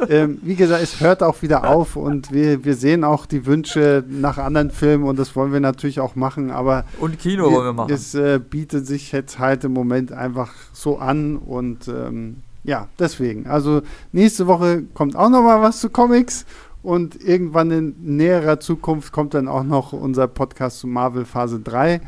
ähm, 0.10 0.40
wie 0.42 0.56
gesagt, 0.56 0.84
es 0.84 1.00
hört 1.00 1.24
auch 1.24 1.42
wieder 1.42 1.70
auf 1.70 1.96
und 1.96 2.32
wir, 2.32 2.66
wir 2.66 2.76
sehen 2.76 3.04
auch 3.04 3.26
die 3.26 3.46
Wünsche 3.46 4.04
nach 4.10 4.38
anderen 4.38 4.72
Filmen 4.72 5.06
und 5.06 5.18
das 5.18 5.36
wollen 5.36 5.54
wir 5.54 5.62
natürlich 5.62 6.02
auch 6.02 6.16
machen. 6.16 6.52
Aber 6.52 6.86
und 7.00 7.18
Kino 7.18 7.46
wir, 7.46 7.56
wollen 7.56 7.66
wir 7.68 7.74
machen. 7.74 7.94
Es 7.94 8.14
äh, 8.14 8.40
bietet 8.40 8.86
sich 8.86 9.12
jetzt 9.12 9.40
halt 9.40 9.64
im 9.64 9.74
Moment 9.74 10.12
einfach 10.12 10.52
so 10.74 10.98
an 10.98 11.38
und 11.38 11.88
ähm, 11.88 12.38
ja, 12.64 12.90
deswegen. 13.00 13.48
Also 13.48 13.82
nächste 14.12 14.48
Woche 14.48 14.84
kommt 14.94 15.16
auch 15.16 15.30
noch 15.30 15.44
mal 15.44 15.62
was 15.62 15.80
zu 15.80 15.90
Comics 15.90 16.46
und 16.84 17.24
irgendwann 17.24 17.72
in 17.72 17.96
näherer 18.18 18.60
Zukunft 18.60 19.14
kommt 19.14 19.34
dann 19.34 19.48
auch 19.48 19.64
noch 19.64 19.94
unser 19.94 20.28
Podcast 20.28 20.80
zu 20.80 20.88
Marvel 20.88 21.26
Phase 21.26 21.60
3. 21.60 22.02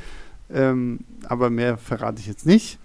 Ähm, 0.54 1.00
aber 1.28 1.50
mehr 1.50 1.78
verrate 1.78 2.20
ich 2.20 2.28
jetzt 2.28 2.46
nicht. 2.46 2.80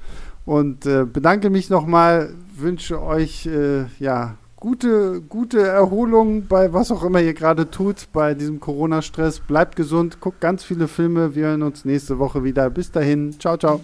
Und 0.49 0.87
äh, 0.87 1.05
bedanke 1.05 1.51
mich 1.51 1.69
nochmal, 1.69 2.31
wünsche 2.57 3.03
euch 3.03 3.45
äh, 3.45 3.85
ja 3.99 4.39
gute, 4.57 5.21
gute 5.21 5.61
Erholung 5.61 6.47
bei 6.47 6.73
was 6.73 6.91
auch 6.91 7.05
immer 7.05 7.21
ihr 7.21 7.35
gerade 7.35 7.71
tut, 7.71 8.09
bei 8.15 8.33
diesem 8.33 8.59
Corona-Stress. 8.59 9.41
Bleibt 9.41 9.77
gesund, 9.77 10.21
guckt 10.21 10.41
ganz 10.41 10.65
viele 10.65 10.89
Filme. 10.89 11.35
Wir 11.35 11.49
hören 11.49 11.63
uns 11.63 11.85
nächste 11.85 12.19
Woche 12.19 12.45
wieder. 12.45 12.71
Bis 12.71 12.91
dahin. 12.91 13.39
Ciao, 13.39 13.59
ciao. 13.59 13.83